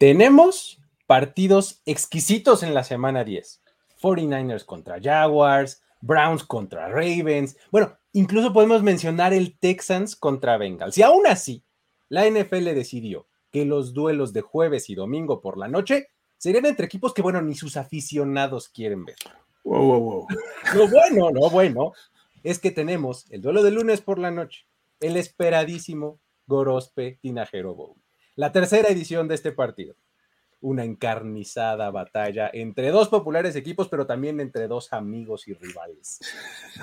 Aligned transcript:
Tenemos 0.00 0.80
partidos 1.06 1.82
exquisitos 1.84 2.62
en 2.62 2.72
la 2.72 2.84
semana 2.84 3.22
10. 3.22 3.60
49ers 4.00 4.64
contra 4.64 4.98
Jaguars, 4.98 5.82
Browns 6.00 6.42
contra 6.42 6.88
Ravens. 6.88 7.58
Bueno, 7.70 7.98
incluso 8.14 8.54
podemos 8.54 8.82
mencionar 8.82 9.34
el 9.34 9.58
Texans 9.58 10.16
contra 10.16 10.56
Bengals. 10.56 10.96
Y 10.96 11.02
aún 11.02 11.26
así, 11.26 11.64
la 12.08 12.26
NFL 12.26 12.72
decidió 12.72 13.26
que 13.52 13.66
los 13.66 13.92
duelos 13.92 14.32
de 14.32 14.40
jueves 14.40 14.88
y 14.88 14.94
domingo 14.94 15.42
por 15.42 15.58
la 15.58 15.68
noche 15.68 16.08
serían 16.38 16.64
entre 16.64 16.86
equipos 16.86 17.12
que, 17.12 17.20
bueno, 17.20 17.42
ni 17.42 17.54
sus 17.54 17.76
aficionados 17.76 18.70
quieren 18.70 19.04
ver. 19.04 19.16
Wow, 19.64 19.84
wow, 19.84 20.00
wow. 20.00 20.26
Lo 20.76 20.88
bueno, 20.88 21.30
lo 21.30 21.50
bueno, 21.50 21.92
es 22.42 22.58
que 22.58 22.70
tenemos 22.70 23.30
el 23.30 23.42
duelo 23.42 23.62
de 23.62 23.70
lunes 23.70 24.00
por 24.00 24.18
la 24.18 24.30
noche, 24.30 24.64
el 24.98 25.18
esperadísimo 25.18 26.20
Gorospe 26.46 27.18
Tinajero 27.20 27.74
Bowl. 27.74 27.99
La 28.40 28.52
tercera 28.52 28.88
edición 28.88 29.28
de 29.28 29.34
este 29.34 29.52
partido. 29.52 29.96
Una 30.62 30.82
encarnizada 30.82 31.90
batalla 31.90 32.48
entre 32.54 32.88
dos 32.88 33.10
populares 33.10 33.54
equipos, 33.54 33.88
pero 33.88 34.06
también 34.06 34.40
entre 34.40 34.66
dos 34.66 34.94
amigos 34.94 35.46
y 35.46 35.52
rivales. 35.52 36.20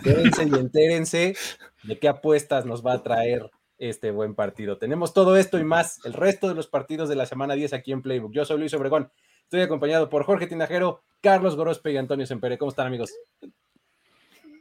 Quédense 0.04 0.44
y 0.44 0.54
entérense 0.54 1.36
de 1.82 1.98
qué 1.98 2.10
apuestas 2.10 2.68
nos 2.68 2.86
va 2.86 2.94
a 2.94 3.02
traer 3.02 3.50
este 3.80 4.12
buen 4.12 4.36
partido. 4.36 4.78
Tenemos 4.78 5.16
todo 5.16 5.36
esto 5.36 5.58
y 5.58 5.64
más, 5.64 6.00
el 6.06 6.14
resto 6.14 6.48
de 6.48 6.54
los 6.54 6.68
partidos 6.68 7.10
de 7.10 7.16
la 7.16 7.26
semana 7.26 7.56
10 7.56 7.74
aquí 7.74 7.92
en 7.92 8.04
Playbook. 8.04 8.34
Yo 8.34 8.46
soy 8.46 8.60
Luis 8.60 8.76
Obregón, 8.76 9.12
estoy 9.42 9.62
acompañado 9.62 10.10
por 10.10 10.26
Jorge 10.26 10.46
Tinajero, 10.46 11.02
Carlos 11.22 11.56
Gorospe 11.56 11.92
y 11.92 11.98
Antonio 11.98 12.28
Sempere. 12.28 12.60
¿Cómo 12.60 12.70
están, 12.70 12.86
amigos? 12.86 13.12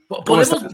¿Podemos, 0.08 0.64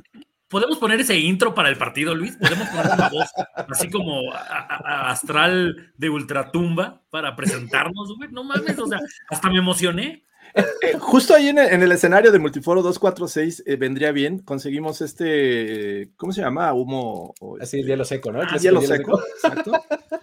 ¿Podemos 0.52 0.78
poner 0.78 1.00
ese 1.00 1.18
intro 1.18 1.52
para 1.54 1.68
el 1.70 1.76
partido, 1.76 2.14
Luis? 2.14 2.36
¿Podemos 2.36 2.68
poner 2.68 2.92
una 2.94 3.08
voz 3.08 3.28
así 3.70 3.90
como 3.90 4.32
a- 4.32 4.38
a- 4.38 4.76
a- 5.08 5.10
astral 5.10 5.92
de 5.96 6.10
ultratumba 6.10 7.00
para 7.10 7.34
presentarnos, 7.34 8.14
güey? 8.16 8.30
No 8.30 8.44
mames, 8.44 8.78
o 8.78 8.86
sea, 8.86 9.00
hasta 9.30 9.50
me 9.50 9.58
emocioné. 9.58 10.22
Eh, 10.54 10.98
justo 11.00 11.34
ahí 11.34 11.48
en 11.48 11.56
el, 11.58 11.68
en 11.72 11.82
el 11.82 11.92
escenario 11.92 12.30
de 12.30 12.38
Multiforo 12.38 12.82
246 12.82 13.62
eh, 13.64 13.76
vendría 13.76 14.12
bien. 14.12 14.38
Conseguimos 14.40 15.00
este, 15.00 16.02
eh, 16.02 16.08
¿cómo 16.16 16.32
se 16.32 16.42
llama? 16.42 16.70
Humo. 16.74 17.32
o 17.40 17.56
Así 17.58 17.76
el 17.76 17.80
este- 17.80 17.92
hielo 17.92 18.04
seco, 18.04 18.30
¿no? 18.32 18.40
El 18.40 18.44
Ah, 18.44 18.48
clásico 18.50 18.74
hielo 18.74 18.86
seco, 18.86 19.22
exacto. 19.34 19.72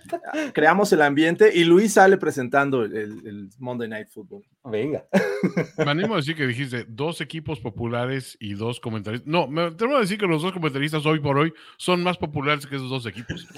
Creamos 0.53 0.92
el 0.94 1.02
ambiente 1.02 1.52
y 1.53 1.64
Luis 1.64 1.94
sale 1.94 2.18
presentando 2.18 2.84
el, 2.84 2.96
el 2.96 3.50
Monday 3.59 3.88
Night 3.88 4.09
Football. 4.09 4.44
Venga. 4.64 5.06
Me 5.78 5.84
animo 5.92 6.14
a 6.14 6.18
decir 6.18 6.36
que 6.36 6.47
dijiste 6.47 6.86
dos 6.88 7.22
equipos 7.22 7.59
populares 7.59 8.38
y 8.40 8.53
dos 8.53 8.80
comentaristas. 8.80 9.28
No, 9.28 9.47
me 9.47 9.64
atrevo 9.64 9.97
a 9.97 10.02
decir 10.02 10.18
que 10.18 10.28
los 10.28 10.42
dos 10.42 10.52
comentaristas 10.52 11.06
hoy 11.06 11.20
por 11.20 11.38
hoy 11.38 11.53
son 11.78 12.03
más 12.03 12.18
populares 12.18 12.66
que 12.66 12.75
esos 12.75 12.90
dos 12.90 13.06
equipos. 13.06 13.47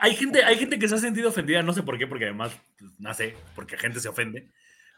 Hay 0.00 0.16
gente, 0.16 0.42
hay 0.42 0.56
gente 0.56 0.80
que 0.80 0.88
se 0.88 0.96
ha 0.96 0.98
sentido 0.98 1.28
ofendida, 1.28 1.62
no 1.62 1.72
sé 1.72 1.84
por 1.84 1.96
qué, 1.96 2.08
porque 2.08 2.24
además, 2.24 2.50
pues, 2.76 2.90
no 2.98 3.14
sé, 3.14 3.36
porque 3.54 3.76
gente 3.76 4.00
se 4.00 4.08
ofende. 4.08 4.48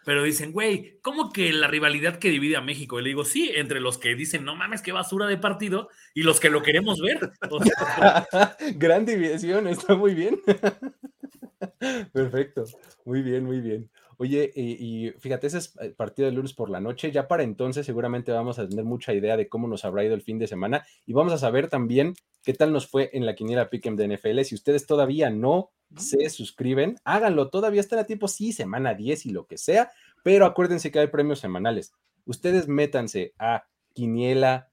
Pero 0.04 0.22
dicen, 0.22 0.52
güey, 0.52 0.98
¿cómo 1.02 1.30
que 1.30 1.52
la 1.52 1.66
rivalidad 1.66 2.18
que 2.18 2.30
divide 2.30 2.56
a 2.56 2.60
México? 2.62 2.98
Y 2.98 3.02
le 3.02 3.08
digo, 3.08 3.24
sí, 3.24 3.50
entre 3.54 3.80
los 3.80 3.98
que 3.98 4.14
dicen, 4.14 4.44
no 4.44 4.56
mames, 4.56 4.82
qué 4.82 4.92
basura 4.92 5.26
de 5.26 5.36
partido, 5.36 5.88
y 6.14 6.22
los 6.22 6.40
que 6.40 6.50
lo 6.50 6.62
queremos 6.62 7.00
ver. 7.00 7.30
Gran 8.76 9.04
división, 9.04 9.66
está 9.66 9.94
muy 9.94 10.14
bien. 10.14 10.40
Perfecto, 12.12 12.64
muy 13.04 13.22
bien, 13.22 13.44
muy 13.44 13.60
bien. 13.60 13.90
Oye, 14.20 14.50
y, 14.54 15.06
y 15.06 15.10
fíjate, 15.12 15.46
ese 15.46 15.58
es 15.58 15.76
el 15.80 15.94
partido 15.94 16.26
de 16.26 16.34
lunes 16.34 16.52
por 16.52 16.70
la 16.70 16.80
noche. 16.80 17.12
Ya 17.12 17.28
para 17.28 17.44
entonces 17.44 17.86
seguramente 17.86 18.32
vamos 18.32 18.58
a 18.58 18.68
tener 18.68 18.84
mucha 18.84 19.14
idea 19.14 19.36
de 19.36 19.48
cómo 19.48 19.68
nos 19.68 19.84
habrá 19.84 20.04
ido 20.04 20.14
el 20.14 20.22
fin 20.22 20.40
de 20.40 20.48
semana 20.48 20.84
y 21.06 21.12
vamos 21.12 21.32
a 21.32 21.38
saber 21.38 21.68
también 21.68 22.14
qué 22.42 22.52
tal 22.52 22.72
nos 22.72 22.88
fue 22.88 23.10
en 23.12 23.26
la 23.26 23.36
quiniela 23.36 23.70
Pick'em 23.70 23.94
de 23.94 24.16
NFL. 24.16 24.40
Si 24.42 24.56
ustedes 24.56 24.86
todavía 24.86 25.30
no 25.30 25.70
se 25.96 26.28
suscriben, 26.30 26.96
háganlo, 27.04 27.48
todavía 27.48 27.80
están 27.80 28.00
a 28.00 28.06
tiempo, 28.06 28.26
sí, 28.26 28.52
semana 28.52 28.94
10 28.94 29.26
y 29.26 29.30
lo 29.30 29.46
que 29.46 29.56
sea, 29.56 29.92
pero 30.24 30.46
acuérdense 30.46 30.90
que 30.90 30.98
hay 30.98 31.06
premios 31.06 31.38
semanales. 31.38 31.92
Ustedes 32.24 32.66
métanse 32.66 33.34
a 33.38 33.66
quiniela, 33.94 34.68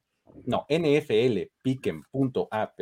no, 0.46 0.66
nflpick'em.app 0.70 2.80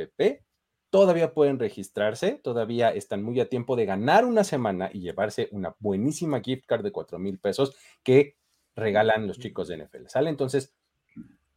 todavía 0.93 1.33
pueden 1.33 1.57
registrarse, 1.57 2.33
todavía 2.43 2.91
están 2.91 3.23
muy 3.23 3.39
a 3.39 3.49
tiempo 3.49 3.75
de 3.75 3.87
ganar 3.87 4.25
una 4.25 4.43
semana 4.43 4.91
y 4.93 4.99
llevarse 4.99 5.49
una 5.49 5.75
buenísima 5.79 6.39
gift 6.39 6.67
card 6.67 6.83
de 6.83 6.91
4 6.91 7.17
mil 7.17 7.39
pesos 7.39 7.75
que 8.03 8.37
regalan 8.75 9.25
los 9.25 9.39
chicos 9.39 9.67
de 9.67 9.83
NFL. 9.83 10.05
¿Sale? 10.05 10.29
Entonces, 10.29 10.75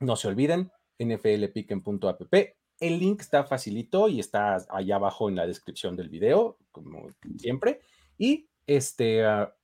no 0.01 0.17
se 0.17 0.29
olviden, 0.29 0.73
nflpicken.app. 0.99 2.35
El 2.81 2.99
link 2.99 3.21
está 3.21 3.45
facilito 3.45 4.09
y 4.09 4.21
está 4.21 4.57
allá 4.71 4.97
abajo 4.97 5.29
en 5.29 5.37
la 5.37 5.47
descripción 5.47 5.97
del 5.97 6.09
video, 6.09 6.57
como 6.73 7.11
siempre. 7.37 7.83
Y 8.17 8.49
este, 8.67 9.23
ah, 9.27 9.55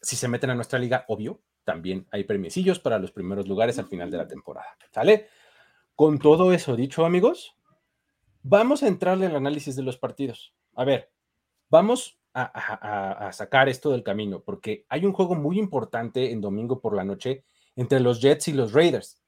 si 0.00 0.16
se 0.16 0.28
meten 0.28 0.48
a 0.48 0.54
nuestra 0.54 0.78
liga, 0.78 1.04
obvio, 1.08 1.42
también 1.62 2.06
hay 2.10 2.24
premiecillos 2.24 2.78
para 2.78 2.98
los 2.98 3.12
primeros 3.12 3.48
lugares 3.48 3.78
al 3.78 3.86
final 3.86 4.10
de 4.10 4.16
la 4.16 4.26
temporada. 4.26 4.78
¿Sale? 4.94 5.26
Con 5.94 6.18
todo 6.18 6.54
eso 6.54 6.74
dicho, 6.74 7.04
amigos, 7.04 7.57
vamos 8.42 8.82
a 8.82 8.88
entrarle 8.88 9.26
al 9.26 9.36
análisis 9.36 9.76
de 9.76 9.82
los 9.82 9.96
partidos. 9.96 10.52
A 10.74 10.84
ver, 10.84 11.10
vamos 11.70 12.18
a, 12.34 13.30
sacar 13.32 13.68
esto 13.68 13.90
del 13.90 14.04
camino, 14.04 14.40
porque 14.40 14.84
hay 14.88 15.04
un 15.04 15.12
juego 15.12 15.34
muy 15.34 15.58
importante 15.58 16.30
en 16.30 16.40
domingo 16.40 16.80
por 16.80 16.94
la 16.94 17.04
noche 17.04 17.42
entre 17.74 18.00
los 18.00 18.20
Jets 18.20 18.48
y 18.48 18.52
los 18.52 18.72
Raiders. 18.72 19.20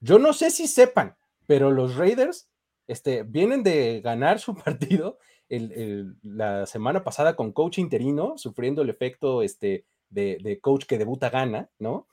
Yo 0.00 0.18
no 0.18 0.32
sé 0.32 0.50
si 0.50 0.66
sepan, 0.66 1.16
pero 1.46 1.70
los 1.70 1.96
Raiders 1.96 2.48
este, 2.88 3.22
vienen 3.22 3.62
de 3.62 4.00
ganar 4.00 4.40
su 4.40 4.54
partido 4.64 5.18
el- 5.48 5.72
el- 5.72 6.16
la 6.22 6.66
semana 6.66 7.04
pasada 7.04 7.36
con 7.36 7.52
coach 7.52 7.78
interino, 7.78 8.36
sufriendo 8.36 8.82
el 8.82 8.90
efecto 8.90 9.42
este, 9.42 9.84
de, 10.10 10.38
de 10.42 10.58
coach 10.60 10.86
que 10.86 10.98
debuta 10.98 11.30
gana, 11.30 11.68
¿no? 11.78 12.08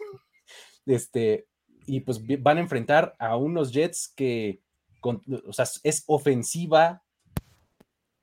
Este, 0.85 1.47
y 1.85 2.01
pues 2.01 2.21
van 2.41 2.57
a 2.57 2.61
enfrentar 2.61 3.15
a 3.19 3.35
unos 3.37 3.71
Jets 3.71 4.07
que, 4.15 4.59
con- 5.03 5.21
o 5.45 5.51
sea, 5.53 5.65
es 5.83 6.03
ofensiva 6.07 7.03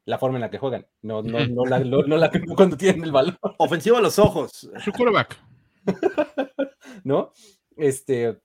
la 0.07 0.19
forma 0.19 0.39
en 0.39 0.41
la 0.41 0.51
que 0.51 0.59
juegan, 0.59 0.87
no, 1.03 1.23
no, 1.23 1.39
no, 1.47 1.67
la, 1.67 1.79
no- 1.79 2.03
no 2.03 2.17
la 2.17 2.31
cuando 2.57 2.77
tienen 2.79 3.05
el 3.05 3.13
balón, 3.13 3.39
Ofensivo 3.59 3.99
a 3.99 4.01
los 4.01 4.19
ojos. 4.19 4.51
Su 4.83 4.91
quarterback. 4.91 5.39
¿no? 7.05 7.33
Este, 7.77 8.41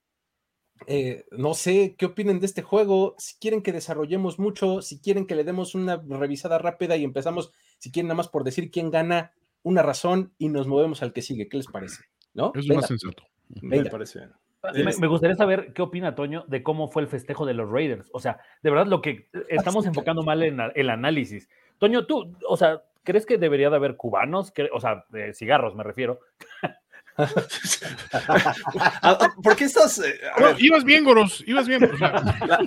eh, 0.87 1.25
no 1.31 1.53
sé 1.53 1.95
qué 1.97 2.05
opinen 2.07 2.39
de 2.41 2.45
este 2.45 2.61
juego, 2.61 3.15
si 3.17 3.37
quieren 3.39 3.61
que 3.63 3.71
desarrollemos 3.71 4.37
mucho, 4.37 4.81
si 4.81 4.99
quieren 4.99 5.25
que 5.25 5.35
le 5.35 5.43
demos 5.45 5.73
una 5.73 5.95
revisada 5.97 6.57
rápida 6.57 6.97
y 6.97 7.03
empezamos, 7.05 7.51
si 7.79 7.91
quieren 7.91 8.07
nada 8.09 8.17
más 8.17 8.27
por 8.27 8.43
decir 8.43 8.69
quién 8.69 8.91
gana, 8.91 9.31
una 9.63 9.81
razón 9.81 10.33
y 10.37 10.49
nos 10.49 10.67
movemos 10.67 11.01
al 11.01 11.13
que 11.13 11.21
sigue, 11.21 11.47
¿qué 11.47 11.57
les 11.57 11.67
parece? 11.67 12.03
¿No? 12.33 12.51
Es 12.53 12.67
Venga, 12.67 12.81
más 12.81 12.87
sensato. 12.87 13.23
Me 13.61 13.85
parece 13.85 14.19
bien. 14.19 14.31
Me, 14.73 14.91
me 14.97 15.07
gustaría 15.07 15.35
saber 15.35 15.73
qué 15.73 15.81
opina 15.81 16.15
Toño 16.15 16.43
de 16.47 16.63
cómo 16.63 16.87
fue 16.89 17.01
el 17.01 17.07
festejo 17.07 17.45
de 17.45 17.53
los 17.53 17.69
Raiders. 17.69 18.09
O 18.13 18.19
sea, 18.19 18.39
de 18.63 18.69
verdad 18.69 18.87
lo 18.87 19.01
que 19.01 19.27
estamos 19.49 19.85
enfocando 19.85 20.23
mal 20.23 20.43
en 20.43 20.59
el 20.75 20.89
análisis. 20.89 21.49
Toño, 21.77 22.05
tú, 22.05 22.35
o 22.47 22.57
sea, 22.57 22.81
¿crees 23.03 23.25
que 23.25 23.37
debería 23.37 23.69
de 23.69 23.75
haber 23.75 23.97
cubanos? 23.97 24.51
Que- 24.51 24.69
O 24.73 24.79
sea, 24.79 25.05
de 25.09 25.33
cigarros 25.33 25.75
me 25.75 25.83
refiero. 25.83 26.19
Ah, 27.17 29.17
ah, 29.21 29.29
¿Por 29.41 29.55
qué 29.55 29.63
estás? 29.65 29.99
eh, 29.99 30.19
No, 30.39 30.47
ibas 30.57 30.83
bien, 30.83 31.03
Goros, 31.05 31.43
ibas 31.47 31.65
bien. 31.67 31.83
o 31.85 31.97
sea, 31.97 32.11
la, 32.47 32.59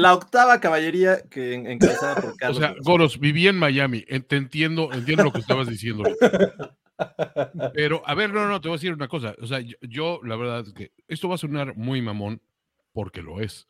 la 0.00 0.14
octava 0.14 0.60
caballería 0.60 1.22
que 1.28 1.54
en- 1.54 1.66
encabezada 1.66 2.14
por 2.16 2.30
O 2.32 2.36
Carlos. 2.36 2.58
sea, 2.58 2.68
González. 2.68 2.84
Goros, 2.86 3.18
viví 3.20 3.46
en 3.48 3.56
Miami. 3.56 4.04
eh, 4.08 4.20
Te 4.20 4.36
entiendo, 4.36 4.90
entiendo 4.92 5.24
lo 5.24 5.32
que 5.32 5.40
estabas 5.40 5.68
diciendo. 5.68 6.04
Pero, 7.74 8.02
a 8.06 8.14
ver, 8.14 8.32
no, 8.32 8.46
no, 8.48 8.60
te 8.60 8.68
voy 8.68 8.74
a 8.74 8.78
decir 8.78 8.92
una 8.92 9.08
cosa. 9.08 9.34
O 9.40 9.46
sea, 9.46 9.60
yo, 9.60 9.76
yo, 9.82 10.20
la 10.24 10.36
verdad 10.36 10.60
es 10.66 10.72
que 10.72 10.92
esto 11.06 11.28
va 11.28 11.36
a 11.36 11.38
sonar 11.38 11.76
muy 11.76 12.02
mamón 12.02 12.40
porque 12.92 13.22
lo 13.22 13.40
es. 13.40 13.66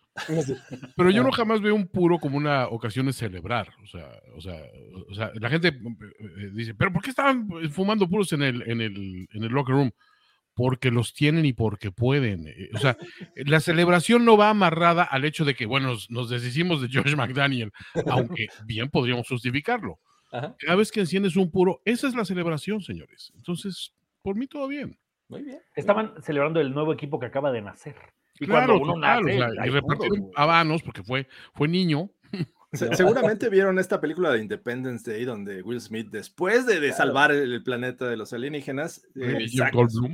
Pero 0.96 1.10
yo 1.10 1.22
no 1.22 1.30
jamás 1.30 1.60
veo 1.60 1.74
un 1.74 1.86
puro 1.86 2.18
como 2.18 2.36
una 2.38 2.66
ocasión 2.68 3.06
de 3.06 3.12
celebrar. 3.12 3.68
O 3.82 3.86
sea, 3.86 4.08
o 4.34 4.40
sea, 4.40 4.62
o 5.10 5.14
sea 5.14 5.30
la 5.34 5.48
gente 5.50 5.68
eh, 5.68 6.50
dice, 6.54 6.74
pero 6.74 6.92
¿por 6.92 7.02
qué 7.02 7.10
estaban 7.10 7.48
fumando 7.70 8.08
puros 8.08 8.32
en 8.32 8.42
el, 8.42 8.62
en 8.68 8.80
el, 8.80 9.28
en 9.32 9.44
el 9.44 9.52
locker 9.52 9.74
room? 9.74 9.90
Porque 10.58 10.90
los 10.90 11.14
tienen 11.14 11.46
y 11.46 11.52
porque 11.52 11.92
pueden. 11.92 12.48
Eh, 12.48 12.68
O 12.74 12.78
sea, 12.78 12.96
la 13.36 13.60
celebración 13.60 14.24
no 14.24 14.36
va 14.36 14.50
amarrada 14.50 15.04
al 15.04 15.24
hecho 15.24 15.44
de 15.44 15.54
que, 15.54 15.66
bueno, 15.66 15.90
nos, 15.90 16.10
nos 16.10 16.30
deshicimos 16.30 16.82
de 16.82 16.88
George 16.88 17.14
McDaniel, 17.14 17.70
aunque 18.08 18.48
bien 18.66 18.90
podríamos 18.90 19.28
justificarlo. 19.28 20.00
Ajá, 20.32 20.56
Cada 20.58 20.74
vez 20.74 20.90
que 20.90 20.98
enciendes 20.98 21.36
un 21.36 21.52
puro, 21.52 21.80
esa 21.84 22.08
es 22.08 22.16
la 22.16 22.24
celebración, 22.24 22.80
señores. 22.80 23.32
Entonces, 23.36 23.94
por 24.20 24.34
mí 24.34 24.48
todo 24.48 24.66
bien. 24.66 24.98
muy 25.28 25.44
bien. 25.44 25.60
Estaban 25.76 26.12
celebrando 26.22 26.60
el 26.60 26.74
nuevo 26.74 26.92
equipo 26.92 27.20
que 27.20 27.26
acaba 27.26 27.52
de 27.52 27.62
nacer. 27.62 27.94
Y 28.40 28.46
Claro, 28.46 28.78
cuando 28.80 28.82
uno 28.82 28.94
total, 28.94 29.18
o 29.18 29.26
nace, 29.26 29.38
sea, 29.38 29.62
hay 29.62 29.68
y 29.68 29.72
repartieron 29.72 30.30
habanos 30.34 30.82
porque 30.82 31.04
fue, 31.04 31.28
fue 31.54 31.68
niño. 31.68 32.10
Se- 32.72 32.94
seguramente 32.96 33.48
vieron 33.48 33.78
esta 33.78 33.98
película 34.00 34.30
de 34.30 34.40
Independence 34.40 35.10
Day 35.10 35.24
donde 35.24 35.62
Will 35.62 35.80
Smith, 35.80 36.08
después 36.10 36.66
de, 36.66 36.80
de 36.80 36.88
salvar 36.92 37.32
el, 37.32 37.52
el 37.52 37.62
planeta 37.62 38.06
de 38.08 38.16
los 38.18 38.32
alienígenas, 38.34 39.02
eh, 39.14 39.46
saca 39.58 39.72
su, 39.88 40.04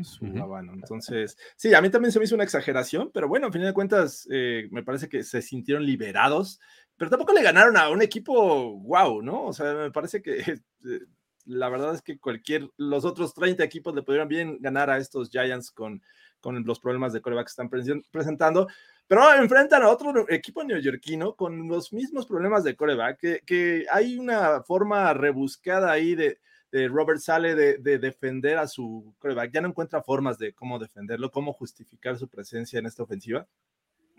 habano. 0.40 0.72
Entonces, 0.72 1.36
sí, 1.56 1.74
a 1.74 1.80
mí 1.82 1.90
también 1.90 2.12
se 2.12 2.18
me 2.20 2.26
hizo 2.26 2.34
una 2.36 2.44
exageración, 2.44 3.10
pero 3.12 3.26
bueno, 3.28 3.48
a 3.48 3.52
fin 3.52 3.62
de 3.62 3.72
cuentas, 3.72 4.28
eh, 4.30 4.68
me 4.70 4.84
parece 4.84 5.08
que 5.08 5.24
se 5.24 5.42
sintieron 5.42 5.84
liberados, 5.84 6.60
pero 6.96 7.10
tampoco 7.10 7.32
le 7.32 7.42
ganaron 7.42 7.76
a 7.76 7.88
un 7.90 8.02
equipo 8.02 8.78
wow, 8.78 9.20
¿no? 9.20 9.46
O 9.46 9.52
sea, 9.52 9.74
me 9.74 9.90
parece 9.90 10.22
que 10.22 10.36
eh, 10.84 11.00
la 11.46 11.68
verdad 11.68 11.92
es 11.94 12.02
que 12.02 12.18
cualquier, 12.20 12.70
los 12.76 13.04
otros 13.04 13.34
30 13.34 13.64
equipos 13.64 13.94
le 13.96 14.02
pudieran 14.02 14.28
bien 14.28 14.58
ganar 14.60 14.90
a 14.90 14.98
estos 14.98 15.28
Giants 15.28 15.72
con, 15.72 16.00
con 16.40 16.62
los 16.64 16.78
problemas 16.78 17.12
de 17.12 17.20
coreback 17.20 17.46
que 17.46 17.50
están 17.50 17.68
presen- 17.68 18.04
presentando. 18.12 18.68
Pero 19.06 19.34
enfrentan 19.34 19.82
a 19.82 19.90
otro 19.90 20.26
equipo 20.30 20.64
neoyorquino 20.64 21.34
con 21.34 21.68
los 21.68 21.92
mismos 21.92 22.26
problemas 22.26 22.64
de 22.64 22.74
coreback, 22.74 23.18
que, 23.18 23.40
que 23.44 23.86
hay 23.90 24.18
una 24.18 24.62
forma 24.62 25.12
rebuscada 25.12 25.90
ahí 25.92 26.14
de, 26.14 26.38
de 26.72 26.88
Robert 26.88 27.20
Sale 27.20 27.54
de, 27.54 27.78
de 27.78 27.98
defender 27.98 28.56
a 28.56 28.66
su 28.66 29.14
coreback. 29.18 29.52
Ya 29.52 29.60
no 29.60 29.68
encuentra 29.68 30.02
formas 30.02 30.38
de 30.38 30.54
cómo 30.54 30.78
defenderlo, 30.78 31.30
cómo 31.30 31.52
justificar 31.52 32.16
su 32.18 32.28
presencia 32.28 32.78
en 32.78 32.86
esta 32.86 33.02
ofensiva. 33.02 33.46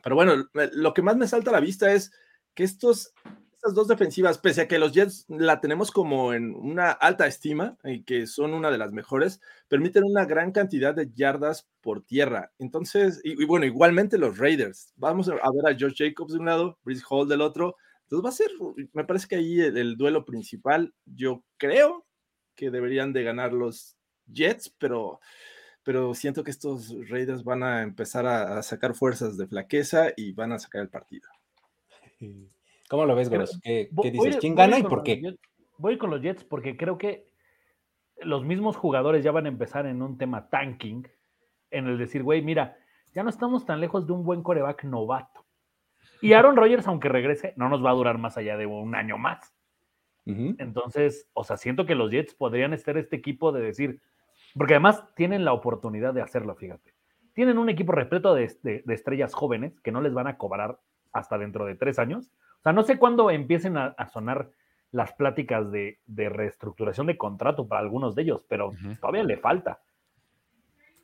Pero 0.03 0.15
bueno, 0.15 0.47
lo 0.53 0.93
que 0.93 1.01
más 1.01 1.17
me 1.17 1.27
salta 1.27 1.49
a 1.49 1.53
la 1.53 1.59
vista 1.59 1.91
es 1.91 2.11
que 2.53 2.63
estos, 2.63 3.13
estas 3.65 3.73
dos 3.73 3.87
defensivas, 3.87 4.37
pese 4.37 4.61
a 4.61 4.67
que 4.67 4.77
los 4.77 4.91
Jets 4.91 5.25
la 5.27 5.59
tenemos 5.59 5.89
como 5.89 6.35
en 6.35 6.53
una 6.53 6.91
alta 6.91 7.25
estima 7.25 7.75
y 7.83 8.03
que 8.03 8.27
son 8.27 8.53
una 8.53 8.69
de 8.69 8.77
las 8.77 8.91
mejores, 8.91 9.41
permiten 9.67 10.03
una 10.03 10.25
gran 10.25 10.51
cantidad 10.51 10.93
de 10.93 11.09
yardas 11.15 11.67
por 11.81 12.03
tierra. 12.03 12.51
Entonces, 12.59 13.21
y, 13.23 13.43
bueno, 13.45 13.65
igualmente 13.65 14.19
los 14.19 14.37
Raiders. 14.37 14.93
Vamos 14.97 15.29
a 15.29 15.33
ver 15.33 15.41
a 15.65 15.75
Josh 15.79 15.95
Jacobs 15.97 16.33
de 16.33 16.39
un 16.39 16.45
lado, 16.45 16.77
Brice 16.83 17.03
Hall 17.09 17.27
del 17.27 17.41
otro. 17.41 17.75
Entonces 18.03 18.23
va 18.23 18.29
a 18.29 18.33
ser, 18.33 18.51
me 18.93 19.03
parece 19.03 19.27
que 19.27 19.35
ahí 19.37 19.59
el, 19.59 19.77
el 19.77 19.97
duelo 19.97 20.25
principal, 20.25 20.93
yo 21.05 21.43
creo 21.57 22.05
que 22.53 22.69
deberían 22.69 23.13
de 23.13 23.23
ganar 23.23 23.51
los 23.51 23.97
Jets, 24.31 24.75
pero, 24.77 25.19
pero 25.81 26.13
siento 26.13 26.43
que 26.43 26.51
estos 26.51 26.93
Raiders 27.09 27.43
van 27.43 27.63
a 27.63 27.81
empezar 27.81 28.27
a, 28.27 28.59
a 28.59 28.61
sacar 28.61 28.93
fuerzas 28.93 29.37
de 29.37 29.47
flaqueza 29.47 30.13
y 30.15 30.33
van 30.33 30.51
a 30.51 30.59
sacar 30.59 30.83
el 30.83 30.89
partido. 30.89 31.27
¿Cómo 32.89 33.05
lo 33.05 33.15
ves, 33.15 33.29
Goros? 33.29 33.59
¿Qué, 33.63 33.89
dices? 34.11 34.35
¿Quién 34.41 34.55
gana 34.55 34.77
y 34.79 34.83
por 34.89 35.03
qué? 35.03 35.21
Jets- 35.21 35.39
Voy 35.77 35.97
con 35.97 36.09
los 36.09 36.21
Jets 36.21 36.43
porque 36.43 36.77
creo 36.77 36.97
que 36.97 37.27
los 38.21 38.45
mismos 38.45 38.77
jugadores 38.77 39.23
ya 39.23 39.31
van 39.31 39.45
a 39.45 39.49
empezar 39.49 39.85
en 39.85 40.01
un 40.01 40.17
tema 40.17 40.49
tanking, 40.49 41.05
en 41.71 41.87
el 41.87 41.97
decir, 41.97 42.23
güey, 42.23 42.41
mira, 42.41 42.77
ya 43.13 43.23
no 43.23 43.29
estamos 43.29 43.65
tan 43.65 43.81
lejos 43.81 44.07
de 44.07 44.13
un 44.13 44.23
buen 44.23 44.41
coreback 44.41 44.83
novato. 44.85 45.45
Y 46.21 46.31
Aaron 46.33 46.55
Rodgers, 46.55 46.87
aunque 46.87 47.09
regrese, 47.09 47.53
no 47.57 47.67
nos 47.67 47.83
va 47.83 47.89
a 47.89 47.93
durar 47.95 48.17
más 48.17 48.37
allá 48.37 48.55
de 48.57 48.65
un 48.65 48.95
año 48.95 49.17
más. 49.17 49.53
Entonces, 50.59 51.29
o 51.33 51.43
sea, 51.43 51.57
siento 51.57 51.85
que 51.85 51.93
los 51.95 52.09
Jets 52.11 52.33
podrían 52.35 52.73
estar 52.73 52.97
este 52.97 53.15
equipo 53.17 53.51
de 53.51 53.61
decir, 53.61 53.99
porque 54.55 54.73
además 54.75 55.03
tienen 55.15 55.43
la 55.43 55.53
oportunidad 55.53 56.13
de 56.13 56.21
hacerlo, 56.21 56.55
fíjate. 56.55 56.93
Tienen 57.33 57.57
un 57.57 57.67
equipo 57.69 57.91
repleto 57.91 58.33
de, 58.33 58.49
de- 58.63 58.81
de 58.85 58.93
estrellas 58.93 59.33
jóvenes 59.33 59.79
que 59.81 59.91
no 59.91 59.99
les 60.01 60.13
van 60.13 60.27
a 60.27 60.37
cobrar 60.37 60.79
hasta 61.11 61.37
dentro 61.37 61.65
de 61.65 61.75
tres 61.75 61.99
años. 61.99 62.31
O 62.65 62.67
sea, 62.67 62.73
no 62.73 62.81
sé 62.83 62.97
cuándo 62.97 63.29
empiecen 63.29 63.77
a, 63.77 63.87
a 63.97 64.07
sonar 64.07 64.49
las 64.91 65.13
pláticas 65.13 65.71
de, 65.71 65.99
de 66.07 66.29
reestructuración 66.29 67.05
de 67.05 67.15
contrato 67.15 67.67
para 67.67 67.81
algunos 67.81 68.15
de 68.15 68.23
ellos, 68.23 68.43
pero 68.49 68.71
todavía 68.99 69.23
le 69.23 69.37
falta. 69.37 69.81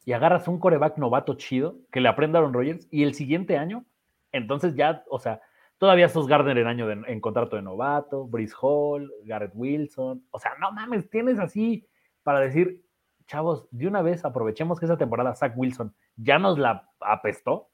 Y 0.06 0.14
agarras 0.14 0.48
un 0.48 0.58
coreback 0.60 0.98
novato 0.98 1.36
chido 1.36 1.76
que 1.92 2.02
le 2.02 2.10
aprenda 2.10 2.40
a 2.40 2.42
Aaron 2.42 2.54
Rodgers 2.54 2.88
y 2.90 3.04
el 3.04 3.14
siguiente 3.14 3.58
año, 3.58 3.86
entonces 4.32 4.74
ya, 4.76 5.04
o 5.08 5.20
sea, 5.20 5.40
todavía 5.78 6.10
sos 6.10 6.26
Gardner 6.28 6.58
en 6.58 6.66
año 6.66 6.88
de- 6.88 7.04
en 7.06 7.20
contrato 7.22 7.58
de 7.58 7.62
novato, 7.62 8.26
Brice 8.26 8.56
Hall, 8.60 9.12
Garrett 9.26 9.52
Wilson, 9.54 10.26
o 10.32 10.40
sea, 10.40 10.54
no 10.60 10.72
mames, 10.72 11.10
tienes 11.12 11.38
así 11.38 11.86
para 12.24 12.40
decir, 12.40 12.82
chavos, 13.28 13.68
de 13.70 13.88
una 13.88 14.02
vez 14.02 14.26
aprovechemos 14.26 14.80
que 14.80 14.86
esa 14.86 14.98
temporada 14.98 15.36
Zach 15.36 15.54
Wilson 15.56 15.94
ya 16.16 16.40
nos 16.40 16.58
la 16.58 16.90
apestó 17.02 17.70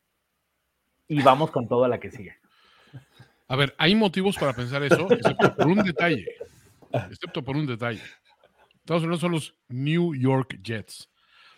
y 1.08 1.22
vamos 1.22 1.52
con 1.52 1.70
toda 1.70 1.88
la 1.88 2.00
que 2.02 2.12
sigue. 2.12 2.36
A 3.48 3.56
ver, 3.56 3.76
hay 3.78 3.96
motivos 3.96 4.38
para 4.38 4.54
pensar 4.54 4.84
eso, 4.84 5.10
excepto 5.12 5.56
por 5.56 5.68
un 5.68 5.84
detalle. 5.84 6.28
Excepto 7.10 7.44
por 7.44 7.56
un 7.56 7.66
detalle. 7.66 8.02
Estados 8.80 9.04
Unidos 9.04 9.22
son 9.22 9.32
los 9.32 9.56
New 9.70 10.16
York 10.16 10.60
Jets. 10.64 11.10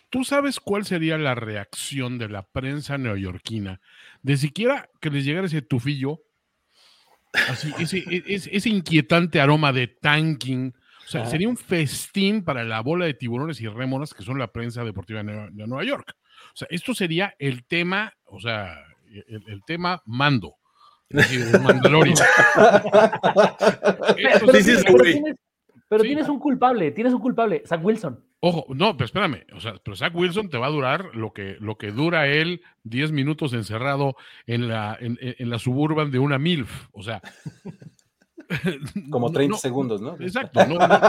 ¿Tú 0.08 0.24
sabes 0.24 0.58
cuál 0.58 0.84
sería 0.84 1.16
la 1.18 1.36
reacción 1.36 2.18
de 2.18 2.28
la 2.28 2.42
prensa 2.42 2.98
neoyorquina 2.98 3.80
de 4.22 4.36
siquiera 4.36 4.88
que 5.00 5.10
les 5.10 5.24
llegara 5.24 5.46
ese 5.46 5.62
tufillo? 5.62 6.20
Así, 7.48 7.72
ese, 7.78 7.98
e- 7.98 8.24
ese, 8.26 8.56
ese 8.56 8.68
inquietante 8.68 9.40
aroma 9.40 9.72
de 9.72 9.86
tanking. 9.86 10.74
O 11.06 11.08
sea, 11.10 11.26
sería 11.26 11.48
un 11.48 11.56
festín 11.56 12.44
para 12.44 12.64
la 12.64 12.80
bola 12.80 13.04
de 13.04 13.14
tiburones 13.14 13.60
y 13.60 13.68
rémoras 13.68 14.14
que 14.14 14.22
son 14.24 14.38
la 14.38 14.52
prensa 14.52 14.84
deportiva 14.84 15.20
de 15.20 15.24
Nueva, 15.24 15.48
de 15.50 15.66
Nueva 15.66 15.84
York. 15.84 16.16
O 16.52 16.56
sea, 16.56 16.66
esto 16.70 16.94
sería 16.94 17.34
el 17.38 17.64
tema, 17.64 18.12
o 18.24 18.40
sea, 18.40 18.84
el, 19.08 19.42
el 19.46 19.62
tema 19.64 20.02
mando. 20.06 20.56
El 21.10 21.60
Mandalorian. 21.60 22.16
Pero, 24.16 24.52
sí, 24.52 24.62
sí, 24.62 24.64
tienes- 24.64 24.78
sí, 24.78 24.84
pero 24.86 24.98
güey. 24.98 25.12
tienes, 25.14 25.36
pero 25.88 26.02
Sí. 26.02 26.08
tienes 26.08 26.28
un 26.28 26.38
culpable, 26.38 26.90
tienes 26.92 27.12
un 27.12 27.20
culpable, 27.20 27.62
Zach 27.66 27.80
Wilson. 27.84 28.24
Ojo, 28.42 28.64
no, 28.74 28.96
pero 28.96 29.04
espérame, 29.06 29.44
o 29.54 29.60
sea, 29.60 29.74
pero 29.84 29.96
Zach 29.96 30.14
Wilson 30.14 30.48
te 30.48 30.56
va 30.56 30.66
a 30.68 30.70
durar 30.70 31.10
lo 31.14 31.32
que, 31.32 31.56
lo 31.60 31.76
que 31.76 31.90
dura 31.90 32.26
él 32.28 32.62
10 32.84 33.12
minutos 33.12 33.52
encerrado 33.52 34.16
en 34.46 34.68
la, 34.68 34.96
en, 35.00 35.18
en- 35.20 35.50
la 35.50 35.58
suburban 35.58 36.10
de 36.10 36.18
una 36.20 36.38
MILF, 36.38 36.86
o 36.92 37.02
sea. 37.02 37.20
Como 39.10 39.28
no- 39.28 39.32
30 39.32 39.50
no, 39.52 39.58
segundos, 39.58 40.00
¿no? 40.00 40.16
Exacto, 40.20 40.64
no, 40.66 40.74
no. 40.78 41.00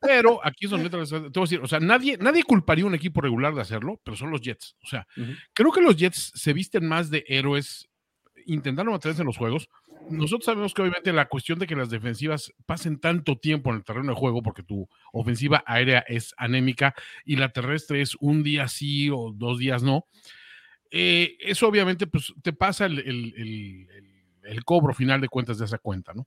pero 0.00 0.40
aquí 0.44 0.64
es 0.64 0.70
donde 0.70 0.88
te 0.90 0.96
voy 0.96 1.06
a 1.06 1.40
decir, 1.40 1.60
o 1.62 1.66
sea, 1.66 1.78
nadie, 1.80 2.16
nadie 2.18 2.42
culparía 2.42 2.84
a 2.84 2.88
un 2.88 2.94
equipo 2.94 3.20
regular 3.20 3.54
de 3.54 3.60
hacerlo, 3.60 4.00
pero 4.02 4.16
son 4.16 4.30
los 4.30 4.40
Jets, 4.40 4.76
o 4.82 4.86
sea, 4.86 5.06
creo 5.52 5.70
que 5.72 5.80
los 5.82 5.96
Jets 5.96 6.32
se 6.34 6.52
visten 6.52 6.86
más 6.88 7.10
de 7.10 7.24
héroes, 7.28 7.87
intentaron 8.48 8.92
mantenerse 8.92 9.22
en 9.22 9.26
los 9.26 9.36
juegos. 9.36 9.68
Nosotros 10.10 10.46
sabemos 10.46 10.74
que 10.74 10.82
obviamente 10.82 11.12
la 11.12 11.28
cuestión 11.28 11.58
de 11.58 11.66
que 11.66 11.76
las 11.76 11.90
defensivas 11.90 12.52
pasen 12.66 12.98
tanto 12.98 13.36
tiempo 13.36 13.70
en 13.70 13.76
el 13.76 13.84
terreno 13.84 14.12
de 14.12 14.18
juego, 14.18 14.42
porque 14.42 14.62
tu 14.62 14.88
ofensiva 15.12 15.62
aérea 15.66 16.00
es 16.08 16.34
anémica 16.36 16.94
y 17.24 17.36
la 17.36 17.50
terrestre 17.50 18.00
es 18.00 18.16
un 18.20 18.42
día 18.42 18.68
sí 18.68 19.10
o 19.10 19.32
dos 19.34 19.58
días 19.58 19.82
no, 19.82 20.06
eh, 20.90 21.36
eso 21.40 21.68
obviamente 21.68 22.06
pues, 22.06 22.32
te 22.42 22.52
pasa 22.52 22.86
el, 22.86 22.98
el- 23.00 23.34
el- 23.36 24.64
cobro 24.64 24.94
final 24.94 25.20
de 25.20 25.28
cuentas 25.28 25.58
de 25.58 25.66
esa 25.66 25.76
cuenta, 25.78 26.12
¿no? 26.14 26.26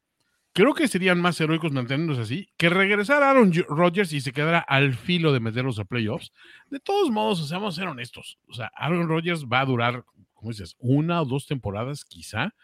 Creo 0.54 0.74
que 0.76 0.88
serían 0.88 1.20
más 1.22 1.40
heroicos 1.42 1.72
manteniéndose 1.72 2.22
así 2.22 2.50
que 2.58 2.70
regresar 2.70 3.24
a 3.24 3.32
Aaron 3.32 3.52
Rodgers 3.70 4.12
y 4.14 4.22
se 4.22 4.32
quedara 4.34 4.60
al 4.60 4.94
filo 4.94 5.32
de 5.34 5.40
meterlos 5.40 5.80
a 5.80 5.86
playoffs. 5.86 6.32
De 6.70 6.80
todos 6.80 7.10
modos, 7.10 7.42
o 7.42 7.46
sea, 7.46 7.66
a 7.66 7.72
ser 7.72 7.88
honestos. 7.88 8.38
O 8.48 8.54
sea, 8.54 8.70
Aaron 8.76 9.08
Rodgers 9.08 9.46
va 9.46 9.62
a 9.62 9.66
durar, 9.66 10.04
como 10.42 10.52
dices, 10.52 10.76
una 10.80 11.22
o 11.22 11.26
dos 11.26 11.46
temporadas 11.46 12.04
quizá. 12.04 12.56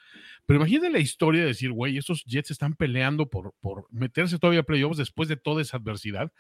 Pero 0.48 0.57
imagínate 0.57 0.89
la 0.89 1.00
historia 1.00 1.41
de 1.41 1.48
decir, 1.50 1.72
güey, 1.72 1.98
estos 1.98 2.25
Jets 2.25 2.50
están 2.50 2.74
peleando 2.74 3.29
por, 3.29 3.53
por 3.62 3.86
meterse 3.91 4.39
todavía 4.39 4.62
a 4.62 4.63
playoffs 4.63 4.98
después 4.98 5.29
de 5.29 5.38
toda 5.38 5.62
esa 5.62 5.77
adversidad. 5.77 6.34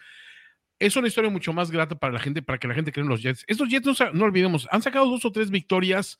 Es 0.79 0.95
una 0.95 1.07
historia 1.07 1.29
mucho 1.29 1.53
más 1.53 1.69
grata 1.69 1.95
para 1.95 2.13
la 2.13 2.19
gente, 2.19 2.41
para 2.41 2.57
que 2.57 2.67
la 2.67 2.73
gente 2.73 2.91
cree 2.91 3.03
en 3.03 3.09
los 3.09 3.21
Jets. 3.21 3.45
Estos 3.47 3.69
Jets, 3.69 3.87
no, 4.13 4.25
olvidemos, 4.25 4.67
han 4.71 4.81
sacado 4.81 5.05
dos 5.05 5.25
o 5.25 5.31
tres 5.31 5.51
victorias 5.51 6.17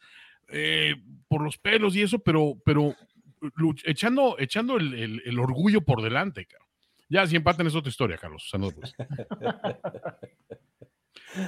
eh, 0.50 0.96
por 1.28 1.42
los 1.42 1.58
pelos 1.58 1.96
y 1.96 2.04
eso, 2.04 2.20
pero, 2.20 2.62
pero 2.64 2.96
echando, 3.86 4.36
echando 4.38 4.78
el, 4.78 5.40
orgullo 5.40 5.82
por 5.82 6.04
delante. 6.04 6.46
cabrón. 6.46 6.68
Ya, 7.10 7.26
si 7.26 7.36
empatan 7.36 7.66
es 7.66 7.76
otra 7.76 7.90
historia, 7.90 8.18
Carlos. 8.18 8.48
Saludos. 8.52 8.94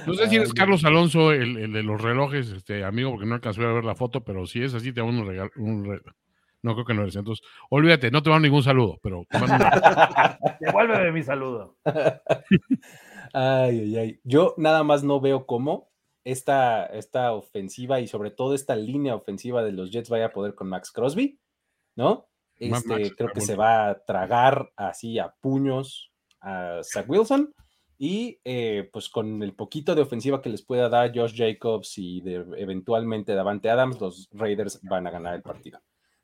No 0.06 0.14
sé 0.14 0.28
si 0.28 0.36
eres 0.36 0.52
Carlos 0.52 0.84
Alonso, 0.84 1.32
el, 1.32 1.56
el 1.56 1.72
de 1.72 1.82
los 1.82 2.00
relojes, 2.00 2.50
este 2.50 2.84
amigo, 2.84 3.10
porque 3.12 3.26
no 3.26 3.34
alcanzó 3.34 3.62
a 3.62 3.72
ver 3.72 3.84
la 3.84 3.94
foto, 3.94 4.22
pero 4.22 4.46
si 4.46 4.62
es 4.62 4.74
así, 4.74 4.92
te 4.92 5.00
hago 5.00 5.08
un 5.08 5.26
regalo. 5.26 5.50
un 5.56 5.84
re- 5.84 6.02
No, 6.62 6.74
creo 6.74 6.84
que 6.84 6.94
no 6.94 7.02
eres. 7.02 7.16
Entonces, 7.16 7.46
olvídate, 7.70 8.10
no 8.10 8.22
te 8.22 8.30
mando 8.30 8.46
ningún 8.46 8.62
saludo, 8.62 8.98
pero 9.02 9.24
te 9.28 9.38
mando 9.38 9.54
un- 9.54 9.60
Devuélveme 10.60 11.12
mi 11.12 11.22
saludo. 11.22 11.76
Ay, 13.32 13.78
ay, 13.80 13.96
ay. 13.96 14.20
Yo 14.24 14.54
nada 14.58 14.82
más 14.82 15.02
no 15.04 15.20
veo 15.20 15.46
cómo 15.46 15.90
esta, 16.24 16.84
esta 16.86 17.32
ofensiva 17.32 18.00
y 18.00 18.06
sobre 18.06 18.30
todo 18.30 18.54
esta 18.54 18.76
línea 18.76 19.14
ofensiva 19.14 19.62
de 19.62 19.72
los 19.72 19.90
Jets 19.90 20.10
vaya 20.10 20.26
a 20.26 20.32
poder 20.32 20.54
con 20.54 20.68
Max 20.68 20.90
Crosby, 20.92 21.38
¿no? 21.96 22.26
Este, 22.56 22.84
creo 23.14 23.28
que 23.28 23.40
bueno. 23.40 23.40
se 23.40 23.56
va 23.56 23.88
a 23.88 24.04
tragar 24.04 24.70
así 24.76 25.18
a 25.18 25.32
puños 25.40 26.12
a 26.42 26.80
Zach 26.82 27.08
Wilson 27.08 27.54
y 28.02 28.40
eh, 28.44 28.88
pues 28.90 29.10
con 29.10 29.42
el 29.42 29.52
poquito 29.52 29.94
de 29.94 30.00
ofensiva 30.00 30.40
que 30.40 30.48
les 30.48 30.62
pueda 30.62 30.88
dar 30.88 31.12
Josh 31.14 31.36
Jacobs 31.36 31.98
y 31.98 32.22
de, 32.22 32.46
eventualmente 32.56 33.34
Davante 33.34 33.68
Adams, 33.68 34.00
los 34.00 34.30
Raiders 34.32 34.80
van 34.82 35.06
a 35.06 35.10
ganar 35.10 35.34
el 35.34 35.42
partido. 35.42 35.82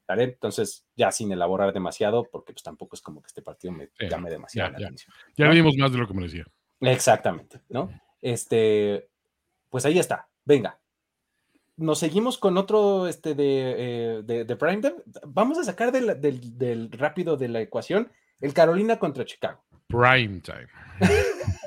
¿Vale? 0.08 0.22
Entonces, 0.22 0.86
ya 0.96 1.10
sin 1.12 1.32
elaborar 1.32 1.74
demasiado, 1.74 2.24
porque 2.32 2.52
pues 2.54 2.62
tampoco 2.62 2.94
es 2.96 3.02
como 3.02 3.20
que 3.20 3.26
este 3.26 3.42
partido 3.42 3.74
me 3.74 3.90
Sí, 3.98 4.08
llame 4.08 4.30
demasiado 4.30 4.68
ya, 4.68 4.72
la 4.72 4.78
ya. 4.78 4.86
atención. 4.86 5.14
Ya 5.36 5.50
dimos 5.50 5.76
más 5.76 5.92
de 5.92 5.98
lo 5.98 6.08
que 6.08 6.14
merecía. 6.14 6.46
Exactamente, 6.80 7.60
¿no? 7.68 7.90
Este, 8.22 9.08
pues 9.68 9.84
ahí 9.84 9.98
está. 9.98 10.28
Venga. 10.44 10.78
Nos 11.76 11.98
seguimos 11.98 12.38
con 12.38 12.56
otro 12.56 13.06
este 13.06 13.34
de, 13.34 13.74
eh, 13.76 14.22
de, 14.24 14.44
de 14.46 14.56
Primetime. 14.56 14.94
Vamos 15.26 15.58
a 15.58 15.64
sacar 15.64 15.92
del, 15.92 16.18
del- 16.22 16.56
del 16.56 16.90
rápido 16.92 17.36
de 17.36 17.48
la 17.48 17.60
ecuación 17.60 18.10
el 18.40 18.54
Carolina 18.54 18.98
contra 18.98 19.26
Chicago. 19.26 19.62
Prime 19.88 20.40
time. 20.40 20.68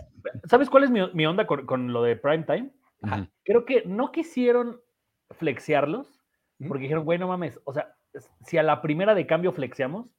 ¿Sabes 0.49 0.69
cuál 0.69 0.83
es 0.83 0.89
mi, 0.91 0.99
mi 1.13 1.25
onda 1.25 1.45
con, 1.47 1.65
con 1.65 1.93
lo 1.93 2.03
de 2.03 2.15
prime 2.15 2.43
time? 2.43 2.69
Creo 3.45 3.65
que 3.65 3.83
no 3.85 4.11
quisieron 4.11 4.79
flexiarlos 5.31 6.07
Ujú. 6.59 6.67
porque 6.69 6.83
dijeron, 6.83 7.05
güey, 7.05 7.19
no 7.19 7.27
mames, 7.27 7.59
o 7.63 7.73
sea, 7.73 7.95
si 8.45 8.57
a 8.57 8.63
la 8.63 8.81
primera 8.81 9.13
de 9.15 9.27
cambio 9.27 9.51
flexiamos, 9.53 10.15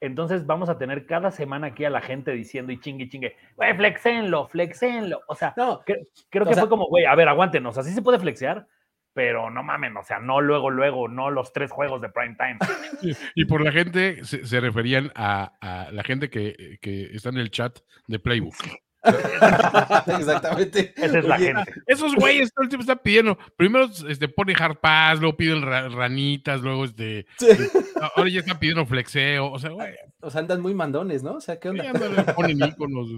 entonces 0.00 0.44
vamos 0.46 0.68
a 0.68 0.78
tener 0.78 1.06
cada 1.06 1.30
semana 1.30 1.68
aquí 1.68 1.84
a 1.84 1.90
la 1.90 2.00
gente 2.00 2.32
diciendo 2.32 2.72
y 2.72 2.80
chingue, 2.80 3.08
chingue, 3.08 3.36
güey, 3.56 3.74
flexenlo, 3.76 4.48
flexenlo. 4.48 5.20
O 5.28 5.34
sea, 5.34 5.54
No, 5.56 5.80
creo 5.84 6.44
o 6.44 6.46
que 6.46 6.54
sea- 6.54 6.62
fue 6.62 6.68
como, 6.68 6.86
güey, 6.88 7.04
a 7.04 7.14
ver, 7.14 7.28
aguántenos, 7.28 7.78
así 7.78 7.92
se 7.92 8.02
puede 8.02 8.18
flexear, 8.18 8.66
pero 9.12 9.48
no 9.50 9.62
mamen, 9.62 9.96
o 9.96 10.02
sea, 10.02 10.18
no 10.18 10.40
luego, 10.40 10.70
luego, 10.70 11.06
no 11.08 11.30
los 11.30 11.52
tres 11.52 11.70
juegos 11.70 12.00
de 12.02 12.08
prime 12.08 12.36
time. 12.36 12.58
Y 13.36 13.44
por 13.44 13.62
la 13.62 13.70
gente 13.70 14.24
se, 14.24 14.44
se 14.44 14.60
referían 14.60 15.12
a, 15.14 15.52
a 15.60 15.90
la 15.92 16.02
gente 16.02 16.28
que, 16.30 16.78
que 16.80 17.04
está 17.14 17.28
en 17.28 17.38
el 17.38 17.50
chat 17.50 17.78
de 18.08 18.18
Playbook. 18.18 18.54
exactamente. 20.18 20.92
Esa 20.96 21.18
es 21.18 21.24
la 21.24 21.36
Oye, 21.36 21.54
gente. 21.54 21.72
Esos 21.86 22.14
güeyes 22.14 22.52
todo 22.52 22.62
el 22.64 22.68
tiempo 22.68 22.82
están 22.82 23.00
pidiendo. 23.02 23.38
Primero 23.56 23.86
este, 24.08 24.28
pone 24.28 24.54
hard 24.58 24.78
pass, 24.78 25.20
luego 25.20 25.36
piden 25.36 25.62
ra- 25.62 25.88
ranitas, 25.88 26.60
luego 26.60 26.84
este. 26.84 27.26
sí. 27.38 27.46
Ahora 28.16 28.30
ya 28.30 28.40
están 28.40 28.58
pidiendo 28.58 28.86
flexeo. 28.86 29.50
O 29.50 29.58
sea, 29.58 29.70
güey. 29.70 29.94
O 30.20 30.30
sea, 30.30 30.40
andan 30.40 30.60
muy 30.60 30.74
mandones, 30.74 31.22
¿no? 31.22 31.34
O 31.34 31.40
sea, 31.40 31.58
¿qué 31.58 31.68
onda? 31.68 31.92
ponen 32.34 32.58
íconos. 32.58 33.08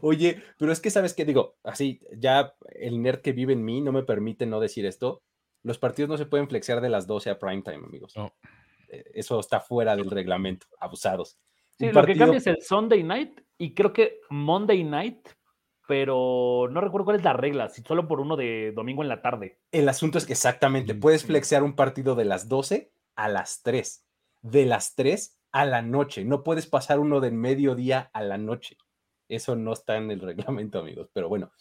Oye, 0.00 0.40
pero 0.58 0.70
es 0.72 0.80
que 0.80 0.90
sabes 0.90 1.12
qué 1.12 1.24
digo, 1.24 1.56
así, 1.64 2.00
ya 2.16 2.54
el 2.70 3.02
nerd 3.02 3.20
que 3.20 3.32
vive 3.32 3.52
en 3.52 3.64
mí 3.64 3.80
no 3.80 3.90
me 3.90 4.04
permite 4.04 4.46
no 4.46 4.60
decir 4.60 4.86
esto. 4.86 5.22
Los 5.64 5.78
partidos 5.78 6.08
no 6.08 6.16
se 6.16 6.26
pueden 6.26 6.48
flexear 6.48 6.80
de 6.80 6.88
las 6.88 7.06
12 7.06 7.30
a 7.30 7.38
prime 7.38 7.62
time, 7.62 7.84
amigos. 7.86 8.12
No. 8.16 8.32
Eh, 8.88 9.04
Eso 9.14 9.40
está 9.40 9.60
fuera 9.60 9.96
del 9.96 10.10
reglamento, 10.10 10.66
abusados. 10.78 11.38
Sí, 11.78 11.86
Un 11.86 11.94
lo 11.94 12.04
que 12.04 12.16
cambia 12.16 12.38
es 12.38 12.46
el 12.46 12.62
Sunday 12.62 13.02
night 13.02 13.40
y 13.62 13.74
creo 13.74 13.92
que 13.92 14.22
Monday 14.28 14.82
night, 14.82 15.28
pero 15.86 16.68
no 16.72 16.80
recuerdo 16.80 17.04
cuál 17.04 17.18
es 17.18 17.22
la 17.22 17.32
regla, 17.32 17.68
si 17.68 17.80
solo 17.82 18.08
por 18.08 18.18
uno 18.18 18.34
de 18.34 18.72
domingo 18.72 19.04
en 19.04 19.08
la 19.08 19.22
tarde. 19.22 19.60
El 19.70 19.88
asunto 19.88 20.18
es 20.18 20.26
que 20.26 20.32
exactamente, 20.32 20.96
puedes 20.96 21.24
flexear 21.24 21.62
un 21.62 21.76
partido 21.76 22.16
de 22.16 22.24
las 22.24 22.48
12 22.48 22.92
a 23.14 23.28
las 23.28 23.62
3, 23.62 24.04
de 24.40 24.66
las 24.66 24.96
3 24.96 25.38
a 25.52 25.64
la 25.64 25.80
noche. 25.80 26.24
No 26.24 26.42
puedes 26.42 26.66
pasar 26.66 26.98
uno 26.98 27.20
del 27.20 27.34
mediodía 27.34 28.10
a 28.12 28.24
la 28.24 28.36
noche. 28.36 28.78
Eso 29.28 29.54
no 29.54 29.74
está 29.74 29.96
en 29.96 30.10
el 30.10 30.18
reglamento, 30.20 30.80
amigos. 30.80 31.08
Pero 31.12 31.28
bueno, 31.28 31.52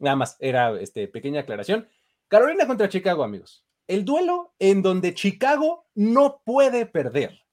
nada 0.00 0.16
más, 0.16 0.36
era 0.40 0.72
este, 0.80 1.06
pequeña 1.06 1.42
aclaración. 1.42 1.88
Carolina 2.26 2.66
contra 2.66 2.88
Chicago, 2.88 3.22
amigos. 3.22 3.64
El 3.86 4.04
duelo 4.04 4.56
en 4.58 4.82
donde 4.82 5.14
Chicago 5.14 5.86
no 5.94 6.42
puede 6.44 6.84
perder. 6.84 7.44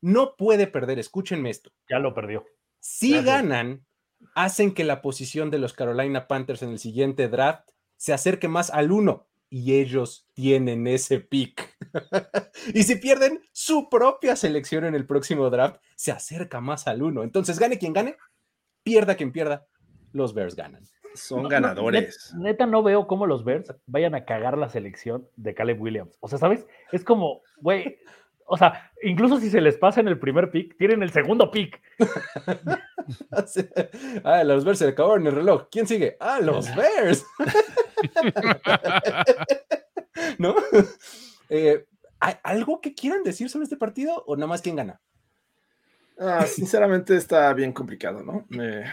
No 0.00 0.36
puede 0.36 0.66
perder, 0.66 0.98
escúchenme 0.98 1.50
esto. 1.50 1.70
Ya 1.86 1.98
lo 1.98 2.14
perdió. 2.14 2.46
Si 2.80 3.10
Gracias. 3.12 3.24
ganan, 3.26 3.84
hacen 4.34 4.74
que 4.74 4.84
la 4.84 5.02
posición 5.02 5.50
de 5.50 5.58
los 5.58 5.72
Carolina 5.72 6.26
Panthers 6.26 6.62
en 6.62 6.70
el 6.70 6.78
siguiente 6.78 7.28
draft 7.28 7.68
se 7.96 8.12
acerque 8.12 8.48
más 8.48 8.70
al 8.70 8.90
1 8.92 9.26
y 9.50 9.74
ellos 9.80 10.26
tienen 10.34 10.86
ese 10.86 11.20
pick. 11.20 11.76
y 12.74 12.82
si 12.84 12.96
pierden, 12.96 13.40
su 13.52 13.88
propia 13.90 14.36
selección 14.36 14.84
en 14.84 14.94
el 14.94 15.06
próximo 15.06 15.50
draft 15.50 15.80
se 15.96 16.12
acerca 16.12 16.60
más 16.60 16.86
al 16.86 17.02
1. 17.02 17.22
Entonces, 17.22 17.58
gane 17.58 17.78
quien 17.78 17.92
gane, 17.92 18.16
pierda 18.82 19.16
quien 19.16 19.32
pierda, 19.32 19.66
los 20.12 20.32
Bears 20.34 20.54
ganan. 20.56 20.82
Son 21.14 21.38
No, 21.38 21.42
no, 21.44 21.48
ganadores. 21.48 22.32
net- 22.34 22.40
neta, 22.42 22.66
no 22.66 22.82
veo 22.84 23.06
cómo 23.08 23.26
los 23.26 23.42
Bears 23.44 23.74
vayan 23.86 24.14
a 24.14 24.24
cagar 24.24 24.56
la 24.56 24.68
selección 24.70 25.28
de 25.36 25.54
Caleb 25.54 25.80
Williams. 25.82 26.16
O 26.20 26.28
sea, 26.28 26.38
¿sabes? 26.38 26.64
Es 26.92 27.02
como, 27.02 27.42
güey, 27.56 27.98
o 28.52 28.58
sea, 28.58 28.90
incluso 29.00 29.38
si 29.38 29.48
se 29.48 29.60
les 29.60 29.76
pasa 29.76 30.00
en 30.00 30.08
el 30.08 30.18
primer 30.18 30.50
pick, 30.50 30.76
tienen 30.76 31.04
el 31.04 31.12
segundo 31.12 31.52
pick. 31.52 31.80
ah, 34.24 34.42
los 34.42 34.64
Bears 34.64 34.80
se 34.80 34.86
le 34.86 34.90
acabaron 34.90 35.24
el 35.28 35.36
reloj. 35.36 35.68
¿Quién 35.70 35.86
sigue? 35.86 36.16
Ah, 36.18 36.40
los 36.40 36.74
Bears. 36.74 37.24
¿No? 40.38 40.56
Eh, 41.48 41.86
¿hay 42.18 42.34
¿Algo 42.42 42.80
que 42.80 42.92
quieran 42.92 43.22
decir 43.22 43.48
sobre 43.48 43.64
este 43.64 43.76
partido 43.76 44.24
o 44.26 44.34
nada 44.34 44.48
más 44.48 44.62
quién 44.62 44.74
gana? 44.74 45.00
Ah, 46.18 46.44
sinceramente 46.44 47.14
está 47.14 47.54
bien 47.54 47.72
complicado, 47.72 48.24
¿no? 48.24 48.48
Eh, 48.60 48.84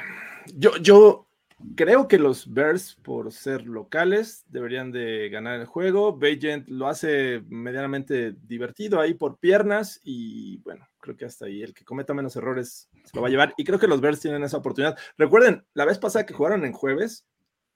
yo, 0.54 0.78
yo 0.78 1.27
creo 1.76 2.08
que 2.08 2.18
los 2.20 2.52
Bears, 2.54 2.96
por 3.04 3.32
ser 3.32 3.66
locales, 3.66 4.46
deberían 4.48 4.92
de 4.92 5.30
ganar 5.30 5.60
el 5.60 5.66
juego. 5.66 6.18
Bagent 6.18 6.68
lo 6.68 6.88
hace 6.88 7.42
medianamente 7.48 8.34
divertido 8.44 9.00
ahí 9.00 9.14
por 9.14 9.40
piernas 9.40 10.00
y 10.04 10.58
bueno, 10.60 10.88
creo 11.00 11.16
que 11.18 11.26
hasta 11.26 11.46
ahí 11.46 11.64
el 11.64 11.74
que 11.74 11.84
cometa 11.86 12.14
menos 12.14 12.36
errores 12.36 12.90
se 13.04 13.16
lo 13.16 13.22
va 13.22 13.28
a 13.28 13.32
llevar. 13.32 13.54
Y 13.58 13.64
creo 13.64 13.80
que 13.80 13.88
los 13.88 14.02
Bears 14.02 14.20
tienen 14.20 14.44
esa 14.44 14.58
oportunidad. 14.58 14.98
Recuerden, 15.18 15.66
la 15.74 15.86
vez 15.86 15.98
pasada 16.00 16.26
que 16.26 16.34
jugaron 16.34 16.64
en 16.66 16.74
jueves, 16.74 17.26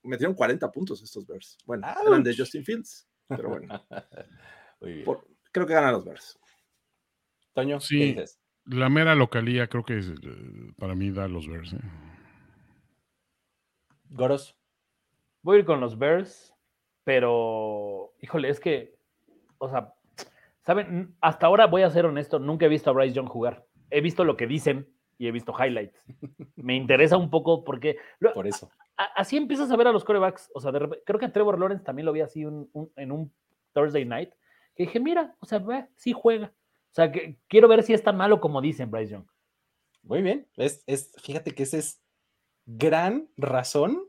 metieron 0.04 0.36
40 0.36 0.72
puntos 0.72 1.02
estos 1.02 1.26
Bears. 1.28 1.58
Bueno, 1.66 1.88
eran 2.08 2.24
de 2.24 2.32
¡Auch! 2.32 2.40
Justin 2.40 2.64
Fields, 2.66 3.08
pero 3.28 3.50
bueno, 3.50 3.68
Muy 4.82 4.94
bien. 4.94 5.06
por- 5.06 5.28
creo 5.52 5.66
que 5.68 5.74
ganan 5.74 5.94
los 5.94 6.06
Bears. 6.06 6.40
Toño, 7.54 7.80
Sí. 7.80 7.98
¿qué 8.00 8.06
dices? 8.06 8.40
La 8.66 8.90
mera 8.90 9.16
localía 9.16 9.68
creo 9.68 9.84
que 9.84 9.98
es, 9.98 10.10
eh, 10.10 10.72
para 10.78 10.94
mí 10.96 11.10
da 11.12 11.28
los 11.28 11.48
Bears. 11.48 11.74
¿eh? 11.74 11.80
Goros. 14.12 14.58
Voy 15.42 15.58
a 15.58 15.60
ir 15.60 15.66
con 15.66 15.80
los 15.80 15.98
Bears, 15.98 16.54
pero, 17.04 18.14
híjole, 18.20 18.50
es 18.50 18.60
que, 18.60 18.96
o 19.58 19.68
sea, 19.70 19.94
¿saben? 20.62 21.16
Hasta 21.22 21.48
ahora 21.48 21.66
voy 21.68 21.82
a 21.82 21.90
ser 21.90 22.06
honesto, 22.06 22.38
nunca 22.40 22.66
he 22.66 22.70
visto 22.70 22.90
a 22.90 22.94
Bryce 22.94 23.14
Young 23.16 23.28
jugar. 23.28 23.66
He 23.90 24.02
visto 24.02 24.24
lo 24.24 24.38
que 24.38 24.48
dicen 24.48 24.88
y 25.18 25.28
he 25.28 25.32
visto 25.32 25.54
highlights. 25.58 26.06
Me 26.56 26.76
interesa 26.76 27.18
un 27.18 27.30
poco 27.30 27.64
porque 27.64 27.98
Por 28.34 28.48
eso. 28.48 28.70
a- 28.98 29.12
así 29.16 29.38
empiezas 29.38 29.72
a 29.72 29.76
ver 29.76 29.88
a 29.88 29.92
los 29.92 30.04
corebacks. 30.04 30.50
O 30.54 30.60
sea, 30.62 30.72
de 30.72 30.80
repente- 30.80 31.04
creo 31.06 31.20
que 31.20 31.26
a 31.26 31.32
Trevor 31.34 31.60
Lawrence 31.60 31.84
también 31.84 32.06
lo 32.06 32.12
vi 32.12 32.22
así 32.22 32.46
un- 32.46 32.70
un- 32.74 32.92
en 32.96 33.12
un 33.12 33.34
Thursday 33.74 34.06
night. 34.06 34.32
Que 34.76 34.84
dije, 34.84 35.00
mira, 35.00 35.36
o 35.40 35.46
sea, 35.46 35.60
ve, 35.60 35.88
sí 35.96 36.14
juega. 36.14 36.48
O 36.48 36.94
sea, 36.94 37.12
que 37.12 37.38
quiero 37.48 37.68
ver 37.68 37.84
si 37.84 37.94
es 37.94 38.04
tan 38.04 38.18
malo 38.18 38.40
como 38.40 38.62
dicen 38.62 38.90
Bryce 38.92 39.14
Young. 39.14 39.26
Muy 40.04 40.22
bien. 40.22 40.48
Es, 40.58 40.84
es, 40.88 41.14
fíjate 41.22 41.52
que 41.52 41.64
esa 41.64 41.78
es 41.78 42.01
gran 42.66 43.30
razón 43.38 44.04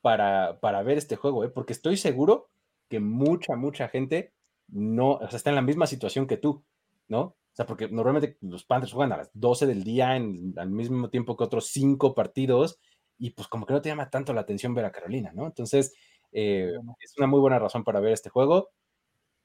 para, 0.00 0.60
para 0.60 0.82
ver 0.82 0.98
este 0.98 1.16
juego, 1.16 1.44
¿eh? 1.44 1.48
porque 1.48 1.72
estoy 1.72 1.96
seguro 1.96 2.50
que 2.88 3.00
mucha, 3.00 3.56
mucha 3.56 3.88
gente 3.88 4.32
no, 4.68 5.12
o 5.12 5.28
sea, 5.28 5.36
está 5.36 5.50
en 5.50 5.56
la 5.56 5.62
misma 5.62 5.86
situación 5.86 6.26
que 6.26 6.36
tú, 6.36 6.64
¿no? 7.08 7.20
O 7.20 7.36
sea, 7.52 7.66
porque 7.66 7.88
normalmente 7.88 8.38
los 8.40 8.64
Panthers 8.64 8.92
juegan 8.92 9.12
a 9.12 9.16
las 9.16 9.30
12 9.32 9.66
del 9.66 9.82
día 9.82 10.16
en, 10.16 10.54
al 10.56 10.70
mismo 10.70 11.10
tiempo 11.10 11.36
que 11.36 11.44
otros 11.44 11.68
cinco 11.68 12.14
partidos 12.14 12.78
y 13.18 13.30
pues 13.30 13.48
como 13.48 13.66
que 13.66 13.72
no 13.72 13.82
te 13.82 13.88
llama 13.88 14.10
tanto 14.10 14.32
la 14.32 14.42
atención 14.42 14.74
ver 14.74 14.84
a 14.84 14.92
Carolina, 14.92 15.32
¿no? 15.34 15.46
Entonces, 15.46 15.92
eh, 16.30 16.72
es 17.00 17.14
una 17.18 17.26
muy 17.26 17.40
buena 17.40 17.58
razón 17.58 17.82
para 17.82 18.00
ver 18.00 18.12
este 18.12 18.30
juego. 18.30 18.70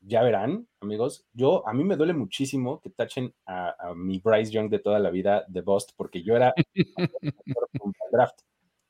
Ya 0.06 0.22
verán, 0.22 0.68
amigos. 0.82 1.26
Yo, 1.34 1.66
a 1.68 1.74
mí 1.74 1.84
me 1.86 1.96
duele 1.96 2.14
muchísimo 2.14 2.82
que 2.82 2.90
tachen 2.90 3.34
a, 3.46 3.74
a 3.90 3.96
mi 3.96 4.20
Bryce 4.20 4.52
Young 4.52 4.70
de 4.70 4.80
toda 4.80 5.00
la 5.00 5.10
vida 5.10 5.46
de 5.48 5.62
Bust, 5.62 5.92
porque 5.96 6.22
yo 6.24 6.36
era 6.36 6.54
un 7.82 7.94
draft, 8.12 8.40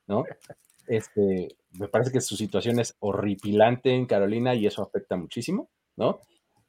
¿no? 0.08 0.26
Este, 0.88 1.56
me 1.80 1.88
parece 1.88 2.12
que 2.12 2.20
su 2.22 2.36
situación 2.36 2.80
es 2.80 2.96
horripilante 3.00 3.92
en 3.94 4.06
Carolina 4.08 4.56
y 4.56 4.66
eso 4.66 4.82
afecta 4.82 5.16
muchísimo, 5.16 5.70
¿no? 5.96 6.20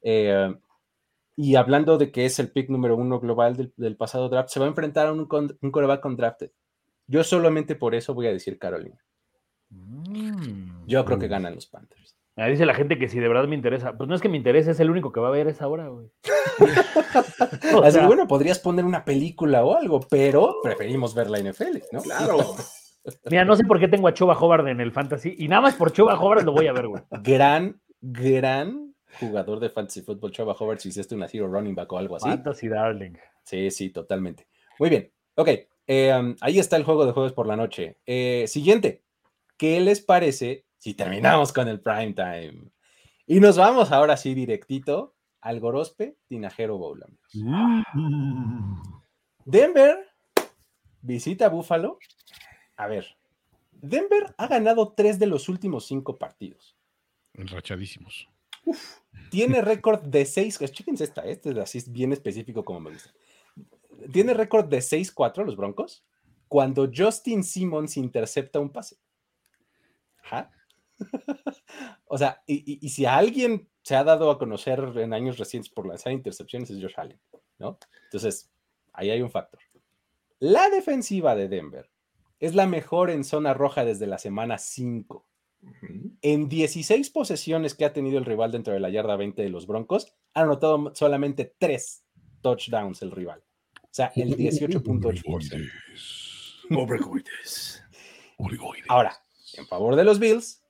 Eh, 0.01 0.53
y 1.35 1.55
hablando 1.55 1.97
de 1.97 2.11
que 2.11 2.25
es 2.25 2.37
el 2.39 2.51
pick 2.51 2.69
número 2.69 2.95
uno 2.95 3.19
global 3.19 3.57
del, 3.57 3.73
del 3.75 3.97
pasado 3.97 4.29
draft, 4.29 4.49
se 4.49 4.59
va 4.59 4.67
a 4.67 4.69
enfrentar 4.69 5.07
a 5.07 5.11
un, 5.13 5.25
con- 5.25 5.57
un 5.61 5.71
coreback 5.71 6.05
undrafted. 6.05 6.51
Yo 7.07 7.23
solamente 7.23 7.75
por 7.75 7.93
eso 7.95 8.13
voy 8.13 8.27
a 8.27 8.31
decir 8.33 8.57
Carolina. 8.59 9.03
Yo 10.87 11.03
creo 11.03 11.19
que 11.19 11.27
Mm. 11.27 11.29
ganan 11.31 11.55
los 11.55 11.65
Panthers. 11.67 12.14
Ah, 12.37 12.47
dice 12.47 12.65
la 12.65 12.73
gente 12.73 12.99
que 12.99 13.07
si 13.07 13.19
de 13.19 13.27
verdad 13.27 13.47
me 13.47 13.55
interesa. 13.55 13.93
Pues 13.97 14.09
no 14.09 14.15
es 14.15 14.21
que 14.21 14.27
me 14.29 14.37
interese, 14.37 14.71
es 14.71 14.79
el 14.79 14.89
único 14.89 15.11
que 15.11 15.21
va 15.21 15.29
a 15.29 15.31
ver 15.31 15.47
esa 15.47 15.67
hora, 15.67 15.87
güey. 15.87 16.07
O 17.73 17.81
Así, 17.81 17.97
sea, 17.97 18.07
bueno, 18.07 18.27
podrías 18.27 18.59
poner 18.59 18.85
una 18.85 19.03
película 19.03 19.63
o 19.65 19.75
algo, 19.75 19.99
pero 20.09 20.57
preferimos 20.61 21.15
ver 21.15 21.29
la 21.29 21.39
NFL, 21.39 21.77
¿no? 21.91 22.01
Claro. 22.01 22.37
Mira, 23.29 23.45
no 23.45 23.55
sé 23.55 23.63
por 23.63 23.79
qué 23.79 23.87
tengo 23.87 24.07
a 24.07 24.13
Chuba 24.13 24.37
Hobart 24.37 24.67
en 24.67 24.79
el 24.81 24.91
fantasy 24.91 25.35
y 25.37 25.47
nada 25.47 25.61
más 25.61 25.75
por 25.75 25.91
Chuba 25.91 26.19
Hobart 26.19 26.43
lo 26.43 26.51
voy 26.51 26.67
a 26.67 26.73
ver, 26.73 26.87
güey. 26.87 27.03
Gran, 27.21 27.79
gran 28.01 28.95
jugador 29.19 29.59
de 29.59 29.69
fantasy 29.69 30.01
football, 30.01 30.31
Chava 30.31 30.55
Howard, 30.57 30.79
si 30.79 30.89
hiciste 30.89 31.15
una 31.15 31.27
hero 31.31 31.47
running 31.47 31.75
back 31.75 31.91
o 31.91 31.97
algo 31.97 32.15
así. 32.15 32.27
Fantasy 32.27 32.67
Darling. 32.67 33.13
Sí, 33.43 33.71
sí, 33.71 33.89
totalmente. 33.89 34.47
Muy 34.79 34.89
bien. 34.89 35.11
Ok, 35.35 35.49
eh, 35.87 36.13
um, 36.17 36.35
ahí 36.41 36.59
está 36.59 36.77
el 36.77 36.83
juego 36.83 37.05
de 37.05 37.11
jueves 37.11 37.33
por 37.33 37.47
la 37.47 37.55
noche. 37.55 37.97
Eh, 38.05 38.45
siguiente, 38.47 39.03
¿qué 39.57 39.79
les 39.79 40.01
parece 40.01 40.64
si 40.85 40.93
terminamos 40.93 41.51
con 41.51 41.67
el 41.67 41.81
prime 41.81 42.13
time? 42.13 42.71
Y 43.25 43.39
nos 43.39 43.57
vamos 43.57 43.91
ahora 43.91 44.15
sí 44.17 44.35
directito 44.35 45.15
al 45.41 45.59
Gorospe 45.59 46.15
Tinajero 46.27 46.77
Bowl, 46.77 47.03
amigos. 47.03 47.83
Denver 49.45 50.07
visita 51.01 51.49
Buffalo. 51.49 51.97
A 52.75 52.85
ver, 52.85 53.17
Denver 53.71 54.35
ha 54.37 54.45
ganado 54.45 54.93
tres 54.93 55.17
de 55.17 55.25
los 55.25 55.49
últimos 55.49 55.87
cinco 55.87 56.19
partidos. 56.19 56.77
Enrachadísimos. 57.33 58.29
Tiene 59.31 59.63
récord 59.63 60.03
de 60.03 60.23
seis. 60.23 60.59
Chéquense 60.59 61.05
esta, 61.05 61.23
este 61.23 61.49
es 61.49 61.57
así 61.57 61.83
bien 61.87 62.13
específico 62.13 62.63
como 62.63 62.81
me 62.81 62.91
gusta. 62.91 63.09
Tiene 64.13 64.35
récord 64.35 64.67
de 64.67 64.77
6-4 64.77 65.45
los 65.45 65.55
Broncos 65.55 66.05
cuando 66.47 66.87
Justin 66.95 67.43
Simmons 67.43 67.97
intercepta 67.97 68.59
un 68.59 68.69
pase. 68.69 68.97
Ajá. 70.21 70.51
o 72.07 72.17
sea, 72.17 72.41
y, 72.45 72.55
y, 72.73 72.79
y, 72.81 72.89
si 72.89 73.05
alguien 73.05 73.69
se 73.81 73.95
ha 73.95 74.03
dado 74.03 74.31
a 74.31 74.37
conocer 74.37 74.79
en 74.95 75.13
años 75.13 75.37
recientes 75.37 75.71
por 75.71 75.87
lanzar 75.87 76.13
intercepciones 76.13 76.69
es 76.69 76.81
Josh 76.81 76.95
Allen, 76.97 77.19
¿no? 77.59 77.77
Entonces, 78.05 78.51
ahí 78.93 79.09
hay 79.09 79.21
un 79.21 79.29
factor. 79.29 79.59
La 80.39 80.69
defensiva 80.69 81.35
de 81.35 81.47
Denver 81.47 81.89
es 82.39 82.55
la 82.55 82.67
mejor 82.67 83.09
en 83.09 83.23
zona 83.23 83.53
roja 83.53 83.85
desde 83.85 84.07
la 84.07 84.17
semana 84.17 84.57
5. 84.57 85.25
En 86.21 86.47
16 86.47 87.09
posesiones 87.09 87.73
que 87.73 87.85
ha 87.85 87.93
tenido 87.93 88.19
el 88.19 88.25
rival 88.25 88.51
dentro 88.51 88.73
de 88.73 88.79
la 88.79 88.89
yarda 88.89 89.15
20 89.15 89.41
de 89.41 89.49
los 89.49 89.65
Broncos, 89.65 90.13
ha 90.33 90.41
anotado 90.41 90.93
solamente 90.93 91.55
3 91.57 92.03
touchdowns 92.41 93.01
el 93.01 93.11
rival. 93.11 93.43
O 93.81 93.89
sea, 93.89 94.11
el 94.15 94.35
18.8%. 94.37 95.71
Ahora, 98.87 99.17
en 99.53 99.65
favor 99.65 99.95
de 99.95 100.03
los 100.03 100.19
Bills, 100.19 100.64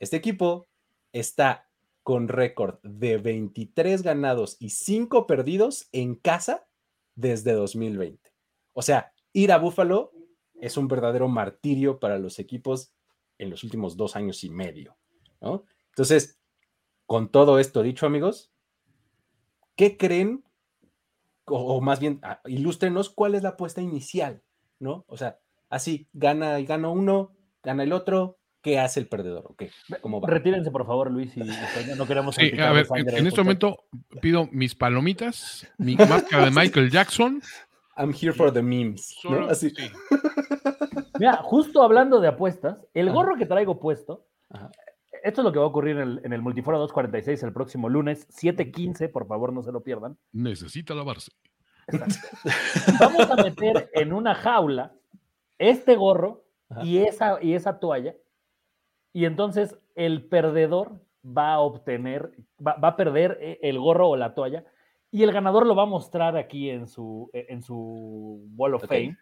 este 0.00 0.16
equipo 0.16 0.68
está 1.12 1.68
con 2.02 2.28
récord 2.28 2.78
de 2.82 3.18
23 3.18 4.02
ganados 4.02 4.56
y 4.60 4.70
5 4.70 5.26
perdidos 5.26 5.88
en 5.92 6.14
casa 6.14 6.68
desde 7.14 7.52
2020. 7.52 8.32
O 8.74 8.82
sea, 8.82 9.12
ir 9.32 9.52
a 9.52 9.58
Buffalo 9.58 10.12
es 10.60 10.76
un 10.76 10.88
verdadero 10.88 11.28
martirio 11.28 11.98
para 11.98 12.18
los 12.18 12.38
equipos 12.38 12.92
en 13.38 13.50
los 13.50 13.64
últimos 13.64 13.96
dos 13.96 14.16
años 14.16 14.44
y 14.44 14.50
medio. 14.50 14.96
Entonces, 15.88 16.38
con 17.06 17.30
todo 17.30 17.58
esto 17.58 17.82
dicho, 17.82 18.06
amigos, 18.06 18.52
¿qué 19.76 19.96
creen? 19.96 20.44
O, 21.46 21.76
o 21.76 21.80
más 21.80 22.00
bien, 22.00 22.18
ah, 22.22 22.40
ilústrenos 22.46 23.10
cuál 23.10 23.34
es 23.34 23.42
la 23.42 23.50
apuesta 23.50 23.80
inicial, 23.80 24.42
¿no? 24.78 25.04
O 25.08 25.16
sea, 25.16 25.38
así, 25.68 26.08
gana, 26.12 26.60
gana 26.60 26.88
uno, 26.88 27.32
gana 27.62 27.82
el 27.82 27.92
otro, 27.92 28.38
¿qué 28.66 28.80
hace 28.80 28.98
el 28.98 29.06
perdedor? 29.06 29.44
¿Okay? 29.50 29.70
¿Cómo 30.00 30.20
va? 30.20 30.28
Retírense, 30.28 30.72
por 30.72 30.84
favor, 30.84 31.08
Luis, 31.08 31.36
y 31.36 31.40
no 31.96 32.04
queremos. 32.04 32.34
Sí, 32.34 32.50
a 32.60 32.72
ver, 32.72 32.88
en, 32.96 33.08
en 33.16 33.26
este 33.28 33.40
momento 33.40 33.84
pido 34.20 34.48
mis 34.50 34.74
palomitas, 34.74 35.64
mi 35.78 35.94
máscara 35.94 36.46
de 36.46 36.50
Michael 36.60 36.90
Jackson. 36.90 37.40
I'm 37.96 38.12
here 38.12 38.32
for 38.32 38.52
the 38.52 38.60
memes. 38.62 39.16
Solo, 39.22 39.42
¿no? 39.42 39.46
Así. 39.48 39.70
sí. 39.70 39.88
Mira, 41.20 41.36
justo 41.44 41.80
hablando 41.84 42.20
de 42.20 42.26
apuestas, 42.26 42.84
el 42.92 43.06
Ajá. 43.06 43.14
gorro 43.14 43.36
que 43.36 43.46
traigo 43.46 43.78
puesto, 43.78 44.26
Ajá. 44.50 44.72
esto 45.22 45.42
es 45.42 45.44
lo 45.44 45.52
que 45.52 45.60
va 45.60 45.64
a 45.64 45.68
ocurrir 45.68 45.96
en 45.98 46.02
el, 46.02 46.20
en 46.24 46.32
el 46.32 46.42
Multiforo 46.42 46.76
246 46.78 47.44
el 47.44 47.52
próximo 47.52 47.88
lunes, 47.88 48.26
7:15, 48.30 49.12
por 49.12 49.28
favor, 49.28 49.52
no 49.52 49.62
se 49.62 49.70
lo 49.70 49.80
pierdan. 49.84 50.18
Necesita 50.32 50.92
lavarse. 50.92 51.30
Vamos 52.98 53.30
a 53.30 53.36
meter 53.36 53.90
en 53.94 54.12
una 54.12 54.34
jaula 54.34 54.92
este 55.56 55.94
gorro 55.94 56.44
Ajá. 56.68 56.84
y 56.84 56.98
esa, 56.98 57.38
y 57.40 57.54
esa 57.54 57.78
toalla, 57.78 58.16
y 59.16 59.24
entonces 59.24 59.78
el 59.94 60.24
perdedor 60.28 61.00
va 61.26 61.54
a 61.54 61.60
obtener, 61.60 62.32
va, 62.64 62.74
va 62.74 62.88
a 62.88 62.96
perder 62.96 63.38
eh, 63.40 63.58
el 63.62 63.78
gorro 63.78 64.10
o 64.10 64.16
la 64.16 64.34
toalla, 64.34 64.64
y 65.10 65.22
el 65.22 65.32
ganador 65.32 65.66
lo 65.66 65.74
va 65.74 65.84
a 65.84 65.86
mostrar 65.86 66.36
aquí 66.36 66.68
en 66.68 66.86
su, 66.86 67.30
eh, 67.32 67.46
en 67.48 67.62
su 67.62 68.46
Wall 68.56 68.74
of 68.74 68.84
Ok. 68.84 68.88
Fame 68.90 69.16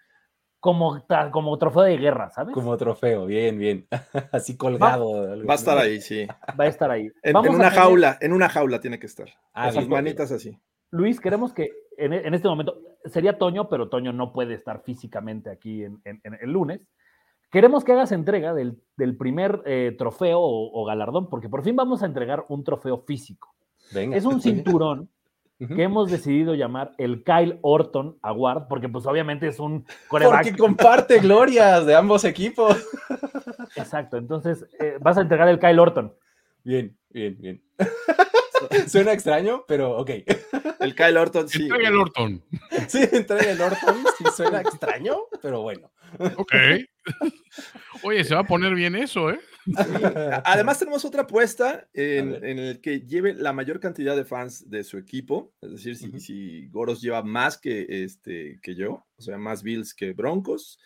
como, 0.58 1.04
como 1.30 1.56
trofeo 1.58 1.82
de 1.82 1.96
guerra, 1.98 2.30
¿sabes? 2.30 2.54
Como 2.54 2.76
trofeo, 2.76 3.26
bien, 3.26 3.56
bien. 3.58 3.86
Así 4.32 4.56
colgado. 4.56 5.30
algo 5.30 5.46
Va 5.46 5.52
a 5.52 5.56
estar 5.56 5.76
¿no? 5.76 5.82
ahí, 5.82 6.00
sí. 6.00 6.26
Va 6.58 6.64
a 6.64 6.68
estar 6.68 6.90
ahí. 6.90 7.08
En, 7.22 7.34
Vamos 7.34 7.50
en 7.50 7.54
a 7.54 7.58
una 7.58 7.68
tener- 7.70 7.82
jaula, 7.84 8.18
en 8.20 8.32
una 8.32 8.48
jaula 8.48 8.80
tiene 8.80 8.98
que 8.98 9.06
estar. 9.06 9.28
Ah, 9.52 9.70
bien, 9.70 9.88
manitas 9.88 10.32
así. 10.32 10.58
Luis, 10.90 11.20
queremos 11.20 11.52
que 11.52 11.70
en, 11.98 12.14
en 12.14 12.34
este 12.34 12.48
momento, 12.48 12.80
sería 13.04 13.36
Toño, 13.38 13.68
pero 13.68 13.88
Toño 13.90 14.12
no 14.12 14.32
puede 14.32 14.54
estar 14.54 14.82
físicamente 14.82 15.50
aquí 15.50 15.84
en, 15.84 16.00
en- 16.04 16.20
en 16.24 16.36
el 16.40 16.50
lunes. 16.50 16.80
Queremos 17.54 17.84
que 17.84 17.92
hagas 17.92 18.10
entrega 18.10 18.52
del, 18.52 18.82
del 18.96 19.16
primer 19.16 19.62
eh, 19.64 19.94
trofeo 19.96 20.40
o, 20.40 20.72
o 20.72 20.84
galardón, 20.84 21.30
porque 21.30 21.48
por 21.48 21.62
fin 21.62 21.76
vamos 21.76 22.02
a 22.02 22.06
entregar 22.06 22.44
un 22.48 22.64
trofeo 22.64 22.98
físico. 23.06 23.54
Venga. 23.92 24.16
Es 24.16 24.24
un 24.24 24.40
cinturón 24.42 25.08
que 25.58 25.84
hemos 25.84 26.10
decidido 26.10 26.56
llamar 26.56 26.94
el 26.98 27.22
Kyle 27.22 27.60
Orton 27.62 28.18
Award, 28.22 28.66
porque 28.68 28.88
pues 28.88 29.06
obviamente 29.06 29.46
es 29.46 29.60
un 29.60 29.84
Porque 30.10 30.26
coreback. 30.26 30.58
comparte 30.58 31.20
glorias 31.20 31.86
de 31.86 31.94
ambos 31.94 32.24
equipos. 32.24 32.76
Exacto, 33.76 34.16
entonces 34.16 34.66
eh, 34.80 34.98
vas 35.00 35.16
a 35.16 35.20
entregar 35.20 35.46
el 35.48 35.60
Kyle 35.60 35.78
Orton. 35.78 36.12
Bien, 36.64 36.98
bien, 37.10 37.38
bien. 37.38 37.62
Suena 38.88 39.12
extraño, 39.12 39.64
pero 39.68 39.96
ok. 39.96 40.10
El 40.80 40.96
Kyle 40.96 41.16
Orton, 41.18 41.48
sí. 41.48 41.68
traiga 41.68 41.88
el 41.88 41.98
Orton. 41.98 42.42
Sí, 42.88 43.08
entrega 43.12 43.52
el 43.52 43.60
Orton, 43.60 43.94
sí 44.18 44.24
suena 44.34 44.60
extraño, 44.60 45.18
pero 45.40 45.62
bueno. 45.62 45.92
Ok. 46.36 46.52
Oye, 48.02 48.24
se 48.24 48.34
va 48.34 48.40
a 48.40 48.46
poner 48.46 48.74
bien 48.74 48.94
eso, 48.94 49.30
¿eh? 49.30 49.38
Además, 50.44 50.78
tenemos 50.78 51.04
otra 51.04 51.22
apuesta 51.22 51.88
en, 51.92 52.34
en 52.44 52.58
el 52.58 52.80
que 52.80 53.00
lleve 53.00 53.34
la 53.34 53.52
mayor 53.52 53.80
cantidad 53.80 54.16
de 54.16 54.24
fans 54.24 54.68
de 54.68 54.84
su 54.84 54.98
equipo. 54.98 55.52
Es 55.60 55.70
decir, 55.72 55.96
si, 56.20 56.68
Goros 56.68 57.00
lleva 57.00 57.22
más 57.22 57.58
que, 57.58 57.86
este, 57.88 58.58
que 58.62 58.74
yo, 58.74 59.06
o 59.16 59.22
sea, 59.22 59.38
más 59.38 59.62
Bills 59.62 59.94
que 59.94 60.12
Broncos, 60.12 60.78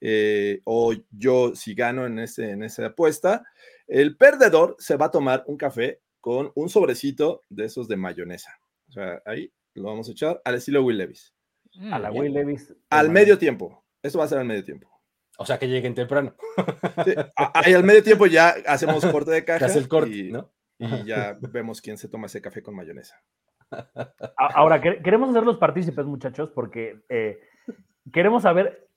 eh, 0.00 0.60
o 0.64 0.94
yo 1.10 1.54
si 1.54 1.74
gano 1.74 2.06
en, 2.06 2.18
ese, 2.18 2.50
en 2.50 2.62
esa 2.62 2.86
apuesta, 2.86 3.44
el 3.86 4.16
perdedor 4.16 4.76
se 4.78 4.96
va 4.96 5.06
a 5.06 5.10
tomar 5.10 5.44
un 5.46 5.56
café 5.56 6.00
con 6.20 6.50
un 6.54 6.68
sobrecito 6.68 7.42
de 7.48 7.66
esos 7.66 7.88
de 7.88 7.96
mayonesa. 7.96 8.58
O 8.88 8.92
sea, 8.92 9.22
ahí 9.26 9.52
lo 9.74 9.84
vamos 9.84 10.08
a 10.08 10.12
echar 10.12 10.40
al 10.44 10.54
estilo 10.54 10.82
Will 10.82 10.98
Levis. 10.98 11.34
A 11.90 11.98
la 11.98 12.10
bien. 12.10 12.22
Will 12.22 12.32
Levis. 12.32 12.74
Al 12.90 13.10
medio 13.10 13.36
tiempo. 13.36 13.84
Eso 14.02 14.18
va 14.18 14.24
a 14.24 14.28
ser 14.28 14.38
al 14.38 14.46
medio 14.46 14.64
tiempo. 14.64 14.93
O 15.38 15.44
sea, 15.46 15.58
que 15.58 15.66
lleguen 15.68 15.94
temprano. 15.94 16.34
Sí, 17.04 17.14
ahí 17.36 17.72
al 17.74 17.82
medio 17.84 18.02
tiempo 18.02 18.26
ya 18.26 18.54
hacemos 18.66 19.04
corte 19.06 19.30
de 19.32 19.44
caja. 19.44 19.66
hace 19.66 19.78
el 19.78 19.88
corte, 19.88 20.10
y- 20.10 20.30
¿no? 20.32 20.50
y 20.78 21.04
ya 21.04 21.36
vemos 21.40 21.80
quién 21.80 21.96
se 21.98 22.08
toma 22.08 22.26
ese 22.26 22.40
café 22.42 22.62
con 22.62 22.74
mayonesa. 22.74 23.20
A- 23.70 24.50
Ahora, 24.54 24.80
quere- 24.80 25.02
queremos 25.02 25.30
hacerlos 25.30 25.56
partícipes, 25.58 26.04
muchachos, 26.06 26.50
porque 26.54 27.00
eh, 27.08 27.38
queremos 28.12 28.42
saber 28.42 28.88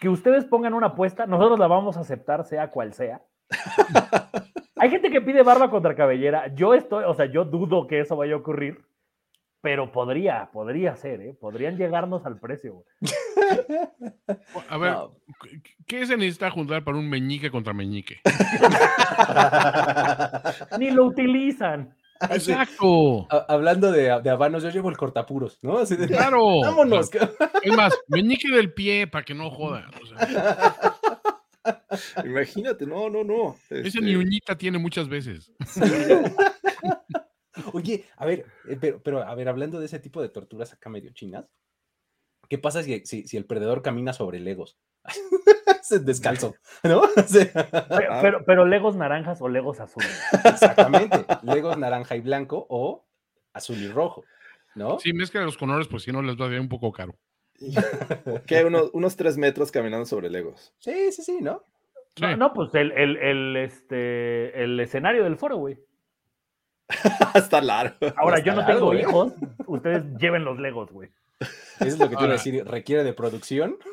que 0.00 0.08
ustedes 0.08 0.44
pongan 0.44 0.74
una 0.74 0.88
apuesta, 0.88 1.26
nosotros 1.26 1.58
la 1.58 1.66
vamos 1.66 1.96
a 1.96 2.00
aceptar, 2.00 2.44
sea 2.44 2.70
cual 2.70 2.92
sea. 2.92 3.22
Hay 4.76 4.90
gente 4.90 5.10
que 5.10 5.20
pide 5.22 5.42
barba 5.42 5.70
contra 5.70 5.96
cabellera. 5.96 6.52
Yo 6.54 6.74
estoy, 6.74 7.04
o 7.04 7.14
sea, 7.14 7.26
yo 7.26 7.44
dudo 7.44 7.86
que 7.86 8.00
eso 8.00 8.14
vaya 8.16 8.34
a 8.34 8.38
ocurrir, 8.38 8.84
pero 9.66 9.90
podría, 9.90 10.48
podría 10.52 10.94
ser, 10.94 11.20
¿eh? 11.22 11.34
Podrían 11.40 11.76
llegarnos 11.76 12.24
al 12.24 12.38
precio. 12.38 12.84
güey. 13.00 13.12
A 14.68 14.78
ver, 14.78 14.92
No. 14.92 15.16
¿qué- 15.42 15.60
¿qué 15.88 16.06
se 16.06 16.16
necesita 16.16 16.52
juntar 16.52 16.84
para 16.84 16.96
un 16.98 17.08
meñique 17.10 17.50
contra 17.50 17.72
meñique? 17.72 18.20
Ni 20.78 20.92
lo 20.92 21.06
utilizan. 21.06 21.96
Exacto. 22.30 23.26
ha- 23.28 23.46
Hablando 23.48 23.90
de, 23.90 24.02
de 24.22 24.30
habanos, 24.30 24.62
yo 24.62 24.70
llevo 24.70 24.88
el 24.88 24.96
cortapuros, 24.96 25.58
¿no? 25.62 25.78
Así 25.78 25.96
de, 25.96 26.06
Claro. 26.06 26.60
vámonos. 26.62 27.10
Es 27.64 27.76
más, 27.76 27.92
meñique 28.06 28.48
del 28.54 28.72
pie 28.72 29.08
para 29.08 29.24
que 29.24 29.34
no 29.34 29.50
joda. 29.50 29.90
O 30.00 30.06
sea, 30.06 30.94
Imagínate, 32.24 32.86
no, 32.86 33.10
no, 33.10 33.24
no. 33.24 33.56
ese 33.68 33.88
este, 33.88 34.00
ni 34.00 34.14
uñita 34.14 34.56
tiene 34.56 34.78
muchas 34.78 35.08
veces. 35.08 35.50
Oye, 37.72 38.04
a 38.16 38.26
ver, 38.26 38.46
eh, 38.68 38.76
pero, 38.80 39.00
pero, 39.02 39.22
a 39.22 39.34
ver, 39.34 39.48
hablando 39.48 39.78
de 39.80 39.86
ese 39.86 39.98
tipo 39.98 40.20
de 40.22 40.28
torturas 40.28 40.72
acá 40.72 40.90
medio 40.90 41.12
chinas, 41.12 41.46
¿qué 42.48 42.58
pasa 42.58 42.82
si, 42.82 43.04
si, 43.06 43.26
si 43.26 43.36
el 43.36 43.46
perdedor 43.46 43.82
camina 43.82 44.12
sobre 44.12 44.40
legos? 44.40 44.78
Se 45.82 46.00
descalzo, 46.00 46.56
¿no? 46.82 47.02
Sea, 47.26 47.68
Pero, 47.88 48.18
pero, 48.20 48.44
pero 48.44 48.64
Legos 48.66 48.96
naranjas 48.96 49.40
o 49.40 49.48
Legos 49.48 49.78
azules. 49.78 50.20
exactamente. 50.44 51.24
Legos 51.42 51.78
naranja 51.78 52.16
y 52.16 52.20
blanco 52.20 52.66
o 52.68 53.06
azul 53.52 53.76
y 53.76 53.88
rojo, 53.88 54.24
¿no? 54.74 54.98
Sí, 54.98 55.12
mezcla 55.12 55.42
los 55.42 55.56
colores, 55.56 55.86
pues 55.86 56.02
si 56.02 56.10
no 56.10 56.22
les 56.22 56.36
va 56.36 56.46
a 56.46 56.48
ver 56.48 56.60
un 56.60 56.68
poco 56.68 56.90
caro. 56.90 57.14
¿Qué? 58.46 58.64
Unos, 58.64 58.90
unos 58.94 59.16
tres 59.16 59.38
metros 59.38 59.70
caminando 59.70 60.06
sobre 60.06 60.28
Legos. 60.28 60.74
Sí, 60.78 61.12
sí, 61.12 61.22
sí, 61.22 61.38
¿no? 61.40 61.62
Sí. 62.16 62.22
No, 62.22 62.36
no, 62.36 62.52
pues 62.52 62.74
el, 62.74 62.90
el, 62.92 63.16
el, 63.18 63.56
este, 63.56 64.62
el 64.64 64.80
escenario 64.80 65.22
del 65.22 65.36
foro, 65.36 65.56
güey. 65.58 65.78
Está 67.34 67.60
largo. 67.60 67.96
Ahora, 68.16 68.38
Está 68.38 68.50
yo 68.50 68.54
no 68.56 68.60
largo, 68.62 68.90
tengo 68.90 68.92
¿eh? 68.94 69.00
hijos, 69.00 69.32
ustedes 69.66 70.04
lleven 70.18 70.44
los 70.44 70.58
Legos, 70.58 70.90
güey. 70.92 71.10
Eso 71.40 71.88
es 71.88 71.98
lo 71.98 72.08
que 72.08 72.16
te 72.16 72.22
iba 72.22 72.30
a 72.30 72.36
decir. 72.36 72.64
¿Requiere 72.64 73.04
de 73.04 73.12
producción? 73.12 73.76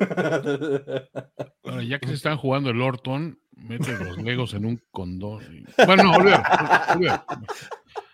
Ahora, 1.64 1.82
ya 1.82 1.98
que 1.98 2.08
se 2.08 2.14
están 2.14 2.36
jugando 2.38 2.70
el 2.70 2.80
Orton, 2.80 3.38
mete 3.56 3.92
los 3.98 4.16
legos 4.18 4.54
en 4.54 4.64
un 4.64 4.80
condón. 4.90 5.42
y- 5.54 5.84
Bueno, 5.84 6.04
no. 6.04 6.12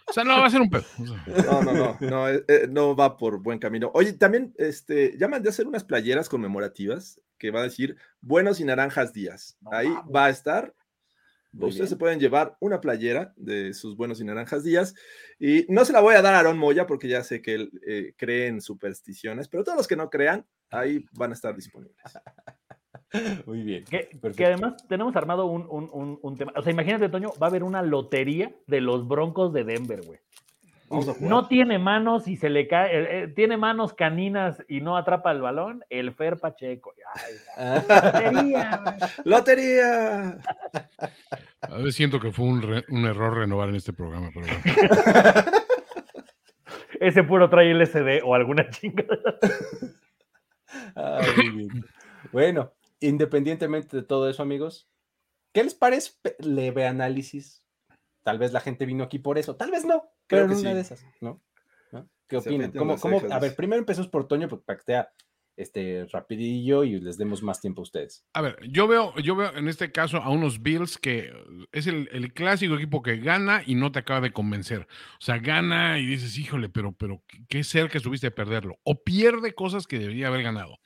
O 0.09 0.13
sea, 0.13 0.25
no, 0.25 0.41
va 0.41 0.47
a 0.47 0.51
ser 0.51 0.61
un 0.61 0.71
pedo. 0.71 0.83
o 0.99 1.07
sea. 1.07 1.25
No, 1.45 1.63
no, 1.63 1.73
no, 1.73 1.97
no, 2.01 2.29
eh, 2.29 2.45
eh, 2.49 2.67
no 2.69 2.97
va 2.97 3.17
por 3.17 3.39
buen 3.41 3.61
camino. 3.61 3.93
Oye, 3.95 4.13
también, 4.15 4.53
este, 4.59 5.17
ya 5.17 5.29
mandé 5.29 5.49
a 5.49 5.53
hacer 5.53 5.69
unas 5.69 5.85
playeras 5.85 6.29
conmemorativas 6.29 7.21
que 7.39 7.53
va 7.53 7.61
a 7.61 7.65
decir 7.65 7.97
buenos 8.21 8.59
y 8.59 8.65
naranjas 8.65 9.13
días. 9.13 9.57
No 9.61 9.71
Ahí 9.73 9.89
va 10.15 10.25
a 10.27 10.31
estar. 10.31 10.75
Muy 11.53 11.71
Ustedes 11.71 11.91
se 11.91 11.97
pueden 11.97 12.21
llevar 12.21 12.57
una 12.61 12.81
playera 12.81 13.33
de 13.37 13.75
sus 13.75 13.97
buenos 13.97 14.21
y 14.21 14.25
naranjas 14.25 14.63
días. 14.63 14.95
Y 15.39 15.67
no 15.69 15.85
se 15.85 15.93
la 15.93 16.01
voy 16.01 16.15
a 16.15 16.23
dar 16.23 16.35
a 16.35 16.41
Aaron 16.41 16.59
Moya 16.59 16.87
porque 16.87 17.09
ya 17.09 17.25
sé 17.25 17.43
que 17.43 17.55
él 17.55 17.71
eh, 17.87 18.15
cree 18.17 18.47
en 18.47 18.61
supersticiones, 18.61 19.49
pero 19.49 19.65
todos 19.65 19.77
los 19.77 19.89
que 19.89 19.97
no 19.97 20.11
crean, 20.11 20.47
ahí 20.71 21.05
van 21.13 21.31
a 21.31 21.35
estar 21.35 21.55
disponibles. 21.57 21.97
Muy 23.47 23.63
bien. 23.63 23.85
Que, 23.85 24.09
que 24.37 24.47
además 24.47 24.75
tenemos 24.89 25.15
armado 25.17 25.47
un, 25.47 25.67
un, 25.69 25.91
un, 25.93 26.19
un 26.23 26.37
tema. 26.37 26.53
O 26.57 26.63
sea, 26.63 26.73
imagínate, 26.73 27.09
Toño, 27.09 27.33
va 27.43 27.49
a 27.49 27.51
haber 27.51 27.65
una 27.65 27.83
lotería 27.83 28.55
de 28.67 28.81
los 28.81 29.09
Broncos 29.09 29.53
de 29.53 29.65
Denver, 29.65 30.03
güey. 30.03 30.21
Vamos 30.91 31.09
a 31.09 31.15
jugar. 31.15 31.31
No 31.31 31.47
tiene 31.49 31.79
manos 31.79 32.27
y 32.29 32.37
se 32.37 32.51
le 32.51 32.67
cae, 32.67 32.99
eh, 32.99 33.23
eh, 33.25 33.29
tiene 33.29 33.57
manos 33.57 33.95
caninas 33.95 34.63
y 34.69 34.81
no 34.81 34.97
atrapa 34.97 35.31
el 35.31 35.41
balón, 35.41 35.85
el 35.89 36.13
Fer 36.13 36.37
Pacheco. 36.39 36.93
Ay, 37.15 37.35
Ah, 37.57 37.83
lotería. 38.13 38.97
¡Lotería! 39.25 40.39
A 41.63 41.77
veces 41.77 41.95
siento 41.95 42.19
que 42.21 42.33
fue 42.33 42.45
un, 42.47 42.61
re- 42.63 42.85
un 42.89 43.05
error 43.07 43.37
renovar 43.39 43.69
en 43.69 43.77
este 43.77 43.93
programa, 43.93 44.31
pero 44.35 44.47
bueno. 44.47 45.51
Ese 47.01 47.23
puro 47.25 47.49
trae 47.49 47.73
LSD 47.73 48.23
o 48.25 48.35
alguna 48.35 48.69
chingada. 48.71 49.17
ay. 50.95 51.69
Bueno, 52.33 52.73
independientemente 53.01 53.97
de 53.97 54.03
todo 54.03 54.29
eso, 54.29 54.43
amigos, 54.43 54.89
¿qué 55.55 55.65
les 55.65 55.75
parece 55.75 56.13
leve 56.39 56.87
análisis? 56.87 57.65
Tal 58.23 58.39
vez 58.39 58.53
la 58.53 58.61
gente 58.61 58.85
vino 58.85 59.03
aquí 59.05 59.19
por 59.19 59.39
eso, 59.39 59.57
tal 59.57 59.71
vez 59.71 59.85
no, 59.87 60.05
Creo 60.31 60.47
pero 60.47 60.47
que 60.47 60.53
en 60.55 60.61
una 60.61 60.71
sí. 60.71 60.75
de 60.77 60.81
esas, 60.81 61.05
¿no? 61.21 61.43
¿No? 61.93 62.09
¿Qué 62.27 62.37
opinan? 62.39 62.59
meten 62.61 62.79
¿Cómo, 62.79 62.93
las 62.93 63.01
cómo- 63.03 63.21
cejas. 63.21 63.37
a 63.37 63.39
ver, 63.41 63.55
primero 63.55 63.81
empezamos 63.81 64.09
por 64.09 64.27
Toño, 64.27 64.49
porque 64.49 64.65
para 64.65 64.79
que 64.79 64.85
sea 64.85 65.11
este, 65.57 66.07
rapidillo 66.11 66.85
y 66.85 66.99
les 67.01 67.19
demos 67.19 67.43
más 67.43 67.61
tiempo 67.61 67.83
a 67.83 67.85
ustedes. 67.85 68.25
A 68.33 68.41
ver, 68.41 68.57
yo 68.71 68.89
veo, 68.89 69.15
yo 69.19 69.37
veo 69.37 69.55
en 69.55 69.69
este 69.69 69.93
caso 69.93 70.17
a 70.17 70.31
unos 70.31 70.63
Bills 70.63 70.97
que 70.97 71.31
es 71.73 71.87
el, 71.87 72.09
el 72.13 72.33
clásico 72.33 72.77
equipo 72.77 73.03
que 73.03 73.19
gana 73.19 73.63
y 73.67 73.75
no 73.75 73.93
te 73.93 73.99
acaba 73.99 74.23
de 74.23 74.33
convencer. 74.33 74.87
O 75.19 75.23
sea, 75.23 75.37
gana 75.39 75.99
y 75.99 76.07
dices, 76.07 76.39
híjole, 76.39 76.71
pero, 76.71 76.93
pero 76.93 77.23
qué 77.49 77.63
cerca 77.63 77.99
estuviste 77.99 78.29
de 78.29 78.31
perderlo. 78.31 78.79
O 78.85 79.03
pierde 79.05 79.53
cosas 79.53 79.87
que 79.87 79.99
debería 79.99 80.29
haber 80.29 80.45
ganado. 80.45 80.79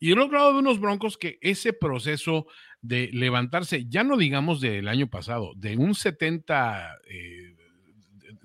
Y 0.00 0.08
del 0.08 0.18
otro 0.18 0.38
lado 0.38 0.54
de 0.54 0.58
unos 0.58 0.80
Broncos 0.80 1.16
que 1.18 1.38
ese 1.40 1.72
proceso 1.72 2.46
de 2.80 3.10
levantarse, 3.12 3.86
ya 3.86 4.02
no 4.02 4.16
digamos 4.16 4.60
del 4.60 4.88
año 4.88 5.08
pasado, 5.08 5.52
de 5.56 5.76
un 5.76 5.94
70, 5.94 6.98
eh, 7.08 7.55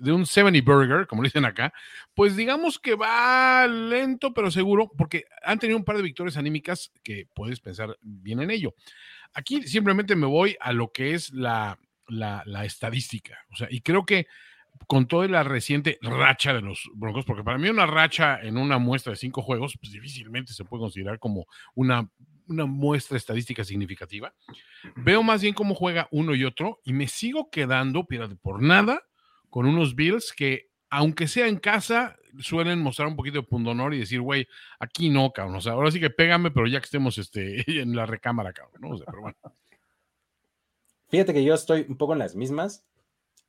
de 0.02 0.12
un 0.12 0.26
70 0.26 0.60
burger, 0.64 1.06
como 1.06 1.22
le 1.22 1.28
dicen 1.28 1.44
acá, 1.44 1.72
pues 2.14 2.36
digamos 2.36 2.80
que 2.80 2.96
va 2.96 3.66
lento 3.68 4.34
pero 4.34 4.50
seguro, 4.50 4.90
porque 4.98 5.26
han 5.44 5.60
tenido 5.60 5.78
un 5.78 5.84
par 5.84 5.96
de 5.96 6.02
victorias 6.02 6.36
anímicas 6.36 6.92
que 7.04 7.28
puedes 7.34 7.60
pensar 7.60 7.96
bien 8.00 8.40
en 8.40 8.50
ello. 8.50 8.74
Aquí 9.32 9.62
simplemente 9.62 10.16
me 10.16 10.26
voy 10.26 10.56
a 10.60 10.72
lo 10.72 10.90
que 10.90 11.14
es 11.14 11.32
la, 11.32 11.78
la, 12.08 12.42
la 12.46 12.64
estadística. 12.64 13.38
O 13.52 13.56
sea, 13.56 13.68
y 13.70 13.80
creo 13.80 14.04
que 14.04 14.26
con 14.88 15.06
toda 15.06 15.28
la 15.28 15.44
reciente 15.44 15.98
racha 16.02 16.52
de 16.52 16.62
los 16.62 16.90
Broncos, 16.94 17.24
porque 17.24 17.44
para 17.44 17.58
mí 17.58 17.68
una 17.68 17.86
racha 17.86 18.40
en 18.42 18.56
una 18.56 18.78
muestra 18.78 19.12
de 19.12 19.16
cinco 19.16 19.42
juegos, 19.42 19.78
pues 19.80 19.92
difícilmente 19.92 20.52
se 20.52 20.64
puede 20.64 20.80
considerar 20.80 21.20
como 21.20 21.46
una, 21.76 22.10
una 22.48 22.66
muestra 22.66 23.16
estadística 23.16 23.62
significativa. 23.62 24.34
Veo 24.96 25.22
más 25.22 25.42
bien 25.42 25.54
cómo 25.54 25.76
juega 25.76 26.08
uno 26.10 26.34
y 26.34 26.44
otro 26.44 26.80
y 26.84 26.92
me 26.92 27.06
sigo 27.06 27.50
quedando, 27.50 28.04
fíjate, 28.04 28.34
por 28.34 28.60
nada, 28.60 29.04
con 29.52 29.66
unos 29.66 29.94
Bills 29.94 30.32
que, 30.32 30.70
aunque 30.88 31.28
sea 31.28 31.46
en 31.46 31.58
casa, 31.58 32.16
suelen 32.38 32.78
mostrar 32.78 33.06
un 33.06 33.16
poquito 33.16 33.42
de 33.42 33.46
pundonor 33.46 33.92
y 33.92 33.98
decir, 33.98 34.22
güey, 34.22 34.48
aquí 34.78 35.10
no, 35.10 35.30
cabrón. 35.30 35.56
O 35.56 35.60
sea, 35.60 35.74
ahora 35.74 35.90
sí 35.90 36.00
que 36.00 36.08
pégame, 36.08 36.50
pero 36.50 36.66
ya 36.66 36.80
que 36.80 36.86
estemos 36.86 37.18
este, 37.18 37.62
en 37.82 37.94
la 37.94 38.06
recámara, 38.06 38.54
cabrón. 38.54 38.80
¿no? 38.80 38.90
O 38.94 38.96
sea, 38.96 39.04
pero 39.04 39.20
bueno. 39.20 39.36
Fíjate 41.10 41.34
que 41.34 41.44
yo 41.44 41.52
estoy 41.52 41.84
un 41.86 41.98
poco 41.98 42.14
en 42.14 42.20
las 42.20 42.34
mismas. 42.34 42.86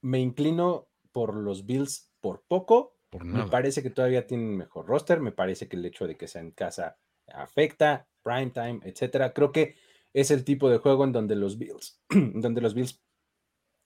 Me 0.02 0.20
inclino 0.20 0.90
por 1.14 1.34
los 1.36 1.66
Bills 1.66 2.12
por 2.20 2.44
poco. 2.50 2.98
Por 3.10 3.24
Me 3.24 3.38
nada. 3.38 3.50
parece 3.50 3.82
que 3.82 3.90
todavía 3.90 4.28
tienen 4.28 4.58
mejor 4.58 4.86
roster. 4.86 5.22
Me 5.22 5.32
parece 5.32 5.70
que 5.70 5.78
el 5.78 5.86
hecho 5.86 6.06
de 6.06 6.18
que 6.18 6.28
sea 6.28 6.42
en 6.42 6.52
casa 6.52 6.98
afecta, 7.34 8.10
prime 8.24 8.50
time, 8.50 8.82
etcétera. 8.84 9.32
Creo 9.32 9.54
que 9.54 9.78
es 10.12 10.32
el 10.32 10.44
tipo 10.44 10.70
de 10.70 10.80
juego 10.80 11.06
en 11.06 11.14
donde 11.14 11.38
los 11.38 11.58
Bills, 11.58 12.02
donde 12.10 12.60
los 12.60 12.74
Bills 12.74 13.02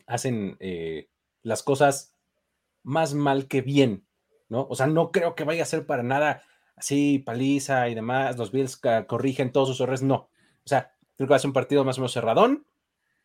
hacen 0.07 0.57
eh, 0.59 1.09
las 1.47 1.63
cosas 1.63 2.13
más 2.83 3.13
mal 3.13 3.47
que 3.47 3.61
bien, 3.61 4.05
¿no? 4.49 4.67
O 4.69 4.75
sea, 4.75 4.87
no 4.87 5.11
creo 5.11 5.35
que 5.35 5.43
vaya 5.43 5.63
a 5.63 5.65
ser 5.65 5.85
para 5.85 6.03
nada 6.03 6.41
así 6.75 7.19
paliza 7.19 7.89
y 7.89 7.95
demás. 7.95 8.37
Los 8.37 8.51
Bills 8.51 8.79
corrigen 9.07 9.51
todos 9.51 9.69
sus 9.69 9.81
errores, 9.81 10.03
no. 10.03 10.15
O 10.15 10.29
sea, 10.67 10.91
creo 11.15 11.27
que 11.27 11.31
va 11.31 11.35
a 11.37 11.39
ser 11.39 11.49
un 11.49 11.53
partido 11.53 11.83
más 11.83 11.97
o 11.97 12.01
menos 12.01 12.13
cerradón 12.13 12.65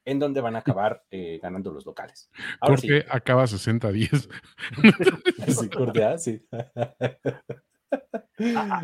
en 0.05 0.19
donde 0.19 0.41
van 0.41 0.57
a 0.57 0.61
acabar 0.61 1.05
eh, 1.11 1.39
ganando 1.43 1.73
los 1.73 1.87
locales. 1.87 2.29
Ahora 2.61 2.77
sí, 2.77 2.89
acaba 3.09 3.45
60-10. 3.45 4.29
sí, 5.49 5.69
corte 5.71 6.05
A, 6.05 6.19
sí. 6.19 6.45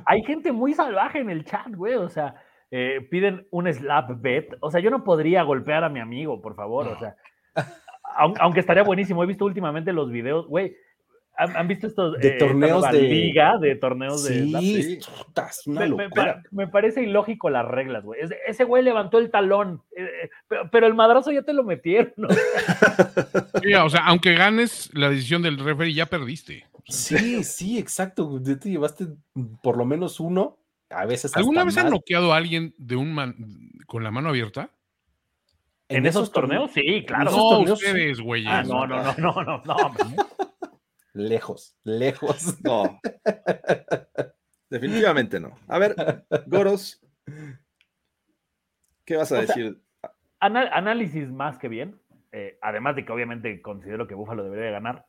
Hay 0.06 0.22
gente 0.24 0.52
muy 0.52 0.74
salvaje 0.74 1.18
en 1.20 1.30
el 1.30 1.44
chat, 1.44 1.74
güey. 1.74 1.94
O 1.94 2.08
sea, 2.08 2.34
eh, 2.70 3.00
piden 3.10 3.46
un 3.50 3.72
slap 3.72 4.10
bet. 4.20 4.54
O 4.60 4.70
sea, 4.70 4.80
yo 4.80 4.90
no 4.90 5.02
podría 5.04 5.42
golpear 5.42 5.82
a 5.84 5.88
mi 5.88 6.00
amigo, 6.00 6.40
por 6.40 6.54
favor. 6.54 6.86
O 6.88 6.92
No. 6.94 6.98
sea, 7.00 7.16
aun- 7.54 7.64
aunque 8.16 8.60
estaría 8.60 8.82
buenísimo. 8.82 9.22
He 9.22 9.26
visto 9.26 9.44
últimamente 9.44 9.92
los 9.92 10.10
videos, 10.10 10.46
güey. 10.46 10.76
¿Han, 11.40 11.56
han 11.56 11.68
visto 11.68 11.86
estos 11.86 12.18
De 12.18 12.30
esta 12.30 12.46
torneos 12.48 12.82
de- 12.90 13.00
liga 13.02 13.58
de 13.58 13.76
torneos 13.76 14.24
de? 14.24 14.42
Sí, 14.60 14.98
una 15.66 15.80
Me, 15.82 15.86
locura. 15.88 16.42
me 16.50 16.66
parece 16.66 17.04
ilógico 17.04 17.48
las 17.48 17.64
reglas, 17.64 18.02
güey. 18.04 18.20
Ese- 18.22 18.38
Ese 18.48 18.64
güey 18.64 18.82
levantó 18.82 19.18
el 19.18 19.30
talón, 19.30 19.82
eh, 19.96 20.02
eh, 20.24 20.30
pero, 20.48 20.68
pero 20.72 20.86
el 20.88 20.94
madrazo 20.94 21.30
ya 21.30 21.42
te 21.42 21.52
lo 21.52 21.62
metieron. 21.62 22.12
¿no? 22.16 22.26
Sí, 23.62 23.72
o 23.74 23.88
sea, 23.88 24.00
aunque 24.06 24.34
ganes 24.34 24.90
la 24.94 25.10
decisión 25.10 25.42
del 25.42 25.58
referee, 25.58 25.94
ya 25.94 26.06
perdiste. 26.06 26.66
Sí, 26.86 27.44
sí, 27.44 27.78
exacto. 27.78 28.40
Ya 28.42 28.58
te 28.58 28.70
llevaste 28.70 29.06
por 29.62 29.76
lo 29.76 29.84
menos 29.84 30.18
uno, 30.20 30.58
a 30.90 31.06
veces 31.06 31.36
¿Alguna 31.36 31.62
vez 31.64 31.76
han 31.76 31.84
más. 31.84 31.92
noqueado 31.92 32.32
a 32.32 32.36
alguien 32.36 32.74
de 32.78 32.96
un 32.96 33.12
man 33.14 33.36
con 33.86 34.02
la 34.02 34.10
mano 34.10 34.30
abierta? 34.30 34.70
En, 35.88 36.04
esos 36.04 36.30
torneos, 36.30 36.70
sí, 36.72 37.04
claro. 37.06 37.30
no, 37.30 37.36
torneos, 37.36 37.82
ustedes, 37.82 38.20
güey. 38.20 38.44
Ah, 38.46 38.62
no, 38.62 38.86
no, 38.86 39.02
no, 39.02 39.14
no, 39.18 39.42
no, 39.42 39.62
no. 39.64 39.94
Lejos, 41.14 41.76
lejos. 41.84 42.56
No. 42.64 43.00
Definitivamente 44.70 45.40
no. 45.40 45.58
A 45.66 45.78
ver, 45.78 45.96
Goros, 46.46 47.00
¿qué 49.06 49.16
vas 49.16 49.32
a 49.32 49.36
O 49.36 49.38
sea, 49.38 49.46
decir? 49.46 49.80
Análisis 50.40 51.30
más 51.30 51.58
que 51.58 51.68
bien, 51.68 51.98
eh, 52.32 52.58
además 52.60 52.94
de 52.94 53.04
que 53.06 53.12
obviamente 53.12 53.62
considero 53.62 54.06
que 54.06 54.14
Búfalo 54.14 54.44
debería 54.44 54.66
de 54.66 54.72
ganar, 54.72 55.06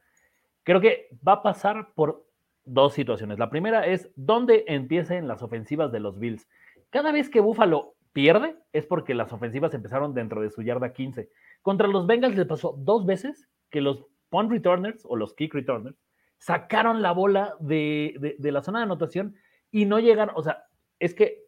creo 0.63 0.79
que 0.79 1.09
va 1.27 1.33
a 1.33 1.43
pasar 1.43 1.93
por 1.93 2.25
dos 2.63 2.93
situaciones. 2.93 3.37
La 3.37 3.49
primera 3.49 3.85
es 3.85 4.09
dónde 4.15 4.63
empiecen 4.67 5.27
las 5.27 5.41
ofensivas 5.43 5.91
de 5.91 5.99
los 5.99 6.17
Bills. 6.19 6.47
Cada 6.89 7.11
vez 7.11 7.29
que 7.29 7.41
Búfalo 7.41 7.95
pierde 8.13 8.55
es 8.73 8.85
porque 8.85 9.13
las 9.13 9.31
ofensivas 9.33 9.73
empezaron 9.73 10.13
dentro 10.13 10.41
de 10.41 10.49
su 10.49 10.61
yarda 10.61 10.93
15. 10.93 11.29
Contra 11.61 11.87
los 11.87 12.07
Bengals 12.07 12.35
le 12.35 12.45
pasó 12.45 12.75
dos 12.77 13.05
veces 13.05 13.47
que 13.69 13.81
los 13.81 14.05
punt 14.29 14.51
returners 14.51 15.03
o 15.05 15.15
los 15.15 15.33
kick 15.33 15.53
returners 15.53 15.97
sacaron 16.37 17.01
la 17.01 17.11
bola 17.11 17.55
de, 17.59 18.35
de- 18.37 18.51
la 18.51 18.61
zona 18.63 18.79
de 18.79 18.83
anotación 18.83 19.35
y 19.71 19.85
no 19.85 19.99
llegaron, 19.99 20.33
o 20.37 20.41
sea, 20.43 20.65
es 20.99 21.13
que 21.13 21.43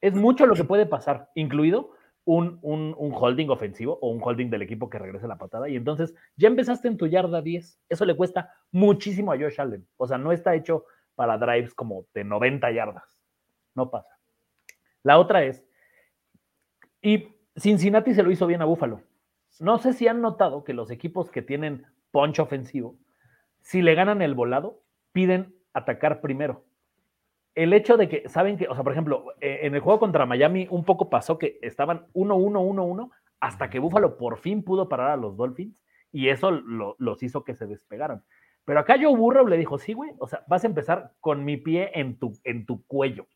es 0.00 0.14
mucho 0.14 0.46
lo 0.46 0.54
que 0.54 0.64
puede 0.64 0.84
pasar, 0.86 1.30
incluido 1.34 1.90
un, 2.24 2.58
un, 2.62 2.94
un 2.98 3.12
holding 3.14 3.48
ofensivo 3.50 3.98
o 4.00 4.10
un 4.10 4.20
holding 4.22 4.50
del 4.50 4.62
equipo 4.62 4.90
que 4.90 4.98
regrese 4.98 5.26
la 5.28 5.38
patada. 5.38 5.68
Y 5.68 5.76
entonces 5.76 6.14
ya 6.36 6.48
empezaste 6.48 6.88
en 6.88 6.96
tu 6.96 7.06
yarda 7.06 7.40
10. 7.40 7.80
Eso 7.88 8.04
le 8.04 8.16
cuesta 8.16 8.52
muchísimo 8.72 9.32
a 9.32 9.36
Josh 9.38 9.60
Allen. 9.60 9.86
O 9.96 10.06
sea, 10.06 10.18
no 10.18 10.32
está 10.32 10.54
hecho 10.54 10.84
para 11.14 11.38
drives 11.38 11.74
como 11.74 12.06
de 12.14 12.24
90 12.24 12.70
yardas. 12.72 13.16
No 13.74 13.90
pasa. 13.90 14.18
La 15.02 15.18
otra 15.18 15.44
es, 15.44 15.64
y 17.02 17.28
Cincinnati 17.56 18.14
se 18.14 18.22
lo 18.22 18.30
hizo 18.30 18.46
bien 18.46 18.62
a 18.62 18.64
Buffalo. 18.64 19.02
No 19.60 19.78
sé 19.78 19.92
si 19.92 20.08
han 20.08 20.20
notado 20.22 20.64
que 20.64 20.72
los 20.72 20.90
equipos 20.90 21.30
que 21.30 21.42
tienen 21.42 21.84
punch 22.10 22.38
ofensivo, 22.40 22.96
si 23.60 23.82
le 23.82 23.94
ganan 23.94 24.22
el 24.22 24.34
volado, 24.34 24.82
piden 25.12 25.54
atacar 25.74 26.20
primero. 26.20 26.64
El 27.54 27.74
hecho 27.74 27.96
de 27.98 28.08
que, 28.08 28.28
saben 28.28 28.56
que, 28.56 28.66
o 28.68 28.74
sea, 28.74 28.82
por 28.82 28.92
ejemplo, 28.92 29.34
eh, 29.40 29.60
en 29.62 29.74
el 29.74 29.80
juego 29.80 29.98
contra 30.00 30.24
Miami 30.24 30.66
un 30.70 30.84
poco 30.84 31.10
pasó 31.10 31.38
que 31.38 31.58
estaban 31.60 32.06
1-1-1-1 32.14 33.10
hasta 33.40 33.68
que 33.68 33.78
Buffalo 33.78 34.16
por 34.16 34.38
fin 34.38 34.62
pudo 34.62 34.88
parar 34.88 35.10
a 35.10 35.16
los 35.16 35.36
Dolphins 35.36 35.76
y 36.12 36.28
eso 36.28 36.50
lo- 36.50 36.96
los 36.98 37.22
hizo 37.22 37.44
que 37.44 37.54
se 37.54 37.66
despegaran. 37.66 38.24
Pero 38.64 38.80
acá 38.80 38.94
Joe 39.00 39.14
Burrow 39.16 39.46
le 39.46 39.58
dijo, 39.58 39.76
sí, 39.78 39.92
güey, 39.92 40.12
o 40.18 40.28
sea, 40.28 40.44
vas 40.46 40.64
a 40.64 40.68
empezar 40.68 41.12
con 41.20 41.44
mi 41.44 41.56
pie 41.58 41.90
en 41.94 42.18
tu, 42.18 42.32
en 42.44 42.64
tu 42.64 42.86
cuello. 42.86 43.26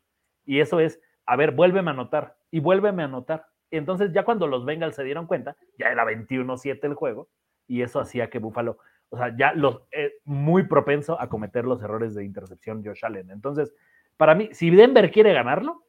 Y 0.45 0.61
eso 0.61 0.79
es, 0.79 0.99
a 1.25 1.35
ver, 1.35 1.51
vuélveme 1.51 1.89
a 1.91 1.93
anotar 1.93 2.37
y 2.49 2.59
vuélveme 2.59 3.03
a 3.03 3.05
anotar. 3.05 3.47
Entonces 3.71 4.11
ya 4.13 4.23
cuando 4.23 4.47
los 4.47 4.65
Bengals 4.65 4.95
se 4.95 5.03
dieron 5.03 5.27
cuenta, 5.27 5.57
ya 5.77 5.87
era 5.87 6.05
21-7 6.05 6.79
el 6.83 6.93
juego 6.93 7.29
y 7.67 7.81
eso 7.81 7.99
hacía 7.99 8.29
que 8.29 8.39
Buffalo, 8.39 8.77
o 9.09 9.17
sea, 9.17 9.35
ya 9.35 9.53
los, 9.53 9.81
eh, 9.91 10.13
muy 10.23 10.67
propenso 10.67 11.19
a 11.19 11.29
cometer 11.29 11.65
los 11.65 11.81
errores 11.81 12.15
de 12.15 12.23
intercepción 12.23 12.83
Josh 12.83 13.03
Allen. 13.03 13.29
Entonces, 13.31 13.73
para 14.15 14.35
mí, 14.35 14.49
si 14.53 14.69
Denver 14.69 15.11
quiere 15.11 15.33
ganarlo, 15.33 15.83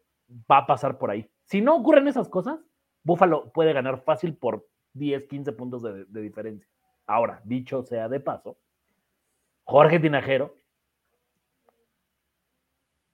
va 0.50 0.58
a 0.58 0.66
pasar 0.66 0.98
por 0.98 1.10
ahí. 1.10 1.30
Si 1.44 1.60
no 1.60 1.76
ocurren 1.76 2.08
esas 2.08 2.28
cosas, 2.28 2.60
Buffalo 3.02 3.52
puede 3.52 3.72
ganar 3.72 4.02
fácil 4.02 4.36
por 4.36 4.66
10, 4.94 5.26
15 5.26 5.52
puntos 5.52 5.82
de, 5.82 6.04
de 6.04 6.20
diferencia. 6.20 6.68
Ahora, 7.06 7.40
dicho 7.44 7.82
sea 7.82 8.08
de 8.08 8.20
paso, 8.20 8.58
Jorge 9.64 9.98
Tinajero, 9.98 10.56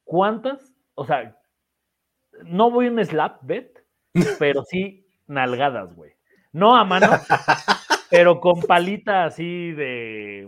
¿cuántas? 0.04 0.72
O 0.94 1.04
sea, 1.04 1.36
no 2.44 2.70
voy 2.70 2.86
a 2.86 2.90
un 2.90 3.04
slap 3.04 3.40
bet, 3.42 3.83
pero 4.38 4.64
sí 4.64 5.06
nalgadas, 5.26 5.94
güey. 5.94 6.12
No 6.52 6.76
a 6.76 6.84
mano, 6.84 7.10
pero 8.10 8.40
con 8.40 8.60
palita 8.62 9.24
así 9.24 9.72
de. 9.72 10.46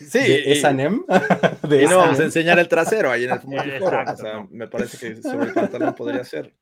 Sí, 0.00 0.18
de 0.18 0.42
y- 0.46 0.52
S&M. 0.52 1.00
Y 1.64 1.68
De 1.68 1.84
no 1.86 1.98
vamos 1.98 2.18
a 2.20 2.24
enseñar 2.24 2.58
el 2.58 2.68
trasero 2.68 3.10
ahí 3.10 3.24
en 3.24 3.30
el 3.32 3.40
multiforo. 3.44 4.00
Exacto, 4.00 4.12
O 4.12 4.16
sea, 4.16 4.32
no. 4.34 4.48
me 4.50 4.66
parece 4.68 4.98
que 4.98 5.22
sobre 5.22 5.48
el 5.48 5.54
pantalón 5.54 5.94
podría 5.94 6.24
ser. 6.24 6.52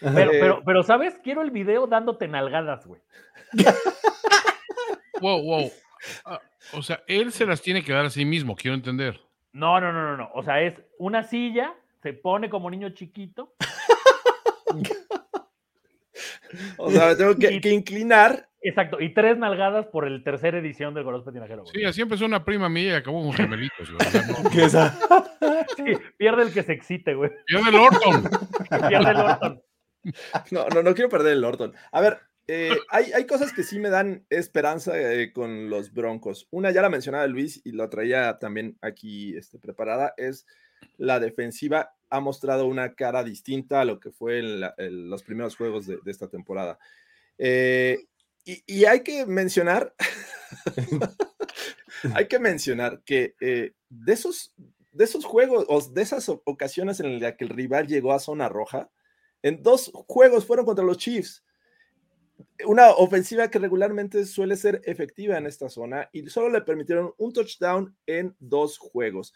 Pero, 0.00 0.32
Eh, 0.32 0.38
pero, 0.40 0.62
pero, 0.64 0.82
¿sabes? 0.82 1.18
Quiero 1.22 1.42
el 1.42 1.50
video 1.50 1.86
dándote 1.86 2.28
nalgadas, 2.28 2.86
güey. 2.86 3.00
Wow, 5.20 5.42
wow. 5.42 5.72
Ah, 6.24 6.40
o 6.74 6.82
sea, 6.82 7.02
él 7.08 7.32
se 7.32 7.44
las 7.46 7.60
tiene 7.60 7.82
que 7.82 7.92
dar 7.92 8.04
a 8.04 8.10
sí 8.10 8.24
mismo, 8.24 8.54
quiero 8.54 8.76
entender. 8.76 9.20
No, 9.52 9.80
no, 9.80 9.92
no, 9.92 10.02
no, 10.10 10.16
no. 10.16 10.30
O 10.34 10.42
sea, 10.44 10.60
es 10.60 10.74
una 10.98 11.24
silla, 11.24 11.74
se 12.02 12.12
pone 12.12 12.48
como 12.48 12.70
niño 12.70 12.90
chiquito. 12.90 13.54
O 16.78 16.90
sea, 16.90 17.08
me 17.08 17.14
tengo 17.16 17.36
que, 17.36 17.52
Y- 17.54 17.60
que 17.60 17.70
inclinar. 17.70 18.48
Exacto, 18.60 19.00
y 19.00 19.14
tres 19.14 19.38
nalgadas 19.38 19.86
por 19.86 20.04
el 20.04 20.24
tercera 20.24 20.58
edición 20.58 20.92
del 20.92 21.04
Gorospe 21.04 21.30
Tinajero. 21.30 21.62
güey. 21.62 21.72
Sí, 21.74 21.84
así 21.84 22.00
empezó 22.02 22.26
una 22.26 22.44
prima 22.44 22.68
mía 22.68 22.92
y 22.92 22.96
acabó 22.96 23.22
con 23.22 23.32
gemelitos. 23.32 23.88
güey. 23.92 24.08
Sí, 25.76 25.84
pierde 26.16 26.42
el 26.42 26.52
que 26.52 26.62
se 26.64 26.72
excite, 26.72 27.14
güey. 27.14 27.30
pierde 27.46 27.70
el 27.70 27.76
Orton. 27.76 28.28
Pierde 28.88 29.10
el 29.10 29.16
Orton. 29.16 29.62
No, 30.50 30.66
no, 30.68 30.82
no 30.82 30.94
quiero 30.94 31.08
perder 31.08 31.34
el 31.34 31.44
Orton. 31.44 31.72
A 31.92 32.00
ver, 32.00 32.18
eh, 32.48 32.76
hay, 32.90 33.12
hay 33.12 33.26
cosas 33.26 33.52
que 33.52 33.62
sí 33.62 33.78
me 33.78 33.90
dan 33.90 34.24
esperanza 34.30 34.98
eh, 35.00 35.32
con 35.32 35.70
los 35.70 35.92
Broncos. 35.92 36.48
Una 36.50 36.70
ya 36.72 36.82
la 36.82 36.88
mencionaba 36.90 37.26
Luis 37.28 37.60
y 37.64 37.72
la 37.72 37.88
traía 37.88 38.38
también 38.40 38.76
aquí 38.82 39.36
este, 39.36 39.58
preparada, 39.58 40.14
es 40.16 40.46
la 40.96 41.20
defensiva 41.20 41.94
ha 42.10 42.20
mostrado 42.20 42.66
una 42.66 42.94
cara 42.94 43.22
distinta 43.22 43.80
a 43.80 43.84
lo 43.84 44.00
que 44.00 44.10
fue 44.10 44.38
en, 44.38 44.60
la- 44.60 44.74
en 44.78 45.10
los 45.10 45.22
primeros 45.22 45.56
juegos 45.56 45.86
de, 45.86 45.98
de 46.04 46.10
esta 46.10 46.28
temporada. 46.28 46.78
Eh, 47.36 48.06
y, 48.44 48.62
y 48.66 48.84
hay 48.86 49.02
que 49.02 49.26
mencionar, 49.26 49.94
hay 52.14 52.26
que 52.28 52.38
mencionar 52.38 53.02
que 53.04 53.34
eh, 53.40 53.72
de, 53.88 54.12
esos, 54.12 54.54
de 54.92 55.04
esos 55.04 55.24
juegos 55.24 55.64
o 55.68 55.80
de 55.80 56.02
esas 56.02 56.28
ocasiones 56.28 57.00
en 57.00 57.20
las 57.20 57.36
que 57.36 57.44
el 57.44 57.50
rival 57.50 57.86
llegó 57.86 58.12
a 58.12 58.18
zona 58.18 58.48
roja, 58.48 58.90
en 59.42 59.62
dos 59.62 59.90
juegos 60.08 60.46
fueron 60.46 60.66
contra 60.66 60.84
los 60.84 60.98
Chiefs. 60.98 61.44
Una 62.66 62.90
ofensiva 62.90 63.48
que 63.50 63.58
regularmente 63.58 64.24
suele 64.24 64.56
ser 64.56 64.80
efectiva 64.84 65.36
en 65.38 65.46
esta 65.46 65.68
zona 65.68 66.08
y 66.12 66.28
solo 66.28 66.48
le 66.48 66.62
permitieron 66.62 67.12
un 67.18 67.32
touchdown 67.32 67.96
en 68.06 68.34
dos 68.38 68.78
juegos. 68.78 69.34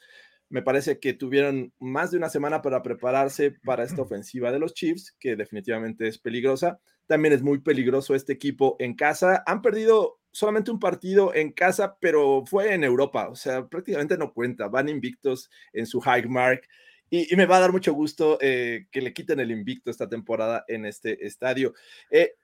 Me 0.52 0.60
parece 0.60 1.00
que 1.00 1.14
tuvieron 1.14 1.72
más 1.80 2.10
de 2.10 2.18
una 2.18 2.28
semana 2.28 2.60
para 2.60 2.82
prepararse 2.82 3.52
para 3.64 3.84
esta 3.84 4.02
ofensiva 4.02 4.52
de 4.52 4.58
los 4.58 4.74
Chiefs, 4.74 5.16
que 5.18 5.34
definitivamente 5.34 6.06
es 6.06 6.18
peligrosa. 6.18 6.78
También 7.06 7.32
es 7.32 7.42
muy 7.42 7.60
peligroso 7.60 8.14
este 8.14 8.34
equipo 8.34 8.76
en 8.78 8.94
casa. 8.94 9.42
Han 9.46 9.62
perdido 9.62 10.20
solamente 10.30 10.70
un 10.70 10.78
partido 10.78 11.34
en 11.34 11.52
casa, 11.52 11.96
pero 11.98 12.44
fue 12.44 12.74
en 12.74 12.84
Europa, 12.84 13.30
o 13.30 13.34
sea, 13.34 13.66
prácticamente 13.66 14.18
no 14.18 14.34
cuenta. 14.34 14.68
Van 14.68 14.90
invictos 14.90 15.48
en 15.72 15.86
su 15.86 16.00
high 16.00 16.26
mark. 16.28 16.68
Y, 17.08 17.34
me 17.34 17.46
va 17.46 17.56
a 17.56 17.60
dar 17.60 17.72
mucho 17.72 17.94
gusto 17.94 18.36
eh, 18.42 18.88
que 18.90 19.00
le 19.00 19.14
quiten 19.14 19.40
el 19.40 19.52
invicto 19.52 19.90
esta 19.90 20.06
temporada 20.06 20.66
en 20.68 20.84
este 20.84 21.26
estadio. 21.26 21.72
Eh, 22.10 22.34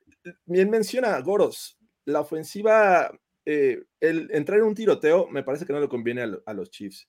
bien 0.46 0.70
menciona 0.70 1.20
Goros, 1.20 1.78
la 2.06 2.20
ofensiva, 2.20 3.12
eh, 3.44 3.82
el 4.00 4.30
entrar 4.32 4.60
en 4.60 4.64
un 4.64 4.74
tiroteo 4.74 5.28
me 5.28 5.42
parece 5.42 5.66
que 5.66 5.74
no 5.74 5.80
le 5.80 5.88
conviene 5.88 6.22
a 6.46 6.54
los 6.54 6.70
Chiefs. 6.70 7.06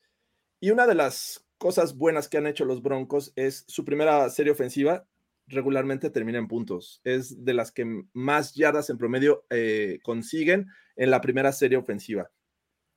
Y 0.59 0.71
una 0.71 0.87
de 0.87 0.95
las 0.95 1.45
cosas 1.57 1.97
buenas 1.97 2.27
que 2.27 2.37
han 2.37 2.47
hecho 2.47 2.65
los 2.65 2.81
Broncos 2.81 3.33
es 3.35 3.65
su 3.67 3.85
primera 3.85 4.29
serie 4.29 4.51
ofensiva 4.51 5.05
regularmente 5.49 6.09
termina 6.09 6.37
en 6.37 6.47
puntos. 6.47 7.01
Es 7.03 7.43
de 7.43 7.53
las 7.53 7.71
que 7.71 8.03
más 8.13 8.53
yardas 8.53 8.89
en 8.89 8.97
promedio 8.97 9.45
eh, 9.49 9.99
consiguen 10.03 10.67
en 10.95 11.09
la 11.11 11.21
primera 11.21 11.51
serie 11.51 11.77
ofensiva. 11.77 12.31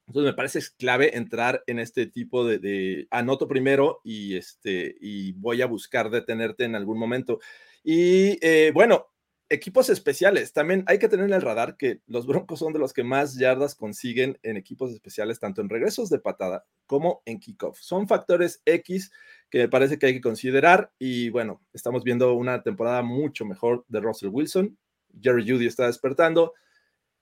Entonces 0.06 0.32
me 0.32 0.36
parece 0.36 0.60
clave 0.76 1.16
entrar 1.16 1.62
en 1.66 1.78
este 1.78 2.06
tipo 2.06 2.44
de, 2.44 2.58
de 2.58 3.06
anoto 3.10 3.48
primero 3.48 4.00
y, 4.04 4.36
este, 4.36 4.96
y 5.00 5.32
voy 5.32 5.62
a 5.62 5.66
buscar 5.66 6.10
detenerte 6.10 6.64
en 6.64 6.74
algún 6.74 6.98
momento. 6.98 7.40
Y 7.82 8.38
eh, 8.46 8.72
bueno, 8.74 9.11
equipos 9.52 9.90
especiales. 9.90 10.52
También 10.52 10.82
hay 10.86 10.98
que 10.98 11.08
tener 11.08 11.26
en 11.26 11.34
el 11.34 11.42
radar 11.42 11.76
que 11.76 12.00
los 12.06 12.26
Broncos 12.26 12.58
son 12.58 12.72
de 12.72 12.78
los 12.78 12.92
que 12.92 13.04
más 13.04 13.36
yardas 13.36 13.74
consiguen 13.74 14.38
en 14.42 14.56
equipos 14.56 14.92
especiales, 14.92 15.38
tanto 15.38 15.60
en 15.60 15.68
regresos 15.68 16.08
de 16.08 16.18
patada 16.18 16.64
como 16.86 17.22
en 17.26 17.38
kickoff. 17.38 17.78
Son 17.78 18.08
factores 18.08 18.62
X 18.64 19.10
que 19.50 19.58
me 19.58 19.68
parece 19.68 19.98
que 19.98 20.06
hay 20.06 20.14
que 20.14 20.20
considerar. 20.22 20.90
Y 20.98 21.28
bueno, 21.28 21.62
estamos 21.72 22.02
viendo 22.02 22.32
una 22.34 22.62
temporada 22.62 23.02
mucho 23.02 23.44
mejor 23.44 23.84
de 23.88 24.00
Russell 24.00 24.30
Wilson. 24.30 24.78
Jerry 25.20 25.48
Judy 25.48 25.66
está 25.66 25.86
despertando. 25.86 26.54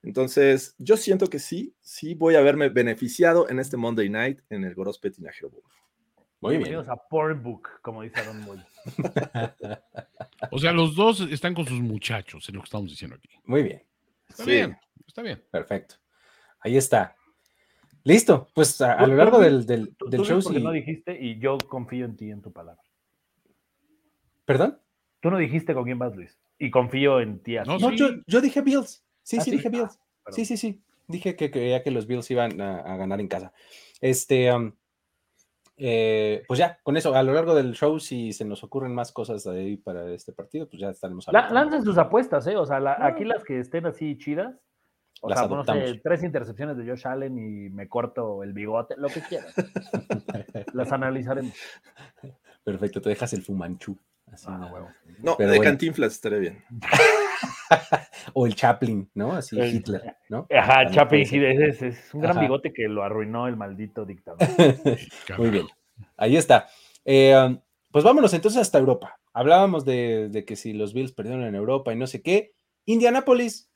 Entonces, 0.03 0.75
yo 0.79 0.97
siento 0.97 1.27
que 1.27 1.41
sí, 1.41 1.75
sí 1.81 2.15
voy 2.15 2.37
a 2.37 2.41
verme 2.41 2.69
beneficiado 2.69 3.49
en 3.51 3.59
este 3.59 3.77
Monday 3.77 4.09
Night 4.09 4.41
en 4.49 4.65
el 4.65 4.75
Gorospe 4.75 5.11
Tinajero 5.11 5.51
Bowl. 5.51 5.80
Muy 6.41 6.53
bien. 6.57 6.63
Bienvenidos 6.65 6.89
a 6.89 6.97
Porn 7.09 7.43
Book, 7.43 7.69
como 7.83 8.03
dice 8.03 8.21
Aaron 8.21 8.45
Boyle. 8.45 8.65
O 10.53 10.59
sea, 10.59 10.73
los 10.73 10.97
dos 10.97 11.21
están 11.31 11.55
con 11.55 11.67
sus 11.67 11.81
muchachos, 11.81 12.49
es 12.49 12.55
lo 12.55 12.61
que 12.63 12.65
estamos 12.65 12.89
diciendo 12.91 13.15
aquí. 13.17 13.29
Muy 13.45 13.63
bien. 13.63 13.83
Está 14.29 14.45
Sí. 14.45 14.51
bien, 14.53 14.79
está 15.07 15.23
bien. 15.23 15.45
Perfecto. 15.51 15.97
Ahí 16.61 16.77
está. 16.79 17.15
Listo. 18.05 18.49
Pues 18.55 18.81
a, 18.81 19.07
lo 19.07 19.15
largo 19.17 19.39
del, 19.39 19.67
del, 19.67 19.95
Tú, 19.97 20.07
del 20.09 20.21
tú 20.21 20.25
show. 20.27 20.41
sí- 20.41 20.61
no 20.63 20.73
dijiste 20.73 21.17
y 21.21 21.39
yo 21.39 21.59
confío 21.59 22.07
en 22.07 22.17
ti, 22.17 22.31
en 22.31 22.41
tu 22.41 22.53
palabra. 22.53 22.83
¿Perdón? 24.47 24.81
Tú 25.21 25.31
no 25.31 25.37
dijiste 25.37 25.75
con 25.75 25.85
quién 25.85 25.99
vas, 25.99 26.17
Luis. 26.17 26.39
Y 26.59 26.71
confío 26.71 27.21
en 27.21 27.41
ti. 27.43 27.59
así. 27.59 27.69
No, 27.69 27.79
No, 27.79 27.91
sí. 27.91 27.97
yo, 27.99 28.09
yo 28.27 28.41
dije 28.41 28.63
Bills. 28.63 29.05
Sí, 29.23 29.37
¿Ah, 29.39 29.43
sí, 29.43 29.51
sí? 29.51 29.57
dije 29.59 29.69
Bills. 29.69 29.99
Perdón. 30.25 30.37
Sí, 30.37 30.45
sí, 30.47 30.57
sí. 30.57 30.83
Dije 31.07 31.37
que 31.37 31.51
creía 31.51 31.83
que 31.83 31.91
los 31.91 32.07
Bills 32.07 32.31
iban 32.31 32.61
a, 32.63 32.79
a 32.81 32.97
ganar 32.97 33.21
en 33.21 33.29
casa. 33.29 33.53
Este, 34.01 34.51
um, 34.53 34.73
eh, 35.81 36.45
pues 36.47 36.59
ya, 36.59 36.79
con 36.83 36.97
eso, 36.97 37.15
a 37.15 37.23
lo 37.23 37.33
largo 37.33 37.55
del 37.55 37.73
show, 37.75 37.99
si 37.99 38.33
se 38.33 38.45
nos 38.45 38.63
ocurren 38.63 38.95
más 38.95 39.11
cosas 39.13 39.43
de 39.45 39.51
ahí 39.59 39.77
para 39.79 40.09
este 40.13 40.33
partido, 40.33 40.69
pues 40.69 40.81
ya 40.81 40.91
estaremos 40.91 41.27
La- 41.33 41.41
hablando. 41.47 41.55
lancen 41.71 41.85
sus 41.85 41.97
apuestas, 41.99 42.47
¿eh? 42.47 42.57
O 42.57 42.67
sea, 42.67 42.79
la- 42.81 42.99
aquí 43.05 43.25
las 43.25 43.43
que 43.45 43.59
estén 43.59 43.87
así 43.87 44.17
chidas. 44.19 44.55
O 45.23 45.29
Las 45.29 45.41
sea, 45.41 45.49
no 45.49 45.63
sé, 45.65 46.01
tres 46.03 46.23
intercepciones 46.23 46.79
de 46.79 46.89
Josh 46.89 47.07
Allen 47.07 47.37
y 47.37 47.69
me 47.69 47.89
corto 47.89 48.43
el 48.43 48.55
bigote, 48.55 48.95
lo 48.97 49.09
que 49.09 49.21
quieran. 49.21 49.49
las 50.73 50.93
analizaremos. 50.93 51.53
Perfecto, 52.65 53.01
te 53.03 53.11
dejas 53.11 53.33
el 53.35 53.43
fumanchú. 53.43 53.99
así 54.33 54.47
Ah. 54.49 54.71
No, 55.19 55.37
Pero 55.37 55.51
de 55.51 55.57
bueno. 55.59 55.71
Cantinflas 55.73 56.13
estaría 56.13 56.39
bien. 56.39 56.65
O 58.35 58.47
el 58.47 58.55
Chaplin, 58.55 59.11
¿no? 59.15 59.33
Así 59.33 59.59
El- 59.59 59.75
Hitler, 59.75 60.17
¿no? 60.29 60.47
Ajá, 60.51 60.85
También 60.85 61.09
puede 61.09 61.25
sí, 61.25 61.39
es, 61.43 62.15
un 62.15 62.21
gran 62.21 62.33
Ajá. 62.33 62.41
bigote 62.41 62.73
que 62.73 62.89
lo 62.89 63.03
arruinó 63.03 63.47
el 63.49 63.57
maldito 63.57 64.05
dictador. 64.05 64.39
Muy 65.39 65.51
bien. 65.51 65.67
Ahí 66.17 66.37
está. 66.37 66.69
Eh, 67.05 67.35
um, 67.37 67.59
pues 67.91 68.05
vámonos 68.05 68.33
entonces 68.35 68.61
hasta 68.61 68.79
Europa. 68.79 69.19
Hablábamos 69.33 69.85
de, 69.85 70.29
de 70.29 70.45
que 70.45 70.57
si 70.57 70.73
los 70.73 70.93
Bills 70.93 71.13
perdieron 71.13 71.45
en 71.45 71.55
Europa 71.55 71.93
y 71.93 71.97
no 71.97 72.07
sé 72.07 72.23
qué. 72.23 72.53
Indianapolis 72.85 73.71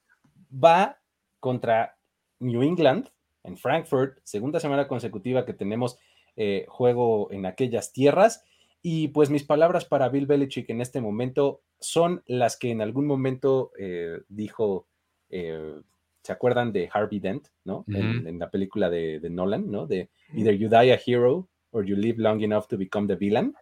va 0.53 1.01
contra 1.41 1.97
New 2.41 2.63
England 2.63 3.09
en 3.45 3.57
Frankfurt, 3.57 4.19
segunda 4.25 4.61
semana 4.61 4.89
consecutiva 4.89 5.45
que 5.45 5.53
tenemos 5.53 5.99
eh, 6.37 6.65
juego 6.69 7.31
en 7.31 7.47
aquellas 7.47 7.93
tierras. 7.93 8.45
Y 8.87 9.09
pues 9.09 9.31
mis 9.31 9.45
palabras 9.45 9.87
para 9.87 10.11
Bill 10.11 10.27
Belichick 10.27 10.69
en 10.69 10.83
este 10.83 11.01
momento 11.01 11.63
son 11.81 12.23
las 12.27 12.59
que 12.59 12.71
en 12.71 12.83
algún 12.83 13.07
momento 13.07 13.73
eh, 13.79 14.21
dijo, 14.29 14.87
eh, 15.31 15.81
¿se 16.23 16.33
acuerdan 16.33 16.71
de 16.71 16.91
Harvey 16.93 17.19
Dent, 17.19 17.49
¿no? 17.65 17.87
En, 17.89 18.39
la 18.39 18.51
película 18.51 18.91
de, 18.91 19.21
de 19.21 19.31
Nolan, 19.31 19.71
¿no? 19.71 19.87
De 19.87 20.11
Either 20.35 20.53
you 20.53 20.69
die 20.69 20.93
a 20.93 21.01
hero 21.03 21.49
or 21.71 21.87
you 21.87 21.97
live 21.97 22.21
long 22.21 22.43
enough 22.43 22.67
to 22.67 22.77
become 22.77 23.09
the 23.09 23.17
villain. 23.17 23.55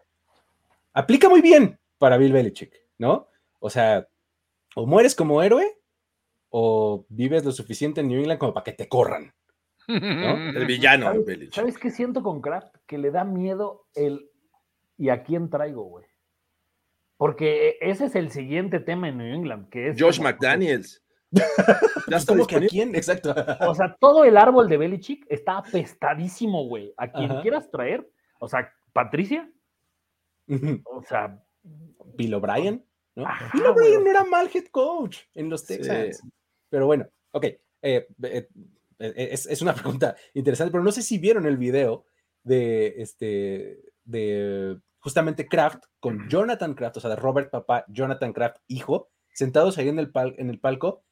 Aplica 0.92 1.28
muy 1.28 1.40
bien 1.40 1.78
para 1.98 2.16
Bill 2.16 2.32
Belichick, 2.32 2.74
¿no? 2.98 3.28
O 3.60 3.70
sea, 3.70 4.08
o 4.74 4.86
mueres 4.86 5.14
como 5.14 5.40
héroe 5.40 5.78
o 6.50 7.06
vives 7.08 7.44
lo 7.44 7.52
suficiente 7.52 8.00
en 8.00 8.08
New 8.08 8.18
England 8.18 8.40
como 8.40 8.54
para 8.54 8.64
que 8.64 8.72
te 8.72 8.88
corran. 8.88 9.32
El 9.86 10.66
villano, 10.66 11.06
¿Sabes, 11.06 11.26
Belichick. 11.26 11.54
¿Sabes 11.54 11.78
qué 11.78 11.92
siento 11.92 12.24
con 12.24 12.40
Kraft? 12.40 12.74
Que 12.88 12.98
le 12.98 13.12
da 13.12 13.22
miedo 13.22 13.86
el 13.94 14.31
¿y 14.96 15.08
a 15.08 15.22
quién 15.22 15.50
traigo, 15.50 15.84
güey? 15.84 16.06
Porque 17.16 17.76
ese 17.80 18.06
es 18.06 18.14
el 18.16 18.30
siguiente 18.30 18.80
tema 18.80 19.08
en 19.08 19.18
New 19.18 19.34
England, 19.34 19.68
que 19.68 19.88
es... 19.88 20.00
Josh 20.00 20.16
como- 20.18 20.28
McDaniels. 20.30 21.02
ya 22.08 22.16
está 22.18 22.32
¿Cómo 22.34 22.46
que 22.46 22.56
a 22.56 22.60
quién? 22.60 22.94
Exacto. 22.94 23.34
O 23.66 23.74
sea, 23.74 23.96
todo 23.98 24.24
el 24.24 24.36
árbol 24.36 24.68
de 24.68 24.76
Belichick 24.76 25.24
está 25.30 25.56
apestadísimo, 25.58 26.66
güey. 26.68 26.92
A 26.98 27.10
quien 27.10 27.30
Ajá. 27.30 27.40
quieras 27.42 27.70
traer, 27.70 28.06
o 28.38 28.48
sea, 28.48 28.70
Patricia, 28.92 29.50
o 30.84 31.02
sea, 31.02 31.42
Bill 32.16 32.34
O'Brien, 32.34 32.84
¿no? 33.14 33.26
Ajá, 33.26 33.50
Bill 33.54 33.66
O'Brien 33.66 34.06
era 34.06 34.24
mal 34.24 34.50
head 34.52 34.66
coach 34.70 35.20
en 35.34 35.48
los 35.48 35.62
Sí. 35.62 35.76
Texans. 35.78 36.22
Pero 36.68 36.84
bueno, 36.86 37.06
ok. 37.30 37.44
eh, 37.44 37.58
eh, 37.82 38.06
eh, 38.24 38.48
es, 38.98 39.46
es 39.46 39.62
una 39.62 39.72
pregunta 39.74 40.14
interesante, 40.34 40.70
pero 40.70 40.84
no 40.84 40.92
sé 40.92 41.00
si 41.02 41.16
vieron 41.18 41.46
el 41.46 41.56
video 41.56 42.04
de 42.42 43.00
este 43.00 43.78
de 44.04 44.78
justamente 45.00 45.46
Kraft 45.48 45.84
con 46.00 46.28
Jonathan 46.28 46.74
Kraft, 46.74 46.96
o 46.98 47.00
sea, 47.00 47.10
de 47.10 47.16
Robert 47.16 47.50
Papá, 47.50 47.84
Jonathan 47.88 48.32
Kraft, 48.32 48.58
hijo, 48.68 49.08
sentados 49.34 49.78
ahí 49.78 49.88
en 49.88 49.98
el, 49.98 50.12
pal- 50.12 50.34
en 50.38 50.50
el 50.50 50.58
palco. 50.58 51.02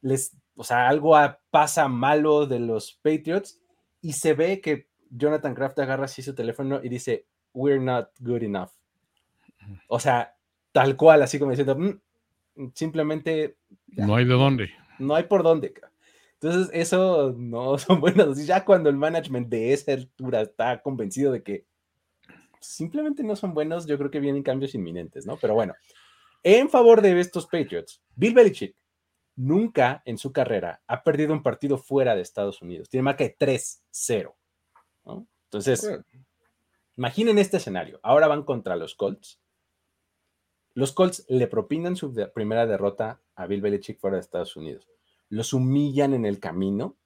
Les, 0.00 0.36
o 0.54 0.64
sea, 0.64 0.88
algo 0.88 1.16
a- 1.16 1.40
pasa 1.50 1.88
malo 1.88 2.46
de 2.46 2.60
los 2.60 2.98
Patriots 3.02 3.60
y 4.00 4.12
se 4.12 4.34
ve 4.34 4.60
que 4.60 4.88
Jonathan 5.10 5.54
Kraft 5.54 5.78
agarra 5.78 6.04
así 6.04 6.22
su 6.22 6.34
teléfono 6.34 6.80
y 6.82 6.88
dice, 6.88 7.26
We're 7.54 7.80
not 7.82 8.10
good 8.20 8.42
enough. 8.42 8.70
O 9.88 9.98
sea, 9.98 10.36
tal 10.72 10.96
cual, 10.96 11.22
así 11.22 11.38
como 11.38 11.50
diciendo, 11.50 11.76
"Mm, 11.76 12.68
simplemente 12.74 13.56
No 13.88 14.14
hay 14.16 14.24
de 14.24 14.34
dónde. 14.34 14.70
no 14.98 15.14
hay 15.14 15.24
por 15.24 15.42
dónde. 15.42 15.72
ca". 15.72 15.90
Entonces, 16.34 16.70
eso 16.72 17.34
no 17.36 17.78
son 17.78 18.00
buenas. 18.00 18.46
Ya 18.46 18.64
cuando 18.64 18.90
el 18.90 18.96
management 18.96 19.48
de 19.48 19.72
esa 19.72 19.92
altura 19.92 20.42
está 20.42 20.80
convencido 20.82 21.32
de 21.32 21.42
que 21.42 21.64
simplemente 22.60 23.22
no 23.22 23.36
son 23.36 23.54
buenos, 23.54 23.86
yo 23.86 23.96
creo 23.98 24.10
que 24.10 24.20
vienen 24.20 24.42
cambios 24.42 24.74
inminentes, 24.74 25.26
¿no? 25.26 25.36
Pero 25.36 25.54
bueno, 25.54 25.74
en 26.42 26.68
favor 26.70 27.02
de 27.02 27.18
estos 27.20 27.46
Patriots, 27.46 28.02
Bill 28.14 28.34
Belichick 28.34 28.76
nunca 29.36 30.02
en 30.04 30.18
su 30.18 30.32
carrera 30.32 30.82
ha 30.86 31.02
perdido 31.02 31.32
un 31.32 31.42
partido 31.42 31.78
fuera 31.78 32.14
de 32.16 32.22
Estados 32.22 32.60
Unidos. 32.62 32.88
Tiene 32.88 33.02
marca 33.04 33.24
de 33.24 33.36
3-0. 33.38 34.34
¿no? 35.04 35.26
Entonces, 35.44 35.82
Bueno, 35.82 36.04
Imaginen 36.96 37.38
este 37.38 37.58
escenario. 37.58 38.00
Ahora 38.02 38.26
van 38.26 38.42
contra 38.42 38.74
los 38.74 38.96
Colts. 38.96 39.40
Los 40.74 40.92
Colts 40.92 41.24
le 41.28 41.46
propinan 41.46 41.94
su 41.94 42.12
de- 42.12 42.26
primera 42.26 42.66
derrota 42.66 43.20
a 43.36 43.46
Bill 43.46 43.60
Belichick 43.60 43.98
fuera 44.00 44.16
de 44.16 44.20
Estados 44.22 44.56
Unidos. 44.56 44.88
Los 45.28 45.52
humillan 45.52 46.12
en 46.14 46.24
el 46.26 46.40
camino 46.40 46.96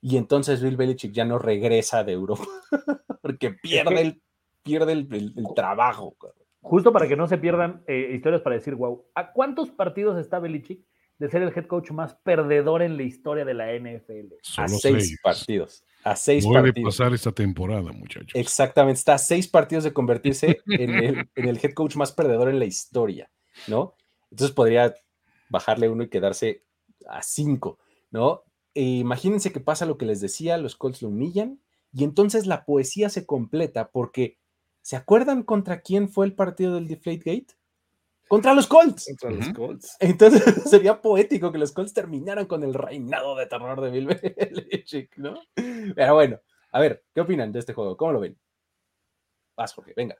y 0.00 0.16
entonces 0.16 0.62
Bill 0.62 0.76
Belichick 0.78 1.12
ya 1.12 1.24
no 1.26 1.38
regresa 1.38 2.04
de 2.04 2.12
Europa 2.12 2.44
porque 3.22 3.50
pierde 3.50 4.00
el, 4.00 4.22
pierde 4.64 4.92
el, 4.92 5.08
el- 5.12 5.34
el 5.36 5.46
trabajo. 5.54 6.16
justo 6.60 6.92
para 6.92 7.06
que 7.06 7.14
no 7.16 7.28
se 7.28 7.38
pierdan 7.38 7.84
eh, 7.86 8.12
historias 8.14 8.42
para 8.42 8.56
decir, 8.56 8.74
wow, 8.74 9.04
¿a 9.14 9.32
cuántos 9.32 9.70
partidos 9.70 10.18
está 10.18 10.38
Belichick 10.38 10.84
de 11.18 11.28
ser 11.28 11.42
el 11.42 11.52
head 11.56 11.66
coach 11.66 11.90
más 11.92 12.14
perdedor 12.24 12.82
en 12.82 12.96
la 12.96 13.02
historia 13.04 13.44
de 13.44 13.54
la 13.54 13.72
NFL? 13.74 14.32
A 14.56 14.66
seis 14.68 14.80
seis. 14.82 15.20
partidos. 15.22 15.84
A 16.02 16.16
seis 16.16 16.44
Puede 16.44 16.62
partidos. 16.62 16.96
pasar 16.96 17.14
esta 17.14 17.32
temporada, 17.32 17.92
muchachos. 17.92 18.32
Exactamente, 18.34 18.98
está 18.98 19.14
a 19.14 19.18
seis 19.18 19.46
partidos 19.46 19.84
de 19.84 19.92
convertirse 19.92 20.60
en 20.66 20.94
el, 20.94 21.28
en 21.34 21.48
el 21.48 21.58
head 21.62 21.74
coach 21.74 21.96
más 21.96 22.12
perdedor 22.12 22.48
en 22.48 22.58
la 22.58 22.64
historia, 22.64 23.30
¿no? 23.68 23.94
Entonces 24.30 24.54
podría 24.54 24.94
bajarle 25.50 25.88
uno 25.88 26.02
y 26.02 26.08
quedarse 26.08 26.64
a 27.08 27.22
cinco, 27.22 27.78
¿no? 28.10 28.42
E 28.74 28.82
imagínense 28.82 29.52
que 29.52 29.60
pasa 29.60 29.86
lo 29.86 29.96
que 29.98 30.06
les 30.06 30.20
decía, 30.20 30.56
los 30.58 30.74
Colts 30.74 31.02
lo 31.02 31.08
humillan 31.08 31.60
y 31.92 32.02
entonces 32.04 32.46
la 32.46 32.64
poesía 32.64 33.08
se 33.08 33.24
completa 33.24 33.90
porque 33.92 34.38
¿se 34.84 34.96
acuerdan 34.96 35.42
contra 35.44 35.80
quién 35.80 36.10
fue 36.10 36.26
el 36.26 36.34
partido 36.34 36.74
del 36.74 36.86
Deflategate? 36.86 37.54
Contra 38.28 38.52
los 38.52 38.66
Colts. 38.66 39.06
contra 39.06 39.30
los. 39.30 39.48
Colts. 39.54 39.96
Entonces 39.98 40.42
sería 40.70 41.00
poético 41.00 41.50
que 41.50 41.58
los 41.58 41.72
Colts 41.72 41.94
terminaran 41.94 42.44
con 42.44 42.62
el 42.62 42.74
reinado 42.74 43.34
de 43.34 43.46
terror 43.46 43.80
de 43.80 43.90
Bill 43.90 44.06
Belichick, 44.70 45.16
¿no? 45.16 45.40
Pero 45.54 46.14
bueno, 46.14 46.38
a 46.70 46.80
ver, 46.80 47.02
¿qué 47.14 47.22
opinan 47.22 47.50
de 47.50 47.60
este 47.60 47.72
juego? 47.72 47.96
¿Cómo 47.96 48.12
lo 48.12 48.20
ven? 48.20 48.36
Vas, 49.56 49.72
Jorge, 49.72 49.94
venga. 49.96 50.18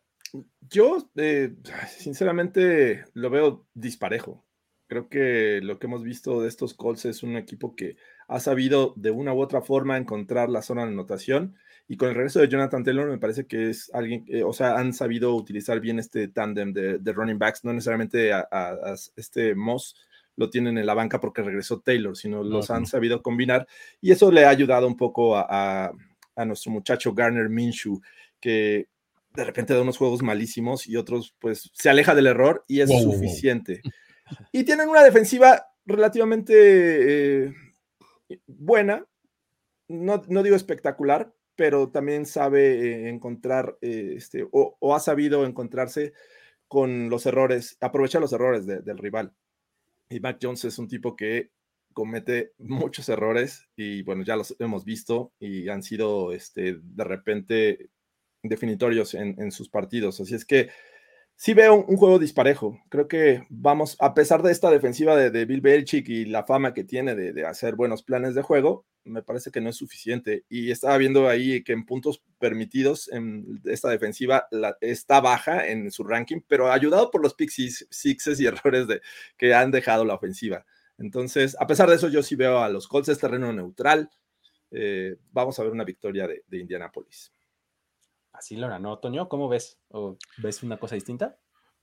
Yo, 0.63 1.11
eh, 1.17 1.55
sinceramente, 1.99 3.05
lo 3.13 3.29
veo 3.29 3.67
disparejo. 3.75 4.47
Creo 4.87 5.11
que 5.11 5.61
lo 5.63 5.79
que 5.79 5.87
hemos 5.87 6.03
visto 6.03 6.41
de 6.41 6.49
estos 6.49 6.73
Colts 6.73 7.05
es 7.05 7.23
un 7.23 7.37
equipo 7.37 7.77
que 7.77 7.97
ha 8.29 8.41
sabido 8.41 8.95
de 8.97 9.11
una 9.11 9.35
u 9.35 9.43
otra 9.43 9.61
forma 9.61 9.99
encontrar 9.99 10.49
la 10.49 10.63
zona 10.63 10.87
de 10.87 10.93
anotación. 10.93 11.57
Y 11.87 11.97
con 11.99 12.09
el 12.09 12.15
regreso 12.15 12.41
de 12.41 12.49
Jonathan 12.49 12.83
Taylor, 12.83 13.11
me 13.11 13.19
parece 13.19 13.47
que 13.47 13.69
es 13.71 13.91
alguien, 13.93 14.25
eh, 14.29 14.43
o 14.43 14.53
sea, 14.55 14.79
han 14.79 14.95
sabido 14.95 15.35
utilizar 15.35 15.81
bien 15.81 15.99
este 15.99 16.29
tándem 16.29 16.73
de, 16.73 16.99
de 16.99 17.13
running 17.13 17.39
backs. 17.39 17.63
No 17.65 17.73
necesariamente 17.75 18.33
a, 18.33 18.47
a- 18.51 18.71
a 18.73 18.95
este 19.17 19.55
Moss 19.55 19.95
lo 20.37 20.49
tienen 20.51 20.79
en 20.79 20.87
la 20.87 20.95
banca 20.95 21.21
porque 21.21 21.43
regresó 21.43 21.81
Taylor, 21.81 22.17
sino 22.17 22.43
los 22.43 22.71
han 22.71 22.87
sabido 22.87 23.23
combinar. 23.23 23.67
Y 24.01 24.13
eso 24.13 24.33
le 24.33 24.45
ha 24.47 24.49
ayudado 24.49 24.87
un 24.87 24.97
poco 24.97 25.37
a, 25.37 25.93
a- 26.35 26.45
nuestro 26.47 26.73
muchacho 26.73 27.13
Garner 27.15 27.49
Minshew, 27.49 28.01
que 28.41 28.89
de 29.35 29.45
repente 29.45 29.75
da 29.75 29.83
unos 29.83 29.97
juegos 29.99 30.23
malísimos 30.23 30.87
y 30.89 30.97
otros, 30.97 31.35
pues, 31.39 31.71
se 31.75 31.91
aleja 31.91 32.15
del 32.15 32.27
error 32.29 32.65
y 32.67 32.81
es 32.81 32.89
Wow, 32.89 32.99
wow, 32.99 33.07
wow. 33.07 33.15
suficiente. 33.15 33.83
Y 34.53 34.65
tienen 34.65 34.89
una 34.89 35.03
defensiva 35.05 35.67
relativamente 35.85 37.45
eh, 37.47 37.53
buena, 38.47 39.05
no, 39.89 40.23
no 40.29 40.43
digo 40.43 40.57
espectacular, 40.57 41.31
pero 41.57 41.91
también 41.91 42.27
sabe 42.27 43.07
eh, 43.07 43.09
encontrar, 43.09 43.77
eh, 43.81 44.15
este, 44.17 44.47
o, 44.51 44.77
ha 44.95 45.01
sabido 45.01 45.45
encontrarse 45.47 46.13
con 46.69 47.09
los 47.11 47.27
errores, 47.27 47.77
aprovechar 47.81 48.21
los 48.21 48.33
errores 48.33 48.67
de- 48.67 48.81
del 48.81 48.99
rival. 48.99 49.33
Y 50.11 50.21
Mac 50.21 50.39
Jones 50.43 50.65
es 50.65 50.79
un 50.79 50.89
tipo 50.89 51.17
que 51.17 51.51
comete 51.93 52.53
muchos 52.59 53.09
errores 53.09 53.69
y 53.77 54.03
bueno, 54.03 54.25
ya 54.25 54.37
los 54.37 54.57
hemos 54.59 54.85
visto 54.85 55.33
y 55.39 55.69
han 55.69 55.83
sido 55.83 56.33
este, 56.33 56.79
de 56.83 57.05
repente 57.05 57.91
definitorios 58.43 59.15
en, 59.15 59.51
sus 59.53 59.71
partidos. 59.71 60.21
Así 60.21 60.35
es 60.35 60.45
que 60.45 60.71
sí 61.37 61.55
veo 61.55 61.75
un, 61.75 61.85
un 61.89 61.97
juego 61.97 62.19
disparejo. 62.19 62.79
Creo 62.91 63.09
que 63.09 63.47
vamos, 63.49 63.97
a 64.01 64.15
pesar 64.15 64.43
de 64.43 64.53
esta 64.53 64.71
defensiva 64.71 65.17
de, 65.17 65.31
de 65.31 65.45
Bill 65.47 65.61
Belichick 65.61 66.09
y 66.09 66.25
la 66.27 66.45
fama 66.45 66.75
que 66.75 66.85
tiene 66.85 67.15
de 67.15 67.47
hacer 67.47 67.77
buenos 67.77 68.03
planes 68.03 68.35
de 68.35 68.43
juego, 68.43 68.87
me 69.05 69.23
parece 69.23 69.51
que 69.51 69.61
no 69.61 69.71
es 69.71 69.77
suficiente. 69.77 70.45
Y 70.49 70.71
estaba 70.71 70.97
viendo 70.99 71.29
ahí 71.29 71.63
que 71.63 71.73
en 71.73 71.87
puntos 71.87 72.23
permitidos 72.39 73.11
en 73.13 73.61
esta 73.65 73.91
defensiva 73.91 74.49
está 74.81 75.21
baja 75.21 75.67
en 75.69 75.91
su 75.91 76.05
ranking, 76.05 76.41
pero 76.47 76.71
ayudado 76.73 77.11
por 77.11 77.23
los 77.23 77.35
six- 77.37 77.87
sixes 77.91 78.41
y 78.41 78.47
errores 78.47 78.87
que 79.37 79.55
han 79.55 79.71
dejado 79.71 80.05
la 80.05 80.15
ofensiva. 80.15 80.65
Entonces, 80.99 81.57
a 81.59 81.67
pesar 81.67 81.89
de 81.89 81.97
eso, 81.97 82.09
yo 82.09 82.23
sí 82.23 82.37
veo 82.37 82.59
a 82.61 82.69
los 82.69 82.87
Colts 82.89 83.19
terreno 83.19 83.53
neutral. 83.53 84.11
Eh, 84.71 85.17
vamos 85.33 85.59
a 85.59 85.63
ver 85.63 85.73
una 85.73 85.85
victoria 85.85 86.27
de, 86.27 86.45
de 86.47 86.59
Indianapolis. 86.59 87.33
Así 88.33 88.57
lo 88.57 88.79
¿no, 88.79 88.99
Toño? 88.99 89.29
¿Cómo 89.29 89.49
ves? 89.49 89.79
¿O 89.91 90.17
ves 90.39 90.63
una 90.63 90.77
cosa 90.77 90.97
distinta? 90.97 91.39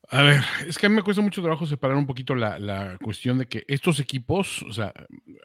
A 0.10 0.24
ver, 0.24 0.42
es 0.68 0.78
que 0.78 0.88
a 0.88 0.90
mí 0.90 0.96
me 0.96 1.04
cuesta 1.04 1.22
mucho 1.22 1.42
trabajo 1.42 1.66
separar 1.66 1.96
un 1.96 2.06
poquito 2.06 2.36
la, 2.36 2.60
la 2.60 2.98
cuestión 3.02 3.38
de 3.38 3.48
que 3.48 3.64
estos 3.68 4.00
equipos, 4.00 4.62
o 4.64 4.74
sea, 4.74 4.94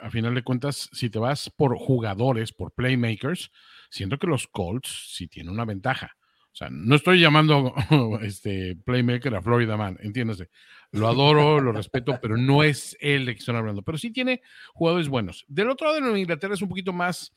a 0.01 0.11
final 0.11 0.35
de 0.35 0.42
cuentas, 0.42 0.88
si 0.92 1.09
te 1.09 1.19
vas 1.19 1.51
por 1.51 1.77
jugadores, 1.77 2.53
por 2.53 2.73
playmakers, 2.73 3.53
siento 3.90 4.19
que 4.19 4.27
los 4.27 4.49
Colts 4.49 5.12
sí 5.14 5.29
tienen 5.29 5.53
una 5.53 5.64
ventaja. 5.64 6.16
O 6.53 6.59
sea, 6.59 6.69
no 6.71 6.97
estoy 6.97 7.21
llamando 7.21 7.75
este 8.23 8.77
playmaker 8.77 9.35
a 9.35 9.43
Florida 9.43 9.76
Man, 9.76 9.99
entiéndase. 10.01 10.49
Lo 10.91 11.07
adoro, 11.07 11.61
lo 11.61 11.72
respeto, 11.72 12.18
pero 12.22 12.39
no 12.39 12.62
es 12.62 12.97
él 13.01 13.26
de 13.26 13.35
que 13.35 13.41
están 13.41 13.57
hablando. 13.57 13.83
Pero 13.83 13.99
sí 13.99 14.11
tiene 14.11 14.41
jugadores 14.72 15.09
buenos. 15.09 15.45
Del 15.49 15.68
otro 15.68 15.87
lado 15.87 16.12
de 16.12 16.18
Inglaterra 16.18 16.55
es 16.55 16.62
un 16.62 16.70
poquito 16.70 16.95
más 16.95 17.30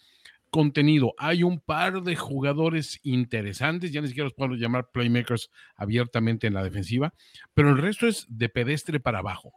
contenido. 0.50 1.14
Hay 1.18 1.44
un 1.44 1.60
par 1.60 2.02
de 2.02 2.16
jugadores 2.16 3.00
interesantes, 3.04 3.92
ya 3.92 4.02
ni 4.02 4.08
siquiera 4.08 4.26
los 4.26 4.34
puedo 4.34 4.56
llamar 4.56 4.90
playmakers 4.92 5.50
abiertamente 5.76 6.48
en 6.48 6.54
la 6.54 6.64
defensiva, 6.64 7.14
pero 7.54 7.70
el 7.70 7.78
resto 7.78 8.08
es 8.08 8.26
de 8.30 8.50
pedestre 8.50 9.00
para 9.00 9.20
abajo. 9.20 9.54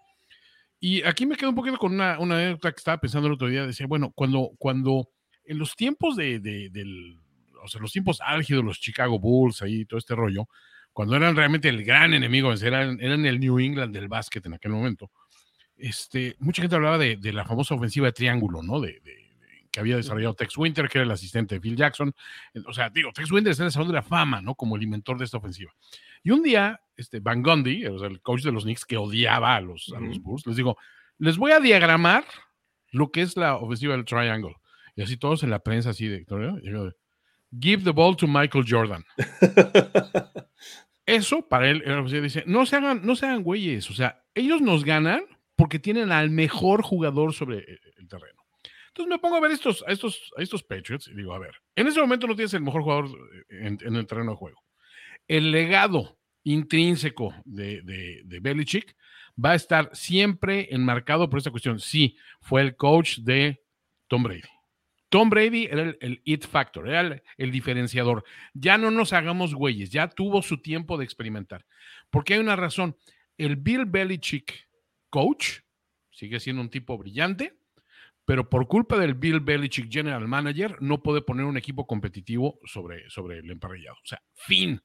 Y 0.80 1.03
aquí 1.05 1.26
me 1.26 1.36
quedo 1.36 1.51
un 1.51 1.57
poquito 1.57 1.78
con 1.78 1.93
una, 1.95 2.18
una 2.18 2.36
anécdota 2.36 2.72
que 2.72 2.78
estaba 2.78 2.99
pensando 2.99 3.28
el 3.28 3.34
otro 3.34 3.49
día. 3.49 3.66
Decía, 3.66 3.86
bueno, 3.86 4.11
cuando, 4.14 4.51
cuando 4.59 5.09
en 5.45 5.59
los 5.59 5.76
tiempos 5.76 6.16
de, 6.16 6.40
de- 6.40 6.70
del, 6.70 7.18
o 7.62 7.68
sea, 7.68 7.80
los 7.80 7.93
tiempos 7.93 8.20
álgidos, 8.20 8.64
los 8.64 8.80
Chicago 8.80 9.18
Bulls, 9.20 9.62
ahí 9.62 9.84
todo 9.84 9.99
este 9.99 10.14
rollo, 10.16 10.49
cuando 10.93 11.14
eran 11.16 11.36
realmente 11.36 11.68
el 11.68 11.84
gran 11.84 12.12
enemigo, 12.14 12.53
eran, 12.53 13.01
eran 13.01 13.24
el 13.24 13.38
New 13.40 13.61
England 13.61 13.95
del 13.95 14.09
básquet 14.09 14.45
en 14.45 14.55
aquel 14.55 14.72
momento, 14.72 15.11
este, 15.76 16.36
mucha 16.38 16.62
gente 16.62 16.76
hablaba 16.76 16.99
de, 16.99 17.16
de 17.16 17.32
la 17.32 17.45
famosa 17.45 17.74
ofensiva 17.74 18.07
de 18.09 18.12
triángulo, 18.12 18.62
¿no? 18.62 18.80
De, 18.80 19.01
de- 19.01 19.22
que 19.73 19.81
había 19.81 19.97
desarrollado 19.97 20.35
Tex 20.35 20.57
Winter, 20.57 20.89
que 20.89 20.99
era 20.99 21.07
el 21.07 21.11
asistente 21.11 21.55
de 21.55 21.61
Phil 21.61 21.77
Jackson. 21.77 22.14
O 22.66 22.73
sea, 22.73 22.91
digo, 22.91 23.11
Tex 23.12 23.33
Winter 23.33 23.51
está 23.51 23.64
en 23.64 23.66
el 23.66 23.73
Salón 23.73 23.89
de 23.89 23.95
la 23.95 24.03
Fama, 24.03 24.43
¿no? 24.43 24.55
Como 24.55 24.77
el 24.77 24.83
inventor 24.83 25.18
de 25.18 25.25
esta 25.25 25.39
ofensiva. 25.39 25.73
Y 26.23 26.31
un 26.31 26.43
día, 26.43 26.81
este, 26.95 27.20
Van 27.20 27.43
Gundy, 27.43 27.85
el 27.85 28.20
coach 28.20 28.43
de 28.43 28.53
los 28.53 28.64
Knicks, 28.64 28.85
que 28.85 28.99
odiaba 28.99 29.57
a 29.57 29.61
los, 29.61 29.93
a 29.97 30.01
los. 30.01 30.20
Bulls, 30.20 30.47
les 30.47 30.57
digo, 30.57 30.77
les 31.18 31.39
voy 31.39 31.53
a 31.53 31.61
diagramar 31.61 32.25
lo 32.91 33.11
que 33.11 33.23
es 33.23 33.37
la 33.37 33.57
ofensiva 33.57 33.97
del 33.97 34.05
triangle. 34.05 34.55
Y 34.95 35.03
así 35.03 35.16
todos 35.16 35.43
en 35.43 35.51
la 35.51 35.61
prensa, 35.61 35.91
así 35.91 36.07
de, 36.07 36.27
give 37.59 37.83
the 37.83 37.91
ball 37.91 38.14
to 38.14 38.27
Michael 38.29 38.64
Jordan. 38.68 39.05
Eso 41.07 41.49
para 41.49 41.70
él, 41.70 41.83
era, 41.85 42.03
dice, 42.03 42.45
no 42.47 42.66
se 42.66 42.77
hagan, 42.77 43.05
no 43.05 43.16
se 43.16 43.27
hagan 43.27 43.43
güeyes, 43.43 43.91
o 43.91 43.95
sea, 43.95 44.23
ellos 44.35 44.61
nos 44.61 44.85
ganan 44.85 45.25
porque 45.57 45.79
tienen 45.79 46.12
al 46.12 46.31
mejor 46.31 46.83
jugador 46.83 47.33
sobre 47.33 47.59
el, 47.59 47.81
el 47.97 48.09
terreno. 48.09 48.41
Entonces 48.93 49.09
me 49.11 49.18
pongo 49.18 49.36
a 49.36 49.40
ver 49.40 49.53
estos, 49.53 49.82
a 49.88 49.90
estos, 49.90 50.30
estos 50.36 50.62
Patriots 50.62 51.09
y 51.09 51.14
digo, 51.14 51.32
a 51.32 51.38
ver, 51.38 51.55
en 51.74 51.86
ese 51.86 51.99
momento 51.99 52.26
no 52.26 52.36
tienes 52.36 52.53
el 52.53 52.61
mejor 52.61 52.82
jugador 52.82 53.09
en, 53.49 53.78
en 53.80 53.97
el 53.97 54.07
terreno 54.07 54.32
de 54.32 54.36
juego. 54.36 54.62
El 55.26 55.51
legado 55.51 56.18
intrínseco 56.45 57.34
de, 57.45 58.40
Belichick 58.40 58.95
va 59.43 59.53
a 59.53 59.55
estar 59.55 59.90
siempre 59.95 60.68
enmarcado 60.70 61.30
por 61.30 61.38
esta 61.38 61.51
cuestión. 61.51 61.80
Sí, 61.80 62.16
fue 62.40 62.61
el 62.61 62.76
coach 62.76 63.18
de 63.18 63.62
Tom 64.09 64.22
Brady. 64.24 64.43
Tom 65.09 65.30
Brady 65.30 65.64
era 65.64 65.82
el, 65.82 65.99
el 66.01 66.20
it 66.24 66.47
factor, 66.47 66.88
era 66.88 67.01
el, 67.01 67.22
el, 67.36 67.51
diferenciador. 67.51 68.24
Ya 68.55 68.78
no 68.78 68.90
nos 68.90 69.12
hagamos 69.12 69.55
güeyes, 69.55 69.90
ya 69.90 70.09
tuvo 70.09 70.43
su 70.43 70.61
tiempo 70.61 70.97
de 70.97 71.05
experimentar. 71.05 71.66
Porque 72.11 72.34
hay 72.34 72.40
una 72.40 72.57
razón. 72.57 72.97
El 73.36 73.57
Bill 73.57 73.84
Belichick 73.86 74.68
coach 75.11 75.61
sigue 76.11 76.40
siendo 76.40 76.62
un 76.62 76.70
tipo 76.70 76.97
brillante, 76.97 77.59
pero 78.25 78.49
por 78.49 78.68
culpa 78.68 78.99
del 78.99 79.14
Bill 79.14 79.41
Belichick 79.41 79.91
general 79.91 80.29
manager 80.29 80.77
no 80.81 81.03
puede 81.03 81.23
poner 81.23 81.45
un 81.45 81.57
equipo 81.57 81.87
competitivo 81.87 82.61
sobre, 82.64 83.09
sobre 83.11 83.39
el 83.39 83.51
emparrillado. 83.51 83.97
O 83.97 84.07
sea, 84.07 84.23
fin. 84.35 84.81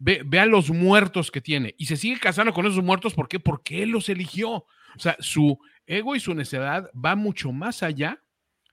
Ve, 0.00 0.22
a 0.38 0.46
los 0.46 0.70
muertos 0.70 1.32
que 1.32 1.40
tiene 1.40 1.74
y 1.76 1.86
se 1.86 1.96
sigue 1.96 2.20
casando 2.20 2.52
con 2.52 2.66
esos 2.66 2.84
muertos. 2.84 3.14
¿Por 3.14 3.28
qué? 3.28 3.40
Porque 3.40 3.82
él 3.82 3.90
los 3.90 4.08
eligió. 4.08 4.50
O 4.50 4.98
sea, 4.98 5.16
su 5.18 5.58
ego 5.86 6.14
y 6.14 6.20
su 6.20 6.34
necedad 6.34 6.88
va 6.94 7.16
mucho 7.16 7.50
más 7.50 7.82
allá 7.82 8.22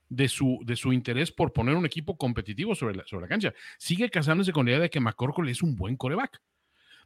de 0.08 0.28
su, 0.28 0.60
de 0.64 0.76
su 0.76 0.92
interés 0.92 1.32
por 1.32 1.52
poner 1.52 1.74
un 1.74 1.84
equipo 1.84 2.16
competitivo 2.16 2.76
sobre 2.76 2.94
la, 2.94 3.06
sobre 3.06 3.22
la 3.22 3.28
cancha. 3.28 3.54
Sigue 3.76 4.08
casándose 4.08 4.52
con 4.52 4.66
la 4.66 4.72
idea 4.72 4.80
de 4.82 4.90
que 4.90 5.00
McCorkle 5.00 5.50
es 5.50 5.62
un 5.62 5.74
buen 5.74 5.96
coreback. 5.96 6.40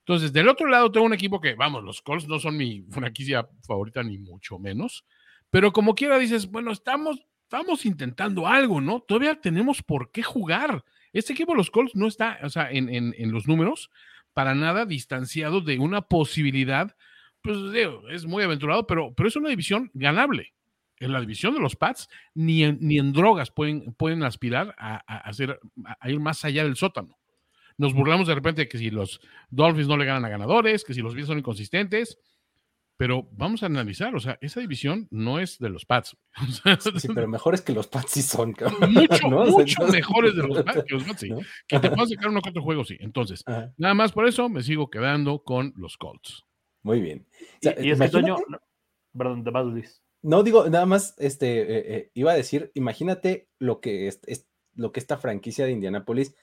Entonces, 0.01 0.33
del 0.33 0.49
otro 0.49 0.67
lado 0.67 0.91
tengo 0.91 1.07
un 1.07 1.15
equipo 1.15 1.41
que, 1.41 1.55
vamos, 1.55 1.85
los 1.85 2.03
Colts 2.03 2.27
no 2.27 2.39
son 2.39 2.57
mi 2.57 2.83
franquicia 2.91 3.49
favorita 3.67 4.03
ni 4.03 4.19
mucho 4.19 4.59
menos, 4.59 5.05
pero 5.51 5.73
como 5.73 5.95
quiera 5.95 6.19
dices, 6.19 6.51
bueno, 6.51 6.73
estamos, 6.73 7.21
estamos 7.43 7.85
intentando 7.85 8.47
algo, 8.47 8.81
¿no? 8.81 9.01
Todavía 9.01 9.41
tenemos 9.41 9.83
por 9.83 10.11
qué 10.11 10.23
jugar. 10.23 10.85
Este 11.13 11.33
equipo, 11.33 11.55
los 11.55 11.71
Colts, 11.71 11.97
no 11.97 12.07
está, 12.07 12.39
o 12.43 12.49
sea, 12.49 12.71
en, 12.71 12.89
en, 12.89 13.15
en 13.19 13.33
los 13.33 13.47
números, 13.49 13.91
para 14.33 14.55
nada 14.55 14.87
distanciado 14.87 15.61
de 15.61 15.79
una 15.79 16.03
posibilidad, 16.03 16.97
pues 17.43 17.57
es 18.11 18.27
muy 18.27 18.43
aventurado, 18.43 18.87
pero, 18.87 19.13
pero 19.15 19.29
es 19.29 19.37
una 19.37 19.49
división 19.49 19.91
ganable. 19.95 20.55
En 20.99 21.13
la 21.13 21.21
división 21.21 21.55
de 21.55 21.61
los 21.61 21.77
Pats, 21.77 22.09
ni 22.35 22.63
en, 22.63 22.79
ni 22.81 22.99
en 22.99 23.13
drogas 23.13 23.51
pueden, 23.51 23.95
pueden 23.95 24.23
aspirar 24.23 24.75
a, 24.77 25.03
a, 25.07 25.19
hacer, 25.19 25.59
a 25.99 26.11
ir 26.11 26.21
más 26.21 26.45
allá 26.45 26.63
del 26.63 26.77
sótano. 26.77 27.19
Nos 27.79 27.95
burlamos 27.95 28.29
de 28.29 28.35
repente 28.35 28.63
de 28.63 28.69
que 28.69 28.77
si 28.77 28.91
los 28.91 29.21
Dolphins 29.49 29.89
no 29.89 29.97
le 29.97 30.05
ganan 30.05 30.27
a 30.27 30.29
ganadores, 30.29 30.85
que 30.85 30.93
si 30.93 31.01
los 31.01 31.15
Bills 31.15 31.29
son 31.29 31.39
inconsistentes, 31.39 32.19
pero 33.01 33.27
vamos 33.33 33.63
a 33.63 33.67
analizar, 33.67 34.15
o 34.15 34.21
sea, 34.21 34.37
esa 34.43 34.61
división 34.61 35.09
no 35.11 35.39
es 35.39 35.59
de 35.59 35.71
los 35.71 35.87
Pats. 35.87 36.19
Sí, 37.01 37.09
pero 37.15 37.27
mejores 37.29 37.63
que 37.63 37.73
los 37.73 37.87
Pats 37.87 38.11
sí 38.11 38.21
son. 38.21 38.51
Mucho, 38.91 39.31
¿no? 39.31 39.47
mucho 39.47 39.63
Entonces, 39.63 39.93
mejores 39.93 40.37
de 40.37 40.43
los 40.43 40.63
Pats 40.63 40.85
que 40.87 40.95
los 40.97 41.05
Pats, 41.05 41.21
sí. 41.21 41.31
¿no? 41.31 41.39
Que 41.67 41.81
te 41.81 41.89
puedan 41.89 42.09
sacar 42.09 42.29
uno 42.29 42.43
que 42.43 42.51
otro 42.51 42.63
juego, 42.63 42.85
sí. 42.85 42.99
Entonces, 43.01 43.43
Ajá. 43.47 43.73
nada 43.79 43.95
más 43.95 44.13
por 44.13 44.29
eso 44.29 44.51
me 44.51 44.63
sigo 44.63 44.91
quedando 44.91 45.43
con 45.43 45.73
los 45.77 45.97
Colts. 45.97 46.45
Muy 46.83 47.01
bien. 47.01 47.27
O 47.41 47.59
sea, 47.63 47.75
y, 47.81 47.87
y, 47.87 47.91
es 47.91 47.99
que 47.99 48.11
Toño, 48.11 48.37
no, 48.47 48.59
perdón, 49.17 49.45
te 49.45 49.51
vas, 49.51 49.65
Luis. 49.65 50.03
No 50.21 50.43
digo, 50.43 50.69
nada 50.69 50.85
más, 50.85 51.15
este, 51.17 51.63
eh, 51.63 51.97
eh, 51.97 52.11
iba 52.13 52.33
a 52.33 52.37
decir, 52.37 52.71
imagínate 52.75 53.49
lo 53.59 53.81
que 53.81 54.09
es, 54.09 54.21
es, 54.27 54.47
lo 54.75 54.93
que 54.93 55.01
esta 55.01 55.17
franquicia 55.17 55.65
de 55.65 55.73
Indianapolis 55.73 56.35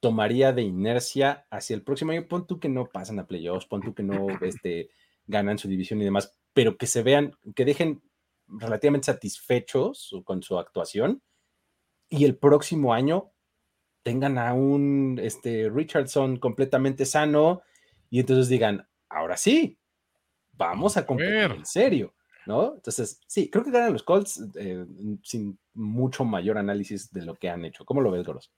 tomaría 0.00 0.52
de 0.52 0.60
inercia 0.60 1.46
hacia 1.50 1.74
el 1.74 1.82
próximo 1.82 2.12
año. 2.12 2.28
Pon 2.28 2.46
tú 2.46 2.60
que 2.60 2.68
no 2.68 2.84
pasan 2.84 3.18
a 3.20 3.26
playoffs, 3.26 3.64
pon 3.64 3.80
tú 3.80 3.94
que 3.94 4.02
no 4.02 4.26
este, 4.42 4.90
ganan 5.26 5.58
su 5.58 5.68
división 5.68 6.00
y 6.00 6.04
demás, 6.04 6.36
pero 6.52 6.76
que 6.76 6.86
se 6.86 7.02
vean, 7.02 7.36
que 7.54 7.64
dejen 7.64 8.02
relativamente 8.46 9.06
satisfechos 9.06 10.14
con 10.24 10.42
su 10.42 10.58
actuación 10.58 11.22
y 12.08 12.24
el 12.24 12.36
próximo 12.36 12.92
año 12.92 13.32
tengan 14.02 14.38
a 14.38 14.52
un 14.52 15.18
este, 15.22 15.70
Richardson 15.70 16.36
completamente 16.36 17.06
sano 17.06 17.62
y 18.10 18.20
entonces 18.20 18.48
digan, 18.48 18.86
ahora 19.08 19.36
sí, 19.36 19.78
vamos 20.52 20.96
a 20.96 21.06
competir 21.06 21.50
en 21.50 21.64
serio, 21.64 22.14
¿no? 22.46 22.74
Entonces, 22.74 23.20
sí, 23.26 23.50
creo 23.50 23.64
que 23.64 23.70
ganan 23.70 23.94
los 23.94 24.02
Colts 24.02 24.44
eh, 24.56 24.84
sin 25.22 25.58
mucho 25.72 26.24
mayor 26.24 26.58
análisis 26.58 27.10
de 27.12 27.24
lo 27.24 27.34
que 27.34 27.48
han 27.48 27.64
hecho. 27.64 27.84
¿Cómo 27.84 28.02
lo 28.02 28.10
ves, 28.10 28.26
Goros? 28.26 28.52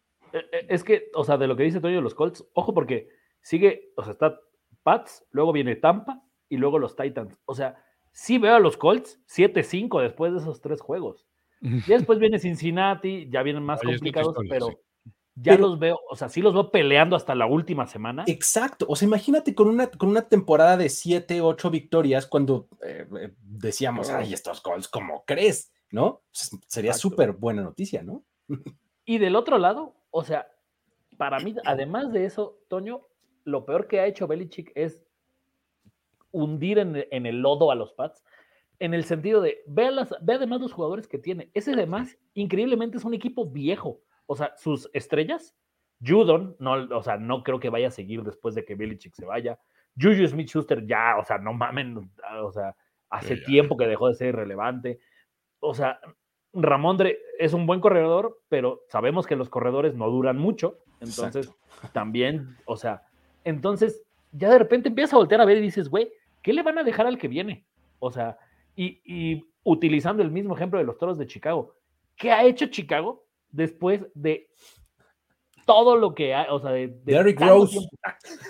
Es 0.69 0.83
que, 0.83 1.11
o 1.15 1.25
sea, 1.25 1.39
de 1.39 1.47
lo 1.47 1.57
que 1.57 1.63
dice 1.63 1.81
Toño 1.81 1.97
de 1.97 2.03
los 2.03 2.15
Colts, 2.15 2.45
ojo 2.53 2.75
porque 2.75 3.09
sigue, 3.41 3.93
o 3.97 4.03
sea, 4.03 4.13
está 4.13 4.39
Pats, 4.83 5.25
luego 5.31 5.53
viene 5.53 5.77
Tampa 5.77 6.26
y 6.49 6.57
luego 6.57 6.79
los 6.79 6.97
Titans. 6.97 7.39
O 7.45 7.55
sea, 7.55 7.77
sí 8.13 8.39
veo 8.39 8.55
a 8.55 8.61
los 8.61 8.77
Colts 8.77 9.21
7-5 9.29 10.03
después 10.03 10.33
de 10.33 10.39
esos 10.39 10.61
tres 10.61 10.81
juegos. 10.81 11.27
Y 11.61 11.71
después 11.87 12.19
viene 12.19 12.39
Cincinnati, 12.39 13.29
ya 13.31 13.43
vienen 13.43 13.63
más 13.63 13.81
Oye, 13.81 13.95
complicados, 13.95 14.29
historia, 14.31 14.51
pero 14.51 14.67
sí. 14.67 15.13
ya 15.35 15.53
pero, 15.53 15.69
los 15.69 15.79
veo, 15.79 15.99
o 16.09 16.17
sea, 16.17 16.29
sí 16.29 16.43
los 16.43 16.55
veo 16.55 16.71
peleando 16.71 17.17
hasta 17.17 17.35
la 17.35 17.47
última 17.47 17.87
semana. 17.87 18.25
Exacto, 18.27 18.87
o 18.89 18.97
sea, 18.97 19.07
imagínate 19.07 19.55
con 19.55 19.69
una, 19.69 19.89
con 19.89 20.09
una 20.09 20.29
temporada 20.29 20.77
de 20.77 20.89
7, 20.89 21.41
8 21.41 21.71
victorias 21.71 22.27
cuando 22.27 22.69
eh, 22.85 23.07
decíamos, 23.41 24.11
ay, 24.11 24.33
estos 24.33 24.61
Colts, 24.61 24.89
¿cómo 24.89 25.25
crees? 25.27 25.73
¿No? 25.91 26.23
Sería 26.33 26.93
súper 26.93 27.33
buena 27.33 27.63
noticia, 27.63 28.03
¿no? 28.03 28.25
Y 29.09 29.19
del 29.19 29.37
otro 29.37 29.59
lado, 29.59 29.95
o 30.11 30.25
sea, 30.25 30.49
para 31.17 31.39
mí, 31.39 31.55
además 31.65 32.13
de 32.13 32.25
eso, 32.25 32.59
Toño, 32.69 33.07
lo 33.45 33.65
peor 33.65 33.87
que 33.87 34.01
ha 34.01 34.07
hecho 34.07 34.27
Belichick 34.27 34.73
es 34.75 35.01
hundir 36.33 36.79
en, 36.79 37.07
en 37.11 37.27
el 37.27 37.41
lodo 37.41 37.71
a 37.71 37.75
los 37.75 37.93
Pats, 37.93 38.23
en 38.79 38.95
el 38.95 39.05
sentido 39.05 39.41
de, 39.41 39.63
ve, 39.67 39.91
las, 39.91 40.15
ve 40.21 40.35
además 40.35 40.61
los 40.61 40.73
jugadores 40.73 41.09
que 41.09 41.19
tiene. 41.19 41.51
Ese 41.55 41.73
además, 41.73 42.19
increíblemente, 42.35 42.99
es 42.99 43.05
un 43.05 43.15
equipo 43.15 43.47
viejo. 43.47 44.01
O 44.27 44.37
sea, 44.37 44.55
sus 44.57 44.91
estrellas, 44.93 45.57
Judon, 46.05 46.57
no, 46.59 46.73
o 46.97 47.03
sea, 47.03 47.17
no 47.17 47.43
creo 47.43 47.59
que 47.59 47.71
vaya 47.71 47.89
a 47.89 47.93
seguir 47.93 48.23
después 48.23 48.55
de 48.55 48.65
que 48.65 48.75
Belichick 48.75 49.15
se 49.15 49.25
vaya. 49.25 49.59
Juju 49.99 50.27
Smith-Schuster 50.27 50.87
ya, 50.87 51.17
o 51.19 51.25
sea, 51.25 51.39
no 51.39 51.55
mamen, 51.55 52.11
o 52.43 52.53
sea, 52.53 52.77
hace 53.09 53.37
yeah. 53.37 53.47
tiempo 53.47 53.77
que 53.77 53.87
dejó 53.87 54.09
de 54.09 54.15
ser 54.15 54.29
irrelevante. 54.29 54.99
O 55.61 55.75
sea, 55.75 55.99
Ramondre 56.53 57.19
es 57.39 57.55
un 57.55 57.67
buen 57.67 57.81
corredor, 57.81 58.43
pero 58.49 58.83
sabemos 58.89 59.27
que 59.27 59.37
los 59.37 59.49
corredores 59.49 59.95
no 59.95 60.11
duran 60.11 60.37
mucho. 60.37 60.79
Entonces, 61.01 61.47
Exacto. 61.47 61.89
también, 61.93 62.57
o 62.67 62.77
sea, 62.77 63.03
entonces 63.45 64.06
ya 64.33 64.51
de 64.51 64.59
repente 64.59 64.89
empiezas 64.89 65.15
a 65.15 65.19
voltear 65.19 65.41
a 65.41 65.45
ver 65.45 65.59
y 65.59 65.63
dices, 65.63 65.89
güey, 65.89 66.13
¿qué 66.43 66.53
le 66.53 66.63
van 66.63 66.79
a 66.79 66.85
dejar 66.85 67.07
al 67.07 67.19
que 67.19 67.29
viene? 67.29 67.67
O 67.99 68.11
sea, 68.11 68.39
y, 68.75 69.01
y, 69.05 69.45
utilizando 69.65 70.23
el 70.23 70.31
mismo 70.31 70.55
ejemplo 70.55 70.79
de 70.79 70.85
los 70.85 70.99
toros 70.99 71.19
de 71.19 71.27
Chicago, 71.27 71.75
¿qué 72.17 72.31
ha 72.31 72.45
hecho 72.45 72.67
Chicago 72.67 73.25
después 73.51 74.07
de 74.15 74.49
todo 75.65 75.97
lo 75.97 76.15
que 76.15 76.35
ha, 76.35 76.53
o 76.53 76.61
sea, 76.61 76.71
de, 76.71 76.89
de 76.89 77.13
Derrick 77.13 77.41
Rose? 77.41 77.79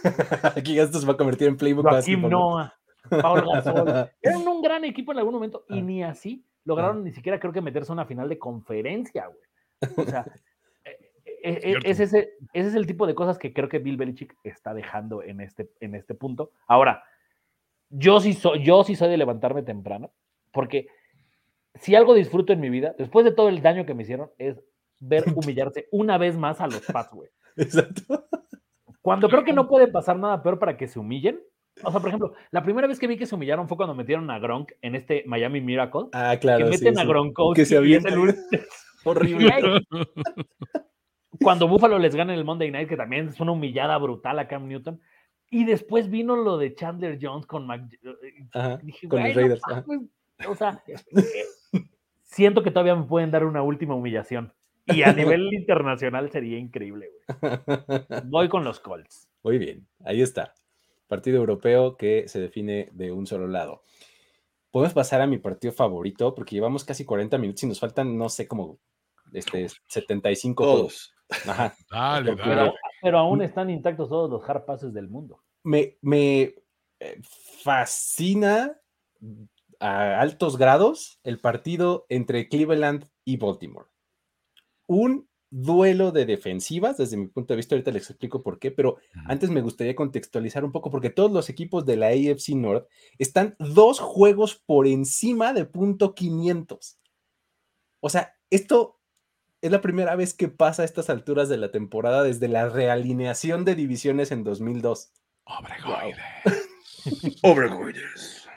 Aquí 0.57 0.79
esto 0.79 0.99
se 0.99 1.07
va 1.07 1.15
a 1.15 1.17
convertir 1.17 1.49
en 1.49 1.57
playbook. 1.57 1.89
Joaquim 1.89 2.29
Noah, 2.29 2.75
Paul 3.09 3.47
Gasol. 3.47 4.11
Eran 4.23 4.47
un 4.47 4.61
gran 4.61 4.85
equipo 4.85 5.13
en 5.13 5.19
algún 5.19 5.35
momento 5.35 5.65
y 5.69 5.81
ni 5.81 6.03
así 6.03 6.45
lograron 6.65 7.05
ni 7.05 7.13
siquiera 7.13 7.41
creo 7.41 7.53
que 7.53 7.63
meterse 7.63 7.93
a 7.93 7.95
una 7.95 8.05
final 8.05 8.29
de 8.29 8.39
conferencia, 8.39 9.29
güey. 9.29 9.41
O 9.97 10.11
sea, 10.11 10.25
es, 11.47 11.85
es, 11.85 12.01
ese, 12.01 12.31
ese 12.53 12.69
es 12.69 12.75
el 12.75 12.87
tipo 12.87 13.07
de 13.07 13.15
cosas 13.15 13.39
que 13.39 13.53
creo 13.53 13.69
que 13.69 13.79
Bill 13.79 13.97
Belichick 13.97 14.37
está 14.43 14.75
dejando 14.75 15.23
en 15.23 15.41
este, 15.41 15.71
en 15.81 15.95
este 15.95 16.15
punto. 16.15 16.51
Ahora, 16.67 17.05
yo 17.91 18.21
sí, 18.21 18.33
soy, 18.33 18.65
yo 18.65 18.83
sí 18.85 18.97
soy 18.97 19.09
de 19.09 19.17
levantarme 19.17 19.63
temprano, 19.63 20.11
porque 20.53 20.89
si 21.75 21.95
algo 21.95 22.15
disfruto 22.15 22.53
en 22.53 22.61
mi 22.61 22.71
vida, 22.71 22.95
después 22.99 23.25
de 23.25 23.33
todo 23.33 23.49
el 23.49 23.63
daño 23.63 23.87
que 23.87 23.95
me 23.95 24.03
hicieron, 24.03 24.31
es 24.39 24.61
ver 24.99 25.25
humillarse 25.37 25.89
una 25.91 26.19
vez 26.19 26.37
más 26.37 26.61
a 26.61 26.67
los 26.67 26.81
Pats, 26.81 27.13
güey. 27.13 27.31
Exacto. 27.57 28.27
Cuando 29.01 29.29
creo 29.29 29.45
que 29.45 29.53
no 29.53 29.69
puede 29.69 29.87
pasar 29.87 30.19
nada 30.19 30.43
peor 30.43 30.59
para 30.59 30.77
que 30.77 30.89
se 30.89 30.99
humillen. 30.99 31.41
O 31.85 31.91
sea, 31.91 32.01
por 32.01 32.09
ejemplo, 32.09 32.33
la 32.51 32.63
primera 32.63 32.89
vez 32.89 32.99
que 32.99 33.07
vi 33.07 33.17
que 33.17 33.27
se 33.27 33.35
humillaron 33.35 33.69
fue 33.69 33.77
cuando 33.77 33.95
metieron 33.95 34.31
a 34.31 34.39
Gronk 34.39 34.73
en 34.83 34.97
este 34.97 35.23
Miami 35.27 35.61
Miracle. 35.61 36.07
Ah, 36.13 36.37
claro. 36.41 36.65
Que 36.65 36.71
meten 36.71 36.95
sí, 36.95 37.01
a 37.01 37.03
sí. 37.03 37.09
Gronkowski. 37.09 37.61
Que 37.61 37.67
se 37.67 37.77
avienta. 37.77 38.09
el... 38.09 38.35
Horrible. 39.05 39.53
Cuando 41.43 41.69
Buffalo 41.69 41.99
les 41.99 42.15
gana 42.15 42.35
el 42.35 42.45
Monday 42.45 42.71
Night, 42.71 42.89
que 42.89 42.97
también 42.97 43.29
es 43.29 43.41
una 43.41 43.53
humillada 43.53 43.97
brutal 43.99 44.39
a 44.39 44.49
Cam 44.49 44.67
Newton. 44.69 45.01
Y 45.51 45.65
después 45.65 46.11
vino 46.11 46.37
lo 46.37 46.59
de 46.59 46.75
Chandler 46.75 47.19
Jones 47.21 47.47
con 47.47 47.67
Mac. 47.67 47.83
Ajá, 48.53 48.79
Dije, 48.83 49.09
con 49.09 49.23
los 49.23 49.33
"Güey, 49.33 49.35
no 49.35 49.41
Raiders, 49.41 49.63
ajá. 49.71 49.85
mames". 49.87 50.09
O 50.49 50.55
sea, 50.55 50.83
eh, 50.87 51.45
siento 52.25 52.63
que 52.63 52.71
todavía 52.71 52.97
me 52.97 53.05
pueden 53.05 53.31
dar 53.31 53.45
una 53.45 53.63
última 53.63 53.95
humillación. 53.95 54.53
Y 54.87 55.03
a 55.03 55.13
nivel 55.13 55.53
internacional 55.55 56.31
sería 56.31 56.59
increíble, 56.59 57.11
güey. 57.11 57.61
Voy 58.27 58.49
con 58.49 58.65
los 58.65 58.81
Colts. 58.81 59.29
Muy 59.43 59.59
bien, 59.59 59.87
ahí 60.05 60.21
está. 60.23 60.55
Partido 61.09 61.39
europeo 61.39 61.97
que 61.97 62.29
se 62.29 62.41
define 62.41 62.89
de 62.93 63.13
un 63.13 63.27
solo 63.27 63.47
lado. 63.47 63.83
Podemos 64.71 64.93
pasar 64.95 65.21
a 65.21 65.27
mi 65.27 65.39
partido 65.39 65.73
favorito 65.73 66.35
porque 66.35 66.55
llevamos 66.57 66.85
casi 66.85 67.05
40 67.05 67.39
minutos 67.39 67.63
y 67.63 67.67
nos 67.69 67.81
faltan, 67.81 68.19
no 68.19 68.29
sé, 68.29 68.47
como 68.47 68.79
este, 69.33 69.69
75 69.87 70.65
juegos. 70.65 71.15
Ajá. 71.29 71.77
Dale, 71.91 72.37
Pero, 72.37 72.75
pero 73.03 73.19
aún 73.19 73.43
están 73.43 73.71
intactos 73.71 74.09
todos 74.09 74.31
los 74.31 74.49
hard 74.49 74.65
passes 74.65 74.93
del 74.93 75.09
mundo. 75.09 75.43
Me, 75.65 75.99
me 76.01 76.55
eh, 77.01 77.21
fascina 77.63 78.81
a 79.81 80.21
altos 80.21 80.57
grados 80.57 81.21
el 81.23 81.41
partido 81.41 82.07
entre 82.09 82.49
Cleveland 82.49 83.09
y 83.25 83.37
Baltimore. 83.37 83.89
Un 84.87 85.29
duelo 85.51 86.13
de 86.13 86.27
defensivas, 86.27 86.97
desde 86.97 87.17
mi 87.17 87.29
punto 87.29 87.53
de 87.53 87.57
vista, 87.57 87.75
ahorita 87.75 87.91
les 87.91 88.11
explico 88.11 88.43
por 88.43 88.59
qué, 88.59 88.71
pero 88.71 88.99
antes 89.27 89.51
me 89.51 89.61
gustaría 89.61 89.95
contextualizar 89.95 90.65
un 90.65 90.73
poco 90.73 90.91
porque 90.91 91.11
todos 91.11 91.31
los 91.31 91.49
equipos 91.49 91.85
de 91.87 91.97
la 91.97 92.09
AFC 92.09 92.51
North 92.55 92.89
están 93.19 93.57
dos 93.59 94.01
juegos 94.01 94.63
por 94.67 94.87
encima 94.87 95.53
de 95.53 95.65
punto 95.65 96.15
500. 96.15 96.99
O 98.01 98.09
sea, 98.09 98.35
esto 98.51 99.01
es 99.67 99.73
la 99.73 99.81
primera 99.81 100.17
vez 100.17 100.35
que 100.35 100.49
pasa 100.49 100.83
a 100.83 100.85
estas 100.85 101.11
alturas 101.11 101.49
de 101.49 101.57
la 101.57 101.71
temporada 101.71 102.23
desde 102.23 102.49
la 102.49 102.69
realineación 102.69 103.65
de 103.65 103.75
divisiones 103.75 104.31
en 104.33 104.45
2002. 104.45 105.13
Obregoide. 105.45 106.17
Overgoiders. 107.43 108.49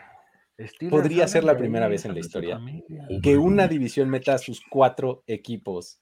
Podría 0.89 1.27
ser 1.27 1.43
la 1.45 1.57
primera 1.57 1.87
vez 1.87 2.03
en 2.03 2.13
la 2.13 2.19
historia 2.19 2.59
Que 3.23 3.37
una 3.37 3.67
división 3.69 4.09
meta 4.09 4.33
a 4.33 4.37
sus 4.37 4.61
cuatro 4.69 5.23
equipos 5.25 6.01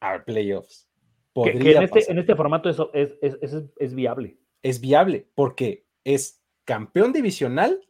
a 0.00 0.22
playoffs. 0.24 0.86
Que, 1.34 1.42
que 1.42 1.50
Podría 1.52 1.78
en, 1.78 1.82
este, 1.84 1.98
pasar. 2.00 2.12
en 2.12 2.18
este 2.20 2.36
formato 2.36 2.68
eso 2.70 2.90
es, 2.94 3.14
es, 3.20 3.36
es- 3.42 3.64
es 3.76 3.94
viable. 3.94 4.36
es 4.62 4.80
viable 4.80 5.26
porque 5.34 5.84
es 6.04 6.40
campeón 6.64 7.12
divisional 7.12 7.80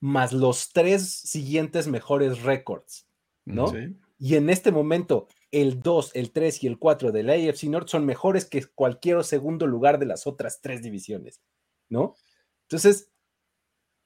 más 0.00 0.32
los 0.34 0.72
tres 0.72 1.08
siguientes 1.10 1.86
mejores 1.88 2.42
récords, 2.42 3.06
¿no? 3.46 3.68
Sí. 3.68 3.96
Y 4.18 4.34
en 4.36 4.50
este 4.50 4.70
momento, 4.72 5.28
el 5.52 5.80
2, 5.80 6.12
el 6.14 6.30
3 6.32 6.62
y 6.64 6.66
el 6.68 6.78
4 6.78 7.12
de 7.12 7.22
la 7.22 7.32
AFC 7.32 7.64
North 7.64 7.88
son 7.88 8.06
mejores 8.06 8.44
que 8.44 8.64
cualquier 8.66 9.22
segundo 9.24 9.66
lugar 9.66 9.98
de 9.98 10.06
las 10.06 10.26
otras 10.26 10.60
tres 10.60 10.82
divisiones, 10.82 11.42
¿no? 11.88 12.14
Entonces, 12.62 13.10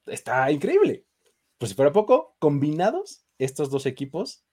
está 0.06 0.50
increíble. 0.50 1.04
Pues 1.58 1.70
si 1.70 1.76
fuera 1.76 1.92
poco, 1.92 2.34
combinados, 2.38 3.24
estos 3.38 3.70
dos 3.70 3.86
equipos 3.86 4.44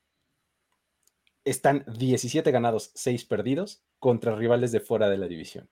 están 1.45 1.85
17 1.97 2.51
ganados, 2.51 2.91
6 2.95 3.25
perdidos 3.25 3.83
contra 3.99 4.35
rivales 4.35 4.71
de 4.71 4.79
fuera 4.79 5.09
de 5.09 5.17
la 5.17 5.27
división. 5.27 5.69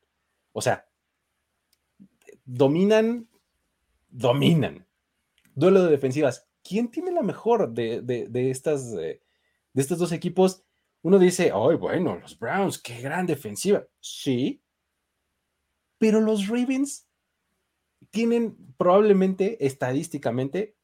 O 0.54 0.62
sea, 0.62 0.88
dominan, 2.46 3.28
dominan. 4.10 4.88
Duelo 5.54 5.84
de 5.84 5.92
defensivas. 5.92 6.48
¿Quién 6.64 6.90
tiene 6.90 7.12
la 7.12 7.22
mejor 7.22 7.74
de, 7.74 8.02
de- 8.02 8.28
de 8.28 8.52
estas, 8.52 8.94
eh, 8.94 9.22
de 9.74 9.82
estos 9.82 10.00
dos 10.00 10.12
equipos? 10.12 10.64
Uno 11.02 11.18
dice, 11.18 11.52
ay, 11.54 11.76
bueno, 11.76 12.18
los 12.18 12.38
Browns, 12.38 12.82
qué 12.82 13.02
gran 13.02 13.26
defensiva. 13.26 13.86
Sí, 14.00 14.62
pero 15.98 16.22
los 16.22 16.48
Ravens 16.48 17.08
tienen 18.10 18.58
probablemente, 18.78 19.66
estadísticamente, 19.66 20.76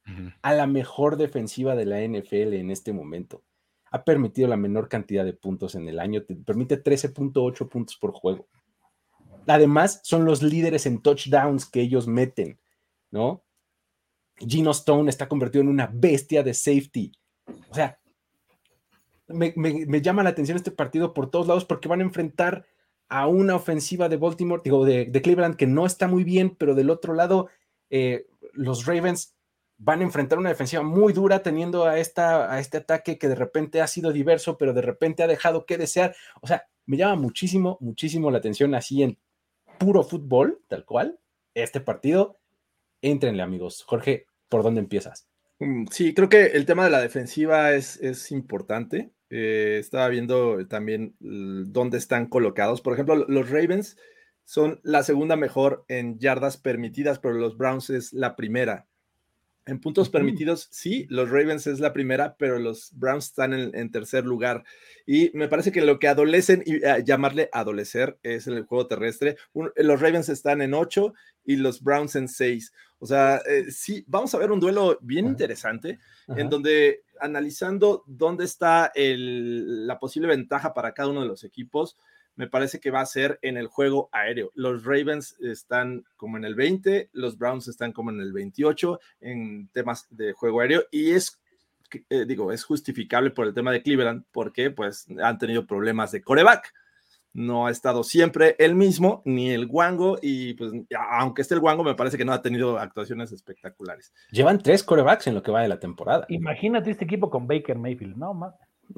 a 0.44 0.54
la 0.54 0.68
mejor 0.68 1.18
defensiva 1.18 1.76
de 1.76 1.86
la 1.86 2.00
NFL 2.00 2.54
en 2.54 2.70
este 2.70 2.94
momento. 2.94 3.44
Ha 3.90 4.04
permitido 4.04 4.48
la 4.48 4.58
menor 4.58 4.88
cantidad 4.88 5.26
de 5.26 5.34
puntos 5.34 5.74
en 5.74 5.90
el 5.90 6.00
año, 6.00 6.24
te 6.24 6.36
permite 6.36 6.84
13.8 6.84 7.68
puntos 7.70 7.98
por 7.98 8.12
juego. 8.12 8.48
Además, 9.48 10.02
son 10.04 10.26
los 10.26 10.44
líderes 10.44 10.86
en 10.86 11.02
touchdowns 11.02 11.66
que 11.66 11.82
ellos 11.82 12.08
meten, 12.08 12.60
¿no? 13.10 13.44
Gino 14.38 14.72
Stone 14.72 15.10
está 15.10 15.28
convertido 15.28 15.64
en 15.64 15.70
una 15.70 15.90
bestia 15.92 16.44
de 16.44 16.54
safety. 16.54 17.12
O 17.70 17.74
sea, 17.74 18.00
me, 19.28 20.02
llama 20.02 20.24
la 20.24 20.30
atención 20.30 20.58
este 20.58 20.72
partido 20.72 21.14
por 21.14 21.30
todos 21.30 21.48
lados 21.48 21.66
porque 21.66 21.88
van 21.88 22.02
a 22.02 22.04
enfrentar 22.04 22.66
a 23.08 23.28
una 23.28 23.56
ofensiva 23.56 24.10
de 24.10 24.18
Baltimore, 24.18 24.62
digo, 24.64 24.86
de, 24.86 25.06
de 25.06 25.22
Cleveland 25.22 25.56
que 25.56 25.68
no 25.68 25.86
está 25.86 26.08
muy 26.08 26.24
bien, 26.24 26.56
pero 26.56 26.76
del 26.76 26.90
otro 26.90 27.14
lado, 27.14 27.50
eh, 27.90 28.28
los 28.54 28.86
Ravens 28.86 29.36
van 29.78 30.00
a 30.00 30.04
enfrentar 30.04 30.40
una 30.40 30.50
defensiva 30.50 30.84
muy 30.84 31.14
dura 31.14 31.44
teniendo 31.44 31.86
a, 31.86 32.00
esta, 32.00 32.52
a 32.52 32.60
este 32.60 32.78
ataque 32.78 33.18
que 33.18 33.28
de 33.28 33.36
repente 33.36 33.82
ha 33.82 33.88
sido 33.88 34.12
diverso, 34.12 34.58
pero 34.58 34.74
de 34.74 34.82
repente 34.82 35.24
ha 35.24 35.28
dejado 35.28 35.66
que 35.66 35.78
desear. 35.78 36.16
O 36.42 36.48
sea, 36.48 36.68
me 36.86 36.98
llama 36.98 37.16
muchísimo, 37.16 37.78
muchísimo 37.82 38.32
la 38.32 38.38
atención 38.38 38.74
así 38.74 39.04
en 39.04 39.18
puro 39.78 40.04
fútbol, 40.04 40.62
tal 40.68 40.86
cual, 40.86 41.20
este 41.54 41.82
partido. 41.82 42.38
Entrenle, 43.02 43.44
amigos. 43.44 43.84
Jorge, 43.86 44.28
¿por 44.50 44.64
dónde 44.64 44.80
empiezas? 44.80 45.28
Mm, 45.60 45.86
Sí, 45.92 46.14
creo 46.14 46.30
que 46.30 46.48
el 46.48 46.66
tema 46.66 46.86
de 46.86 46.92
la 46.92 47.02
defensiva 47.02 47.74
es, 47.74 47.98
es 48.02 48.32
importante. 48.32 49.12
Eh, 49.30 49.78
estaba 49.80 50.08
viendo 50.10 50.68
también 50.68 51.16
dónde 51.20 51.98
están 51.98 52.28
colocados. 52.28 52.82
Por 52.82 52.94
ejemplo, 52.94 53.16
lo- 53.16 53.28
los 53.28 53.50
Ravens 53.50 53.98
son 54.44 54.80
la 54.84 55.04
segunda 55.04 55.36
mejor 55.36 55.86
en 55.88 56.20
yardas 56.20 56.58
permitidas, 56.58 57.20
pero 57.20 57.34
los 57.36 57.58
Browns 57.58 57.90
es 57.90 58.14
la 58.14 58.36
primera. 58.36 58.88
En 59.68 59.82
puntos 59.82 60.10
permitidos, 60.10 60.68
sí, 60.72 61.08
los 61.10 61.30
Ravens 61.32 61.68
es 61.68 61.80
la 61.80 61.94
primera, 61.94 62.36
pero 62.38 62.60
los 62.60 62.92
Browns 62.98 63.26
están 63.26 63.54
en, 63.54 63.76
en 63.76 63.92
tercer 63.92 64.26
lugar. 64.26 64.64
Y 65.08 65.32
me 65.34 65.48
parece 65.48 65.72
que 65.72 65.82
lo 65.82 66.00
que 66.00 66.08
adolecen, 66.08 66.64
y 66.66 66.76
eh, 66.86 67.04
llamarle 67.06 67.50
adolecer, 67.52 68.20
es 68.24 68.48
el 68.48 68.64
juego 68.66 68.88
terrestre. 68.88 69.38
Un- 69.54 69.72
los 69.78 70.02
Ravens 70.02 70.30
están 70.30 70.62
en 70.62 70.76
8 70.76 71.14
y 71.46 71.56
los 71.58 71.82
Browns 71.84 72.16
en 72.16 72.28
6. 72.28 72.74
O 73.00 73.06
sea, 73.06 73.38
eh, 73.48 73.72
sí, 73.72 74.04
vamos 74.08 74.34
a 74.34 74.38
ver 74.38 74.52
un 74.52 74.60
duelo 74.60 74.98
bien 75.02 75.26
interesante, 75.28 76.00
Ajá. 76.28 76.40
en 76.40 76.50
donde 76.50 77.04
analizando 77.20 78.04
dónde 78.08 78.46
está 78.46 78.92
el- 78.96 79.86
la 79.88 80.00
posible 80.00 80.28
ventaja 80.28 80.74
para 80.74 80.94
cada 80.94 81.10
uno 81.10 81.22
de 81.22 81.28
los 81.28 81.44
equipos, 81.44 81.98
me 82.38 82.48
parece 82.48 82.80
que 82.80 82.92
va 82.92 83.00
a 83.02 83.06
ser 83.06 83.40
en 83.42 83.56
el 83.58 83.68
juego 83.68 84.10
aéreo. 84.12 84.52
Los 84.56 84.84
Ravens 84.84 85.38
están 85.40 86.04
como 86.18 86.36
en 86.38 86.44
el 86.46 86.56
20, 86.56 87.10
los 87.14 87.38
Browns 87.38 87.68
están 87.70 87.94
como 87.94 88.10
en 88.12 88.20
el 88.20 88.34
28 88.34 89.00
en 89.22 89.70
temas 89.70 90.08
de 90.10 90.34
juego 90.34 90.60
aéreo 90.60 90.84
y 90.92 91.12
es, 91.12 91.40
eh, 92.10 92.26
digo, 92.26 92.52
es 92.52 92.64
justificable 92.66 93.32
por 93.32 93.48
el 93.48 93.54
tema 93.54 93.72
de 93.72 93.82
Cleveland 93.82 94.26
porque 94.34 94.70
pues 94.70 95.06
han 95.22 95.38
tenido 95.38 95.66
problemas 95.66 96.12
de 96.12 96.22
coreback. 96.22 96.74
No 97.36 97.68
ha 97.68 97.72
estado 97.72 98.06
siempre 98.06 98.56
el 98.60 98.76
mismo, 98.76 99.22
ni 99.26 99.52
el 99.52 99.68
Wango, 99.70 100.18
y 100.22 100.54
pues 100.54 100.72
aunque 101.20 101.42
esté 101.42 101.54
el 101.56 101.60
Wango, 101.60 101.84
me 101.84 101.94
parece 101.94 102.18
que 102.18 102.24
no 102.24 102.32
ha 102.32 102.42
tenido 102.42 102.80
actuaciones 102.80 103.34
espectaculares. 103.34 104.14
Llevan 104.32 104.58
tres 104.60 104.84
corebacks 104.84 105.28
en 105.28 105.36
lo 105.36 105.44
que 105.44 105.52
va 105.52 105.62
de 105.62 105.68
la 105.68 105.78
temporada. 105.78 106.26
Imagínate 106.30 106.92
este 106.92 107.04
equipo 107.04 107.30
con 107.30 107.46
Baker 107.46 107.78
Mayfield. 107.78 108.16
No, 108.16 108.34
más. 108.34 108.56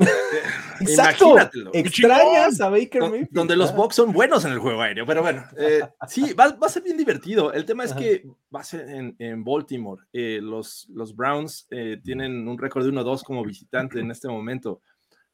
Exacto. 0.82 1.32
Imagínatelo. 1.32 1.72
Extrañas 1.74 2.62
a 2.62 2.70
Baker 2.70 3.02
Mayfield. 3.02 3.30
donde 3.32 3.56
los. 3.56 3.76
Bucks 3.76 3.96
son 3.96 4.14
buenos 4.14 4.46
en 4.46 4.52
el 4.52 4.60
juego 4.60 4.82
aéreo, 4.82 5.08
pero 5.08 5.24
bueno, 5.24 5.44
eh, 5.58 5.82
sí, 6.08 6.34
va, 6.34 6.50
va 6.50 6.68
a 6.68 6.70
ser 6.70 6.84
bien 6.84 6.98
divertido. 6.98 7.52
El 7.54 7.66
tema 7.66 7.86
es 7.86 7.92
Ajá. 7.92 8.02
que 8.02 8.24
va 8.56 8.60
a 8.60 8.64
ser 8.64 8.88
en, 8.88 9.16
en 9.18 9.44
Baltimore. 9.44 10.04
Eh, 10.14 10.40
los, 10.44 10.88
los 10.94 11.16
Browns 11.16 11.66
eh, 11.72 12.00
tienen 12.04 12.48
un 12.48 12.58
récord 12.60 12.86
de 12.86 12.92
1-2 12.92 13.24
como 13.24 13.44
visitante 13.44 14.00
en 14.00 14.12
este 14.12 14.28
momento. 14.28 14.82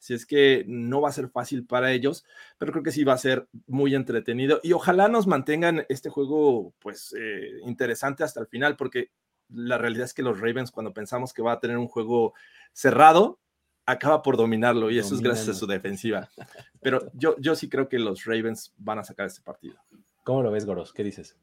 Si 0.04 0.14
es 0.14 0.26
que 0.26 0.66
no 0.68 1.00
va 1.00 1.08
a 1.08 1.14
ser 1.14 1.30
fácil 1.30 1.66
para 1.66 1.94
ellos, 1.94 2.26
pero 2.58 2.74
creo 2.74 2.84
que 2.84 2.92
sí 2.92 3.06
va 3.06 3.14
a 3.14 3.18
ser 3.18 3.48
muy 3.68 3.96
entretenido 3.96 4.60
y 4.62 4.74
ojalá 4.74 5.08
nos 5.08 5.28
mantengan 5.28 5.86
este 5.88 6.10
juego 6.10 6.74
pues 6.80 7.16
eh, 7.18 7.52
interesante 7.66 8.26
hasta 8.26 8.42
el 8.42 8.48
final, 8.48 8.76
porque 8.76 9.12
la 9.48 9.78
realidad 9.78 10.04
es 10.04 10.14
que 10.14 10.22
los 10.22 10.42
Ravens 10.42 10.72
cuando 10.72 10.94
pensamos 10.94 11.32
que 11.32 11.42
va 11.42 11.54
a 11.54 11.62
tener 11.62 11.78
un 11.78 11.88
juego 11.88 12.34
cerrado, 12.74 13.40
acaba 13.86 14.22
por 14.24 14.36
dominarlo 14.36 14.92
y 14.92 15.00
eso 15.00 15.16
es 15.16 15.22
gracias 15.22 15.48
a 15.48 15.54
su 15.54 15.68
defensiva. 15.68 16.28
Pero 16.82 17.10
yo, 17.14 17.38
yo 17.40 17.56
sí 17.56 17.70
creo 17.70 17.88
que 17.88 17.98
los 17.98 18.26
Ravens 18.26 18.74
van 18.76 19.00
a 19.00 19.06
sacar 19.06 19.28
este 19.28 19.42
partido. 19.42 19.78
¿Cómo 20.26 20.44
lo 20.44 20.52
ves, 20.52 20.66
Goros? 20.66 20.92
¿Qué 20.92 21.06
dices? 21.06 21.38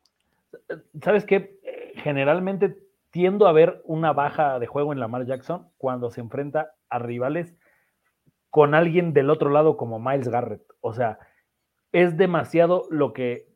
¿Sabes 1.02 1.24
qué? 1.24 1.58
Eh, 1.62 1.92
Generalmente 1.94 2.76
tiendo 3.10 3.46
a 3.46 3.52
ver 3.52 3.80
una 3.86 4.12
baja 4.12 4.58
de 4.58 4.66
juego 4.66 4.92
en 4.92 5.00
Lamar 5.00 5.24
Jackson 5.24 5.66
cuando 5.78 6.10
se 6.10 6.20
enfrenta 6.20 6.74
a 6.90 6.98
rivales 6.98 7.54
con 8.50 8.74
alguien 8.74 9.12
del 9.12 9.30
otro 9.30 9.50
lado 9.50 9.76
como 9.76 10.00
Miles 10.00 10.28
Garrett. 10.28 10.62
O 10.80 10.92
sea, 10.92 11.18
es 11.92 12.16
demasiado 12.16 12.86
lo 12.90 13.12
que, 13.12 13.48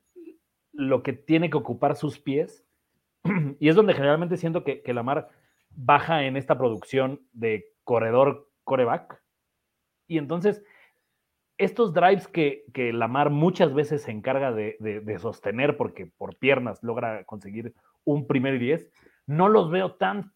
lo 0.72 1.02
que 1.02 1.12
tiene 1.12 1.50
que 1.50 1.58
ocupar 1.58 1.96
sus 1.96 2.18
pies. 2.18 2.64
Y 3.58 3.68
es 3.68 3.76
donde 3.76 3.94
generalmente 3.94 4.36
siento 4.36 4.64
que, 4.64 4.82
que 4.82 4.94
Lamar 4.94 5.28
baja 5.70 6.24
en 6.24 6.36
esta 6.36 6.56
producción 6.56 7.20
de 7.32 7.66
corredor 7.82 8.48
coreback. 8.64 9.22
Y 10.06 10.18
entonces, 10.18 10.62
estos 11.58 11.92
drives 11.94 12.28
que, 12.28 12.64
que 12.72 12.92
Lamar 12.92 13.30
muchas 13.30 13.74
veces 13.74 14.02
se 14.02 14.10
encarga 14.10 14.52
de, 14.52 14.76
de, 14.80 15.18
sostener 15.18 15.76
porque 15.76 16.06
por 16.06 16.36
piernas 16.36 16.82
logra 16.82 17.24
conseguir 17.24 17.74
un 18.04 18.26
primer 18.26 18.54
y 18.54 18.58
diez, 18.58 18.90
no 19.26 19.48
los 19.48 19.70
veo 19.70 19.94
tan 19.94 20.32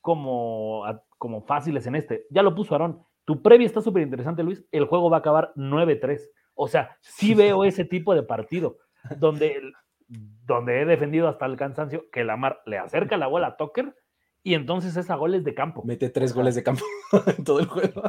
como, 0.00 0.84
como 1.18 1.42
fáciles 1.42 1.86
en 1.86 1.96
este. 1.96 2.26
Ya 2.30 2.42
lo 2.42 2.54
puso 2.54 2.74
Aaron. 2.74 3.04
Tu 3.30 3.40
previa 3.42 3.64
está 3.64 3.80
súper 3.80 4.02
interesante, 4.02 4.42
Luis. 4.42 4.64
El 4.72 4.86
juego 4.86 5.08
va 5.08 5.18
a 5.18 5.20
acabar 5.20 5.52
9-3. 5.54 6.20
O 6.54 6.66
sea, 6.66 6.96
sí 7.00 7.32
veo 7.36 7.62
ese 7.62 7.84
tipo 7.84 8.12
de 8.12 8.24
partido 8.24 8.78
donde, 9.18 9.72
donde 10.08 10.80
he 10.80 10.84
defendido 10.84 11.28
hasta 11.28 11.46
el 11.46 11.56
cansancio 11.56 12.10
que 12.10 12.24
Lamar 12.24 12.60
le 12.66 12.78
acerca 12.78 13.16
la 13.16 13.28
bola 13.28 13.46
a 13.46 13.56
Tucker 13.56 13.94
y 14.42 14.54
entonces 14.54 14.96
es 14.96 15.10
a 15.10 15.14
goles 15.14 15.44
de 15.44 15.54
campo. 15.54 15.84
Mete 15.84 16.10
tres 16.10 16.34
goles 16.34 16.56
de 16.56 16.64
campo 16.64 16.82
en 17.38 17.44
todo 17.44 17.60
el 17.60 17.66
juego. 17.66 18.02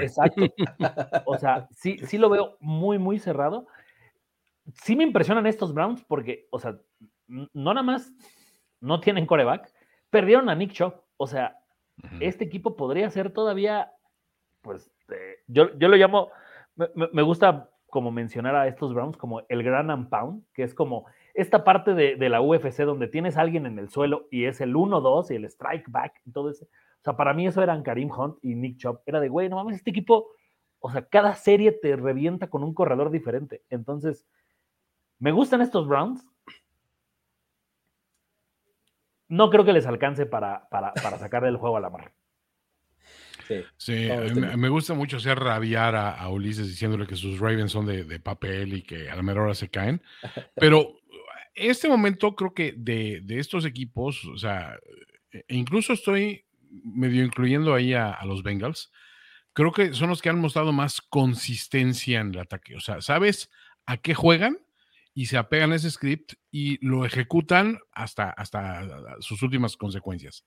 Exacto. 0.00 0.42
O 1.26 1.36
sea, 1.36 1.68
sí, 1.72 1.98
sí 2.06 2.16
lo 2.16 2.30
veo 2.30 2.56
muy, 2.58 2.98
muy 2.98 3.18
cerrado. 3.18 3.66
Sí 4.72 4.96
me 4.96 5.04
impresionan 5.04 5.46
estos 5.46 5.74
Browns 5.74 6.02
porque, 6.02 6.48
o 6.50 6.58
sea, 6.58 6.78
no 7.26 7.74
nada 7.74 7.82
más 7.82 8.10
no 8.80 9.00
tienen 9.00 9.26
coreback, 9.26 9.70
perdieron 10.08 10.48
a 10.48 10.54
Nick 10.54 10.72
Chubb. 10.72 10.94
O 11.18 11.26
sea, 11.26 11.58
este 12.20 12.44
equipo 12.44 12.74
podría 12.74 13.10
ser 13.10 13.34
todavía, 13.34 13.92
pues, 14.62 14.90
eh, 15.10 15.40
yo, 15.46 15.76
yo 15.78 15.88
lo 15.88 15.96
llamo, 15.96 16.30
me, 16.76 16.88
me, 17.12 17.22
gusta 17.22 17.68
como 17.92 18.10
mencionar 18.10 18.54
a 18.54 18.68
estos 18.68 18.94
Browns 18.94 19.18
como 19.18 19.42
el 19.48 19.62
gran 19.62 19.90
and 19.90 20.08
que 20.54 20.62
es 20.62 20.74
como 20.74 21.06
esta 21.34 21.64
parte 21.64 21.94
de, 21.94 22.28
la 22.28 22.40
UFC 22.40 22.80
donde 22.84 23.08
tienes 23.08 23.36
a 23.36 23.42
alguien 23.42 23.66
en 23.66 23.78
el 23.78 23.88
suelo 23.88 24.28
y 24.30 24.44
es 24.44 24.60
el 24.60 24.74
1-2 24.74 25.30
y 25.30 25.36
el 25.36 25.44
strike 25.46 25.90
back 25.90 26.20
y 26.24 26.32
todo 26.32 26.50
eso. 26.50 26.64
O 26.64 27.04
sea, 27.04 27.16
para 27.16 27.34
mí 27.34 27.46
eso 27.46 27.62
eran 27.62 27.82
Karim 27.82 28.10
Hunt 28.10 28.36
y 28.42 28.54
Nick 28.54 28.78
Chubb. 28.78 29.00
Era 29.06 29.20
de, 29.20 29.28
güey, 29.28 29.48
no 29.48 29.56
mames, 29.56 29.76
este 29.76 29.90
equipo, 29.90 30.28
o 30.78 30.90
sea, 30.90 31.06
cada 31.06 31.34
serie 31.34 31.72
te 31.72 31.96
revienta 31.96 32.48
con 32.48 32.62
un 32.62 32.74
corredor 32.74 33.10
diferente. 33.10 33.62
Entonces, 33.70 34.26
me 35.18 35.32
gustan 35.32 35.62
estos 35.62 35.88
Browns. 35.88 36.26
No 39.28 39.48
creo 39.50 39.64
que 39.64 39.72
les 39.72 39.86
alcance 39.86 40.26
para, 40.26 40.68
para, 40.68 40.92
para 40.94 41.18
sacar 41.18 41.44
el 41.44 41.56
juego 41.56 41.78
a 41.78 41.80
la 41.80 41.90
mar. 41.90 42.12
Sí, 43.76 44.08
me, 44.56 44.68
gusta 44.68 44.94
mucho 44.94 45.16
hacer 45.16 45.38
rabiar 45.38 45.94
a, 45.96 46.28
Ulises 46.28 46.68
diciéndole 46.68 47.06
que 47.06 47.16
sus 47.16 47.38
Ravens 47.38 47.72
son 47.72 47.86
de, 47.86 48.04
de, 48.04 48.20
papel 48.20 48.74
y 48.74 48.82
que 48.82 49.10
a 49.10 49.16
la 49.16 49.22
mejor 49.22 49.42
hora 49.42 49.54
se 49.54 49.68
caen. 49.68 50.02
Pero 50.56 51.02
este 51.54 51.88
momento 51.88 52.34
creo 52.34 52.54
que 52.54 52.74
de, 52.76 53.22
estos 53.28 53.64
equipos, 53.64 54.24
o 54.24 54.38
sea, 54.38 54.78
e 55.30 55.44
incluso 55.48 55.92
estoy 55.92 56.44
medio 56.70 57.24
incluyendo 57.24 57.74
ahí 57.74 57.94
a, 57.94 58.18
los 58.24 58.42
Bengals, 58.42 58.90
creo 59.52 59.72
que 59.72 59.92
son 59.92 60.08
los 60.08 60.22
que 60.22 60.30
han 60.30 60.38
mostrado 60.38 60.72
más 60.72 61.00
consistencia 61.00 62.20
en 62.20 62.30
el 62.30 62.40
ataque. 62.40 62.76
O 62.76 62.80
sea, 62.80 63.00
sabes 63.00 63.50
a 63.86 63.96
qué 63.98 64.14
juegan 64.14 64.58
y 65.14 65.26
se 65.26 65.36
apegan 65.36 65.72
a 65.72 65.76
ese 65.76 65.90
script 65.90 66.34
y 66.50 66.84
lo 66.84 67.04
ejecutan 67.04 67.78
hasta, 67.92 68.30
hasta 68.30 69.20
sus 69.20 69.42
últimas 69.42 69.76
consecuencias. 69.76 70.46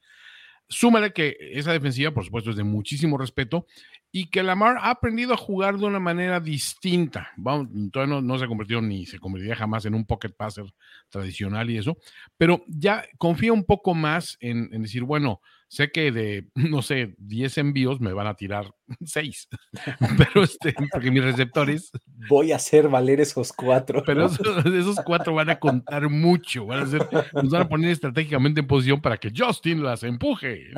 Súmale 0.68 1.14
que 1.14 1.38
esa 1.40 1.72
defensiva, 1.72 2.12
por 2.12 2.26
supuesto, 2.26 2.50
es 2.50 2.56
de 2.56 2.64
muchísimo 2.64 3.18
respeto 3.18 3.68
y 4.12 4.30
que 4.30 4.44
Lamar 4.44 4.78
ha 4.80 4.92
aprendido 4.92 5.34
a 5.34 5.38
jugar 5.38 5.78
de 5.78 5.86
una 5.86 6.00
manera 6.00 6.40
distinta. 6.40 7.32
Vamos, 7.38 7.68
todavía 7.92 8.22
no, 8.22 8.40
se 8.40 8.46
ha 8.46 8.48
convertido 8.48 8.82
ni 8.82 9.06
se 9.06 9.20
convertiría 9.20 9.58
jamás 9.58 9.86
en 9.86 9.94
un 9.94 10.06
pocket 10.06 10.30
passer 10.30 10.66
tradicional 11.10 11.70
y 11.70 11.78
eso, 11.78 11.98
pero 12.38 12.64
ya 12.68 13.06
confía 13.18 13.52
un 13.52 13.66
poco 13.66 13.94
más 13.94 14.38
en, 14.40 14.70
decir, 14.82 15.04
bueno, 15.04 15.42
sé 15.68 15.92
que 15.92 16.12
de, 16.12 16.48
no 16.56 16.82
sé, 16.82 17.16
10 17.18 17.58
envíos 17.60 18.00
me 18.00 18.14
van 18.14 18.28
a 18.28 18.36
tirar 18.36 18.72
6, 19.06 19.48
pero 20.18 20.44
este, 20.44 20.74
porque 20.92 21.12
mis 21.12 21.24
receptores... 21.24 21.92
Voy 22.28 22.52
a 22.52 22.58
hacer 22.58 22.90
valer 22.90 23.20
esos 23.20 23.52
cuatro. 23.54 24.04
Pero 24.06 24.26
esos, 24.26 25.00
cuatro 25.06 25.34
van 25.34 25.50
a 25.50 25.60
contar 25.60 26.10
mucho, 26.10 26.66
van 26.66 26.84
a 26.84 26.88
ser, 26.88 27.08
nos 27.34 27.50
van 27.50 27.64
a 27.64 27.70
poner 27.70 27.92
estratégicamente 27.92 28.62
en 28.62 28.68
posición 28.68 29.02
para 29.02 29.18
que 29.18 29.32
Justin 29.36 29.84
las 29.84 30.04
empuje. 30.04 30.72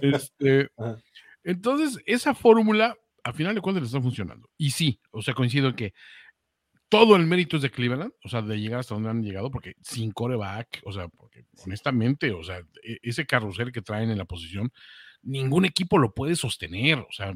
Este, 0.00 0.68
entonces, 1.44 2.02
esa 2.06 2.34
fórmula, 2.34 2.96
a 3.24 3.32
final 3.32 3.54
de 3.54 3.60
cuentas, 3.60 3.82
le 3.82 3.86
está 3.86 4.00
funcionando. 4.00 4.48
Y 4.56 4.70
sí, 4.70 5.00
o 5.10 5.22
sea, 5.22 5.34
coincido 5.34 5.68
en 5.68 5.74
que 5.74 5.92
todo 6.90 7.16
el 7.16 7.24
mérito 7.24 7.56
es 7.56 7.62
de 7.62 7.70
Cleveland, 7.70 8.12
o 8.22 8.28
sea, 8.28 8.42
de 8.42 8.60
llegar 8.60 8.80
hasta 8.80 8.94
donde 8.94 9.08
han 9.08 9.22
llegado, 9.22 9.50
porque 9.50 9.76
sin 9.80 10.10
coreback, 10.10 10.82
o 10.84 10.92
sea, 10.92 11.08
porque 11.08 11.44
honestamente, 11.64 12.32
o 12.32 12.42
sea, 12.42 12.58
e, 12.82 12.98
ese 13.02 13.24
carrusel 13.24 13.72
que 13.72 13.80
traen 13.80 14.10
en 14.10 14.18
la 14.18 14.24
posición, 14.24 14.72
ningún 15.22 15.64
equipo 15.64 15.98
lo 15.98 16.12
puede 16.12 16.34
sostener, 16.34 16.98
o 16.98 17.12
sea, 17.12 17.32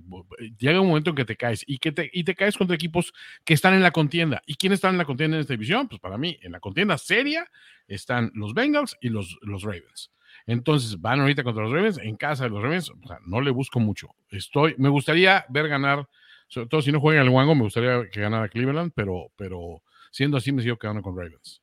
llega 0.59 0.81
un 0.81 0.89
momento 0.89 1.11
en 1.11 1.17
que 1.17 1.25
te 1.25 1.37
caes 1.37 1.65
y 1.67 1.79
que 1.79 1.93
te, 1.93 2.11
y 2.13 2.25
te 2.25 2.35
caes 2.35 2.59
contra 2.59 2.75
equipos 2.75 3.13
que 3.45 3.55
están 3.55 3.75
en 3.75 3.83
la 3.83 3.93
contienda. 3.93 4.43
¿Y 4.45 4.57
quiénes 4.57 4.79
están 4.79 4.95
en 4.95 4.99
la 4.99 5.05
contienda 5.05 5.37
en 5.37 5.43
esta 5.43 5.55
división? 5.55 5.89
Pues 5.89 6.01
para 6.01 6.19
mí, 6.19 6.37
en 6.43 6.53
la 6.53 6.61
contienda 6.61 6.99
seria 6.99 7.49
están 7.87 8.33
los 8.35 8.55
Bengals 8.55 8.97
y 9.01 9.09
los, 9.09 9.39
los 9.43 9.63
Ravens. 9.63 10.11
Entonces 10.47 11.01
van 11.01 11.21
ahorita 11.21 11.45
contra 11.45 11.63
los 11.63 11.73
Ravens, 11.73 11.99
en 11.99 12.17
casa 12.17 12.45
de 12.45 12.51
los 12.51 12.63
Ravens, 12.63 12.91
o 12.91 13.07
sea, 13.07 13.19
no 13.25 13.41
le 13.41 13.51
busco 13.51 13.81
mucho. 13.81 14.09
Estoy, 14.31 14.75
me 14.79 14.89
gustaría 14.89 15.45
ver 15.49 15.69
ganar, 15.69 16.09
sobre 16.49 16.69
todo 16.69 16.83
si 16.83 16.93
no 16.93 17.01
juegan 17.01 17.27
el 17.27 17.33
Wango, 17.33 17.55
me 17.55 17.63
gustaría 17.63 18.09
que 18.11 18.21
ganara 18.21 18.49
Cleveland, 18.49 18.93
pero, 18.95 19.31
pero 19.37 19.83
siendo 20.11 20.37
así 20.37 20.53
me 20.53 20.63
sigo 20.63 20.79
quedando 20.79 21.03
con 21.03 21.17
Ravens. 21.17 21.63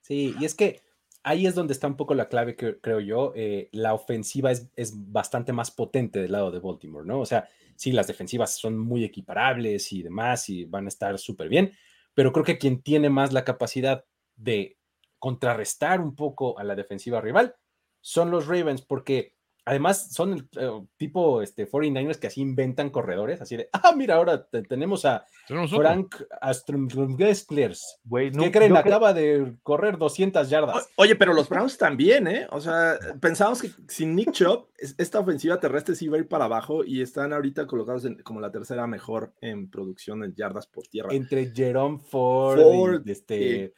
Sí, 0.00 0.34
y 0.38 0.44
es 0.44 0.54
que 0.54 0.80
ahí 1.22 1.46
es 1.46 1.54
donde 1.54 1.72
está 1.72 1.86
un 1.86 1.96
poco 1.96 2.14
la 2.14 2.28
clave, 2.28 2.56
creo 2.56 3.00
yo. 3.00 3.32
Eh, 3.36 3.68
la 3.72 3.94
ofensiva 3.94 4.50
es, 4.50 4.70
es, 4.76 4.92
bastante 5.12 5.52
más 5.52 5.70
potente 5.70 6.20
del 6.20 6.32
lado 6.32 6.50
de 6.50 6.58
Baltimore, 6.58 7.06
¿no? 7.06 7.20
O 7.20 7.26
sea, 7.26 7.48
sí, 7.76 7.92
las 7.92 8.06
defensivas 8.06 8.56
son 8.56 8.78
muy 8.78 9.04
equiparables 9.04 9.92
y 9.92 10.02
demás 10.02 10.48
y 10.48 10.64
van 10.64 10.86
a 10.86 10.88
estar 10.88 11.18
súper 11.18 11.48
bien, 11.48 11.72
pero 12.14 12.32
creo 12.32 12.44
que 12.44 12.58
quien 12.58 12.82
tiene 12.82 13.10
más 13.10 13.32
la 13.32 13.44
capacidad 13.44 14.04
de 14.36 14.78
contrarrestar 15.18 16.00
un 16.00 16.16
poco 16.16 16.58
a 16.58 16.64
la 16.64 16.74
defensiva 16.74 17.20
rival 17.20 17.54
son 18.00 18.30
los 18.30 18.48
Ravens, 18.48 18.82
porque 18.82 19.36
además 19.64 20.12
son 20.12 20.32
el 20.32 20.48
eh, 20.58 20.86
tipo 20.96 21.42
este, 21.42 21.68
49ers 21.68 22.18
que 22.18 22.26
así 22.26 22.40
inventan 22.40 22.90
corredores, 22.90 23.40
así 23.40 23.56
de, 23.56 23.68
ah, 23.72 23.92
mira, 23.96 24.16
ahora 24.16 24.46
tenemos 24.46 25.04
a 25.04 25.24
Frank 25.46 26.16
Astrumgesklers. 26.40 28.00
¿Qué 28.10 28.50
creen? 28.50 28.76
Acaba 28.76 29.12
de 29.12 29.54
correr 29.62 29.98
200 29.98 30.48
yardas. 30.48 30.88
oye, 30.96 31.14
pero 31.16 31.32
los 31.32 31.48
Browns 31.48 31.78
también, 31.78 32.26
¿eh? 32.26 32.46
O 32.50 32.60
sea, 32.60 32.98
pensamos 33.20 33.62
que 33.62 33.70
sin 33.88 34.14
Nick 34.16 34.32
Chubb, 34.32 34.68
esta 34.76 35.20
ofensiva 35.20 35.60
terrestre 35.60 35.94
sí 35.94 36.08
va 36.08 36.16
a 36.16 36.20
ir 36.20 36.28
para 36.28 36.46
abajo 36.46 36.84
y 36.84 37.00
están 37.00 37.32
ahorita 37.32 37.66
colocados 37.66 38.06
como 38.24 38.40
la 38.40 38.50
tercera 38.50 38.86
mejor 38.86 39.32
en 39.40 39.70
producción 39.70 40.20
de 40.20 40.32
yardas 40.34 40.66
por 40.66 40.86
tierra. 40.88 41.10
Entre 41.12 41.52
Jerome 41.52 41.98
Ford, 41.98 43.02
y 43.04 43.10
este, 43.10 43.74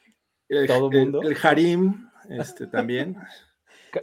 todo 0.66 0.91
el 0.91 0.99
mundo. 0.99 1.22
El, 1.22 1.32
el 1.32 1.39
Harim, 1.43 2.09
este, 2.30 2.66
también. 2.66 3.16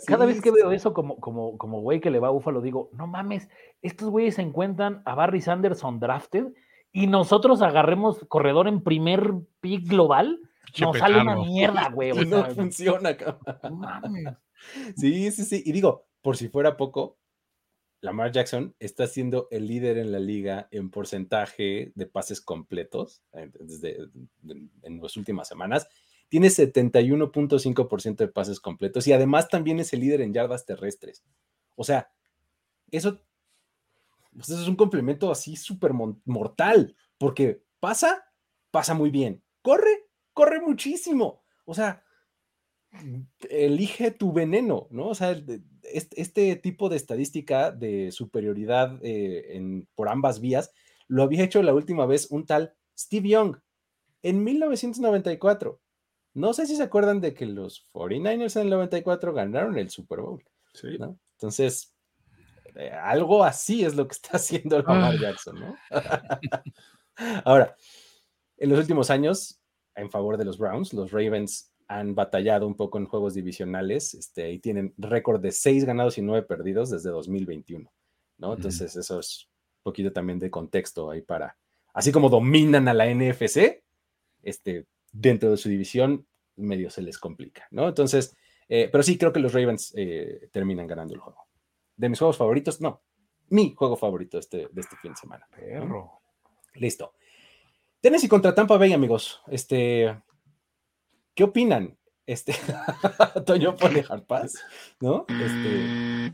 Cada 0.05 0.25
vez 0.25 0.41
que 0.41 0.51
veo 0.51 0.71
eso 0.71 0.93
como, 0.93 1.19
como, 1.19 1.57
como 1.57 1.81
güey 1.81 1.99
que 1.99 2.11
le 2.11 2.19
va 2.19 2.27
a 2.27 2.31
Búfalo, 2.31 2.61
digo, 2.61 2.89
no 2.93 3.07
mames, 3.07 3.49
estos 3.81 4.09
güeyes 4.09 4.35
se 4.35 4.41
encuentran 4.41 5.01
a 5.05 5.15
Barry 5.15 5.41
Sanderson 5.41 5.99
drafted 5.99 6.47
y 6.91 7.07
nosotros 7.07 7.61
agarremos 7.61 8.25
corredor 8.27 8.67
en 8.67 8.81
primer 8.81 9.33
pick 9.59 9.87
global. 9.87 10.39
Nos 10.79 10.97
sale 10.97 11.21
una 11.21 11.35
mierda, 11.35 11.89
güey. 11.89 12.11
no 12.27 12.45
funciona, 12.45 13.15
cabrón. 13.15 14.37
Sí, 14.95 15.31
sí, 15.31 15.43
sí. 15.43 15.63
Y 15.65 15.71
digo, 15.71 16.05
por 16.21 16.37
si 16.37 16.49
fuera 16.49 16.77
poco, 16.77 17.17
Lamar 18.01 18.31
Jackson 18.31 18.75
está 18.79 19.07
siendo 19.07 19.47
el 19.51 19.67
líder 19.67 19.97
en 19.97 20.11
la 20.11 20.19
liga 20.19 20.67
en 20.71 20.89
porcentaje 20.89 21.91
de 21.95 22.05
pases 22.07 22.41
completos 22.41 23.21
desde, 23.59 23.97
en 24.83 25.01
las 25.01 25.17
últimas 25.17 25.47
semanas 25.47 25.87
tiene 26.31 26.47
71.5% 26.47 28.15
de 28.15 28.27
pases 28.29 28.61
completos 28.61 29.05
y 29.05 29.11
además 29.11 29.49
también 29.49 29.81
es 29.81 29.91
el 29.91 29.99
líder 29.99 30.21
en 30.21 30.33
yardas 30.33 30.65
terrestres. 30.65 31.25
O 31.75 31.83
sea, 31.83 32.09
eso, 32.89 33.19
pues 34.33 34.47
eso 34.47 34.61
es 34.61 34.67
un 34.69 34.77
complemento 34.77 35.29
así 35.29 35.57
súper 35.57 35.91
mortal, 35.91 36.95
porque 37.17 37.61
pasa, 37.81 38.23
pasa 38.71 38.93
muy 38.93 39.09
bien. 39.09 39.43
Corre, 39.61 40.07
corre 40.31 40.61
muchísimo. 40.61 41.43
O 41.65 41.73
sea, 41.73 42.01
elige 43.49 44.11
tu 44.11 44.31
veneno, 44.31 44.87
¿no? 44.89 45.09
O 45.09 45.15
sea, 45.15 45.35
este, 45.83 46.55
tipo 46.55 46.87
de 46.87 46.95
estadística 46.95 47.71
de 47.71 48.13
superioridad 48.13 49.03
eh, 49.03 49.57
en, 49.57 49.85
por 49.95 50.07
ambas 50.07 50.39
vías 50.39 50.71
lo 51.09 51.23
había 51.23 51.43
hecho 51.43 51.61
la 51.61 51.73
última 51.73 52.05
vez 52.05 52.31
un 52.31 52.45
tal 52.45 52.73
Steve 52.97 53.27
Young 53.27 53.57
en 54.21 54.45
1994. 54.45 55.81
No 56.33 56.53
sé 56.53 56.65
si 56.65 56.75
se 56.75 56.83
acuerdan 56.83 57.19
de 57.19 57.33
que 57.33 57.45
los 57.45 57.87
49ers 57.93 58.55
en 58.55 58.63
el 58.63 58.69
94 58.69 59.33
ganaron 59.33 59.77
el 59.77 59.89
Super 59.89 60.21
Bowl. 60.21 60.43
Sí. 60.73 60.97
Entonces, 61.33 61.93
eh, 62.75 62.91
algo 62.91 63.43
así 63.43 63.83
es 63.83 63.95
lo 63.95 64.07
que 64.07 64.13
está 64.13 64.31
haciendo 64.37 64.81
Lamar 64.81 65.15
ah. 65.15 65.19
Jackson, 65.19 65.59
¿no? 65.59 65.75
Ahora, 67.45 67.75
en 68.57 68.69
los 68.69 68.79
últimos 68.79 69.09
años, 69.09 69.59
en 69.95 70.09
favor 70.09 70.37
de 70.37 70.45
los 70.45 70.57
Browns, 70.57 70.93
los 70.93 71.11
Ravens 71.11 71.73
han 71.87 72.15
batallado 72.15 72.65
un 72.65 72.75
poco 72.75 72.97
en 72.97 73.05
juegos 73.05 73.33
divisionales 73.33 74.13
este, 74.13 74.49
y 74.51 74.59
tienen 74.59 74.93
récord 74.97 75.41
de 75.41 75.51
6 75.51 75.83
ganados 75.83 76.17
y 76.17 76.21
9 76.21 76.47
perdidos 76.47 76.89
desde 76.89 77.09
2021, 77.09 77.91
¿no? 78.37 78.53
Entonces, 78.53 78.95
eso 78.95 79.19
es 79.19 79.49
un 79.79 79.83
poquito 79.83 80.13
también 80.13 80.39
de 80.39 80.49
contexto 80.49 81.11
ahí 81.11 81.21
para 81.21 81.57
así 81.93 82.13
como 82.13 82.29
dominan 82.29 82.87
a 82.87 82.93
la 82.93 83.13
NFC, 83.13 83.83
este, 84.43 84.85
dentro 85.11 85.51
de 85.51 85.57
su 85.57 85.69
división 85.69 86.27
medio 86.55 86.89
se 86.89 87.01
les 87.01 87.17
complica, 87.17 87.67
¿no? 87.71 87.87
Entonces, 87.87 88.35
eh, 88.67 88.89
pero 88.91 89.03
sí 89.03 89.17
creo 89.17 89.33
que 89.33 89.39
los 89.39 89.53
Ravens 89.53 89.93
eh, 89.97 90.49
terminan 90.51 90.87
ganando 90.87 91.13
el 91.13 91.19
juego. 91.19 91.47
De 91.95 92.09
mis 92.09 92.19
juegos 92.19 92.37
favoritos, 92.37 92.81
no, 92.81 93.01
mi 93.49 93.73
juego 93.75 93.97
favorito 93.97 94.37
de 94.37 94.41
este, 94.41 94.57
de 94.71 94.81
este 94.81 94.95
fin 94.97 95.11
de 95.11 95.17
semana. 95.17 95.47
¿no? 95.51 95.57
Perro. 95.57 96.21
Listo. 96.75 97.13
Tennessee 97.99 98.29
contra 98.29 98.55
Tampa 98.55 98.77
Bay, 98.77 98.93
amigos. 98.93 99.41
Este, 99.47 100.17
¿qué 101.35 101.43
opinan? 101.43 101.97
Este, 102.25 102.53
Toño 103.45 103.75
pone 103.75 104.03
hard 104.07 104.23
pass, 104.23 104.63
¿no? 104.99 105.25
Este, 105.27 106.33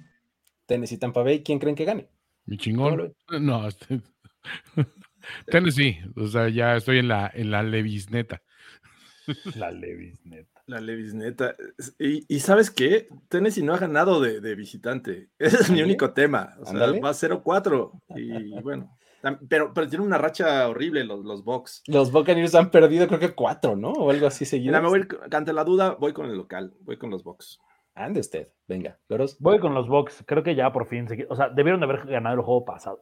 Tennessee 0.66 0.98
Tampa 0.98 1.24
Bay, 1.24 1.44
¿quién 1.44 1.60
creen 1.60 1.76
que 1.76 1.86
gane? 1.86 2.10
Mi 2.46 2.58
chingón. 2.58 3.16
No, 3.40 3.68
este- 3.68 4.02
Tennessee. 5.48 5.98
O 6.16 6.28
sea, 6.28 6.50
ya 6.50 6.76
estoy 6.76 7.00
en 7.00 7.08
la, 7.08 7.30
en 7.34 7.52
la 7.52 7.64
Levis 7.64 8.10
neta. 8.12 8.42
La 9.56 9.72
Levis, 9.72 10.26
neta. 10.26 10.62
La 10.68 10.80
Levis, 10.82 11.14
neta. 11.14 11.56
Y, 12.00 12.26
y 12.34 12.40
¿sabes 12.40 12.72
qué? 12.72 13.08
Tennessee 13.30 13.64
no 13.64 13.74
ha 13.74 13.78
ganado 13.78 14.22
de, 14.22 14.40
de 14.42 14.56
visitante. 14.56 15.30
Ese 15.40 15.58
es 15.58 15.70
mi 15.70 15.76
Ándale. 15.80 15.84
único 15.86 16.12
tema. 16.14 16.56
O 16.60 16.66
sea, 16.66 16.74
Ándale. 16.74 17.00
va 17.00 17.12
0-4. 17.12 17.92
Y 18.16 18.62
bueno, 18.62 18.98
pero, 19.50 19.74
pero 19.74 19.88
tiene 19.90 20.06
una 20.06 20.18
racha 20.18 20.68
horrible 20.70 21.04
los, 21.04 21.24
los 21.26 21.44
Bucks. 21.44 21.84
Los 21.88 22.12
Buccaneers 22.12 22.56
han 22.56 22.70
perdido, 22.72 23.08
creo 23.08 23.20
que 23.20 23.34
cuatro, 23.34 23.76
¿no? 23.76 23.92
O 23.92 24.12
algo 24.12 24.28
así 24.28 24.46
seguido. 24.46 24.72
Mira, 24.72 24.82
me 24.82 24.90
voy 24.90 25.00
a 25.00 25.04
ir- 25.04 25.36
ante 25.36 25.54
la 25.54 25.64
duda, 25.64 25.96
voy 26.00 26.14
con 26.14 26.26
el 26.30 26.38
local, 26.38 26.74
voy 26.82 26.98
con 26.98 27.10
los 27.10 27.24
Bucks. 27.24 27.60
Ande 27.96 28.20
usted, 28.20 28.50
venga, 28.68 29.00
Loros. 29.10 29.38
Voy 29.40 29.60
con 29.60 29.74
los 29.74 29.88
Bucks. 29.88 30.24
Creo 30.28 30.44
que 30.44 30.54
ya 30.54 30.72
por 30.72 30.86
fin. 30.88 31.08
se- 31.08 31.26
O 31.30 31.36
sea, 31.36 31.50
debieron 31.50 31.80
de 31.82 31.86
haber 31.88 32.06
ganado 32.06 32.36
el 32.36 32.42
juego 32.42 32.64
pasado. 32.64 33.02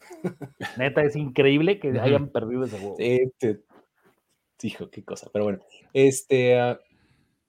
Neta, 0.76 1.02
es 1.04 1.14
increíble 1.16 1.78
que 1.78 1.98
hayan 2.00 2.28
perdido 2.28 2.64
ese 2.64 2.78
juego. 2.78 2.96
Este, 2.98 3.60
hijo, 4.68 4.90
qué 4.90 5.04
cosa. 5.04 5.28
Pero 5.32 5.44
bueno, 5.44 5.60
este, 5.92 6.58
ah, 6.58 6.80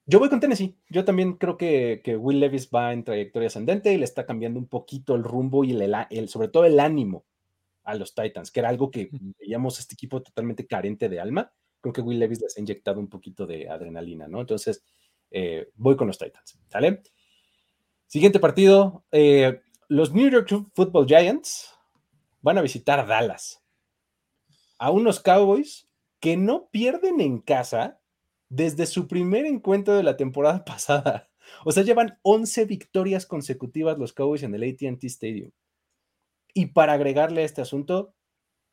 yo 0.06 0.20
voy 0.20 0.30
con 0.30 0.40
Tennessee. 0.40 0.78
Yo 0.90 1.06
también 1.06 1.34
creo 1.34 1.58
que, 1.58 2.02
que 2.04 2.18
Will 2.18 2.40
Levis 2.40 2.70
va 2.70 2.94
en 2.94 3.04
trayectoria 3.04 3.48
ascendente 3.48 3.94
y 3.94 3.98
le 3.98 4.06
está 4.06 4.26
cambiando 4.26 4.60
un 4.60 4.68
poquito 4.68 5.16
el 5.16 5.24
rumbo 5.24 5.64
y 5.64 5.72
el, 5.72 5.82
ela- 5.82 6.08
el- 6.10 6.30
sobre 6.30 6.48
todo 6.50 6.66
el 6.66 6.80
ánimo 6.80 7.26
a 7.84 7.96
los 7.96 8.14
Titans, 8.14 8.52
que 8.52 8.60
era 8.60 8.70
algo 8.70 8.92
que 8.92 9.10
veíamos 9.40 9.80
este 9.80 9.96
equipo 9.96 10.22
totalmente 10.22 10.68
carente 10.68 11.10
de 11.10 11.20
alma. 11.20 11.52
Creo 11.82 11.94
que 11.94 12.02
Will 12.02 12.20
Levis 12.20 12.42
les 12.42 12.58
ha 12.58 12.62
inyectado 12.62 13.00
un 13.00 13.10
poquito 13.10 13.48
de 13.48 13.68
adrenalina, 13.70 14.28
¿no? 14.28 14.40
Entonces, 14.42 14.84
eh, 15.32 15.70
voy 15.76 15.96
con 15.96 16.08
los 16.08 16.18
Titans, 16.20 16.60
¿sale? 16.68 17.02
Siguiente 18.06 18.40
partido, 18.40 19.06
eh, 19.12 19.62
los 19.88 20.14
New 20.14 20.30
York 20.30 20.50
Football 20.76 21.08
Giants 21.08 21.74
van 22.42 22.58
a 22.58 22.62
visitar 22.62 23.08
Dallas, 23.08 23.64
a 24.78 24.92
unos 24.92 25.20
Cowboys 25.20 25.88
que 26.22 26.38
no 26.38 26.70
pierden 26.70 27.20
en 27.20 27.40
casa 27.40 28.00
desde 28.48 28.86
su 28.86 29.08
primer 29.08 29.46
encuentro 29.46 29.96
de 29.96 30.04
la 30.04 30.16
temporada 30.16 30.64
pasada. 30.66 31.30
O 31.66 31.72
sea, 31.72 31.84
llevan 31.84 32.20
11 32.22 32.66
victorias 32.66 33.26
consecutivas 33.26 33.98
los 33.98 34.14
Cowboys 34.14 34.44
en 34.44 34.56
el 34.56 34.64
ATT 34.64 35.04
Stadium. 35.06 35.52
Y 36.54 36.68
para 36.68 36.94
agregarle 36.94 37.42
a 37.42 37.46
este 37.46 37.62
asunto, 37.62 38.14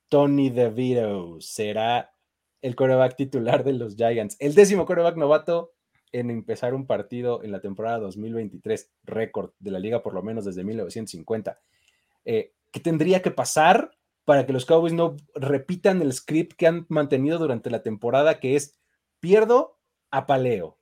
Tony 0.08 0.50
DeVito 0.50 1.40
será 1.40 2.12
el 2.60 2.76
quarterback 2.76 3.16
titular 3.16 3.64
de 3.64 3.72
los 3.72 3.96
Giants, 3.96 4.36
el 4.40 4.54
décimo 4.54 4.84
quarterback 4.84 5.16
novato 5.16 5.74
en 6.12 6.30
empezar 6.30 6.74
un 6.74 6.86
partido 6.86 7.42
en 7.44 7.52
la 7.52 7.60
temporada 7.60 7.98
2023, 7.98 8.90
récord 9.04 9.52
de 9.58 9.70
la 9.70 9.78
liga 9.78 10.02
por 10.02 10.14
lo 10.14 10.22
menos 10.22 10.44
desde 10.44 10.64
1950. 10.64 11.60
Eh, 12.24 12.52
¿Qué 12.72 12.80
tendría 12.80 13.22
que 13.22 13.30
pasar 13.30 13.92
para 14.28 14.44
que 14.44 14.52
los 14.52 14.66
Cowboys 14.66 14.92
no 14.92 15.16
repitan 15.34 16.02
el 16.02 16.12
script 16.12 16.52
que 16.52 16.66
han 16.66 16.84
mantenido 16.90 17.38
durante 17.38 17.70
la 17.70 17.82
temporada, 17.82 18.38
que 18.40 18.56
es 18.56 18.78
pierdo, 19.20 19.78
apaleo, 20.10 20.76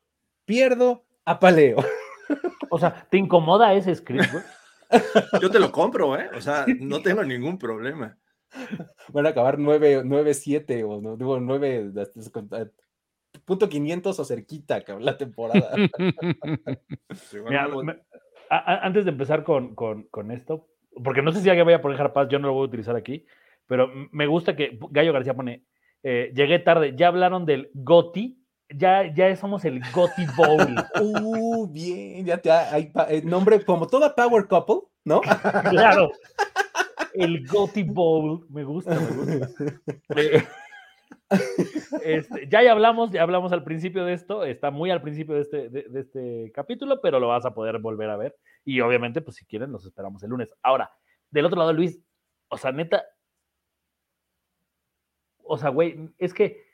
pierdo, 0.45 1.05
apaleo? 1.25 1.77
O 2.71 2.79
sea, 2.81 3.07
¿te 3.09 3.19
incomoda 3.19 3.73
ese 3.75 3.95
script, 3.95 4.33
güey? 4.33 4.43
Yo 5.41 5.49
te 5.49 5.61
lo 5.61 5.71
compro, 5.71 6.19
¿eh? 6.19 6.29
O 6.37 6.41
sea, 6.41 6.67
no 6.81 7.01
tengo 7.01 7.23
ningún 7.23 7.57
problema. 7.59 8.19
Van 9.11 9.25
a 9.27 9.29
acabar 9.29 9.57
9-7 9.59 10.85
o 10.85 11.01
no, 11.01 11.17
digo 11.17 11.39
9 11.39 11.93
punto 13.45 13.69
500 13.69 14.19
o 14.19 14.25
cerquita 14.25 14.83
la 14.99 15.17
temporada. 15.17 15.71
Mira, 17.49 17.69
me- 17.69 18.03
a- 18.51 18.57
a- 18.75 18.85
antes 18.85 19.05
de 19.05 19.13
empezar 19.13 19.45
con, 19.45 19.77
con- 19.77 20.09
con 20.09 20.33
esto, 20.33 20.67
porque 21.03 21.23
no 21.23 21.33
sé 21.33 21.41
si 21.41 21.49
alguien 21.49 21.67
vaya 21.67 21.79
a 21.79 21.83
poner 21.83 22.01
Harpaz, 22.01 22.29
yo 22.29 22.39
no 22.39 22.49
lo 22.49 22.55
voy 22.55 22.65
a 22.65 22.69
utilizar 22.69 22.97
aquí, 22.97 23.27
pero 23.67 23.91
me 24.13 24.27
gusta 24.27 24.57
que 24.57 24.79
Gallo 24.91 25.13
García 25.13 25.35
pone, 25.35 25.65
eh, 26.03 26.33
llegué 26.35 26.59
tarde, 26.59 26.95
ya 26.97 27.09
hablaron 27.09 27.47
del 27.47 27.71
GOTI, 27.75 28.39
ya, 28.75 29.15
ya 29.15 29.35
somos 29.37 29.65
el 29.65 29.81
GOTI 29.93 30.27
Bowl. 30.37 30.75
Uh, 31.01 31.67
bien, 31.69 32.25
ya 32.25 32.39
te 32.39 32.51
hay 32.51 32.93
eh, 33.09 33.23
nombre 33.23 33.65
como 33.65 33.87
toda 33.87 34.15
Power 34.15 34.47
Couple, 34.47 34.89
¿no? 35.05 35.21
claro. 35.71 36.11
El 37.15 37.47
GOTI 37.47 37.83
Bowl, 37.85 38.47
me 38.51 38.65
gusta, 38.65 38.99
me 38.99 39.39
gusta. 39.39 39.51
Este, 42.03 42.49
ya, 42.49 42.63
ya 42.63 42.73
hablamos, 42.73 43.11
ya 43.11 43.23
hablamos 43.23 43.53
al 43.53 43.65
principio 43.65 44.05
de 44.05 44.13
esto, 44.13 44.45
está 44.45 44.71
muy 44.71 44.91
al 44.91 45.03
principio 45.03 45.35
de 45.35 45.41
este, 45.41 45.69
de, 45.69 45.83
de 45.89 46.01
este 46.01 46.53
capítulo, 46.55 47.01
pero 47.01 47.19
lo 47.19 47.29
vas 47.29 47.45
a 47.47 47.55
poder 47.55 47.79
volver 47.79 48.11
a 48.11 48.17
ver. 48.17 48.37
Y 48.65 48.81
obviamente, 48.81 49.21
pues 49.21 49.37
si 49.37 49.47
quieren, 49.47 49.73
nos 49.73 49.85
esperamos 49.85 50.23
el 50.23 50.31
lunes. 50.31 50.55
Ahora, 50.63 50.91
del 51.31 51.47
otro 51.47 51.59
lado, 51.59 51.73
Luis, 51.73 52.01
o 52.49 52.57
sea, 52.57 52.71
neta, 52.73 53.05
o 55.47 55.57
sea, 55.57 55.71
güey, 55.71 56.11
es 56.19 56.35
que, 56.35 56.65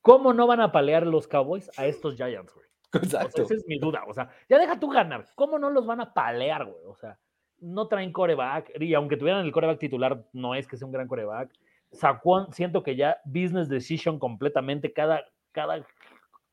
¿cómo 0.00 0.32
no 0.32 0.46
van 0.46 0.60
a 0.60 0.72
palear 0.72 1.06
los 1.06 1.28
Cowboys 1.28 1.70
a 1.78 1.86
estos 1.86 2.16
Giants, 2.16 2.52
güey? 2.54 2.66
O 2.94 3.06
sea, 3.06 3.22
Exacto. 3.22 3.42
esa 3.42 3.54
es 3.54 3.64
mi 3.66 3.78
duda. 3.78 4.04
O 4.06 4.12
sea, 4.12 4.30
ya 4.48 4.58
deja 4.58 4.78
tú 4.78 4.88
ganar. 4.90 5.26
¿Cómo 5.34 5.58
no 5.58 5.70
los 5.70 5.86
van 5.86 6.00
a 6.00 6.12
palear, 6.12 6.66
güey? 6.66 6.84
O 6.86 6.94
sea, 6.94 7.18
no 7.58 7.88
traen 7.88 8.12
coreback. 8.12 8.72
Y 8.80 8.92
aunque 8.94 9.16
tuvieran 9.16 9.44
el 9.44 9.52
coreback 9.52 9.78
titular, 9.78 10.26
no 10.32 10.54
es 10.54 10.66
que 10.66 10.76
sea 10.76 10.86
un 10.86 10.92
gran 10.92 11.08
coreback. 11.08 11.50
Saquon, 11.92 12.52
siento 12.52 12.82
que 12.82 12.96
ya 12.96 13.18
business 13.24 13.68
decision 13.68 14.18
completamente. 14.18 14.92
Cada, 14.92 15.24
cada 15.52 15.86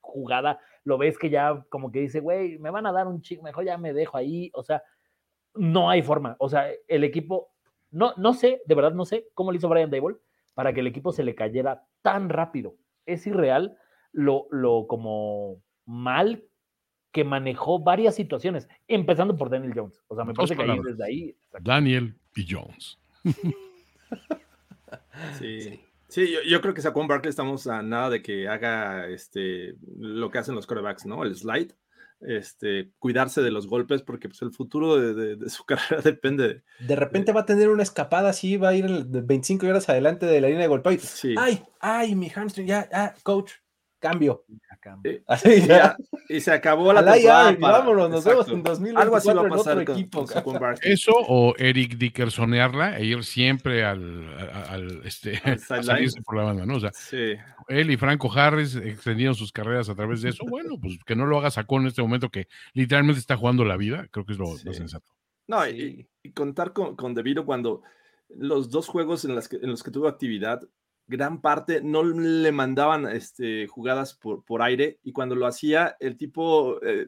jugada 0.01 0.59
lo 0.83 0.97
ves 0.97 1.17
que 1.17 1.29
ya 1.29 1.65
como 1.69 1.91
que 1.91 1.99
dice, 1.99 2.19
güey, 2.19 2.57
me 2.59 2.69
van 2.69 2.85
a 2.85 2.91
dar 2.91 3.07
un 3.07 3.21
chico, 3.21 3.43
mejor 3.43 3.65
ya 3.65 3.77
me 3.77 3.93
dejo 3.93 4.17
ahí. 4.17 4.51
O 4.53 4.63
sea, 4.63 4.83
no 5.55 5.89
hay 5.89 6.01
forma. 6.01 6.35
O 6.39 6.49
sea, 6.49 6.67
el 6.87 7.03
equipo, 7.03 7.49
no, 7.91 8.13
no 8.17 8.33
sé, 8.33 8.61
de 8.65 8.75
verdad 8.75 8.93
no 8.93 9.05
sé 9.05 9.27
cómo 9.33 9.51
lo 9.51 9.57
hizo 9.57 9.69
Brian 9.69 9.89
Dable 9.89 10.17
para 10.53 10.73
que 10.73 10.81
el 10.81 10.87
equipo 10.87 11.11
se 11.11 11.23
le 11.23 11.35
cayera 11.35 11.85
tan 12.01 12.29
rápido. 12.29 12.75
Es 13.05 13.25
irreal 13.27 13.77
lo, 14.11 14.47
lo 14.51 14.87
como 14.87 15.61
mal 15.85 16.43
que 17.11 17.23
manejó 17.23 17.79
varias 17.79 18.15
situaciones, 18.15 18.67
empezando 18.87 19.35
por 19.35 19.49
Daniel 19.49 19.73
Jones. 19.75 20.03
O 20.07 20.15
sea, 20.15 20.25
me 20.25 20.33
parece 20.33 20.55
que 20.55 20.63
ahí, 20.63 20.79
desde 20.83 21.03
ahí. 21.03 21.35
Daniel 21.61 22.15
y 22.35 22.45
Jones. 22.47 22.99
Sí. 25.39 25.79
Sí, 26.07 26.31
yo, 26.31 26.39
yo 26.41 26.59
creo 26.61 26.73
que 26.73 26.81
Saquon 26.81 27.07
Barkley 27.07 27.29
estamos 27.29 27.67
a 27.67 27.83
nada 27.83 28.09
de 28.09 28.23
que 28.23 28.47
haga 28.47 29.07
este 29.07 29.75
lo 29.99 30.31
que 30.31 30.39
hacen 30.39 30.55
los 30.55 30.65
quarterbacks, 30.65 31.05
¿no? 31.05 31.23
El 31.23 31.35
slide, 31.35 31.75
este, 32.21 32.91
cuidarse 32.99 33.41
de 33.43 33.51
los 33.51 33.67
golpes, 33.67 34.01
porque 34.01 34.27
pues, 34.27 34.41
el 34.41 34.51
futuro 34.51 34.97
de, 34.97 35.13
de- 35.13 35.35
de 35.35 35.49
su 35.51 35.63
carrera 35.67 36.01
depende 36.01 36.47
de. 36.47 36.63
De 36.87 36.95
repente 36.95 37.31
va 37.31 37.41
a 37.41 37.45
tener 37.45 37.69
una 37.69 37.83
escapada 37.83 38.29
así, 38.29 38.57
va 38.57 38.69
a 38.69 38.75
ir 38.75 38.85
el- 38.85 39.11
de 39.11 39.21
25 39.21 39.67
horas 39.67 39.87
adelante 39.87 40.25
de 40.25 40.41
la 40.41 40.47
línea 40.47 40.63
de 40.63 40.67
golpeo. 40.67 40.97
Sí. 40.99 41.35
Ay, 41.37 41.61
ay, 41.79 42.15
mi 42.15 42.29
hamstring, 42.29 42.65
ya, 42.67 42.89
ah, 42.91 43.13
coach, 43.23 43.51
cambio. 43.99 44.45
Eh, 45.03 45.21
Así 45.27 45.49
Y, 45.49 45.59
ya. 45.61 45.67
ya- 45.67 45.97
y 46.29 46.39
se 46.39 46.51
acabó 46.51 46.93
la 46.93 47.03
temporada. 47.03 47.51
y 47.51 47.55
para- 47.57 47.79
vámonos, 47.79 48.09
nos 48.09 48.23
vemos 48.23 48.47
en 48.47 48.63
2024 48.63 49.01
Algo 49.01 49.15
así 49.17 49.27
va 49.27 49.33
a 49.33 49.37
en 49.45 49.51
otro 49.51 49.57
pasar 49.57 49.85
con, 49.85 49.95
equipo. 49.97 50.25
con. 50.43 50.75
Eso 50.83 51.11
o 51.27 51.53
Eric 51.57 51.97
Dickersonearla 51.97 52.97
e 52.97 53.05
ir 53.05 53.23
siempre 53.23 53.83
al, 53.83 54.27
al, 54.69 55.01
este, 55.05 55.41
Al 55.43 55.53
a 55.53 55.57
sideline. 55.57 55.83
salirse 55.83 56.21
por 56.21 56.37
la 56.37 56.43
banda, 56.43 56.65
¿no? 56.65 56.75
O 56.75 56.79
sea, 56.79 56.91
Sí. 56.93 57.33
él 57.67 57.91
y 57.91 57.97
Franco 57.97 58.31
Harris 58.31 58.75
extendieron 58.75 59.35
sus 59.35 59.51
carreras 59.51 59.89
a 59.89 59.95
través 59.95 60.21
de 60.21 60.29
eso. 60.29 60.43
Bueno, 60.49 60.79
pues 60.81 60.97
que 61.05 61.15
no 61.15 61.25
lo 61.25 61.37
haga 61.39 61.51
Sacón 61.51 61.81
en 61.83 61.87
este 61.89 62.01
momento 62.01 62.29
que 62.29 62.47
literalmente 62.73 63.19
está 63.19 63.35
jugando 63.37 63.65
la 63.65 63.77
vida, 63.77 64.07
creo 64.11 64.25
que 64.25 64.33
es 64.33 64.39
lo, 64.39 64.45
lo 64.45 64.57
Sí. 64.57 64.73
sensato. 64.73 65.11
No, 65.47 65.67
y, 65.67 66.07
contar 66.35 66.73
con, 66.73 66.95
con 66.95 67.13
DeVito 67.15 67.43
cuando 67.45 67.81
los 68.29 68.69
dos 68.69 68.87
juegos 68.87 69.25
en, 69.25 69.33
las 69.35 69.47
que, 69.49 69.55
en 69.57 69.69
los 69.71 69.81
que 69.83 69.89
tuvo 69.91 70.07
actividad, 70.07 70.61
gran 71.09 71.41
parte 71.41 71.81
no 71.81 72.03
le 72.03 72.51
mandaban 72.51 73.07
este, 73.07 73.67
jugadas 73.67 74.13
por, 74.13 74.45
por 74.45 74.61
aire 74.61 74.99
y 75.03 75.11
cuando 75.11 75.35
lo 75.35 75.47
hacía, 75.47 75.97
el 75.99 76.15
tipo 76.17 76.79
eh, 76.83 77.07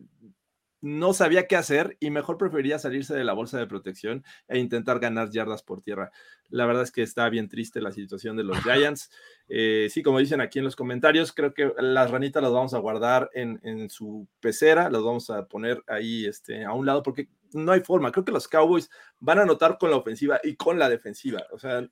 no 0.84 1.14
sabía 1.14 1.46
qué 1.46 1.56
hacer 1.56 1.96
y 2.00 2.10
mejor 2.10 2.40
prefería 2.40 2.80
salirse 2.80 3.14
de 3.14 3.24
la 3.24 3.34
bolsa 3.34 3.60
de 3.60 3.68
protección 3.68 4.24
e 4.48 4.58
intentar 4.58 5.00
ganar 5.00 5.30
yardas 5.30 5.62
por 5.62 5.84
tierra. 5.84 6.12
La 6.50 6.66
verdad 6.66 6.82
es 6.82 6.92
que 6.92 7.04
está 7.04 7.30
bien 7.30 7.48
triste 7.48 7.80
la 7.82 7.92
situación 7.92 8.36
de 8.36 8.44
los 8.44 8.58
Giants. 8.64 9.12
Eh, 9.48 9.90
sí, 9.92 10.02
como 10.02 10.18
dicen 10.18 10.42
aquí 10.42 10.58
en 10.58 10.66
los 10.66 10.76
comentarios, 10.76 11.32
creo 11.34 11.54
que 11.54 11.72
las 11.78 12.10
ranitas 12.10 12.42
las 12.42 12.52
vamos 12.52 12.74
a 12.74 12.80
guardar 12.80 13.30
en, 13.36 13.60
en 13.64 13.92
su 13.92 14.28
pecera, 14.40 14.90
las 14.90 15.04
vamos 15.04 15.30
a 15.30 15.46
poner 15.46 15.84
ahí 15.88 16.26
este, 16.26 16.66
a 16.66 16.74
un 16.74 16.88
lado 16.88 17.04
porque 17.04 17.30
no 17.54 17.72
hay 17.72 17.82
forma. 17.82 18.12
Creo 18.12 18.26
que 18.26 18.32
los 18.32 18.48
Cowboys 18.48 18.90
van 19.20 19.38
a 19.38 19.44
anotar 19.44 19.78
con 19.78 19.92
la 19.92 19.98
ofensiva 19.98 20.40
y 20.44 20.56
con 20.56 20.80
la 20.80 20.90
defensiva. 20.90 21.44
O 21.52 21.60
sea, 21.60 21.88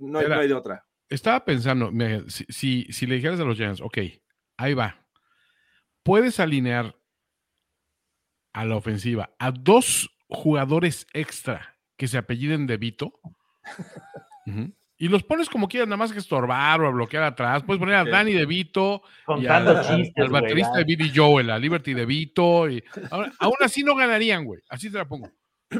No 0.00 0.18
hay, 0.18 0.26
Era- 0.26 0.34
no 0.36 0.40
hay 0.42 0.48
de 0.48 0.54
otra. 0.54 0.84
Estaba 1.08 1.44
pensando, 1.44 1.90
me- 1.90 2.28
si, 2.28 2.44
si, 2.48 2.84
si 2.92 3.06
le 3.06 3.16
dijeras 3.16 3.40
a 3.40 3.44
los 3.44 3.56
Giants, 3.56 3.80
ok, 3.80 3.98
ahí 4.58 4.74
va. 4.74 5.06
Puedes 6.02 6.38
alinear 6.40 6.94
a 8.52 8.64
la 8.64 8.76
ofensiva 8.76 9.30
a 9.38 9.50
dos 9.50 10.10
jugadores 10.28 11.06
extra 11.12 11.76
que 11.96 12.08
se 12.08 12.18
apelliden 12.18 12.66
de 12.66 12.76
Vito. 12.76 13.20
Y 15.00 15.08
los 15.08 15.22
pones 15.22 15.48
como 15.48 15.68
quieras, 15.68 15.88
nada 15.88 15.96
más 15.98 16.12
que 16.12 16.18
estorbar 16.18 16.80
o 16.80 16.88
a 16.88 16.90
bloquear 16.90 17.22
atrás. 17.22 17.62
Puedes 17.62 17.78
poner 17.78 17.94
a. 17.96 18.04
Danny 18.04 18.32
de 18.32 18.46
Vito, 18.46 19.02
Y 19.38 19.46
chistes, 19.86 20.24
al 20.24 20.30
baterista 20.30 20.72
ya. 20.72 20.78
de 20.78 20.84
Billy 20.84 21.12
Joel, 21.14 21.50
a 21.50 21.58
Liberty 21.58 21.94
de 21.94 22.04
Vito. 22.06 22.68
Y, 22.68 22.82
ahora, 23.10 23.32
aún 23.38 23.54
así 23.60 23.82
no 23.82 23.94
ganarían, 23.94 24.44
güey. 24.44 24.60
Así 24.68 24.90
te 24.90 24.98
la 24.98 25.06
pongo. 25.06 25.30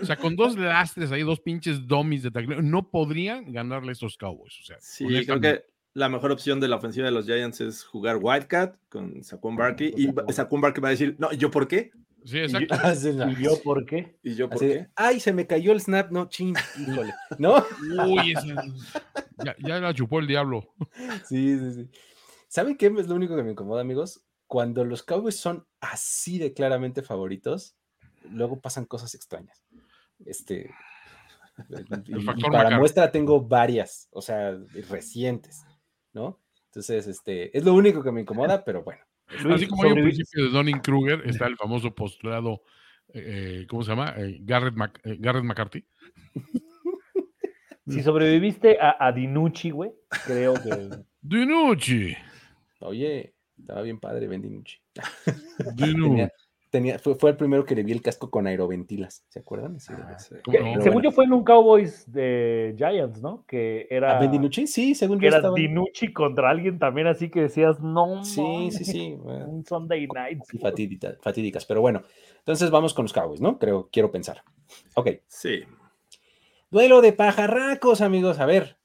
O 0.00 0.04
sea, 0.04 0.16
con 0.16 0.36
dos 0.36 0.56
lastres 0.58 1.10
ahí, 1.12 1.22
dos 1.22 1.40
pinches 1.40 1.86
dummies 1.86 2.22
de 2.22 2.30
tacleo, 2.30 2.60
no 2.62 2.90
podrían 2.90 3.52
ganarle 3.52 3.90
a 3.90 3.92
estos 3.92 4.16
Cowboys. 4.16 4.58
O 4.60 4.64
sea, 4.64 4.76
Sí, 4.80 5.06
creo 5.24 5.40
que 5.40 5.64
la 5.94 6.08
mejor 6.08 6.30
opción 6.30 6.60
de 6.60 6.68
la 6.68 6.76
ofensiva 6.76 7.06
de 7.06 7.12
los 7.12 7.24
Giants 7.26 7.60
es 7.60 7.84
jugar 7.84 8.18
Wildcat 8.20 8.76
con 8.88 9.24
Saquon 9.24 9.56
Barkley. 9.56 9.94
Y 9.96 10.06
Saquon. 10.32 10.60
Barkley 10.60 10.82
va 10.82 10.88
a 10.88 10.92
decir, 10.92 11.16
no, 11.18 11.32
¿y 11.32 11.38
yo 11.38 11.50
por 11.50 11.66
qué? 11.66 11.90
Sí, 12.24 12.38
exacto. 12.38 12.76
¿Y 13.30 13.42
yo 13.42 13.60
por 13.64 13.86
qué? 13.86 14.18
¿Y 14.22 14.34
yo 14.34 14.48
por 14.48 14.58
Así 14.58 14.66
qué? 14.66 14.88
ay, 14.96 15.20
se 15.20 15.32
me 15.32 15.46
cayó 15.46 15.72
el 15.72 15.80
snap, 15.80 16.10
no, 16.10 16.28
chin, 16.28 16.54
híjole, 16.78 17.14
¿no? 17.38 17.64
Uy, 18.06 18.32
ese- 18.32 18.54
ya, 19.44 19.56
ya 19.58 19.78
la 19.80 19.94
chupó 19.94 20.18
el 20.18 20.26
diablo. 20.26 20.68
Sí, 21.26 21.58
sí, 21.58 21.72
sí. 21.74 21.90
¿Saben 22.48 22.76
qué 22.76 22.86
es 22.86 23.08
lo 23.08 23.14
único 23.14 23.36
que 23.36 23.42
me 23.42 23.52
incomoda, 23.52 23.80
amigos? 23.80 24.22
Cuando 24.46 24.84
los 24.84 25.02
Cowboys 25.02 25.36
son 25.36 25.66
así 25.80 26.38
de 26.38 26.52
claramente 26.52 27.02
favoritos, 27.02 27.76
luego 28.30 28.60
pasan 28.60 28.84
cosas 28.84 29.14
extrañas. 29.14 29.62
Este. 30.26 30.70
y- 32.06 32.18
y 32.18 32.22
factor 32.22 32.52
para 32.52 32.78
muestra 32.78 33.10
tengo 33.10 33.40
varias, 33.40 34.08
o 34.12 34.22
sea, 34.22 34.56
recientes, 34.88 35.64
¿no? 36.12 36.38
Entonces, 36.66 37.06
este, 37.06 37.56
es 37.56 37.64
lo 37.64 37.74
único 37.74 38.02
que 38.02 38.12
me 38.12 38.20
incomoda, 38.20 38.64
pero 38.64 38.82
bueno. 38.82 39.00
Luis, 39.42 39.56
Así 39.56 39.66
como 39.66 39.82
hay 39.84 39.92
un 39.92 40.02
principio 40.02 40.44
de 40.44 40.50
Donning 40.50 40.80
Kruger, 40.80 41.22
está 41.26 41.46
el 41.46 41.56
famoso 41.56 41.94
postulado, 41.94 42.62
eh, 43.12 43.66
¿cómo 43.68 43.82
se 43.82 43.90
llama? 43.90 44.14
Eh, 44.16 44.38
Garrett, 44.42 44.74
Mac- 44.74 45.00
eh, 45.04 45.16
Garrett 45.18 45.44
McCarthy. 45.44 45.84
Si 47.86 48.02
sobreviviste 48.02 48.78
a, 48.80 48.96
a 49.06 49.12
Dinucci, 49.12 49.70
güey, 49.70 49.92
creo 50.26 50.54
que. 50.54 50.90
Dinucci. 51.22 52.14
Oye, 52.80 53.34
estaba 53.58 53.82
bien 53.82 53.98
padre 53.98 54.28
Ben 54.28 54.42
DiNucci. 54.42 54.76
Dinu- 55.74 56.30
Tenía, 56.70 56.98
fue, 56.98 57.14
fue 57.14 57.30
el 57.30 57.36
primero 57.36 57.64
que 57.64 57.74
le 57.74 57.82
vi 57.82 57.92
el 57.92 58.02
casco 58.02 58.28
con 58.30 58.46
aeroventilas, 58.46 59.24
¿se 59.28 59.38
acuerdan? 59.38 59.76
Ah, 59.88 60.18
sí. 60.18 60.34
según 60.44 60.82
bueno. 60.82 61.00
yo 61.00 61.12
fue 61.12 61.24
en 61.24 61.32
un 61.32 61.42
Cowboys 61.42 62.10
de 62.12 62.74
Giants, 62.76 63.22
¿no? 63.22 63.44
Que 63.46 63.86
era. 63.88 64.18
¿A 64.18 64.20
Ben 64.20 64.30
DiNucci? 64.30 64.66
Sí, 64.66 64.94
según 64.94 65.18
que 65.18 65.24
yo 65.24 65.28
era 65.28 65.38
estaba. 65.38 65.54
Dinucci 65.54 66.12
contra 66.12 66.50
alguien 66.50 66.78
también 66.78 67.06
así 67.06 67.30
que 67.30 67.42
decías, 67.42 67.80
no. 67.80 68.22
Sí, 68.22 68.70
sí, 68.70 68.84
sí. 68.84 69.14
bueno. 69.22 69.46
Un 69.48 69.64
Sunday 69.64 70.06
night. 70.14 70.42
y 70.52 70.58
fatídica- 70.58 71.16
fatídicas. 71.22 71.64
Pero 71.64 71.80
bueno, 71.80 72.02
entonces 72.38 72.70
vamos 72.70 72.92
con 72.92 73.04
los 73.06 73.14
Cowboys, 73.14 73.40
¿no? 73.40 73.58
Creo, 73.58 73.88
quiero 73.90 74.10
pensar. 74.10 74.42
Ok. 74.94 75.08
Sí. 75.26 75.62
Duelo 76.70 77.00
de 77.00 77.14
pajarracos, 77.14 78.02
amigos. 78.02 78.40
A 78.40 78.46
ver. 78.46 78.76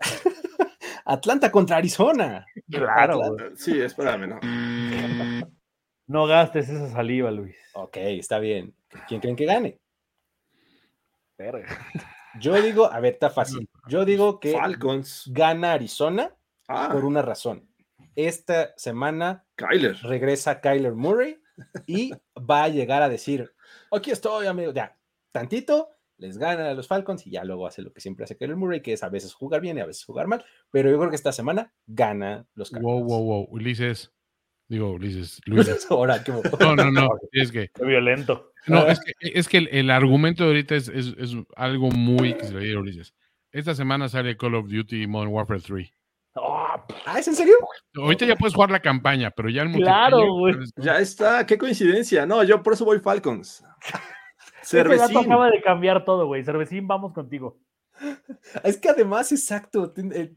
Atlanta 1.04 1.50
contra 1.50 1.78
Arizona. 1.78 2.46
Claro, 2.70 3.22
Atlanta. 3.22 3.56
Sí, 3.56 3.80
espérame, 3.80 4.28
¿no? 4.28 4.40
No 6.06 6.26
gastes 6.26 6.68
esa 6.68 6.88
saliva, 6.90 7.30
Luis. 7.30 7.56
Ok, 7.74 7.96
está 7.98 8.38
bien. 8.38 8.74
¿Quién 9.08 9.20
creen 9.20 9.36
que 9.36 9.46
gane? 9.46 9.78
Verga. 11.38 11.66
Yo 12.40 12.60
digo, 12.60 12.86
a 12.90 13.00
ver, 13.00 13.14
está 13.14 13.30
fácil. 13.30 13.68
Yo 13.88 14.04
digo 14.04 14.40
que 14.40 14.52
Falcons. 14.52 15.24
gana 15.32 15.72
Arizona 15.72 16.34
Ah, 16.68 16.88
por 16.92 17.04
una 17.04 17.22
razón. 17.22 17.68
Esta 18.14 18.72
semana 18.76 19.44
Kyler. 19.56 19.96
regresa 20.02 20.60
Kyler 20.60 20.92
Murray 20.94 21.40
y 21.86 22.12
va 22.38 22.64
a 22.64 22.68
llegar 22.68 23.02
a 23.02 23.08
decir, 23.08 23.52
aquí 23.90 24.10
estoy, 24.10 24.46
amigo, 24.46 24.72
ya, 24.72 24.96
tantito, 25.32 25.90
les 26.18 26.38
gana 26.38 26.70
a 26.70 26.74
los 26.74 26.86
Falcons 26.88 27.26
y 27.26 27.30
ya 27.32 27.44
luego 27.44 27.66
hace 27.66 27.82
lo 27.82 27.92
que 27.92 28.00
siempre 28.00 28.24
hace 28.24 28.36
Kyler 28.36 28.56
Murray, 28.56 28.80
que 28.80 28.92
es 28.92 29.02
a 29.02 29.08
veces 29.08 29.34
jugar 29.34 29.60
bien 29.60 29.76
y 29.78 29.80
a 29.80 29.86
veces 29.86 30.04
jugar 30.04 30.26
mal, 30.28 30.44
pero 30.70 30.90
yo 30.90 30.98
creo 30.98 31.10
que 31.10 31.16
esta 31.16 31.32
semana 31.32 31.72
gana 31.86 32.46
los 32.54 32.70
Wow, 32.70 32.80
Cowboys. 32.82 33.04
wow, 33.06 33.22
wow. 33.24 33.48
Ulises. 33.50 34.12
Digo, 34.68 34.92
Ulises. 34.92 35.40
Luis. 35.46 35.86
Ahora, 35.90 36.22
¿qué- 36.24 36.32
No, 36.60 36.76
no, 36.76 36.90
no. 36.90 37.08
Es 37.32 37.52
que, 37.52 37.68
Qué 37.74 37.84
violento. 37.84 38.52
no, 38.66 38.86
es 38.86 39.00
que, 39.00 39.12
es 39.20 39.48
que 39.48 39.58
el, 39.58 39.68
el 39.72 39.90
argumento 39.90 40.44
de 40.44 40.50
ahorita 40.50 40.74
es, 40.76 40.88
es- 40.88 41.14
es 41.18 41.36
algo 41.56 41.90
muy 41.90 42.34
que 42.34 42.44
se 42.46 42.54
le 42.54 42.60
diga 42.60 42.78
a 42.78 42.82
Ulises. 42.82 43.14
Esta 43.50 43.74
semana 43.74 44.08
sale 44.08 44.36
Call 44.36 44.54
of 44.54 44.68
Duty 44.68 45.06
Modern 45.06 45.30
Warfare 45.32 45.60
3. 45.60 45.90
Ah, 46.36 46.82
Ah, 47.04 47.18
¿es 47.18 47.28
en 47.28 47.34
serio? 47.34 47.54
Ahorita 47.96 48.24
ya 48.24 48.36
puedes 48.36 48.54
jugar 48.54 48.70
la 48.70 48.80
campaña, 48.80 49.30
pero 49.30 49.50
ya 49.50 49.62
el 49.62 49.72
Claro, 49.72 50.24
güey. 50.32 50.54
Ya 50.76 50.98
está, 50.98 51.44
qué 51.46 51.58
coincidencia. 51.58 52.24
No, 52.24 52.42
yo 52.42 52.62
por 52.62 52.72
eso 52.72 52.84
voy 52.86 52.98
Falcons. 53.00 53.62
Cervecín. 54.62 55.18
acaba 55.18 55.50
de 55.50 55.60
cambiar 55.60 56.04
todo, 56.04 56.26
güey. 56.26 56.44
Cervecín, 56.44 56.86
vamos 56.86 57.12
contigo. 57.12 57.58
Es 58.64 58.78
que 58.78 58.88
además, 58.88 59.30
exacto, 59.32 59.92
eh, 59.96 60.32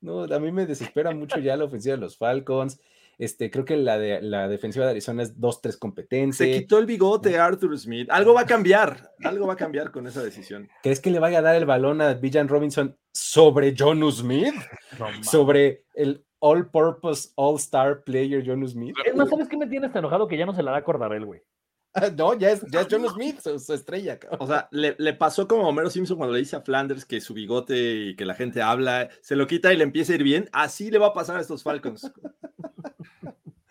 no, 0.00 0.24
a 0.24 0.38
mí 0.38 0.52
me 0.52 0.66
desespera 0.66 1.12
mucho 1.12 1.38
ya 1.38 1.56
la 1.56 1.64
ofensiva 1.64 1.94
de 1.94 2.00
los 2.02 2.18
Falcons. 2.18 2.78
Este, 3.20 3.50
creo 3.50 3.66
que 3.66 3.76
la, 3.76 3.98
de, 3.98 4.22
la 4.22 4.48
defensiva 4.48 4.86
de 4.86 4.92
Arizona 4.92 5.22
es 5.22 5.38
2-3 5.38 5.78
competente. 5.78 6.36
Se 6.38 6.50
quitó 6.50 6.78
el 6.78 6.86
bigote 6.86 7.38
Arthur 7.38 7.78
Smith. 7.78 8.08
Algo 8.10 8.32
va 8.32 8.40
a 8.40 8.46
cambiar. 8.46 9.10
Algo 9.22 9.46
va 9.46 9.52
a 9.52 9.56
cambiar 9.56 9.90
con 9.90 10.06
esa 10.06 10.22
decisión. 10.22 10.70
¿Crees 10.82 11.00
que 11.00 11.10
le 11.10 11.18
vaya 11.18 11.40
a 11.40 11.42
dar 11.42 11.54
el 11.54 11.66
balón 11.66 12.00
a 12.00 12.14
Villan 12.14 12.48
Robinson 12.48 12.96
sobre 13.12 13.74
Jonu 13.76 14.10
Smith? 14.10 14.54
No. 14.98 15.22
Sobre 15.22 15.84
el 15.92 16.24
All-Purpose 16.38 17.32
All-Star 17.34 18.04
Player 18.04 18.42
Jonu 18.42 18.66
Smith. 18.66 18.96
Es 19.04 19.14
más, 19.14 19.28
¿sabes 19.28 19.48
qué 19.48 19.58
me 19.58 19.66
tienes 19.66 19.94
enojado? 19.94 20.26
Que 20.26 20.38
ya 20.38 20.46
no 20.46 20.54
se 20.54 20.62
la 20.62 20.70
da 20.70 20.78
a 20.78 20.84
Cordarel, 20.84 21.26
güey. 21.26 21.42
Ah, 21.92 22.08
No, 22.16 22.38
ya 22.38 22.52
es, 22.52 22.64
ya 22.70 22.80
es 22.80 22.86
Jonu 22.90 23.10
Smith, 23.10 23.40
su, 23.40 23.58
su 23.58 23.74
estrella. 23.74 24.18
cabrón. 24.18 24.40
O 24.42 24.46
sea, 24.46 24.66
le, 24.70 24.94
le 24.98 25.12
pasó 25.12 25.46
como 25.46 25.66
a 25.66 25.68
Homero 25.68 25.90
Simpson 25.90 26.16
cuando 26.16 26.32
le 26.32 26.38
dice 26.40 26.56
a 26.56 26.62
Flanders 26.62 27.04
que 27.04 27.20
su 27.20 27.34
bigote 27.34 27.76
y 27.76 28.16
que 28.16 28.24
la 28.24 28.34
gente 28.34 28.62
habla, 28.62 29.10
se 29.20 29.36
lo 29.36 29.46
quita 29.46 29.74
y 29.74 29.76
le 29.76 29.84
empieza 29.84 30.12
a 30.12 30.16
ir 30.16 30.22
bien. 30.22 30.48
Así 30.52 30.90
le 30.90 30.98
va 30.98 31.08
a 31.08 31.12
pasar 31.12 31.36
a 31.36 31.40
estos 31.40 31.62
Falcons. 31.62 32.10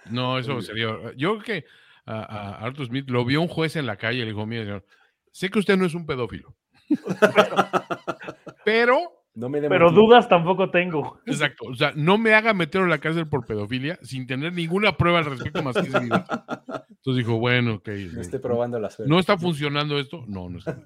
No, 0.09 0.37
eso 0.39 0.61
sería. 0.61 0.87
Yo 1.15 1.37
creo 1.37 1.43
que 1.43 1.65
a, 2.05 2.21
a 2.21 2.65
Arthur 2.65 2.87
Smith 2.87 3.09
lo 3.09 3.25
vio 3.25 3.41
un 3.41 3.47
juez 3.47 3.75
en 3.75 3.85
la 3.85 3.97
calle 3.97 4.19
y 4.19 4.21
le 4.21 4.27
dijo: 4.27 4.45
Mire, 4.45 4.63
señor, 4.63 4.85
sé 5.31 5.49
que 5.49 5.59
usted 5.59 5.77
no 5.77 5.85
es 5.85 5.93
un 5.93 6.05
pedófilo. 6.05 6.55
pero, 8.65 9.18
No 9.39 9.47
me 9.49 9.61
dé 9.61 9.69
Pero 9.69 9.85
motivo. 9.85 10.05
dudas 10.07 10.27
tampoco 10.27 10.69
tengo. 10.69 11.19
exacto, 11.25 11.65
o 11.67 11.75
sea, 11.75 11.93
no 11.95 12.17
me 12.17 12.33
haga 12.33 12.53
meterlo 12.53 12.85
en 12.87 12.91
la 12.91 12.97
cárcel 12.99 13.27
por 13.27 13.45
pedofilia 13.45 13.97
sin 14.01 14.27
tener 14.27 14.51
ninguna 14.53 14.97
prueba 14.97 15.19
al 15.19 15.25
respecto 15.25 15.63
más 15.63 15.75
que 15.75 15.87
ese 15.87 15.99
video. 15.99 16.23
Entonces 16.27 17.15
dijo: 17.25 17.39
Bueno, 17.39 17.75
ok. 17.75 17.87
Me 17.87 18.21
estoy 18.21 18.39
probando 18.39 18.79
la 18.79 18.89
suerte. 18.89 19.09
¿No 19.09 19.17
está 19.19 19.37
funcionando 19.37 19.97
esto? 19.97 20.25
No, 20.27 20.49
no 20.49 20.59
está. 20.59 20.77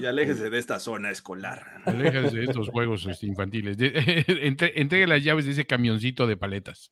Y 0.00 0.06
aléjese 0.06 0.48
de 0.50 0.58
esta 0.58 0.78
zona 0.78 1.10
escolar. 1.10 1.62
Aléjese 1.84 2.38
de 2.38 2.44
estos 2.44 2.68
juegos 2.68 3.04
este, 3.06 3.26
infantiles. 3.26 3.76
Entre- 3.80 4.80
entregue 4.80 5.06
las 5.06 5.22
llaves 5.24 5.44
de 5.44 5.50
ese 5.52 5.66
camioncito 5.66 6.26
de 6.26 6.36
paletas. 6.36 6.90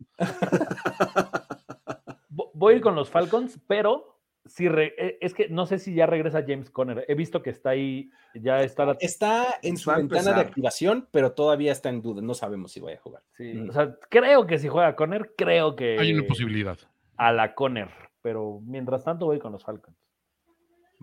Vo- 2.28 2.51
Voy 2.55 2.74
a 2.74 2.76
ir 2.76 2.82
con 2.82 2.94
los 2.94 3.09
Falcons, 3.11 3.59
pero 3.66 4.19
si 4.51 4.68
re- 4.68 4.94
eh, 4.98 5.18
es 5.20 5.32
que 5.34 5.48
no 5.48 5.64
sé 5.66 5.78
si 5.78 5.94
ya 5.94 6.07
regresa 6.07 6.44
James 6.46 6.70
Conner. 6.70 7.05
He 7.09 7.14
visto 7.14 7.42
que 7.42 7.51
está 7.51 7.70
ahí, 7.70 8.11
ya 8.34 8.62
está 8.62 8.84
la- 8.84 8.96
Está 9.01 9.59
en 9.62 9.76
su 9.76 9.90
ventana 9.90 10.32
de 10.34 10.40
activación, 10.40 11.09
pero 11.11 11.32
todavía 11.32 11.72
está 11.72 11.88
en 11.88 12.03
duda. 12.03 12.20
No 12.22 12.34
sabemos 12.34 12.72
si 12.72 12.80
vaya 12.80 12.98
a 12.98 13.01
jugar. 13.01 13.22
sí, 13.36 13.55
Mm. 13.55 13.70
o 13.70 13.72
sea, 13.72 13.96
creo 14.09 14.46
que 14.46 14.59
si 14.59 14.68
juega 14.68 14.96
Conner, 14.96 15.32
creo 15.36 15.76
que 15.76 15.98
Hay 15.98 16.12
una 16.12 16.26
posibilidad. 16.26 16.78
a 17.16 17.32
la 17.32 17.55
Conner, 17.55 17.88
pero 18.22 18.61
mientras 18.64 19.05
tanto 19.05 19.26
voy 19.26 19.38
con 19.38 19.53
los 19.53 19.64
Falcons. 19.64 19.96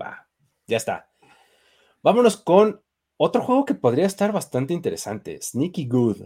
Va, 0.01 0.27
ya 0.67 0.77
está. 0.77 1.09
Vámonos 2.03 2.37
con 2.37 2.81
otro 3.17 3.41
juego 3.41 3.65
que 3.65 3.73
podría 3.73 4.05
estar 4.05 4.31
bastante 4.31 4.73
interesante. 4.73 5.39
Sneaky 5.41 5.87
Good. 5.87 6.21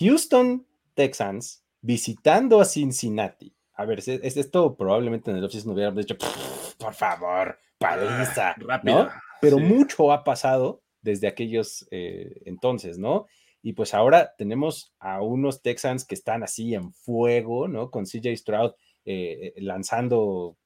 Houston 0.00 0.66
Texans 0.94 1.64
visitando 1.80 2.60
a 2.60 2.64
Cincinnati. 2.64 3.54
A 3.78 3.84
ver, 3.86 4.00
es, 4.00 4.08
es- 4.08 4.36
esto 4.36 4.76
probablemente 4.76 5.30
en 5.30 5.36
el 5.38 5.44
offseason 5.44 5.72
hubiéramos 5.72 5.98
dicho, 6.04 6.16
"Pff, 6.18 6.74
por 6.74 6.94
favor, 6.94 7.58
paliza, 7.78 8.54
Rápido. 8.58 9.04
¿no? 9.04 9.10
Pero 9.40 9.56
Sí. 9.58 9.62
mucho 9.64 10.12
ha 10.12 10.24
pasado 10.24 10.82
desde 11.00 11.28
aquellos 11.28 11.86
eh, 11.90 12.42
entonces, 12.44 12.98
¿no? 12.98 13.26
Y 13.62 13.72
pues 13.72 13.94
ahora 13.94 14.34
tenemos 14.36 14.92
a 14.98 15.22
unos 15.22 15.62
Texans 15.62 16.04
que 16.04 16.14
están 16.14 16.42
así 16.42 16.74
en 16.74 16.92
fuego, 16.92 17.68
¿no? 17.68 17.90
Con 17.90 18.04
CJ 18.06 18.36
Stroud 18.36 18.72
eh, 19.04 19.54
eh, 19.56 19.62
lanzando 19.62 20.56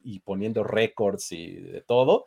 y 0.00 0.20
poniendo 0.20 0.62
récords 0.64 1.32
y 1.32 1.54
de 1.56 1.80
todo. 1.82 2.26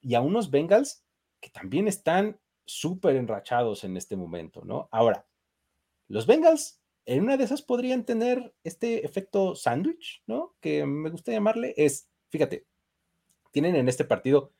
Y 0.00 0.14
a 0.14 0.20
unos 0.20 0.50
Bengals 0.50 1.02
que 1.40 1.50
también 1.50 1.88
están 1.88 2.38
súper 2.66 3.16
enrachados 3.16 3.84
en 3.84 3.96
este 3.96 4.16
momento, 4.16 4.62
¿no? 4.64 4.88
Ahora, 4.92 5.26
los 6.08 6.26
Bengals 6.26 6.80
en 7.06 7.22
una 7.22 7.36
de 7.36 7.44
esas 7.44 7.62
podrían 7.62 8.04
tener 8.04 8.54
este 8.62 9.06
efecto 9.06 9.54
sándwich, 9.54 10.22
¿no? 10.26 10.54
Que 10.60 10.84
me 10.84 11.10
gusta 11.10 11.32
llamarle, 11.32 11.72
es, 11.76 12.08
fíjate, 12.28 12.66
tienen 13.50 13.76
en 13.76 13.88
este 13.88 14.04
partido 14.04 14.52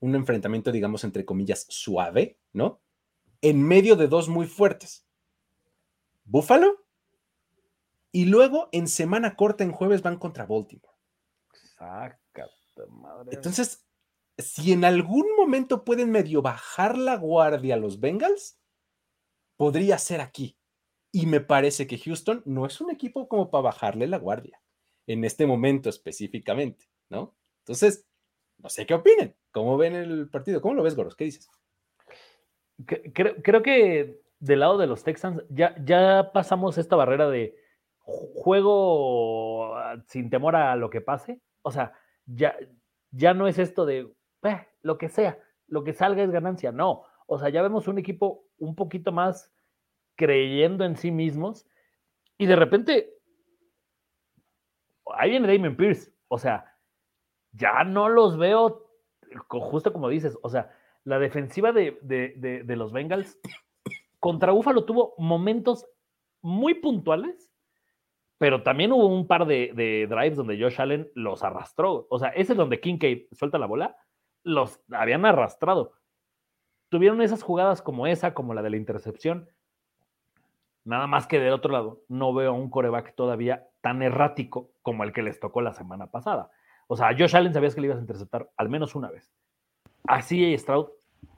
un 0.00 0.14
enfrentamiento, 0.14 0.72
digamos, 0.72 1.04
entre 1.04 1.24
comillas, 1.24 1.66
suave, 1.68 2.38
¿no? 2.52 2.80
en 3.42 3.62
medio 3.62 3.96
de 3.96 4.08
dos 4.08 4.28
muy 4.28 4.46
fuertes. 4.46 5.06
Buffalo 6.24 6.84
y 8.12 8.26
luego 8.26 8.68
en 8.72 8.88
semana 8.88 9.36
corta 9.36 9.64
en 9.64 9.72
jueves 9.72 10.02
van 10.02 10.18
contra 10.18 10.46
Baltimore. 10.46 10.96
Sácate, 11.52 12.50
madre. 12.88 13.30
Entonces, 13.32 13.86
si 14.36 14.72
en 14.72 14.84
algún 14.84 15.26
momento 15.36 15.84
pueden 15.84 16.10
medio 16.10 16.42
bajar 16.42 16.98
la 16.98 17.16
guardia 17.16 17.76
los 17.76 18.00
Bengals, 18.00 18.58
podría 19.56 19.98
ser 19.98 20.20
aquí. 20.20 20.58
Y 21.12 21.26
me 21.26 21.40
parece 21.40 21.86
que 21.86 21.98
Houston 21.98 22.42
no 22.44 22.66
es 22.66 22.80
un 22.80 22.90
equipo 22.90 23.28
como 23.28 23.50
para 23.50 23.62
bajarle 23.62 24.06
la 24.06 24.18
guardia 24.18 24.60
en 25.06 25.24
este 25.24 25.46
momento 25.46 25.88
específicamente, 25.88 26.86
¿no? 27.08 27.34
Entonces, 27.60 28.06
no 28.58 28.68
sé 28.68 28.86
qué 28.86 28.94
opinen. 28.94 29.34
¿Cómo 29.50 29.76
ven 29.76 29.94
el 29.94 30.28
partido? 30.28 30.60
¿Cómo 30.60 30.74
lo 30.74 30.82
ves, 30.82 30.94
Goros? 30.94 31.16
¿Qué 31.16 31.24
dices? 31.24 31.48
Creo, 32.86 33.36
creo 33.42 33.62
que 33.62 34.20
del 34.38 34.60
lado 34.60 34.78
de 34.78 34.86
los 34.86 35.02
Texans 35.02 35.42
ya, 35.50 35.74
ya 35.84 36.30
pasamos 36.32 36.78
esta 36.78 36.96
barrera 36.96 37.28
de 37.28 37.56
juego 37.98 39.74
sin 40.06 40.30
temor 40.30 40.56
a 40.56 40.76
lo 40.76 40.90
que 40.90 41.00
pase. 41.00 41.40
O 41.62 41.70
sea, 41.70 41.92
ya, 42.26 42.56
ya 43.10 43.34
no 43.34 43.48
es 43.48 43.58
esto 43.58 43.84
de 43.84 44.12
lo 44.82 44.98
que 44.98 45.08
sea, 45.08 45.38
lo 45.66 45.84
que 45.84 45.92
salga 45.92 46.22
es 46.22 46.30
ganancia. 46.30 46.72
No, 46.72 47.04
o 47.26 47.38
sea, 47.38 47.48
ya 47.50 47.62
vemos 47.62 47.88
un 47.88 47.98
equipo 47.98 48.44
un 48.58 48.74
poquito 48.74 49.12
más 49.12 49.52
creyendo 50.20 50.84
en 50.84 50.96
sí 50.96 51.10
mismos 51.10 51.66
y 52.36 52.44
de 52.44 52.56
repente 52.56 53.14
ahí 55.14 55.30
viene 55.30 55.50
Damon 55.50 55.76
Pierce. 55.76 56.12
O 56.28 56.36
sea, 56.36 56.76
ya 57.52 57.84
no 57.84 58.10
los 58.10 58.36
veo 58.36 58.86
justo 59.48 59.94
como 59.94 60.10
dices. 60.10 60.38
O 60.42 60.50
sea, 60.50 60.70
la 61.04 61.18
defensiva 61.18 61.72
de, 61.72 61.98
de 62.02 62.76
los 62.76 62.92
Bengals 62.92 63.40
contra 64.18 64.52
Búfalo 64.52 64.84
tuvo 64.84 65.14
momentos 65.16 65.86
muy 66.42 66.74
puntuales, 66.74 67.50
pero 68.38 68.62
también 68.62 68.92
hubo 68.92 69.06
un 69.06 69.26
par 69.26 69.46
de, 69.46 70.06
drives 70.08 70.36
donde 70.36 70.60
Josh 70.60 70.80
Allen 70.80 71.10
los 71.14 71.42
arrastró. 71.42 72.06
O 72.10 72.18
sea, 72.18 72.28
ese 72.28 72.52
es 72.52 72.58
donde 72.58 72.80
Kincaid 72.80 73.28
suelta 73.32 73.58
la 73.58 73.66
bola, 73.66 73.96
los 74.42 74.80
habían 74.90 75.24
arrastrado. 75.24 75.94
Tuvieron 76.90 77.22
esas 77.22 77.42
jugadas 77.42 77.82
como 77.82 78.06
esa, 78.06 78.34
como 78.34 78.52
la 78.52 78.62
de 78.62 78.70
la 78.70 78.76
intercepción. 78.76 79.48
Nada 80.90 81.06
más 81.06 81.28
que 81.28 81.38
del 81.38 81.52
otro 81.52 81.70
lado, 81.70 82.02
no 82.08 82.34
veo 82.34 82.50
a 82.50 82.52
un 82.52 82.68
coreback 82.68 83.14
todavía 83.14 83.68
tan 83.80 84.02
errático 84.02 84.72
como 84.82 85.04
el 85.04 85.12
que 85.12 85.22
les 85.22 85.38
tocó 85.38 85.62
la 85.62 85.72
semana 85.72 86.08
pasada. 86.08 86.50
O 86.88 86.96
sea, 86.96 87.10
a 87.10 87.16
Josh 87.16 87.36
Allen 87.36 87.54
sabías 87.54 87.76
que 87.76 87.80
le 87.80 87.86
ibas 87.86 87.98
a 87.98 88.00
interceptar 88.00 88.50
al 88.56 88.68
menos 88.68 88.96
una 88.96 89.08
vez. 89.08 89.30
Así 90.08 90.58
Stroud, 90.58 90.88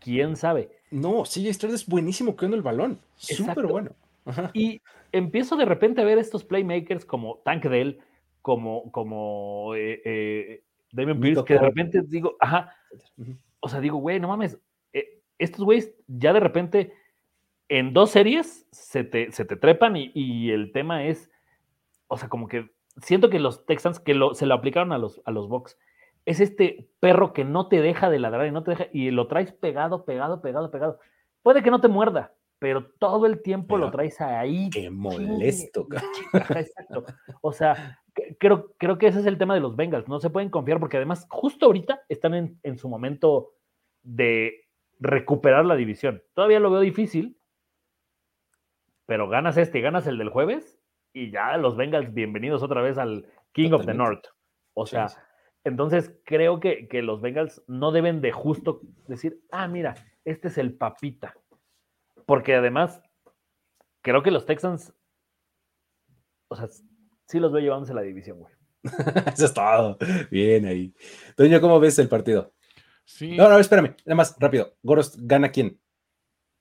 quién 0.00 0.36
sabe. 0.36 0.70
No, 0.90 1.24
CJ 1.24 1.52
Stroud 1.52 1.74
es 1.74 1.86
buenísimo 1.86 2.34
creando 2.34 2.56
el 2.56 2.62
balón. 2.62 2.98
Súper 3.16 3.66
bueno. 3.66 3.90
Y 4.54 4.80
empiezo 5.12 5.56
de 5.56 5.66
repente 5.66 6.00
a 6.00 6.06
ver 6.06 6.16
estos 6.16 6.44
playmakers 6.44 7.04
como 7.04 7.42
Tank 7.44 7.64
Dell, 7.64 8.00
como, 8.40 8.90
como 8.90 9.74
eh, 9.74 10.00
eh 10.02 10.64
Damien 10.92 11.20
Pierce, 11.20 11.44
que 11.44 11.54
de 11.54 11.60
repente 11.60 12.00
digo, 12.06 12.36
ajá, 12.40 12.74
o 13.60 13.68
sea, 13.68 13.80
digo, 13.80 13.98
güey, 13.98 14.18
no 14.18 14.28
mames, 14.28 14.58
eh, 14.94 15.20
estos 15.38 15.62
güeyes 15.62 15.92
ya 16.06 16.32
de 16.32 16.40
repente 16.40 16.94
en 17.78 17.94
dos 17.94 18.10
series 18.10 18.66
se 18.70 19.02
te, 19.02 19.30
trepan 19.56 19.94
y, 19.96 20.50
el 20.50 20.72
tema 20.72 21.06
es, 21.06 21.30
o 22.06 22.18
sea, 22.18 22.28
como 22.28 22.46
que 22.46 22.70
siento 22.98 23.30
que 23.30 23.40
los 23.40 23.64
Texans 23.64 23.98
que 23.98 24.12
se 24.34 24.44
lo 24.44 24.54
aplicaron 24.54 24.92
a 24.92 24.98
los, 24.98 25.22
a 25.24 25.30
los 25.30 25.48
Bucks 25.48 25.78
es 26.26 26.40
este 26.40 26.90
perro 27.00 27.32
que 27.32 27.44
no 27.44 27.68
te 27.68 27.80
deja 27.80 28.10
de 28.10 28.18
ladrar 28.18 28.46
y 28.46 28.50
no 28.50 28.62
te 28.62 28.72
deja, 28.72 28.86
y 28.92 29.10
lo 29.10 29.26
traes 29.26 29.52
pegado, 29.52 30.04
pegado, 30.04 30.42
pegado, 30.42 30.70
pegado. 30.70 30.98
Puede 31.42 31.62
que 31.62 31.70
no 31.70 31.80
te 31.80 31.88
muerda, 31.88 32.34
pero 32.58 32.90
todo 32.98 33.24
el 33.24 33.40
tiempo 33.40 33.78
lo 33.78 33.90
traes 33.90 34.20
ahí. 34.20 34.68
Qué 34.68 34.90
molesto, 34.90 35.86
Exacto. 36.34 37.06
O 37.40 37.54
sea, 37.54 38.00
creo, 38.38 38.74
creo 38.76 38.98
que 38.98 39.06
ese 39.06 39.20
es 39.20 39.26
el 39.26 39.38
tema 39.38 39.54
de 39.54 39.60
los 39.60 39.76
Bengals. 39.76 40.08
No 40.08 40.20
se 40.20 40.28
pueden 40.28 40.50
confiar 40.50 40.78
porque 40.78 40.98
además, 40.98 41.26
justo 41.30 41.64
ahorita 41.64 42.02
están 42.10 42.34
en, 42.34 42.60
en 42.64 42.76
su 42.76 42.90
momento 42.90 43.54
de 44.02 44.66
recuperar 45.00 45.64
la 45.64 45.74
división. 45.74 46.22
Todavía 46.34 46.60
lo 46.60 46.70
veo 46.70 46.80
difícil, 46.80 47.38
pero 49.06 49.28
ganas 49.28 49.56
este 49.56 49.78
y 49.78 49.82
ganas 49.82 50.06
el 50.06 50.18
del 50.18 50.28
jueves 50.28 50.78
y 51.12 51.30
ya 51.30 51.56
los 51.56 51.76
Bengals, 51.76 52.12
bienvenidos 52.14 52.62
otra 52.62 52.82
vez 52.82 52.98
al 52.98 53.26
King 53.52 53.72
of 53.72 53.84
the 53.84 53.94
North. 53.94 54.24
O 54.74 54.86
sea, 54.86 55.08
entonces 55.64 56.12
creo 56.24 56.60
que, 56.60 56.88
los 57.02 57.20
Bengals 57.20 57.62
no 57.66 57.92
deben 57.92 58.20
de 58.20 58.32
justo 58.32 58.80
decir, 59.06 59.40
ah, 59.50 59.68
mira, 59.68 59.94
este 60.24 60.48
es 60.48 60.58
el 60.58 60.74
papita. 60.74 61.34
Porque 62.26 62.54
además, 62.54 63.02
creo 64.00 64.22
que 64.22 64.30
los 64.30 64.46
Texans, 64.46 64.94
o 66.48 66.56
sea, 66.56 66.68
sí 67.26 67.38
los 67.38 67.52
veo 67.52 67.60
llevándose 67.62 67.94
la 67.94 68.02
división, 68.02 68.38
güey. 68.38 68.54
Eso 69.34 69.44
es 69.44 69.54
todo. 69.54 69.98
Bien 70.30 70.66
ahí. 70.66 70.94
Toño, 71.36 71.60
¿cómo 71.60 71.78
ves 71.78 71.98
el 71.98 72.08
partido? 72.08 72.52
Sí. 73.04 73.36
No, 73.36 73.48
no, 73.48 73.58
espérame. 73.58 73.94
Nada 74.04 74.16
más, 74.16 74.36
rápido. 74.38 74.74
Goros, 74.82 75.16
¿gana 75.18 75.50
quién? 75.50 75.78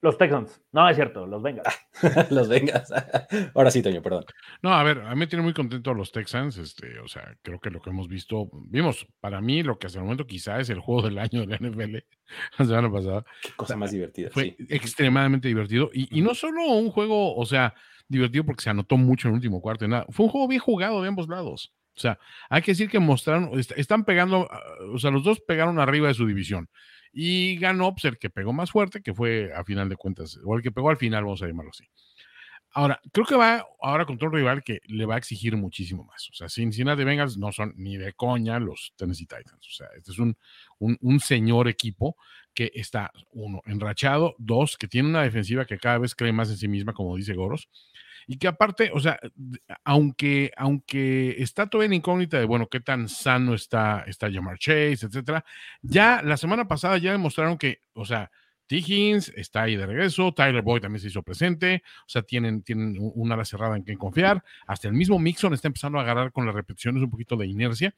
Los 0.02 0.18
Texans. 0.18 0.60
No, 0.72 0.90
es 0.90 0.96
cierto, 0.96 1.28
los 1.28 1.44
Bengals. 1.44 1.80
los 2.32 2.50
Bengals. 2.50 2.92
Ahora 3.54 3.70
sí, 3.70 3.84
Toño, 3.84 4.02
perdón. 4.02 4.26
No, 4.64 4.74
a 4.74 4.84
ver, 4.84 5.00
a 5.02 5.12
mí 5.12 5.16
me 5.16 5.28
tiene 5.28 5.44
muy 5.44 5.54
contento 5.54 5.94
los 5.94 6.12
Texans. 6.12 6.58
Este, 6.58 7.00
o 7.00 7.08
sea, 7.08 7.36
creo 7.44 7.60
que 7.60 7.70
lo 7.70 7.82
que 7.82 7.92
hemos 7.92 8.08
visto, 8.08 8.50
vimos, 8.52 9.06
para 9.20 9.42
mí, 9.42 9.62
lo 9.62 9.78
que 9.78 9.86
hasta 9.86 10.00
el 10.00 10.06
momento 10.06 10.26
quizá 10.26 10.60
es 10.60 10.72
el 10.72 10.80
juego 10.80 11.04
del 11.04 11.20
año 11.20 11.46
de 11.46 11.48
la 11.48 11.58
NFL 11.58 11.98
la 12.58 12.66
semana 12.66 12.92
pasada. 12.92 13.26
Qué 13.44 13.52
cosa 13.56 13.76
más 13.76 13.92
divertida. 13.92 14.32
Fue 14.32 14.56
extremadamente 14.70 15.48
divertido. 15.48 15.92
Y, 15.94 16.18
y, 16.18 16.22
no 16.22 16.34
solo 16.34 16.64
un 16.64 16.90
juego, 16.90 17.36
o 17.36 17.46
sea, 17.46 17.76
divertido 18.08 18.44
porque 18.44 18.64
se 18.64 18.72
anotó 18.72 18.98
mucho 18.98 19.28
en 19.28 19.34
el 19.34 19.36
último 19.36 19.62
cuarto, 19.62 19.88
nada. 19.88 20.08
Fue 20.10 20.26
un 20.26 20.32
juego 20.32 20.48
bien 20.48 20.62
jugado 20.62 21.02
de 21.04 21.10
ambos 21.10 21.28
lados. 21.30 21.76
O 21.96 22.00
sea, 22.00 22.18
hay 22.50 22.64
que 22.64 22.72
decir 22.72 22.90
que 22.90 23.00
mostraron, 23.00 23.52
están 23.76 24.06
pegando, 24.06 24.50
o 24.94 24.98
sea, 24.98 25.12
los 25.12 25.24
dos 25.24 25.42
pegaron 25.42 25.78
arriba 25.78 26.08
de 26.08 26.14
su 26.16 26.26
división 26.26 26.70
y 27.12 27.58
ganó 27.58 27.94
pues, 27.94 28.06
el 28.06 28.18
que 28.18 28.30
pegó 28.30 28.54
más 28.54 28.72
fuerte, 28.72 29.02
que 29.02 29.14
fue 29.14 29.52
a 29.54 29.64
final 29.64 29.90
de 29.90 29.96
cuentas, 29.96 30.40
o 30.44 30.56
el 30.56 30.64
que 30.64 30.72
pegó 30.72 30.90
al 30.90 30.98
final, 30.98 31.24
vamos 31.24 31.42
a 31.42 31.48
llamarlo 31.48 31.72
así. 31.72 31.86
Ahora, 32.74 33.02
creo 33.12 33.26
que 33.26 33.36
va 33.36 33.66
ahora 33.82 34.06
contra 34.06 34.30
un 34.30 34.34
rival 34.34 34.64
que 34.64 34.80
le 34.86 35.06
va 35.06 35.16
a 35.16 35.18
exigir 35.18 35.58
muchísimo 35.58 36.06
más. 36.06 36.30
O 36.30 36.34
sea, 36.34 36.48
Cincinnati 36.48 37.04
Bengals 37.04 37.38
no 37.38 37.52
son 37.52 37.74
ni 37.76 37.98
de 37.98 38.14
coña 38.14 38.60
los 38.60 38.94
Tennessee 38.96 39.26
Titans. 39.26 39.68
O 39.68 39.72
sea, 39.72 39.88
este 39.98 40.12
es 40.12 40.20
un, 40.20 40.38
un, 40.80 40.98
un 41.02 41.20
señor 41.20 41.68
equipo 41.68 42.16
que 42.54 42.72
está, 42.74 43.12
uno, 43.32 43.62
enrachado, 43.66 44.36
dos, 44.38 44.78
que 44.78 44.88
tiene 44.88 45.10
una 45.10 45.24
defensiva 45.24 45.66
que 45.66 45.78
cada 45.78 45.98
vez 45.98 46.16
cree 46.16 46.32
más 46.32 46.50
en 46.50 46.58
sí 46.58 46.70
misma, 46.70 46.94
como 46.94 47.18
dice 47.18 47.34
Goros, 47.34 47.68
y 48.28 48.38
que 48.38 48.48
aparte, 48.48 48.92
o 48.94 49.00
sea, 49.00 49.20
aunque, 49.84 50.52
aunque 50.58 51.36
está 51.40 51.68
todo 51.68 51.84
en 51.84 51.94
incógnita 51.94 52.40
de, 52.40 52.46
bueno, 52.46 52.68
qué 52.68 52.80
tan 52.80 53.10
sano 53.10 53.54
está, 53.54 54.04
está 54.08 54.32
Jamar 54.32 54.58
Chase, 54.58 55.06
etcétera, 55.06 55.44
ya 55.82 56.22
la 56.24 56.38
semana 56.38 56.68
pasada 56.68 56.98
ya 56.98 57.12
demostraron 57.12 57.58
que, 57.58 57.82
o 57.94 58.06
sea, 58.06 58.32
está 59.36 59.64
ahí 59.64 59.76
de 59.76 59.86
regreso, 59.86 60.34
Tyler 60.34 60.62
Boyd 60.62 60.82
también 60.82 61.02
se 61.02 61.08
hizo 61.08 61.24
presente, 61.24 61.84
o 62.06 62.10
sea, 62.10 62.22
tienen, 62.22 62.64
tienen 62.64 62.96
una 63.00 63.36
ala 63.36 63.44
cerrada 63.44 63.76
en 63.76 63.84
quien 63.84 63.98
confiar, 63.98 64.44
hasta 64.66 64.88
el 64.88 64.94
mismo 64.94 65.20
Mixon 65.20 65.54
está 65.54 65.68
empezando 65.68 66.00
a 66.00 66.04
agarrar 66.04 66.32
con 66.32 66.46
las 66.46 66.56
repeticiones 66.56 67.04
un 67.04 67.10
poquito 67.10 67.36
de 67.36 67.48
inercia, 67.48 67.94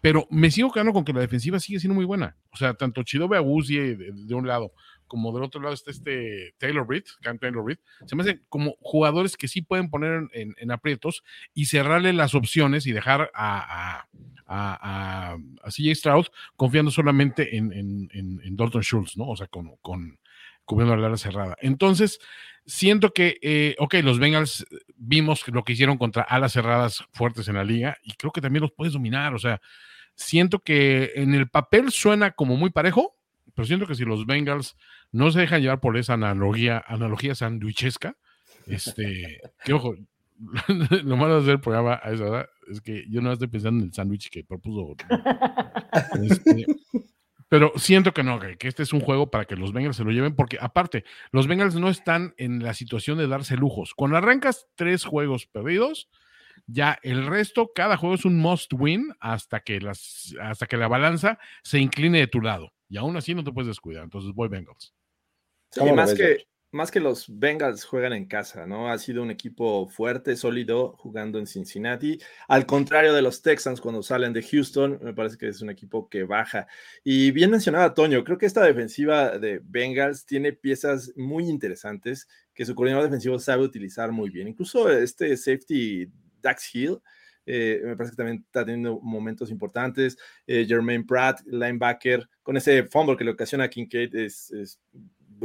pero 0.00 0.26
me 0.30 0.50
sigo 0.50 0.70
quedando 0.70 0.92
con 0.92 1.04
que 1.04 1.12
la 1.12 1.20
defensiva 1.20 1.58
sigue 1.58 1.80
siendo 1.80 1.94
muy 1.94 2.04
buena, 2.04 2.36
o 2.50 2.56
sea, 2.56 2.74
tanto 2.74 3.02
Chidobe 3.02 3.36
Aguzi 3.36 3.76
de, 3.76 4.12
de 4.12 4.34
un 4.34 4.46
lado 4.46 4.72
como 5.14 5.32
del 5.32 5.44
otro 5.44 5.60
lado 5.60 5.72
está 5.72 5.92
este 5.92 6.56
Taylor 6.58 6.84
Britt, 6.84 7.06
Taylor 7.22 7.62
Britt, 7.62 7.78
se 8.04 8.16
me 8.16 8.24
hacen 8.24 8.44
como 8.48 8.74
jugadores 8.80 9.36
que 9.36 9.46
sí 9.46 9.62
pueden 9.62 9.88
poner 9.88 10.22
en, 10.32 10.70
aprietos 10.72 11.22
y 11.54 11.66
cerrarle 11.66 12.12
las 12.12 12.34
opciones 12.34 12.84
y 12.88 12.90
dejar 12.90 13.30
a, 13.32 14.08
a, 14.48 15.36
a, 15.62 15.70
CJ 15.70 15.94
Stroud 15.94 16.26
confiando 16.56 16.90
solamente 16.90 17.56
en, 17.56 17.70
en, 17.72 18.56
Dalton 18.56 18.82
Schultz, 18.82 19.16
¿no? 19.16 19.28
O 19.28 19.36
sea, 19.36 19.46
con, 19.46 19.76
con 19.82 20.18
cubriendo 20.64 20.96
la 20.96 21.06
ala 21.06 21.16
cerrada. 21.16 21.54
Entonces, 21.60 22.18
siento 22.66 23.12
que, 23.12 23.38
eh, 23.40 23.76
ok, 23.78 23.94
los 24.02 24.18
Bengals 24.18 24.66
vimos 24.96 25.46
lo 25.46 25.62
que 25.62 25.74
hicieron 25.74 25.96
contra 25.96 26.22
alas 26.22 26.54
cerradas 26.54 27.04
fuertes 27.12 27.46
en 27.46 27.54
la 27.54 27.62
liga 27.62 27.98
y 28.02 28.14
creo 28.14 28.32
que 28.32 28.40
también 28.40 28.62
los 28.62 28.72
puedes 28.72 28.94
dominar, 28.94 29.32
o 29.32 29.38
sea, 29.38 29.60
siento 30.16 30.58
que 30.58 31.12
en 31.14 31.34
el 31.34 31.48
papel 31.48 31.92
suena 31.92 32.32
como 32.32 32.56
muy 32.56 32.70
parejo, 32.70 33.16
pero 33.54 33.66
siento 33.66 33.86
que 33.86 33.94
si 33.94 34.04
los 34.04 34.26
Bengals 34.26 34.76
no 35.12 35.30
se 35.30 35.40
dejan 35.40 35.62
llevar 35.62 35.80
por 35.80 35.96
esa 35.96 36.14
analogía, 36.14 36.82
analogía 36.86 37.34
sandwichesca, 37.34 38.16
este, 38.66 39.40
que 39.64 39.72
ojo, 39.72 39.94
lo 41.04 41.16
malo 41.16 41.34
de 41.34 41.40
hacer 41.40 41.52
el 41.52 41.60
programa 41.60 42.00
a 42.02 42.12
esa 42.12 42.26
edad 42.26 42.46
es 42.70 42.80
que 42.80 43.04
yo 43.08 43.20
no 43.20 43.32
estoy 43.32 43.48
pensando 43.48 43.82
en 43.82 43.88
el 43.88 43.94
sándwich 43.94 44.30
que 44.30 44.44
propuso. 44.44 44.96
Este, 46.20 46.66
pero 47.48 47.72
siento 47.76 48.12
que 48.12 48.24
no, 48.24 48.40
que 48.40 48.66
este 48.66 48.82
es 48.82 48.92
un 48.92 48.98
juego 48.98 49.30
para 49.30 49.44
que 49.44 49.54
los 49.54 49.72
Bengals 49.72 49.96
se 49.96 50.02
lo 50.02 50.10
lleven, 50.10 50.34
porque 50.34 50.58
aparte, 50.60 51.04
los 51.30 51.46
Bengals 51.46 51.76
no 51.76 51.88
están 51.88 52.34
en 52.36 52.64
la 52.64 52.74
situación 52.74 53.16
de 53.16 53.28
darse 53.28 53.56
lujos. 53.56 53.94
Cuando 53.94 54.16
arrancas 54.16 54.66
tres 54.74 55.04
juegos 55.04 55.46
perdidos, 55.46 56.08
ya 56.66 56.98
el 57.02 57.26
resto, 57.26 57.70
cada 57.72 57.96
juego 57.96 58.16
es 58.16 58.24
un 58.24 58.38
must 58.38 58.72
win 58.72 59.14
hasta 59.20 59.60
que, 59.60 59.80
las, 59.80 60.34
hasta 60.40 60.66
que 60.66 60.76
la 60.76 60.88
balanza 60.88 61.38
se 61.62 61.78
incline 61.78 62.18
de 62.18 62.26
tu 62.26 62.40
lado. 62.40 62.72
Y 62.88 62.96
aún 62.96 63.16
así 63.16 63.34
no 63.34 63.44
te 63.44 63.52
puedes 63.52 63.68
descuidar. 63.68 64.04
Entonces 64.04 64.32
voy 64.34 64.48
Bengals. 64.48 64.94
más, 65.94 66.14
que, 66.14 66.46
más 66.70 66.90
que 66.90 67.00
los 67.00 67.26
Bengals 67.28 67.84
juegan 67.84 68.12
en 68.12 68.26
casa, 68.26 68.66
¿no? 68.66 68.90
Ha 68.90 68.98
sido 68.98 69.22
un 69.22 69.30
equipo 69.30 69.88
fuerte, 69.88 70.36
sólido, 70.36 70.94
jugando 70.98 71.38
en 71.38 71.46
Cincinnati. 71.46 72.18
Al 72.48 72.66
contrario 72.66 73.12
de 73.12 73.22
los 73.22 73.42
Texans 73.42 73.80
cuando 73.80 74.02
salen 74.02 74.32
de 74.32 74.42
Houston, 74.42 74.98
me 75.02 75.14
parece 75.14 75.38
que 75.38 75.48
es 75.48 75.62
un 75.62 75.70
equipo 75.70 76.08
que 76.08 76.24
baja. 76.24 76.66
Y 77.02 77.30
bien 77.30 77.50
mencionaba 77.50 77.94
Toño, 77.94 78.22
creo 78.24 78.38
que 78.38 78.46
esta 78.46 78.64
defensiva 78.64 79.38
de 79.38 79.60
Bengals 79.64 80.26
tiene 80.26 80.52
piezas 80.52 81.12
muy 81.16 81.48
interesantes 81.48 82.28
que 82.54 82.64
su 82.64 82.74
coordinador 82.74 83.06
defensivo 83.06 83.38
sabe 83.38 83.62
utilizar 83.62 84.12
muy 84.12 84.30
bien. 84.30 84.48
Incluso 84.48 84.90
este 84.90 85.36
safety 85.36 86.10
Dax 86.40 86.74
Hill. 86.74 87.00
Eh, 87.46 87.80
me 87.84 87.96
parece 87.96 88.12
que 88.12 88.16
también 88.16 88.44
está 88.46 88.64
teniendo 88.64 89.00
momentos 89.00 89.50
importantes. 89.50 90.16
Eh, 90.46 90.64
Jermaine 90.66 91.04
Pratt, 91.04 91.40
linebacker, 91.46 92.28
con 92.42 92.56
ese 92.56 92.84
fumble 92.84 93.16
que 93.16 93.24
le 93.24 93.30
ocasiona 93.32 93.64
a 93.64 93.70
Kincaid, 93.70 94.14
es, 94.14 94.50
es 94.52 94.80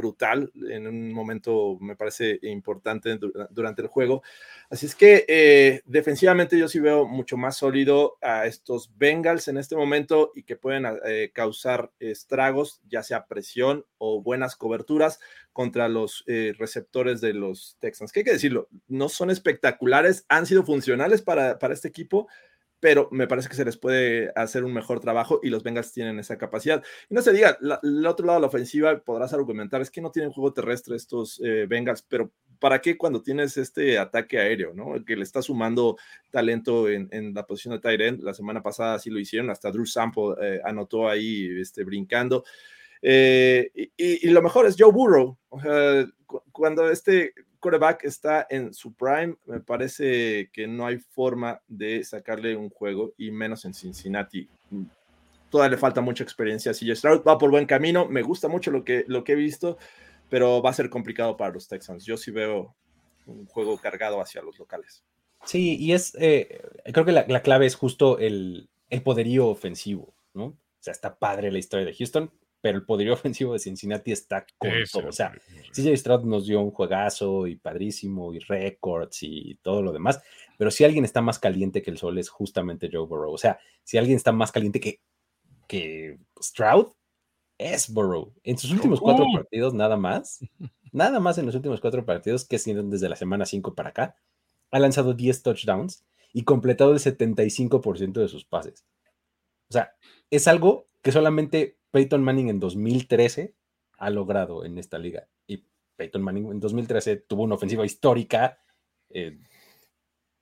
brutal 0.00 0.50
en 0.68 0.86
un 0.86 1.12
momento, 1.12 1.76
me 1.80 1.94
parece 1.94 2.38
importante 2.42 3.18
durante 3.50 3.82
el 3.82 3.88
juego. 3.88 4.22
Así 4.70 4.86
es 4.86 4.94
que 4.94 5.24
eh, 5.28 5.82
defensivamente 5.84 6.58
yo 6.58 6.68
sí 6.68 6.80
veo 6.80 7.06
mucho 7.06 7.36
más 7.36 7.58
sólido 7.58 8.16
a 8.22 8.46
estos 8.46 8.90
Bengals 8.96 9.48
en 9.48 9.58
este 9.58 9.76
momento 9.76 10.32
y 10.34 10.44
que 10.44 10.56
pueden 10.56 10.86
eh, 11.04 11.30
causar 11.34 11.90
estragos, 11.98 12.80
ya 12.88 13.02
sea 13.02 13.26
presión 13.26 13.84
o 13.98 14.22
buenas 14.22 14.56
coberturas 14.56 15.20
contra 15.52 15.88
los 15.88 16.24
eh, 16.26 16.54
receptores 16.56 17.20
de 17.20 17.34
los 17.34 17.76
Texans. 17.80 18.12
Que 18.12 18.20
hay 18.20 18.24
que 18.24 18.32
decirlo, 18.32 18.68
no 18.88 19.08
son 19.08 19.30
espectaculares, 19.30 20.24
han 20.28 20.46
sido 20.46 20.64
funcionales 20.64 21.20
para, 21.20 21.58
para 21.58 21.74
este 21.74 21.88
equipo, 21.88 22.28
pero 22.80 23.08
me 23.12 23.26
parece 23.26 23.48
que 23.48 23.54
se 23.54 23.64
les 23.64 23.76
puede 23.76 24.32
hacer 24.34 24.64
un 24.64 24.72
mejor 24.72 25.00
trabajo 25.00 25.38
y 25.42 25.50
los 25.50 25.62
Bengals 25.62 25.92
tienen 25.92 26.18
esa 26.18 26.38
capacidad. 26.38 26.82
No 27.10 27.20
se 27.20 27.32
diga, 27.32 27.58
el 27.82 28.06
otro 28.06 28.26
lado 28.26 28.38
de 28.38 28.42
la 28.42 28.46
ofensiva 28.48 28.98
podrás 28.98 29.34
argumentar, 29.34 29.82
es 29.82 29.90
que 29.90 30.00
no 30.00 30.10
tienen 30.10 30.32
juego 30.32 30.52
terrestre 30.52 30.96
estos 30.96 31.40
eh, 31.44 31.66
Bengals, 31.68 32.02
pero 32.02 32.32
¿para 32.58 32.80
qué 32.80 32.96
cuando 32.96 33.22
tienes 33.22 33.56
este 33.58 33.98
ataque 33.98 34.38
aéreo, 34.38 34.72
¿no? 34.74 35.04
Que 35.04 35.16
le 35.16 35.22
está 35.22 35.42
sumando 35.42 35.96
talento 36.30 36.88
en, 36.88 37.34
la 37.34 37.46
posición 37.46 37.78
de 37.78 38.06
end. 38.06 38.22
La 38.22 38.34
semana 38.34 38.62
pasada 38.62 38.98
sí 38.98 39.10
lo 39.10 39.18
hicieron, 39.18 39.50
hasta 39.50 39.70
Drew 39.70 39.86
Sample 39.86 40.34
eh, 40.40 40.60
anotó 40.64 41.08
ahí 41.08 41.60
este, 41.60 41.84
brincando. 41.84 42.44
Eh, 43.02 43.70
y, 43.96 44.28
lo 44.28 44.42
mejor 44.42 44.66
es 44.66 44.76
Joe 44.78 44.92
Burrow. 44.92 45.36
O 45.48 45.60
sea, 45.60 46.06
cuando 46.52 46.90
este 46.90 47.34
quarterback 47.60 48.04
está 48.04 48.46
en 48.50 48.74
su 48.74 48.94
prime, 48.94 49.36
me 49.46 49.60
parece 49.60 50.50
que 50.52 50.66
no 50.66 50.86
hay 50.86 50.98
forma 50.98 51.60
de 51.68 52.02
sacarle 52.04 52.56
un 52.56 52.70
juego 52.70 53.12
y 53.16 53.30
menos 53.30 53.64
en 53.64 53.74
Cincinnati. 53.74 54.48
Todavía 55.50 55.72
le 55.72 55.76
falta 55.76 56.00
mucha 56.00 56.24
experiencia. 56.24 56.74
Si 56.74 56.94
Stroud 56.94 57.22
va 57.26 57.38
por 57.38 57.50
buen 57.50 57.66
camino, 57.66 58.06
me 58.06 58.22
gusta 58.22 58.48
mucho 58.48 58.70
lo 58.70 58.84
que, 58.84 59.04
lo 59.06 59.24
que 59.24 59.32
he 59.32 59.36
visto, 59.36 59.78
pero 60.28 60.62
va 60.62 60.70
a 60.70 60.74
ser 60.74 60.90
complicado 60.90 61.36
para 61.36 61.52
los 61.52 61.68
Texans. 61.68 62.04
Yo 62.04 62.16
sí 62.16 62.30
veo 62.30 62.74
un 63.26 63.46
juego 63.46 63.78
cargado 63.78 64.20
hacia 64.20 64.42
los 64.42 64.58
locales. 64.58 65.04
Sí, 65.44 65.76
y 65.78 65.92
es, 65.92 66.14
eh, 66.20 66.60
creo 66.92 67.04
que 67.04 67.12
la, 67.12 67.24
la, 67.28 67.42
clave 67.42 67.66
es 67.66 67.74
justo 67.74 68.18
el, 68.18 68.68
el 68.90 69.02
poderío 69.02 69.48
ofensivo, 69.48 70.14
¿no? 70.34 70.44
O 70.44 70.82
sea, 70.82 70.92
está 70.92 71.18
padre 71.18 71.50
la 71.50 71.58
historia 71.58 71.86
de 71.86 71.94
Houston, 71.94 72.30
pero 72.60 72.78
el 72.78 72.84
poderío 72.84 73.12
ofensivo 73.14 73.52
de 73.52 73.58
Cincinnati 73.58 74.12
está 74.12 74.46
con 74.58 74.70
todo. 74.92 75.08
O 75.08 75.12
sea, 75.12 75.32
CJ 75.72 75.96
Stroud 75.96 76.24
nos 76.24 76.46
dio 76.46 76.60
un 76.60 76.70
juegazo 76.70 77.46
y 77.46 77.56
padrísimo 77.56 78.34
y 78.34 78.38
récords 78.38 79.22
y 79.22 79.56
todo 79.62 79.82
lo 79.82 79.92
demás, 79.92 80.20
pero 80.58 80.70
si 80.70 80.84
alguien 80.84 81.04
está 81.04 81.20
más 81.20 81.38
caliente 81.38 81.82
que 81.82 81.90
el 81.90 81.98
sol 81.98 82.18
es 82.18 82.28
justamente 82.28 82.90
Joe 82.92 83.06
Burrow. 83.06 83.32
O 83.32 83.38
sea, 83.38 83.58
si 83.82 83.98
alguien 83.98 84.16
está 84.16 84.32
más 84.32 84.52
caliente 84.52 84.80
que, 84.80 85.00
que 85.66 86.18
Stroud, 86.42 86.88
es 87.60 87.92
Burrow. 87.92 88.32
En 88.42 88.56
sus 88.56 88.70
últimos 88.70 89.00
cuatro 89.00 89.26
partidos, 89.32 89.74
nada 89.74 89.96
más, 89.96 90.40
nada 90.92 91.20
más 91.20 91.36
en 91.38 91.46
los 91.46 91.54
últimos 91.54 91.80
cuatro 91.80 92.04
partidos, 92.06 92.46
que 92.46 92.58
siendo 92.58 92.82
desde 92.84 93.08
la 93.08 93.16
semana 93.16 93.44
5 93.44 93.74
para 93.74 93.90
acá, 93.90 94.16
ha 94.70 94.78
lanzado 94.78 95.12
10 95.12 95.42
touchdowns 95.42 96.04
y 96.32 96.44
completado 96.44 96.92
el 96.92 96.98
75% 96.98 98.12
de 98.12 98.28
sus 98.28 98.44
pases. 98.44 98.86
O 99.68 99.72
sea, 99.72 99.92
es 100.30 100.48
algo 100.48 100.88
que 101.02 101.12
solamente 101.12 101.76
Peyton 101.90 102.22
Manning 102.22 102.48
en 102.48 102.60
2013 102.60 103.54
ha 103.98 104.10
logrado 104.10 104.64
en 104.64 104.78
esta 104.78 104.98
liga. 104.98 105.28
Y 105.46 105.64
Peyton 105.96 106.22
Manning 106.22 106.52
en 106.52 106.60
2013 106.60 107.16
tuvo 107.16 107.42
una 107.42 107.56
ofensiva 107.56 107.84
histórica 107.84 108.58
eh, 109.10 109.38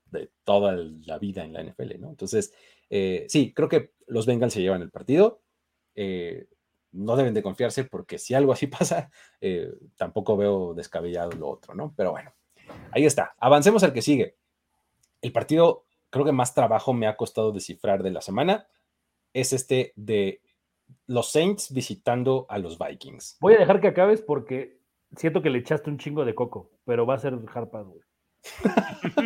de 0.07 0.31
toda 0.45 0.77
la 0.77 1.19
vida 1.19 1.45
en 1.45 1.53
la 1.53 1.63
NFL, 1.63 2.01
¿no? 2.01 2.11
Entonces, 2.11 2.55
eh, 2.89 3.27
sí, 3.29 3.53
creo 3.53 3.69
que 3.69 3.93
los 4.07 4.27
Bengals 4.27 4.55
se 4.55 4.63
llevan 4.63 4.83
el 4.83 4.91
partido. 4.91 5.43
Eh, 5.95 6.47
no 6.93 7.17
deben 7.17 7.35
de 7.35 7.43
confiarse 7.43 7.85
porque 7.85 8.19
si 8.19 8.35
algo 8.35 8.53
así 8.53 8.67
pasa, 8.69 9.11
tampoco 9.97 10.37
veo 10.37 10.75
descabellado 10.75 11.33
lo 11.33 11.49
otro, 11.49 11.75
¿no? 11.75 11.93
Pero 11.97 12.13
bueno, 12.13 12.33
ahí 12.93 13.05
está. 13.05 13.35
Avancemos 13.39 13.83
al 13.83 13.93
que 13.93 14.03
sigue. 14.03 14.37
El 15.21 15.33
partido, 15.33 15.87
creo 16.11 16.25
que 16.25 16.33
más 16.33 16.55
trabajo 16.55 16.93
me 16.93 17.07
ha 17.07 17.17
costado 17.17 17.53
descifrar 17.53 18.03
de 18.03 18.13
la 18.13 18.21
semana, 18.21 18.69
es 19.33 19.53
este 19.53 19.93
de 19.97 20.41
los 21.07 21.33
Saints 21.33 21.73
visitando 21.73 22.47
a 22.49 22.59
los 22.59 22.79
Vikings. 22.79 23.39
Voy 23.41 23.55
a 23.55 23.59
dejar 23.59 23.81
que 23.81 23.89
acabes 23.89 24.23
porque 24.23 24.79
siento 25.17 25.43
que 25.43 25.51
le 25.51 25.59
echaste 25.59 25.91
un 25.91 25.99
chingo 25.99 26.25
de 26.25 26.35
coco, 26.35 26.71
pero 26.85 27.07
va 27.07 27.15
a 27.15 27.19
ser 27.19 27.35
hard 27.35 27.69
güey. 27.71 28.01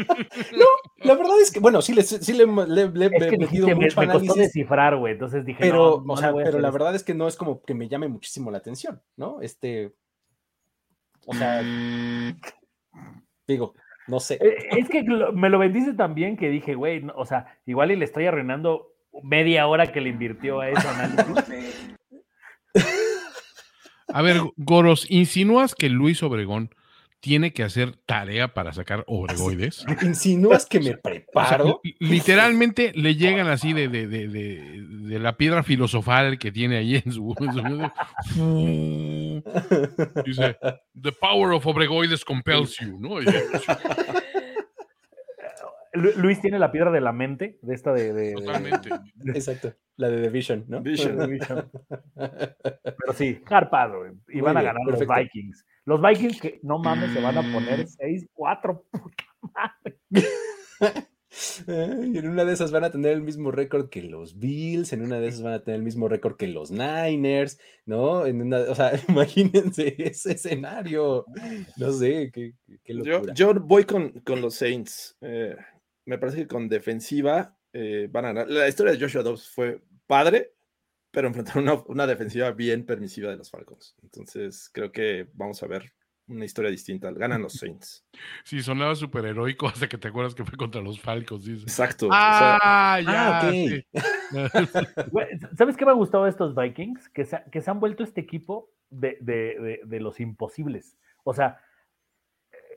no, 0.56 0.66
la 1.04 1.14
verdad 1.14 1.40
es 1.40 1.52
que, 1.52 1.60
bueno, 1.60 1.82
sí 1.82 1.92
le, 1.92 2.02
sí 2.02 2.32
le, 2.32 2.46
le, 2.46 3.06
he 3.06 3.38
metido 3.38 3.68
mucho 3.68 4.00
me, 4.00 4.08
costó 4.08 4.34
descifrar, 4.34 4.96
güey, 4.96 5.12
entonces 5.12 5.44
dije, 5.44 5.58
pero, 5.60 6.02
o 6.06 6.16
sea, 6.16 6.32
pero 6.34 6.58
la 6.58 6.70
verdad 6.70 6.94
es 6.94 7.04
que 7.04 7.14
no 7.14 7.28
es 7.28 7.36
como 7.36 7.62
que 7.62 7.74
me 7.74 7.88
llame 7.88 8.08
muchísimo 8.08 8.50
la 8.50 8.58
atención, 8.58 9.02
¿no? 9.16 9.40
Este, 9.42 9.94
o 11.26 11.34
sea, 11.34 11.62
digo, 13.46 13.74
no 14.08 14.18
sé. 14.18 14.34
Eh, 14.40 14.56
es 14.78 14.88
que 14.88 15.02
me 15.02 15.50
lo 15.50 15.58
bendice 15.58 15.94
también 15.94 16.36
que 16.36 16.48
dije, 16.48 16.74
güey, 16.74 17.06
o 17.14 17.26
sea, 17.26 17.60
igual 17.66 17.92
y 17.92 17.96
le 17.96 18.04
estoy 18.04 18.26
arruinando 18.26 18.91
media 19.22 19.66
hora 19.66 19.92
que 19.92 20.00
le 20.00 20.10
invirtió 20.10 20.60
a 20.60 20.70
eso 20.70 20.88
análisis. 20.88 21.94
A 24.14 24.20
ver, 24.20 24.42
Goros, 24.56 25.06
¿insinúas 25.08 25.74
que 25.74 25.88
Luis 25.88 26.22
Obregón 26.22 26.74
tiene 27.20 27.52
que 27.52 27.62
hacer 27.62 27.96
tarea 28.04 28.52
para 28.52 28.72
sacar 28.72 29.04
obregoides? 29.06 29.86
¿Insinúas 30.02 30.66
que 30.66 30.80
me 30.80 30.96
preparo? 30.96 31.80
literalmente 32.00 32.92
le 32.96 33.14
llegan 33.16 33.46
así 33.46 33.72
de, 33.72 33.88
de, 33.88 34.08
de, 34.08 34.28
de, 34.28 35.18
la 35.20 35.36
piedra 35.36 35.62
filosofal 35.62 36.38
que 36.38 36.50
tiene 36.50 36.78
ahí 36.78 36.96
en 36.96 37.12
su... 37.12 37.32
dice, 40.26 40.56
the 41.00 41.12
power 41.12 41.52
of 41.52 41.64
obregoides 41.64 42.24
compels 42.24 42.76
you, 42.78 42.98
¿no? 42.98 43.20
Luis 45.92 46.40
tiene 46.40 46.58
la 46.58 46.72
piedra 46.72 46.90
de 46.90 47.00
la 47.00 47.12
mente, 47.12 47.58
de 47.60 47.74
esta 47.74 47.92
de. 47.92 48.32
Totalmente. 48.32 48.88
Exacto. 49.26 49.74
La 49.96 50.08
de 50.08 50.22
The 50.22 50.28
Vision, 50.30 50.64
¿no? 50.68 50.80
Vision. 50.80 51.18
Pero 52.14 53.12
sí, 53.14 53.40
carpado, 53.44 54.04
Y 54.28 54.40
van 54.40 54.56
a 54.56 54.62
ganar 54.62 54.82
los 54.86 55.00
Vikings. 55.00 55.66
Los 55.84 56.00
Vikings 56.00 56.40
que, 56.40 56.60
no 56.62 56.78
mames, 56.78 57.12
se 57.12 57.20
van 57.20 57.36
a 57.36 57.42
poner 57.52 57.86
6-4. 57.86 58.82
Puta 58.90 59.24
madre. 59.40 59.98
Y 61.66 62.18
en 62.18 62.28
una 62.28 62.44
de 62.44 62.52
esas 62.52 62.72
van 62.72 62.84
a 62.84 62.90
tener 62.90 63.12
el 63.12 63.22
mismo 63.22 63.50
récord 63.50 63.88
que 63.88 64.02
los 64.02 64.38
Bills, 64.38 64.92
en 64.92 65.02
una 65.02 65.18
de 65.18 65.28
esas 65.28 65.42
van 65.42 65.54
a 65.54 65.62
tener 65.62 65.78
el 65.78 65.84
mismo 65.84 66.08
récord 66.08 66.36
que 66.36 66.46
los 66.46 66.70
Niners, 66.70 67.58
¿no? 67.86 68.26
En 68.26 68.42
una, 68.42 68.58
o 68.60 68.74
sea, 68.74 68.92
imagínense 69.08 69.94
ese 69.98 70.32
escenario. 70.32 71.24
No 71.76 71.92
sé, 71.92 72.30
qué, 72.32 72.54
qué 72.84 72.94
locura. 72.94 73.32
Yo, 73.34 73.54
yo 73.54 73.60
voy 73.60 73.84
con, 73.84 74.10
con 74.20 74.42
los 74.42 74.54
Saints. 74.54 75.16
Eh, 75.22 75.56
me 76.04 76.18
parece 76.18 76.38
que 76.38 76.46
con 76.46 76.68
defensiva 76.68 77.56
eh, 77.72 78.08
van 78.10 78.24
a 78.24 78.28
ganar. 78.28 78.50
La 78.50 78.68
historia 78.68 78.92
de 78.92 79.00
Joshua 79.00 79.22
Dobbs 79.22 79.48
fue 79.48 79.82
padre, 80.06 80.54
pero 81.10 81.28
enfrentaron 81.28 81.64
una, 81.64 81.82
una, 81.86 82.06
defensiva 82.06 82.50
bien 82.52 82.84
permisiva 82.84 83.30
de 83.30 83.36
los 83.36 83.50
Falcons. 83.50 83.96
Entonces 84.02 84.70
creo 84.72 84.92
que 84.92 85.28
vamos 85.34 85.62
a 85.62 85.66
ver 85.66 85.92
una 86.26 86.44
historia 86.44 86.70
distinta. 86.70 87.10
Ganan 87.10 87.42
los 87.42 87.54
Saints. 87.54 88.04
Sí, 88.44 88.62
sonaba 88.62 88.94
súper 88.94 89.24
heroico 89.26 89.68
hasta 89.68 89.88
que 89.88 89.98
te 89.98 90.08
acuerdas 90.08 90.34
que 90.34 90.44
fue 90.44 90.56
contra 90.56 90.80
los 90.80 91.00
Falcons. 91.00 91.46
Exacto. 91.48 92.08
Ah, 92.10 93.00
ya. 93.02 93.38
Ah, 93.38 93.48
okay. 93.48 93.84
¿Sabes 95.56 95.76
qué 95.76 95.84
me 95.84 95.92
ha 95.92 95.94
gustado 95.94 96.24
de 96.24 96.30
estos 96.30 96.54
Vikings? 96.54 97.08
Que 97.10 97.24
se, 97.24 97.42
que 97.50 97.60
se 97.60 97.70
han 97.70 97.80
vuelto 97.80 98.02
este 98.02 98.20
equipo 98.20 98.70
de, 98.90 99.16
de, 99.20 99.34
de, 99.34 99.80
de 99.84 100.00
los 100.00 100.20
imposibles. 100.20 100.96
O 101.24 101.34
sea, 101.34 101.60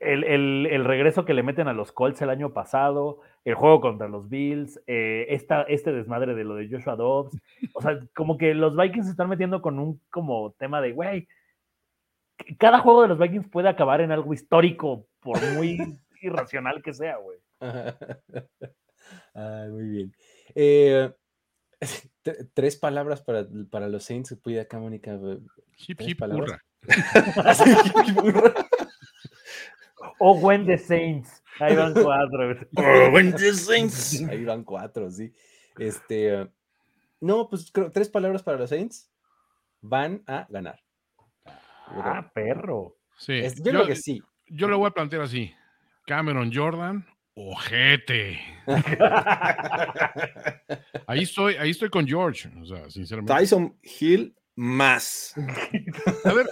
el, 0.06 0.86
regreso 0.86 1.26
que 1.26 1.34
le 1.34 1.44
meten 1.44 1.68
a 1.68 1.74
los 1.74 1.92
Colts 1.92 2.22
el 2.22 2.30
año 2.30 2.54
pasado, 2.54 3.22
el 3.44 3.56
juego 3.56 3.82
contra 3.82 4.08
los 4.08 4.30
Bills, 4.30 4.82
eh, 4.88 5.28
este 5.30 5.92
desmadre 5.92 6.36
de 6.36 6.44
lo 6.44 6.56
de 6.56 6.70
Joshua 6.70 6.96
Dobbs. 6.96 7.38
O 7.74 7.82
sea, 7.82 8.00
como 8.16 8.38
que 8.38 8.54
los 8.54 8.76
Vikings 8.76 9.06
se 9.06 9.12
están 9.12 9.30
metiendo 9.30 9.62
con 9.62 9.80
un 9.80 10.02
como 10.10 10.52
tema 10.54 10.82
de, 10.82 10.94
güey, 10.94 11.28
cada 12.58 12.80
juego 12.80 13.02
de 13.02 13.08
los 13.10 13.20
Vikings 13.20 13.50
puede 13.50 13.70
acabar 13.70 14.02
en 14.02 14.12
algo 14.12 14.34
histórico, 14.34 15.08
por 15.22 15.42
muy 15.54 15.78
irracional 16.22 16.82
que 16.84 16.94
sea, 16.94 17.18
güey. 17.18 17.40
muy 19.72 19.84
bien. 19.90 20.14
Eh, 20.54 21.12
tres 22.54 22.78
palabras 22.78 23.22
para, 23.22 23.46
para 23.70 23.88
los 23.88 24.04
Saints, 24.04 24.38
cuida 24.42 24.64
acá, 24.64 24.80
Mónica. 24.80 25.20
Hip. 25.78 26.00
O 26.22 26.46
When 30.20 30.66
the 30.66 30.78
Saints. 30.78 31.44
Ahí 31.60 31.76
van 31.76 31.94
cuatro. 31.94 32.56
When 33.12 33.34
the 33.34 33.54
Saints. 33.54 34.22
Ahí 34.30 34.46
van 34.46 34.64
cuatro, 34.64 35.10
sí. 35.10 35.34
Este, 35.78 36.48
no, 37.20 37.50
pues 37.50 37.72
creo, 37.72 37.92
tres 37.92 38.10
palabras 38.10 38.44
para 38.44 38.58
los 38.58 38.70
Saints. 38.70 39.12
Van 39.82 40.24
a 40.28 40.46
ganar. 40.50 40.80
Ah, 41.88 42.30
perro. 42.34 42.98
Sí. 43.18 43.34
Es- 43.34 43.56
yo 43.56 43.66
yo, 43.66 43.72
creo 43.72 43.88
que 43.88 43.96
sí. 43.96 44.22
yo 44.48 44.68
lo 44.68 44.78
voy 44.78 44.88
a 44.88 44.92
plantear 44.92 45.22
así. 45.22 45.54
Cameron 46.06 46.52
Jordan, 46.54 47.06
ojete. 47.34 48.40
Ahí 51.08 51.24
estoy, 51.24 51.56
ahí 51.56 51.70
estoy 51.70 51.90
con 51.90 52.08
George. 52.08 52.50
O 52.62 52.66
sea, 52.66 52.90
sinceramente. 52.90 53.34
Tyson 53.34 53.78
Hill 54.00 54.36
más. 54.56 55.34
A 56.24 56.34
ver, 56.34 56.48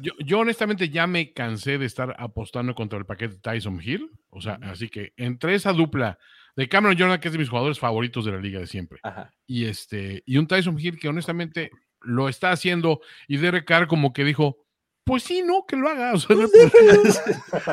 yo, 0.00 0.12
yo 0.24 0.40
honestamente 0.40 0.88
ya 0.88 1.06
me 1.06 1.32
cansé 1.32 1.78
de 1.78 1.86
estar 1.86 2.14
apostando 2.18 2.74
contra 2.74 2.98
el 2.98 3.06
paquete 3.06 3.36
Tyson 3.36 3.80
Hill. 3.82 4.10
O 4.30 4.40
sea, 4.40 4.58
así 4.62 4.88
que 4.88 5.12
entre 5.16 5.54
esa 5.54 5.72
dupla 5.72 6.18
de 6.56 6.68
Cameron 6.68 6.98
Jordan, 6.98 7.20
que 7.20 7.28
es 7.28 7.32
de 7.32 7.38
mis 7.38 7.48
jugadores 7.48 7.78
favoritos 7.78 8.24
de 8.24 8.32
la 8.32 8.38
liga 8.38 8.58
de 8.60 8.66
siempre, 8.66 8.98
Ajá. 9.02 9.32
y 9.46 9.66
este, 9.66 10.22
y 10.26 10.36
un 10.38 10.46
Tyson 10.48 10.78
Hill 10.78 10.98
que 10.98 11.08
honestamente 11.08 11.70
lo 12.00 12.28
está 12.28 12.50
haciendo, 12.50 13.00
y 13.26 13.36
Derek 13.38 13.64
Carr 13.66 13.86
como 13.86 14.12
que 14.12 14.24
dijo. 14.24 14.64
Pues 15.04 15.22
sí, 15.22 15.42
no, 15.42 15.64
que 15.66 15.74
lo 15.74 15.88
haga. 15.88 16.12
o 16.12 16.18
sea, 16.18 16.36
no- 16.36 16.46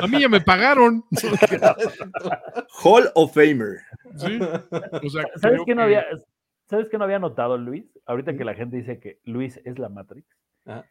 a 0.02 0.06
mí 0.06 0.18
ya 0.20 0.28
me 0.30 0.40
pagaron. 0.40 1.04
Hall 2.82 3.10
of 3.14 3.34
Famer. 3.34 3.76
Sí. 4.16 4.38
O 5.04 5.10
sea, 5.10 5.24
¿Sabes 5.36 5.60
qué 5.66 5.74
no 5.74 5.82
que- 5.82 5.82
había, 5.82 6.06
¿Sabes 6.68 6.88
qué 6.88 6.98
no 6.98 7.04
había 7.04 7.18
notado, 7.18 7.56
Luis? 7.58 7.84
Ahorita 8.06 8.36
que 8.36 8.44
la 8.44 8.54
gente 8.54 8.76
dice 8.76 8.98
que 9.00 9.20
Luis 9.24 9.60
es 9.64 9.78
la 9.78 9.88
Matrix. 9.88 10.26
Ajá. 10.64 10.84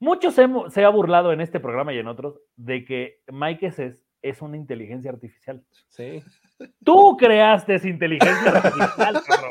Muchos 0.00 0.34
se, 0.34 0.44
hemo- 0.46 0.70
se 0.70 0.84
ha 0.84 0.88
burlado 0.90 1.32
en 1.32 1.40
este 1.40 1.58
programa 1.60 1.92
y 1.92 1.98
en 1.98 2.06
otros 2.06 2.40
de 2.56 2.84
que 2.84 3.20
Mike 3.32 3.66
es, 3.66 4.04
es 4.22 4.42
una 4.42 4.56
inteligencia 4.56 5.10
artificial. 5.10 5.62
Sí. 5.88 6.22
Tú 6.84 7.16
creaste 7.18 7.74
esa 7.74 7.88
inteligencia 7.88 8.50
artificial, 8.50 9.22
cabrón. 9.26 9.50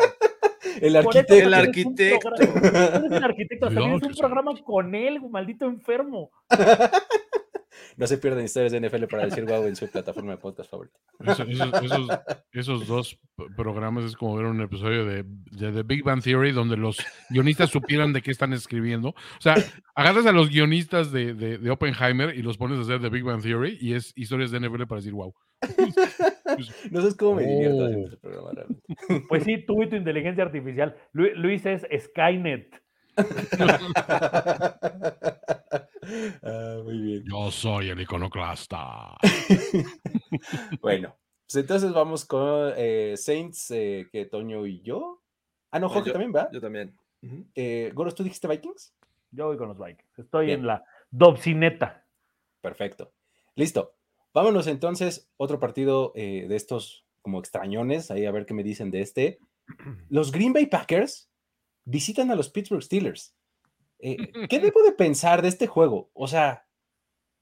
El 0.80 0.96
arquitecto. 0.96 1.34
El 1.34 1.48
un 1.48 1.54
arquitecto. 1.54 2.30
eres 2.36 3.12
el 3.12 3.24
arquitecto. 3.24 3.68
Tienes 3.70 4.02
que 4.02 4.08
un 4.08 4.16
programa 4.16 4.52
con 4.64 4.96
él, 4.96 5.20
maldito 5.30 5.66
enfermo. 5.66 6.32
No 7.98 8.08
se 8.08 8.18
pierdan 8.18 8.44
historias 8.46 8.72
de 8.72 8.80
NFL 8.82 9.06
para 9.06 9.26
decir 9.26 9.44
wow 9.46 9.66
en 9.66 9.76
su 9.76 9.90
plataforma 9.90 10.32
de 10.32 10.38
podcast 10.38 10.70
favorita. 10.70 10.98
Eso- 11.26 11.44
esos, 11.44 11.84
esos- 11.84 12.08
esos 12.52 12.88
dos 12.88 13.20
programas 13.56 14.06
es 14.06 14.16
como 14.16 14.36
ver 14.36 14.46
un 14.46 14.62
episodio 14.62 15.06
de, 15.06 15.24
de 15.26 15.72
The 15.72 15.84
Big 15.84 16.04
Bang 16.04 16.22
Theory 16.24 16.52
donde 16.52 16.78
los 16.78 16.98
guionistas 17.30 17.70
supieran 17.72 18.14
de 18.14 18.22
qué 18.22 18.32
están 18.32 18.54
escribiendo. 18.54 19.10
O 19.10 19.42
sea, 19.42 19.56
agarras 19.96 20.26
a 20.26 20.32
los 20.32 20.50
guionistas 20.50 21.12
de, 21.12 21.34
de- 21.34 21.58
de 21.58 21.70
Oppenheimer 21.72 22.36
y 22.36 22.42
los 22.42 22.58
pones 22.58 22.78
a 22.80 22.82
hacer 22.82 23.02
The 23.02 23.10
Big 23.10 23.24
Bang 23.24 23.42
Theory 23.42 23.78
y 23.82 23.94
es 23.94 24.14
historias 24.16 24.52
de 24.52 24.60
NFL 24.60 24.84
para 24.88 25.00
decir 25.00 25.14
wow. 25.14 25.34
No 26.92 27.02
sabes 27.02 27.16
cómo 27.16 27.36
me 27.36 27.44
divierto 27.46 27.84
haciendo 27.86 28.04
Oh. 28.06 28.08
ese 28.08 28.18
programa 28.18 28.52
realmente. 28.54 28.84
Pues 29.28 29.44
sí, 29.44 29.58
tú 29.66 29.82
y 29.84 29.90
tu 29.90 29.96
inteligencia 29.96 30.44
artificial. 30.44 30.96
Lu- 31.14 31.34
Luis 31.36 31.66
es 31.66 31.86
Skynet. 32.06 32.82
Ah, 36.44 36.80
muy 36.84 36.98
bien. 37.00 37.24
Yo 37.30 37.52
soy 37.52 37.90
el 37.90 38.02
iconoclasta. 38.02 39.18
Bueno, 40.82 41.16
pues 41.46 41.56
entonces 41.56 41.92
vamos 41.92 42.24
con 42.26 42.72
eh, 42.78 43.16
Saints, 43.18 43.72
eh, 43.72 44.08
que 44.12 44.26
Toño 44.26 44.66
y 44.68 44.82
yo. 44.82 45.22
Ah, 45.72 45.80
no, 45.80 45.88
Eh, 45.88 45.90
Jorge 45.90 46.12
también, 46.12 46.32
¿verdad? 46.32 46.50
Yo 46.54 46.62
también. 46.62 46.96
Eh, 47.56 47.92
Goros, 47.94 48.14
¿tú 48.16 48.24
dijiste 48.24 48.48
Vikings? 48.48 48.94
Yo 49.32 49.48
voy 49.48 49.58
con 49.58 49.68
los 49.70 49.78
Vikings. 49.80 50.20
Estoy 50.20 50.46
Bien. 50.48 50.60
en 50.62 50.68
la 50.68 50.86
Dobcineta. 51.10 52.06
Perfecto. 52.62 53.12
Listo. 53.56 53.96
Vámonos 54.34 54.68
entonces, 54.68 55.30
otro 55.38 55.60
partido 55.60 56.12
eh, 56.16 56.46
de 56.48 56.56
estos 56.56 57.06
como 57.22 57.40
extrañones, 57.40 58.12
ahí 58.12 58.26
a 58.26 58.32
ver 58.32 58.46
qué 58.46 58.54
me 58.54 58.64
dicen 58.64 58.92
de 58.92 59.02
este. 59.02 59.40
Los 60.10 60.32
Green 60.32 60.54
Bay 60.54 60.68
Packers 60.68 61.30
visitan 61.88 62.30
a 62.32 62.36
los 62.36 62.50
Pittsburgh 62.50 62.84
Steelers. 62.84 63.34
Eh, 64.00 64.18
¿Qué 64.50 64.60
debo 64.60 64.84
de 64.84 64.92
pensar 64.92 65.42
de 65.42 65.48
este 65.48 65.68
juego? 65.68 66.12
O 66.14 66.28
sea, 66.28 66.68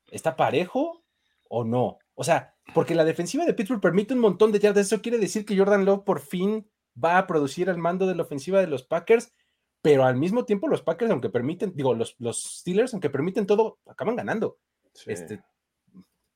¿está 0.07 0.35
parejo 0.35 1.03
o 1.49 1.63
no? 1.63 1.97
O 2.13 2.23
sea, 2.23 2.55
porque 2.73 2.95
la 2.95 3.03
defensiva 3.03 3.45
de 3.45 3.53
Pittsburgh 3.53 3.81
permite 3.81 4.13
un 4.13 4.19
montón 4.19 4.51
de 4.51 4.59
yardas. 4.59 4.87
Eso 4.87 5.01
quiere 5.01 5.17
decir 5.17 5.45
que 5.45 5.57
Jordan 5.57 5.85
Love 5.85 6.03
por 6.03 6.19
fin 6.19 6.69
va 7.03 7.17
a 7.17 7.27
producir 7.27 7.69
al 7.69 7.77
mando 7.77 8.07
de 8.07 8.15
la 8.15 8.23
ofensiva 8.23 8.61
de 8.61 8.67
los 8.67 8.83
Packers, 8.83 9.33
pero 9.81 10.05
al 10.05 10.15
mismo 10.15 10.45
tiempo 10.45 10.67
los 10.67 10.81
Packers, 10.81 11.11
aunque 11.11 11.29
permiten, 11.29 11.73
digo, 11.75 11.93
los, 11.93 12.15
los 12.19 12.41
Steelers, 12.41 12.93
aunque 12.93 13.09
permiten 13.09 13.45
todo, 13.45 13.79
acaban 13.85 14.15
ganando 14.15 14.59
Sí. 14.93 15.11
este, 15.11 15.43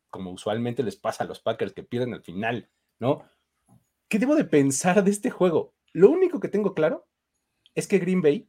como 0.10 0.32
usualmente 0.32 0.84
les 0.84 0.98
pasa 0.98 1.24
a 1.24 1.28
los 1.28 1.40
Packers 1.40 1.72
que 1.72 1.84
pierden 1.84 2.14
al 2.14 2.24
final, 2.24 2.70
¿no? 3.00 3.24
¿Qué 4.10 4.20
debo 4.20 4.36
de 4.36 4.44
pensar 4.44 5.02
de 5.02 5.12
este 5.12 5.30
juego? 5.30 5.74
Lo 5.94 6.10
único 6.10 6.42
que 6.42 6.50
tengo 6.50 6.74
claro 6.74 7.08
es 7.80 7.88
que 7.88 8.00
Green 8.00 8.22
Bay 8.22 8.48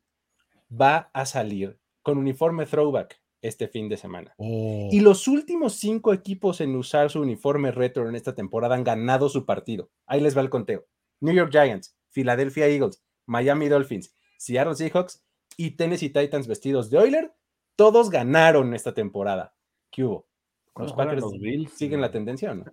va 0.71 1.11
a 1.13 1.25
salir 1.27 1.79
con 2.03 2.19
uniforme 2.19 2.67
throwback 2.67 3.21
este 3.43 3.69
fin 3.69 3.89
de 3.89 3.97
semana. 3.97 4.35
Oh, 4.37 4.89
Y 4.91 5.01
los 5.01 5.27
últimos 5.27 5.75
cinco 5.75 6.13
equipos 6.13 6.61
en 6.61 6.77
usar 6.77 7.11
su 7.11 7.21
uniforme 7.21 7.71
retro 7.71 8.09
en 8.09 8.15
esta 8.15 8.35
temporada 8.35 8.75
han 8.75 8.85
ganado 8.85 9.29
su 9.29 9.47
partido. 9.47 9.91
Ahí 10.07 10.21
les 10.21 10.37
va 10.37 10.43
el 10.43 10.51
conteo. 10.51 10.87
New 11.21 11.35
York 11.35 11.51
Giants, 11.51 11.97
Philadelphia 12.11 12.67
Eagles, 12.67 13.03
Miami 13.27 13.69
Dolphins, 13.69 14.15
Seattle 14.37 14.75
Seahawks 14.75 15.25
y 15.57 15.73
Tennessee 15.73 16.11
Titans 16.11 16.47
vestidos 16.47 16.91
de 16.91 16.99
Oiler, 16.99 17.35
todos 17.77 18.11
ganaron 18.11 18.75
esta 18.75 18.93
temporada. 18.95 19.55
¿Qué 19.91 20.05
hubo? 20.05 20.29
¿Cuándo 20.73 20.93
¿Los 20.93 20.97
Packers 20.97 21.23
los 21.23 21.39
Bills? 21.41 21.73
siguen 21.73 22.01
la 22.01 22.11
tendencia 22.11 22.53
o 22.53 22.55
no? 22.55 22.65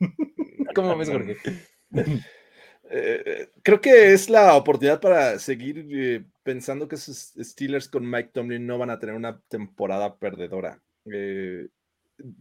¿Cómo 0.74 0.96
ves, 0.96 1.10
Jorge? 1.10 1.36
Eh, 2.90 3.48
creo 3.62 3.80
que 3.80 4.12
es 4.12 4.30
la 4.30 4.54
oportunidad 4.54 5.00
para 5.00 5.38
seguir 5.38 5.86
eh, 5.90 6.24
pensando 6.42 6.86
que 6.88 6.94
esos 6.96 7.34
Steelers 7.40 7.88
con 7.88 8.08
Mike 8.08 8.30
Tomlin 8.32 8.66
no 8.66 8.78
van 8.78 8.90
a 8.90 8.98
tener 8.98 9.14
una 9.14 9.40
temporada 9.48 10.16
perdedora. 10.16 10.80
Eh, 11.12 11.68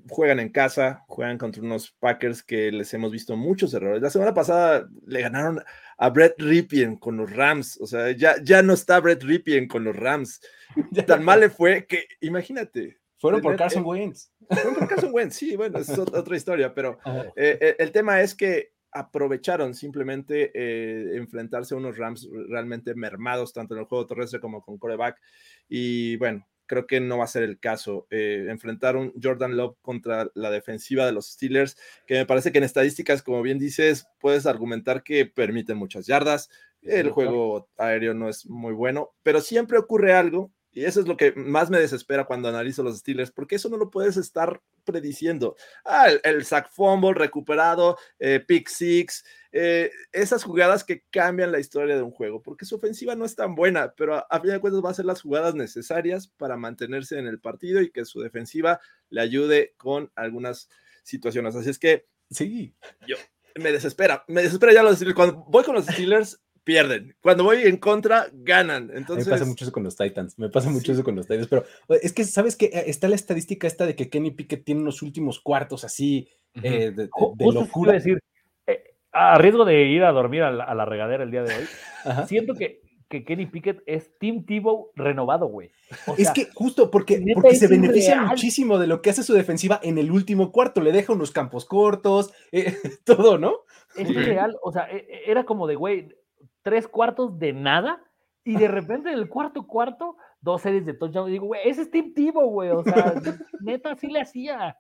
juegan 0.08 0.40
en 0.40 0.50
casa, 0.50 1.04
juegan 1.08 1.38
contra 1.38 1.62
unos 1.62 1.92
Packers 2.00 2.42
que 2.44 2.72
les 2.72 2.94
hemos 2.94 3.12
visto 3.12 3.36
muchos 3.36 3.74
errores. 3.74 4.02
La 4.02 4.10
semana 4.10 4.34
pasada 4.34 4.88
le 5.06 5.22
ganaron 5.22 5.62
a 5.98 6.10
Brett 6.10 6.36
Ripien 6.40 6.96
con 6.96 7.18
los 7.18 7.32
Rams. 7.36 7.80
O 7.82 7.88
sea, 7.88 8.12
ya, 8.12 8.36
ya 8.42 8.62
no 8.62 8.74
está 8.74 9.00
Brett 9.00 9.24
Ripien 9.24 9.68
con 9.68 9.84
los 9.84 9.96
Rams. 9.96 10.42
Tan 11.08 11.24
mal 11.24 11.40
le 11.42 11.50
fue 11.50 11.86
que, 11.86 12.06
imagínate, 12.22 12.98
Fueron 13.18 13.42
por 13.42 13.56
Carson 13.56 13.84
Wentz. 13.86 14.30
fue 14.50 14.76
por 14.76 14.88
Carson 14.88 15.10
Wentz, 15.12 15.36
sí, 15.38 15.56
bueno, 15.56 15.80
es 15.80 15.90
ot- 15.90 16.14
otra 16.16 16.36
historia, 16.36 16.76
pero 16.76 17.00
eh, 17.36 17.58
eh, 17.60 17.76
el 17.80 17.92
tema 17.92 18.22
es 18.22 18.36
que 18.36 18.74
aprovecharon 18.96 19.74
simplemente 19.74 20.52
eh, 20.56 21.18
enfrentarse 21.18 21.74
a 21.74 21.78
unos 21.78 21.98
Rams 21.98 22.30
realmente 22.48 22.96
mermados, 22.96 23.52
tanto 23.52 23.74
en 23.74 23.82
el 23.82 23.86
juego 23.86 24.08
terrestre 24.08 24.40
como 24.40 24.62
con 24.62 24.78
coreback. 24.78 25.20
Y 25.68 26.16
bueno, 26.16 26.48
creo 26.66 26.88
que 26.88 27.02
no 27.02 27.18
va 27.18 27.26
a 27.26 27.28
ser 27.28 27.44
el 27.44 27.60
caso. 27.60 28.08
Eh, 28.10 28.48
enfrentar 28.50 28.96
un 28.96 29.12
Jordan 29.22 29.58
Love 29.58 29.76
contra 29.82 30.32
la 30.34 30.50
defensiva 30.50 31.06
de 31.06 31.12
los 31.12 31.34
Steelers, 31.34 31.78
que 32.08 32.16
me 32.16 32.26
parece 32.26 32.54
que 32.54 32.60
en 32.60 32.64
estadísticas, 32.64 33.22
como 33.22 33.42
bien 33.42 33.60
dices, 33.60 34.08
puedes 34.22 34.46
argumentar 34.46 35.04
que 35.04 35.26
permiten 35.26 35.78
muchas 35.78 36.08
yardas. 36.08 36.50
El 36.82 37.10
juego 37.10 37.68
aéreo 37.78 38.14
no 38.14 38.30
es 38.30 38.46
muy 38.46 38.72
bueno, 38.72 39.10
pero 39.24 39.42
siempre 39.42 39.78
ocurre 39.78 40.14
algo. 40.14 40.52
Y 40.76 40.84
eso 40.86 41.00
es 41.00 41.08
lo 41.08 41.16
que 41.18 41.32
más 41.36 41.70
me 41.72 41.80
desespera 41.80 42.26
cuando 42.26 42.50
analizo 42.50 42.84
los 42.84 43.00
Steelers, 43.00 43.32
porque 43.32 43.56
eso 43.56 43.70
no 43.70 43.78
lo 43.78 43.90
puedes 43.90 44.18
estar 44.18 44.62
prediciendo. 44.84 45.56
Ah, 45.86 46.10
el, 46.10 46.20
el 46.24 46.46
sack 46.46 46.70
fumble 46.70 47.14
recuperado, 47.14 47.98
eh, 48.20 48.40
pick 48.46 48.68
six, 48.68 49.24
eh, 49.52 49.90
esas 50.12 50.44
jugadas 50.44 50.84
que 50.84 51.04
cambian 51.10 51.52
la 51.52 51.60
historia 51.60 51.96
de 51.96 52.04
un 52.04 52.12
juego, 52.12 52.44
porque 52.44 52.66
su 52.66 52.76
ofensiva 52.76 53.16
no 53.16 53.26
es 53.26 53.36
tan 53.36 53.56
buena, 53.56 53.94
pero 53.96 54.16
a, 54.16 54.20
a 54.30 54.40
fin 54.42 54.52
de 54.52 54.60
cuentas 54.60 54.84
va 54.84 54.90
a 54.92 54.94
ser 54.94 55.06
las 55.06 55.22
jugadas 55.22 55.56
necesarias 55.56 56.28
para 56.28 56.58
mantenerse 56.58 57.18
en 57.18 57.26
el 57.26 57.40
partido 57.40 57.82
y 57.82 57.90
que 57.90 58.06
su 58.06 58.20
defensiva 58.20 58.80
le 59.10 59.22
ayude 59.22 59.74
con 59.78 60.12
algunas 60.16 60.70
situaciones. 61.04 61.56
Así 61.56 61.70
es 61.70 61.80
que 61.80 62.06
Sí. 62.30 62.76
me 63.56 63.72
desespera, 63.72 64.26
me 64.28 64.42
desespera 64.42 64.74
ya 64.74 64.84
los 64.84 64.96
Steelers. 64.96 65.16
Cuando 65.16 65.46
voy 65.48 65.64
con 65.64 65.76
los 65.76 65.86
Steelers, 65.86 66.42
pierden. 66.66 67.16
Cuando 67.22 67.46
voy 67.46 67.62
en 67.64 67.78
contra, 67.78 68.28
ganan. 68.34 68.92
Entonces, 68.94 69.26
me 69.28 69.32
pasa 69.32 69.46
mucho 69.46 69.64
eso 69.64 69.72
con 69.72 69.84
los 69.84 69.96
Titans. 69.96 70.38
Me 70.38 70.50
pasa 70.50 70.70
mucho 70.70 70.88
Sí. 70.88 70.92
eso 70.92 71.04
con 71.06 71.16
los 71.16 71.26
Titans. 71.28 71.48
Pero 71.48 71.64
eh, 71.90 72.00
es 72.04 72.12
que, 72.12 72.26
¿sabes 72.26 72.58
que 72.58 72.70
Está 72.88 73.08
la 73.08 73.16
estadística 73.16 73.68
esta 73.68 73.86
de 73.86 73.96
que 73.96 74.10
Kenny 74.10 74.32
Pickett 74.32 74.66
tiene 74.66 74.82
unos 74.82 75.02
últimos 75.02 75.40
cuartos 75.40 75.86
así 75.86 76.28
ujú. 76.56 76.66
eh, 76.68 76.72
de, 76.72 76.92
de- 76.92 77.10
de 77.36 77.46
locura. 77.54 77.94
decir, 77.94 78.20
eh, 78.68 78.96
a 79.14 79.38
riesgo 79.38 79.64
de 79.64 79.84
ir 79.86 80.04
a 80.04 80.12
dormir 80.12 80.42
a 80.44 80.52
la, 80.52 80.64
a 80.66 80.76
la 80.76 80.84
regadera 80.86 81.24
el 81.24 81.32
día 81.32 81.44
de 81.44 81.56
hoy, 81.56 81.64
Ajá. 82.04 82.28
siento 82.28 82.54
que, 82.56 82.82
que 83.08 83.24
Kenny 83.24 83.46
Pickett 83.46 83.84
es 83.86 84.18
Tim 84.20 84.44
Tebow 84.46 84.90
renovado, 84.96 85.46
güey. 85.46 85.70
O 86.08 86.16
Es 86.18 86.32
que 86.32 86.48
justo 86.56 86.90
porque, 86.90 87.24
porque 87.36 87.56
se 87.56 87.68
beneficia 87.68 88.24
muchísimo 88.24 88.80
de 88.80 88.88
lo 88.88 89.02
que 89.04 89.12
hace 89.12 89.22
su 89.22 89.34
defensiva 89.34 89.80
en 89.84 90.00
el 90.00 90.10
último 90.12 90.52
cuarto. 90.52 90.82
Le 90.82 90.92
deja 90.92 91.14
unos 91.14 91.30
campos 91.32 91.66
cortos, 91.66 92.34
eh, 92.52 92.76
todo, 93.06 93.38
¿no? 93.38 93.60
es 93.96 94.14
real. 94.14 94.58
O 94.64 94.74
sea, 94.74 94.90
e- 94.92 95.06
e- 95.08 95.32
era 95.32 95.46
como 95.46 95.68
de, 95.68 95.76
güey, 95.76 96.10
tres 96.66 96.88
cuartos 96.88 97.38
de 97.38 97.54
nada 97.54 98.04
y 98.44 98.58
de 98.58 98.68
repente 98.68 99.12
en 99.12 99.20
el 99.20 99.30
cuarto 99.30 99.68
cuarto, 99.68 100.18
dos 100.42 100.64
series 100.64 100.84
de 100.84 100.96
touchdown. 100.96 101.30
Y 101.30 101.34
digo, 101.34 101.46
güey, 101.46 101.62
ese 101.64 101.84
es 101.84 101.92
Tim 101.92 102.12
Tebow, 102.12 102.50
güey. 102.50 102.72
O 102.72 102.84
sea, 102.84 103.14
neta, 103.62 103.96
sí 103.96 104.08
le 104.08 104.22
hacía. 104.22 104.76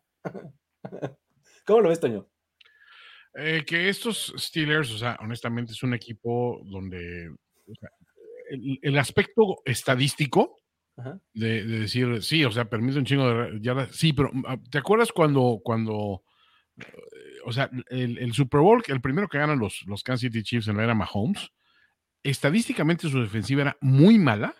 ¿Cómo 1.66 1.82
lo 1.82 1.90
ves, 1.90 1.99
Toño? 1.99 2.28
Eh, 3.36 3.64
que 3.68 3.88
estos 3.88 4.34
Steelers, 4.36 4.91
o 4.94 4.98
sea, 4.98 5.16
honestamente 5.22 5.74
es 5.74 5.84
un 5.84 5.94
equipo 5.94 6.60
donde 6.66 7.30
o 7.68 7.76
sea, 7.80 7.90
el, 8.49 8.80
el 8.82 8.98
aspecto 8.98 9.62
estadístico 9.64 10.62
Ajá. 10.98 11.20
de, 11.34 11.66
de 11.66 11.80
decir, 11.82 12.24
sí, 12.24 12.45
o 12.45 12.52
sea, 12.52 12.66
permite 12.66 12.98
un 12.98 13.06
chingo 13.06 13.30
de 13.30 13.60
yardas. 13.62 13.95
Sí, 13.95 14.12
pero 14.12 14.32
ah, 14.48 14.57
¿te 14.72 14.80
acuerdas 14.80 15.12
cuando, 15.12 15.60
cuando 15.64 16.24
eh, 16.78 16.84
o 17.45 17.52
sea, 17.52 17.70
el, 17.90 18.18
el 18.18 18.34
Super 18.34 18.62
Bowl, 18.62 18.82
el 18.88 19.02
primero 19.02 19.28
que 19.28 19.38
ganan 19.38 19.60
los, 19.60 19.84
los 19.86 20.02
Kansas 20.02 20.22
City 20.22 20.41
Chiefs 20.41 20.68
en 20.68 20.78
la 20.78 20.84
era 20.84 20.95
Mahomes, 20.95 21.52
estadísticamente 22.30 23.10
su 23.10 23.22
defensiva 23.22 23.61
era 23.61 23.77
muy 23.81 24.18
mala, 24.19 24.53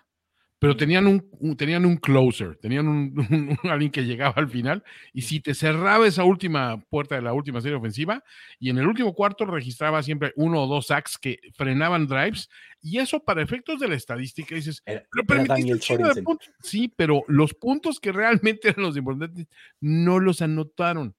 pero 0.58 0.78
tenían 0.78 1.06
un, 1.06 1.28
un- 1.40 1.58
tenían 1.58 1.86
un 1.86 1.98
closer, 1.98 2.56
tenían 2.58 2.88
un, 2.88 3.14
alguien 3.64 3.92
que 3.92 4.06
llegaba 4.06 4.34
al 4.38 4.50
final, 4.50 4.84
y 5.14 5.22
si 5.24 5.42
te 5.42 5.54
cerraba 5.54 6.08
esa 6.08 6.24
última 6.24 6.80
puerta 6.90 7.16
de 7.16 7.22
la 7.22 7.34
última 7.34 7.60
serie 7.62 7.78
ofensiva, 7.78 8.24
y 8.58 8.70
en 8.70 8.78
el 8.78 8.88
último 8.88 9.14
cuarto 9.14 9.46
registraba 9.46 10.02
siempre 10.02 10.32
uno 10.38 10.64
o 10.64 10.68
dos 10.68 10.88
sacks 10.88 11.18
que 11.18 11.40
frenaban 11.56 12.08
drives, 12.08 12.50
y 12.82 13.00
eso 13.00 13.20
para 13.24 13.42
efectos 13.44 13.80
de 13.80 13.90
la 13.90 13.96
estadística 13.96 14.56
dices, 14.56 14.82
Era, 14.86 15.02
pero 15.12 15.26
permitiste 15.28 15.94
de 15.98 16.24
puntos. 16.24 16.50
Sí, 16.62 16.94
pero 16.96 17.24
los 17.28 17.54
puntos 17.54 18.00
que 18.00 18.12
realmente 18.14 18.70
eran 18.70 18.86
los 18.86 18.96
importantes 18.98 19.48
no 19.82 20.20
los 20.20 20.42
anotaron. 20.42 21.16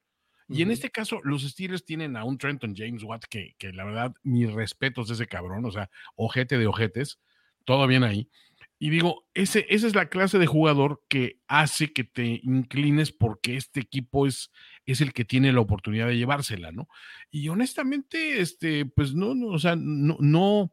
Y 0.48 0.62
en 0.62 0.70
este 0.70 0.90
caso, 0.90 1.20
los 1.24 1.42
Steelers 1.42 1.84
tienen 1.84 2.16
a 2.16 2.24
un 2.24 2.38
Trenton 2.38 2.74
James 2.76 3.02
Watt 3.02 3.24
que, 3.24 3.54
que 3.58 3.72
la 3.72 3.84
verdad, 3.84 4.14
mis 4.22 4.52
respetos 4.52 5.08
de 5.08 5.14
ese 5.14 5.26
cabrón, 5.26 5.64
o 5.64 5.70
sea, 5.70 5.90
ojete 6.14 6.56
de 6.56 6.66
ojetes, 6.66 7.18
todo 7.64 7.86
bien 7.86 8.04
ahí. 8.04 8.30
Y 8.78 8.90
digo, 8.90 9.26
ese, 9.32 9.66
esa 9.70 9.86
es 9.86 9.94
la 9.94 10.08
clase 10.08 10.38
de 10.38 10.46
jugador 10.46 11.02
que 11.08 11.40
hace 11.48 11.92
que 11.92 12.04
te 12.04 12.40
inclines 12.42 13.10
porque 13.10 13.56
este 13.56 13.80
equipo 13.80 14.26
es, 14.26 14.52
es 14.84 15.00
el 15.00 15.14
que 15.14 15.24
tiene 15.24 15.52
la 15.52 15.60
oportunidad 15.60 16.08
de 16.08 16.18
llevársela, 16.18 16.72
¿no? 16.72 16.88
Y 17.30 17.48
honestamente, 17.48 18.40
este, 18.40 18.84
pues 18.84 19.14
no, 19.14 19.34
no, 19.34 19.48
o 19.48 19.58
sea, 19.58 19.76
no, 19.76 20.16
no, 20.20 20.72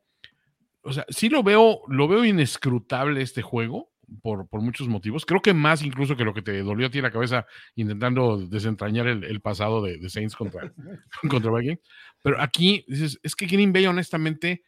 o 0.82 0.94
sea, 0.94 1.06
sí 1.10 1.30
lo 1.30 1.44
veo, 1.44 1.82
lo 1.88 2.08
veo 2.10 2.26
inescrutable 2.26 3.22
este 3.22 3.42
juego 3.42 3.93
por, 4.22 4.48
por 4.48 4.62
muchos 4.62 4.88
motivos. 4.88 5.26
Creo 5.26 5.42
que 5.42 5.54
más 5.54 5.82
incluso 5.84 6.16
que 6.16 6.24
lo 6.26 6.34
que 6.34 6.42
te 6.42 6.62
dolió 6.62 6.88
a 6.88 6.90
ti 6.90 7.02
la 7.02 7.12
cabeza 7.12 7.46
intentando 7.76 8.38
desentrañar 8.48 9.08
el, 9.08 9.24
el 9.24 9.42
pasado 9.42 9.82
de, 9.82 9.98
de 9.98 10.10
Saints 10.10 10.36
contra, 10.36 10.72
contra 11.30 11.52
Vikings. 11.52 11.80
Pero 12.22 12.42
aquí 12.42 12.86
dices, 12.88 13.20
es 13.24 13.36
que 13.36 13.46
Green 13.48 13.74
Bay, 13.74 13.86
honestamente, 13.88 14.64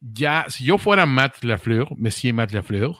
ya, 0.00 0.46
si 0.48 0.64
yo 0.64 0.78
fuera 0.78 1.06
Matt 1.06 1.42
Lafleur, 1.44 1.88
Monsieur 1.98 2.34
Matt 2.34 2.52
Lafleur, 2.52 2.96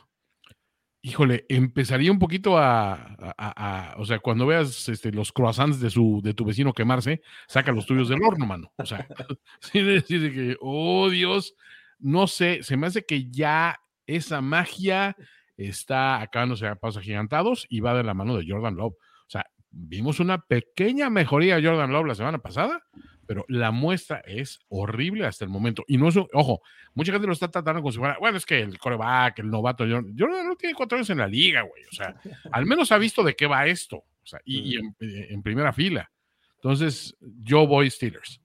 híjole, 1.02 1.44
empezaría 1.48 2.10
un 2.10 2.18
poquito 2.18 2.58
a, 2.58 2.94
a- 2.94 3.34
a- 3.38 3.90
a- 3.92 3.96
o 3.98 4.04
sea, 4.04 4.18
cuando 4.18 4.46
veas 4.46 4.88
este, 4.88 5.12
los 5.12 5.30
croissants 5.32 5.78
de, 5.80 5.90
su, 5.90 6.20
de 6.24 6.34
tu 6.34 6.44
vecino 6.44 6.72
quemarse, 6.72 7.22
saca 7.46 7.70
los 7.70 7.86
tuyos 7.86 8.08
del 8.08 8.22
horno, 8.22 8.44
mano. 8.46 8.72
O 8.76 8.84
sea, 8.86 9.06
sí, 9.60 9.80
de 9.82 9.92
decir 9.92 10.20
de 10.20 10.32
que, 10.32 10.56
oh 10.60 11.08
Dios, 11.10 11.54
no 11.98 12.26
sé, 12.26 12.62
se 12.62 12.76
me 12.76 12.88
hace 12.88 13.04
que 13.04 13.30
ya 13.30 13.78
esa 14.06 14.40
magia 14.40 15.16
está 15.56 16.20
acabándose 16.20 16.66
a 16.66 16.76
pasos 16.76 16.98
agigantados 17.02 17.66
y 17.68 17.80
va 17.80 17.94
de 17.94 18.04
la 18.04 18.14
mano 18.14 18.36
de 18.36 18.44
Jordan 18.48 18.76
Love. 18.76 18.94
O 18.94 19.28
sea, 19.30 19.46
vimos 19.70 20.20
una 20.20 20.38
pequeña 20.40 21.10
mejoría 21.10 21.56
de 21.56 21.66
Jordan 21.66 21.92
Love 21.92 22.06
la 22.06 22.14
semana 22.14 22.38
pasada, 22.38 22.82
pero 23.26 23.44
la 23.48 23.72
muestra 23.72 24.22
es 24.24 24.60
horrible 24.68 25.26
hasta 25.26 25.44
el 25.44 25.50
momento. 25.50 25.82
Y 25.88 25.98
no 25.98 26.08
es, 26.08 26.16
un- 26.16 26.28
ojo, 26.32 26.62
mucha 26.94 27.12
gente 27.12 27.26
lo 27.26 27.32
está 27.32 27.50
tratando 27.50 27.82
como 27.82 27.90
si 27.92 27.98
fuera, 27.98 28.16
bueno, 28.20 28.36
es 28.38 28.46
que 28.46 28.60
el 28.60 28.78
coreback, 28.78 29.40
el 29.40 29.50
novato, 29.50 29.84
Jordan, 29.84 30.14
Jordan 30.16 30.46
no 30.46 30.56
tiene 30.56 30.74
cuatro 30.74 30.96
años 30.96 31.10
en 31.10 31.18
la 31.18 31.26
liga, 31.26 31.62
güey. 31.62 31.82
O 31.90 31.92
sea, 31.92 32.14
al 32.52 32.66
menos 32.66 32.92
ha 32.92 32.98
visto 32.98 33.22
de 33.24 33.34
qué 33.34 33.46
va 33.46 33.66
esto. 33.66 33.96
O 33.96 34.26
sea, 34.28 34.40
y, 34.44 34.74
y 34.74 34.76
en, 34.76 34.94
en 35.00 35.42
primera 35.42 35.72
fila. 35.72 36.10
Entonces, 36.56 37.16
yo 37.20 37.66
voy 37.66 37.90
Steelers. 37.90 38.40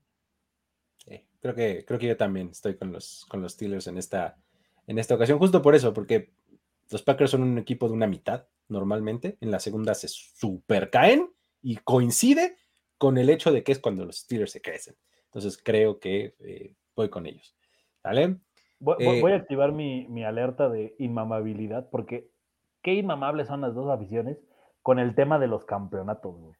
Sí, 0.98 1.24
creo 1.40 1.54
que, 1.54 1.84
creo 1.86 1.98
que 1.98 2.06
yo 2.08 2.16
también 2.16 2.48
estoy 2.50 2.76
con 2.76 2.92
los, 2.92 3.24
con 3.28 3.40
los 3.42 3.52
Steelers 3.52 3.86
en 3.86 3.98
esta, 3.98 4.36
en 4.86 4.98
esta 4.98 5.14
ocasión, 5.14 5.38
justo 5.38 5.60
por 5.62 5.74
eso, 5.74 5.92
porque 5.92 6.32
los 6.92 7.02
Packers 7.02 7.30
son 7.30 7.42
un 7.42 7.58
equipo 7.58 7.88
de 7.88 7.94
una 7.94 8.06
mitad 8.06 8.46
normalmente, 8.68 9.38
en 9.40 9.50
la 9.50 9.60
segunda 9.60 9.94
se 9.94 10.08
super 10.08 10.90
caen 10.90 11.32
y 11.62 11.76
coincide 11.76 12.56
con 12.98 13.16
el 13.18 13.30
hecho 13.30 13.50
de 13.50 13.64
que 13.64 13.72
es 13.72 13.78
cuando 13.78 14.04
los 14.04 14.18
Steelers 14.18 14.52
se 14.52 14.60
crecen. 14.60 14.94
Entonces 15.24 15.60
creo 15.62 15.98
que 15.98 16.34
eh, 16.40 16.76
voy 16.94 17.08
con 17.08 17.26
ellos. 17.26 17.56
¿Vale? 18.04 18.36
Voy, 18.78 18.96
Eh, 18.98 19.20
voy 19.20 19.32
a 19.32 19.36
activar 19.36 19.72
mi, 19.72 20.06
mi 20.08 20.24
alerta 20.24 20.68
de 20.68 20.94
inmamabilidad 20.98 21.88
porque 21.90 22.30
qué 22.82 22.94
inmamables 22.94 23.48
son 23.48 23.62
las 23.62 23.74
dos 23.74 23.88
aficiones 23.88 24.38
con 24.82 24.98
el 24.98 25.14
tema 25.14 25.38
de 25.38 25.46
los 25.46 25.64
campeonatos, 25.64 26.36
güey. 26.36 26.54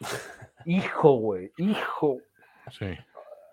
Hijo, 0.66 1.16
güey, 1.16 1.52
hijo. 1.58 2.18
Sí. 2.70 2.86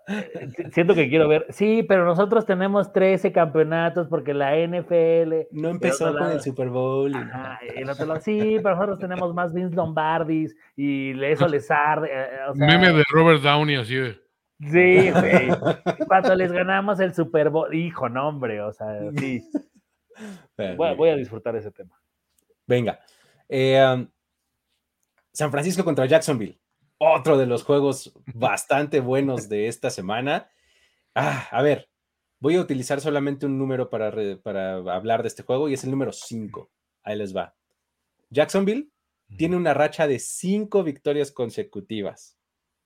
Si- 0.07 0.71
Siento 0.71 0.93
que 0.95 1.09
quiero 1.09 1.27
ver. 1.27 1.45
Sí, 1.49 1.83
pero 1.83 2.05
nosotros 2.05 2.45
tenemos 2.45 2.91
13 2.91 3.31
campeonatos 3.31 4.07
porque 4.07 4.33
la 4.33 4.55
NFL. 4.57 5.47
No 5.51 5.69
empezó 5.69 6.07
otro 6.09 6.19
con 6.19 6.31
el 6.31 6.41
Super 6.41 6.69
Bowl. 6.69 7.11
y- 7.11 7.15
Ajá, 7.15 7.59
el 7.75 7.89
otro 7.89 8.05
lado, 8.07 8.19
sí, 8.21 8.57
pero 8.63 8.75
nosotros 8.75 8.99
tenemos 8.99 9.33
más 9.33 9.53
Vince 9.53 9.75
Lombardis 9.75 10.55
y 10.75 11.21
eso 11.23 11.47
les 11.47 11.69
arde. 11.71 12.09
eh, 12.11 12.27
o 12.49 12.55
sea, 12.55 12.67
Meme 12.67 12.91
de 12.93 13.03
Robert 13.11 13.41
Downey 13.41 13.75
así 13.75 13.95
de. 13.95 14.19
Sí, 14.59 15.11
güey. 15.11 15.49
Cuando 16.07 16.35
les 16.35 16.51
ganamos 16.51 16.99
el 16.99 17.13
Super 17.15 17.49
Bowl, 17.49 17.73
hijo, 17.73 18.09
no, 18.09 18.27
hombre, 18.29 18.61
o 18.61 18.71
sea, 18.73 18.99
sí. 19.17 19.41
Pero, 20.55 20.75
Voy, 20.75 20.89
a- 20.89 20.93
voy 20.93 21.09
a 21.09 21.15
disfrutar 21.15 21.55
ese 21.55 21.71
tema. 21.71 21.99
Venga. 22.67 22.99
Eh, 23.49 23.83
um, 23.95 24.07
San 25.33 25.49
Francisco 25.51 25.83
contra 25.83 26.05
Jacksonville. 26.05 26.59
Otro 27.03 27.35
de 27.37 27.47
los 27.47 27.63
juegos 27.63 28.13
bastante 28.35 28.99
buenos 28.99 29.49
de 29.49 29.65
esta 29.67 29.89
semana. 29.89 30.51
Ah, 31.15 31.47
a 31.49 31.63
ver, 31.63 31.89
voy 32.39 32.55
a 32.57 32.61
utilizar 32.61 33.01
solamente 33.01 33.47
un 33.47 33.57
número 33.57 33.89
para, 33.89 34.11
re- 34.11 34.37
para 34.37 34.75
hablar 34.75 35.23
de 35.23 35.27
este 35.29 35.41
juego 35.41 35.67
y 35.67 35.73
es 35.73 35.83
el 35.83 35.89
número 35.89 36.11
5. 36.11 36.69
Ahí 37.01 37.17
les 37.17 37.35
va. 37.35 37.55
Jacksonville 38.29 38.91
tiene 39.35 39.55
una 39.57 39.73
racha 39.73 40.05
de 40.05 40.19
cinco 40.19 40.83
victorias 40.83 41.31
consecutivas, 41.31 42.37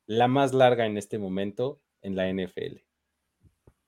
la 0.06 0.30
más 0.30 0.54
larga 0.54 0.86
en 0.86 0.98
este 0.98 1.20
momento 1.20 1.82
en 2.02 2.16
la 2.16 2.30
NFL. 2.32 2.84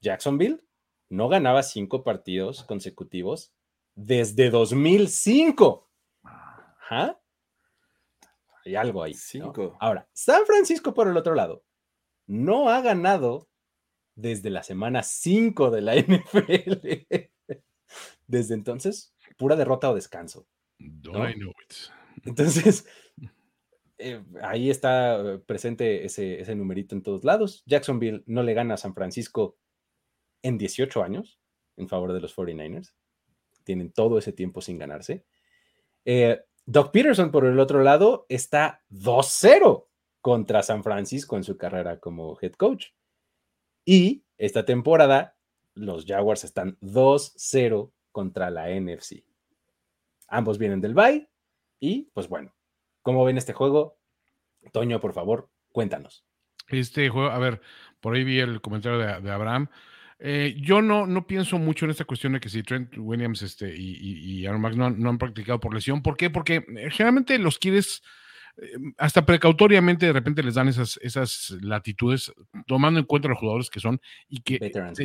Jacksonville 0.01 0.61
no 1.09 1.29
ganaba 1.29 1.63
cinco 1.63 2.03
partidos 2.03 2.65
consecutivos 2.65 3.53
desde 3.95 4.49
2005. 4.49 5.89
Ajá. 6.23 7.17
Hay 8.67 8.75
algo 8.75 9.01
ahí. 9.01 9.13
¿no? 9.13 9.19
Cinco. 9.19 9.77
Ahora, 9.79 10.07
San 10.13 10.45
Francisco, 10.45 10.93
por 10.93 11.07
el 11.07 11.17
otro 11.17 11.35
lado, 11.35 11.63
no 12.25 12.69
ha 12.69 12.81
ganado 12.81 13.47
desde 14.15 14.49
la 14.49 14.63
semana 14.63 15.03
5 15.03 15.71
de 15.71 15.81
la 15.81 15.95
NFL. 15.95 17.31
Desde 18.27 18.53
entonces, 18.53 19.15
pura 19.37 19.55
derrota 19.55 19.89
o 19.89 19.95
descanso. 19.95 20.47
¿no? 20.79 21.29
I 21.29 21.33
know 21.35 21.51
it? 21.63 21.75
Entonces, 22.25 22.85
eh, 23.97 24.21
ahí 24.41 24.69
está 24.69 25.21
eh, 25.21 25.39
presente 25.39 26.03
ese, 26.03 26.41
ese 26.41 26.55
numerito 26.55 26.93
en 26.93 27.03
todos 27.03 27.23
lados. 27.23 27.63
Jacksonville 27.65 28.23
no 28.25 28.43
le 28.43 28.53
gana 28.53 28.73
a 28.73 28.77
San 28.77 28.93
Francisco 28.93 29.57
en 30.41 30.57
18 30.57 31.01
años 31.03 31.39
en 31.77 31.87
favor 31.87 32.11
de 32.11 32.19
los 32.19 32.35
49ers. 32.35 32.93
Tienen 33.63 33.91
todo 33.93 34.17
ese 34.17 34.33
tiempo 34.33 34.61
sin 34.61 34.77
ganarse. 34.77 35.25
Eh, 36.05 36.39
Doc 36.69 36.91
Peterson, 36.91 37.31
por 37.31 37.45
el 37.45 37.61
otro 37.61 37.81
lado, 37.81 38.25
está 38.27 38.83
2-0 38.89 39.87
contra 40.19 40.61
San 40.63 40.83
Francisco 40.83 41.37
en 41.37 41.45
su 41.45 41.57
carrera 41.57 42.01
como 42.01 42.37
head 42.41 42.51
coach. 42.51 42.87
Y 43.85 44.25
esta 44.37 44.65
temporada, 44.65 45.37
los 45.75 46.05
Jaguars 46.05 46.43
están 46.43 46.77
2-0 46.81 47.93
contra 48.11 48.49
la 48.49 48.67
NFC. 48.69 49.23
Ambos 50.27 50.57
vienen 50.57 50.81
del 50.81 50.93
bye. 50.93 51.29
Y 51.79 52.09
pues 52.13 52.27
bueno, 52.27 52.53
¿cómo 53.01 53.23
ven 53.23 53.37
este 53.37 53.53
juego? 53.53 53.97
Toño, 54.73 54.99
por 54.99 55.13
favor, 55.13 55.49
cuéntanos. 55.71 56.25
Este 56.67 57.07
juego, 57.07 57.29
a 57.29 57.39
ver, 57.39 57.61
por 58.01 58.13
ahí 58.13 58.25
vi 58.25 58.41
el 58.41 58.59
comentario 58.59 58.97
de 58.97 59.31
Abraham. 59.31 59.69
Eh, 60.19 60.55
yo 60.59 60.81
no, 60.81 61.05
no 61.05 61.27
pienso 61.27 61.59
mucho 61.59 61.85
en 61.85 61.91
esta 61.91 62.05
cuestión 62.05 62.33
de 62.33 62.39
que 62.39 62.49
si 62.49 62.63
Trent 62.63 62.97
Williams 62.97 63.43
este, 63.43 63.75
y, 63.75 63.97
y, 63.99 64.39
y 64.41 64.45
Aaron 64.47 64.61
Max 64.61 64.75
no, 64.75 64.85
han- 64.87 64.99
no 64.99 65.09
han 65.09 65.17
practicado 65.19 65.59
por 65.59 65.73
lesión. 65.73 66.01
¿Por 66.01 66.17
qué? 66.17 66.29
Porque 66.31 66.55
eh, 66.55 66.89
generalmente 66.89 67.37
los 67.37 67.59
quieres, 67.59 68.01
eh, 68.57 68.71
hasta 68.97 69.25
precautoriamente, 69.27 70.07
de 70.07 70.13
repente 70.13 70.41
les 70.41 70.55
dan 70.55 70.67
esas, 70.69 70.99
esas 71.03 71.51
latitudes, 71.61 72.33
tomando 72.65 72.99
en 72.99 73.05
cuenta 73.05 73.27
los 73.27 73.37
jugadores 73.37 73.69
que 73.69 73.79
son 73.79 74.01
y 74.27 74.41
que 74.41 74.57
Veterans 74.57 74.99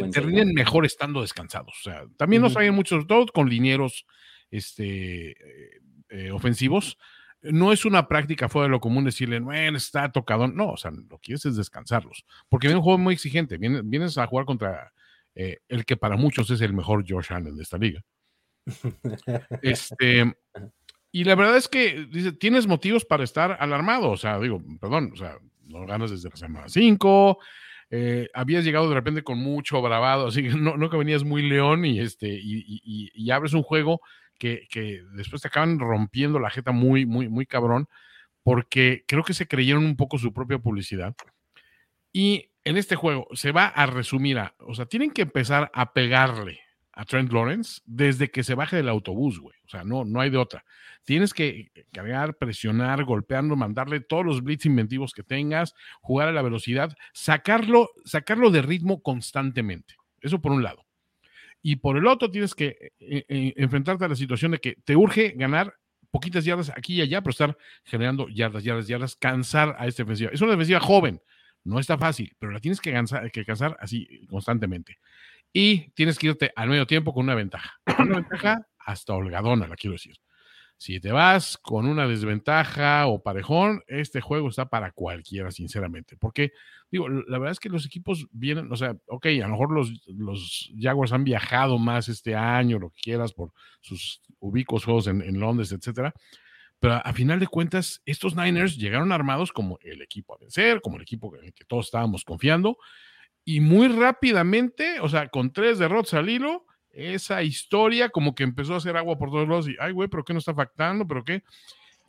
mejor 0.55 0.87
estando 0.87 1.21
descansados. 1.21 1.75
O 1.81 1.83
sea, 1.83 2.05
también 2.17 2.41
nos 2.41 2.53
Ujú. 2.53 2.61
traen 2.61 2.75
muchos, 2.75 3.07
todo 3.07 3.27
con 3.27 3.51
linieros 3.51 4.07
este, 4.51 5.37
eh, 6.09 6.31
ofensivos. 6.31 6.97
No 7.43 7.73
es 7.73 7.85
una 7.85 8.07
práctica 8.07 8.49
fuera 8.49 8.67
de 8.67 8.71
lo 8.71 8.81
común 8.81 9.05
decirle, 9.05 9.41
bueno, 9.41 9.77
está 9.77 10.11
tocado. 10.13 10.47
No, 10.49 10.71
o 10.71 10.77
sea, 10.77 10.93
lo 10.93 11.19
que 11.19 11.27
quieres 11.27 11.45
es 11.45 11.57
descansarlos. 11.57 12.25
Porque 12.49 12.69
viene 12.69 12.79
un 12.79 12.85
juego 12.85 12.99
muy 12.99 13.15
exigente. 13.15 13.59
Vienes, 13.59 13.83
vienes 13.85 14.17
a 14.17 14.27
jugar 14.29 14.47
contra 14.47 14.93
eh, 15.35 15.59
el 15.69 15.85
que 15.85 15.97
para 15.97 16.17
muchos 16.17 16.51
es 16.51 16.61
el 16.61 16.73
mejor 16.73 17.05
Josh 17.09 17.33
Allen 17.33 17.57
de 17.57 17.63
esta 17.63 17.79
liga. 17.79 18.03
Este, 19.63 20.35
y 21.13 21.25
la 21.25 21.35
verdad 21.35 21.57
es 21.57 21.69
que 21.69 22.07
dice, 22.11 22.33
tienes 22.33 22.67
motivos 22.67 23.05
para 23.05 23.25
estar 23.25 23.57
alarmado. 23.61 24.11
O 24.11 24.17
sea, 24.17 24.39
digo, 24.39 24.63
perdón, 24.81 25.11
o 25.13 25.17
sea, 25.17 25.37
no 25.67 25.87
ganas 25.87 26.11
desde 26.11 26.31
la 26.31 26.37
semana 26.37 26.69
5. 26.69 27.39
Eh, 27.91 28.29
habías 28.33 28.65
llegado 28.65 28.89
de 28.89 28.95
repente 28.95 29.23
con 29.23 29.39
mucho 29.39 29.83
bravado, 29.83 30.29
así 30.29 30.43
que 30.43 30.49
no, 30.51 30.77
no 30.79 30.89
que 30.89 30.97
venías 30.97 31.25
muy 31.25 31.43
león 31.43 31.85
y, 31.85 32.01
este, 32.01 32.27
y, 32.29 32.65
y- 32.67 33.11
y 33.15 33.31
abres 33.31 33.53
un 33.53 33.63
juego 33.63 34.01
que, 34.39 34.67
que 34.71 35.03
después 35.13 35.43
te 35.43 35.49
acaban 35.49 35.79
rompiendo 35.79 36.39
la 36.39 36.49
jeta 36.49 36.73
muy, 36.73 37.05
muy, 37.05 37.29
muy 37.29 37.45
cabrón, 37.45 37.89
porque 38.43 39.05
creo 39.07 39.23
que 39.25 39.35
se 39.35 39.47
creyeron 39.47 39.85
un 39.85 39.97
poco 39.97 40.17
su 40.19 40.33
propia 40.33 40.59
publicidad. 40.59 41.15
Y 42.15 42.51
en 42.65 42.77
este 42.77 42.97
juego 42.97 43.29
se 43.33 43.53
va 43.53 43.67
a 43.67 43.87
resumir 43.87 44.39
a, 44.39 44.55
o 44.59 44.75
sea, 44.75 44.87
tienen 44.87 45.11
que 45.11 45.23
empezar 45.23 45.71
a 45.75 45.93
pegarle 45.93 46.61
a 46.93 47.05
Trent 47.05 47.33
Lawrence 47.33 47.81
desde 47.87 48.31
que 48.31 48.45
se 48.45 48.55
baje 48.55 48.77
del 48.77 48.89
autobús, 48.89 49.41
güey. 49.41 49.57
O 49.65 49.69
sea, 49.69 49.83
no, 49.83 50.05
no 50.05 50.21
hay 50.21 50.31
de 50.31 50.37
otra. 50.37 50.65
Tienes 51.05 51.33
que 51.33 51.73
cargar, 51.93 52.37
presionar, 52.37 53.05
golpeando, 53.05 53.57
mandarle 53.57 54.01
todos 54.01 54.25
los 54.25 54.43
blitz 54.43 54.67
inventivos 54.67 55.13
que 55.13 55.23
tengas, 55.23 55.75
jugar 56.01 56.29
a 56.29 56.33
la 56.33 56.43
velocidad, 56.43 56.95
sacarlo, 57.13 57.91
sacarlo 58.05 58.51
de 58.51 58.63
ritmo 58.63 59.03
constantemente. 59.03 59.97
Eso 60.21 60.41
por 60.41 60.53
un 60.53 60.63
lado. 60.63 60.85
Y 61.63 61.77
por 61.77 61.97
el 61.97 62.07
otro 62.07 62.31
tienes 62.31 62.55
que 62.55 62.93
eh, 63.01 63.25
eh, 63.29 63.55
enfrentarte 63.57 64.05
a 64.05 64.09
la 64.09 64.17
situación 64.17 64.53
de 64.53 64.59
que 64.59 64.77
te 64.85 64.97
urge 64.97 65.31
ganar 65.31 65.75
poquitas 66.11 66.45
yardas 66.45 66.71
aquí 66.71 66.97
y 66.97 67.01
allá, 67.01 67.23
pero 67.23 67.31
estar 67.31 67.57
generando 67.85 68.29
yardas, 68.29 68.63
yardas, 68.65 68.87
yardas, 68.87 69.17
cansar 69.17 69.75
a 69.79 69.87
esta 69.87 70.03
defensiva. 70.03 70.31
Es 70.33 70.41
una 70.41 70.53
defensiva 70.53 70.81
joven, 70.81 71.21
no 71.65 71.79
está 71.79 71.99
fácil, 71.99 72.35
pero 72.39 72.53
la 72.53 72.61
tienes 72.61 72.81
que 72.81 72.93
cansar, 72.93 73.31
que 73.31 73.45
así 73.81 74.27
constantemente. 74.27 74.99
Y 75.53 75.91
tienes 75.91 76.19
que 76.19 76.29
irte 76.29 76.53
al 76.57 76.69
medio 76.69 76.87
tiempo 76.87 77.13
con 77.13 77.25
una 77.25 77.35
ventaja. 77.35 77.79
Una 77.99 78.17
ventaja 78.17 78.67
hasta 78.79 79.15
holgadona, 79.15 79.69
la 79.69 79.77
quiero 79.77 79.93
decir. 79.93 80.17
Si 80.79 80.99
te 80.99 81.13
vas 81.13 81.59
con 81.59 81.87
una 81.87 82.09
desventaja 82.09 83.07
o 83.07 83.23
parejón, 83.23 83.83
este 83.87 84.21
juego 84.21 84.49
está 84.49 84.69
para 84.69 84.91
cualquiera, 84.91 85.53
sinceramente. 85.53 86.17
Porque, 86.17 86.51
digo, 86.91 87.09
la 87.09 87.39
verdad 87.39 87.53
es 87.53 87.61
que 87.61 87.69
los 87.69 87.87
equipos 87.87 88.27
vienen, 88.33 88.73
o 88.73 88.77
sea, 88.77 88.97
ok, 89.07 89.27
a 89.27 89.47
lo 89.47 89.51
mejor 89.51 89.73
los, 89.73 89.93
los 90.09 90.73
Jaguars 90.77 91.13
han 91.13 91.23
viajado 91.23 91.79
más 91.79 92.09
este 92.09 92.35
año, 92.35 92.81
lo 92.81 92.91
que 92.91 93.01
quieras, 93.01 93.33
por 93.33 93.53
sus 93.81 94.23
ubicos 94.41 94.85
juegos 94.85 95.07
en, 95.07 95.23
en 95.23 95.39
Londres, 95.39 95.71
etcétera. 95.71 96.13
Pero 96.83 96.95
a 96.95 97.13
final 97.13 97.39
de 97.39 97.47
cuentas, 97.47 98.03
estos 98.07 98.35
Niners 98.35 98.77
llegaron 98.77 99.13
armados 99.13 99.53
como 99.53 99.79
el 99.83 100.03
equipo 100.03 100.35
a 100.35 100.39
vencer, 100.39 100.81
como 100.81 100.97
el 100.97 101.03
equipo 101.03 101.33
en 101.37 101.45
el 101.45 101.55
que 101.55 101.65
todos 101.65 101.87
estábamos 101.87 102.25
confiando. 102.25 102.77
Y 103.45 103.61
muy 103.61 103.87
rápidamente, 103.87 104.99
o 104.99 105.09
sea, 105.09 105.29
con 105.29 105.53
tres 105.53 105.79
derrotas 105.79 106.15
al 106.15 106.29
hilo, 106.29 106.67
esa 106.91 107.45
historia 107.45 108.09
como 108.09 108.35
que 108.35 108.43
empezó 108.43 108.75
a 108.75 108.79
hacer 108.79 108.97
agua 108.97 109.17
por 109.17 109.31
todos 109.31 109.49
lados 109.49 109.69
y, 109.69 109.77
ay, 109.79 109.93
güey, 109.93 110.09
pero 110.09 110.25
qué 110.25 110.33
no 110.33 110.41
está 110.41 110.57
factando, 110.57 111.07
pero 111.07 111.25
qué. 111.25 111.45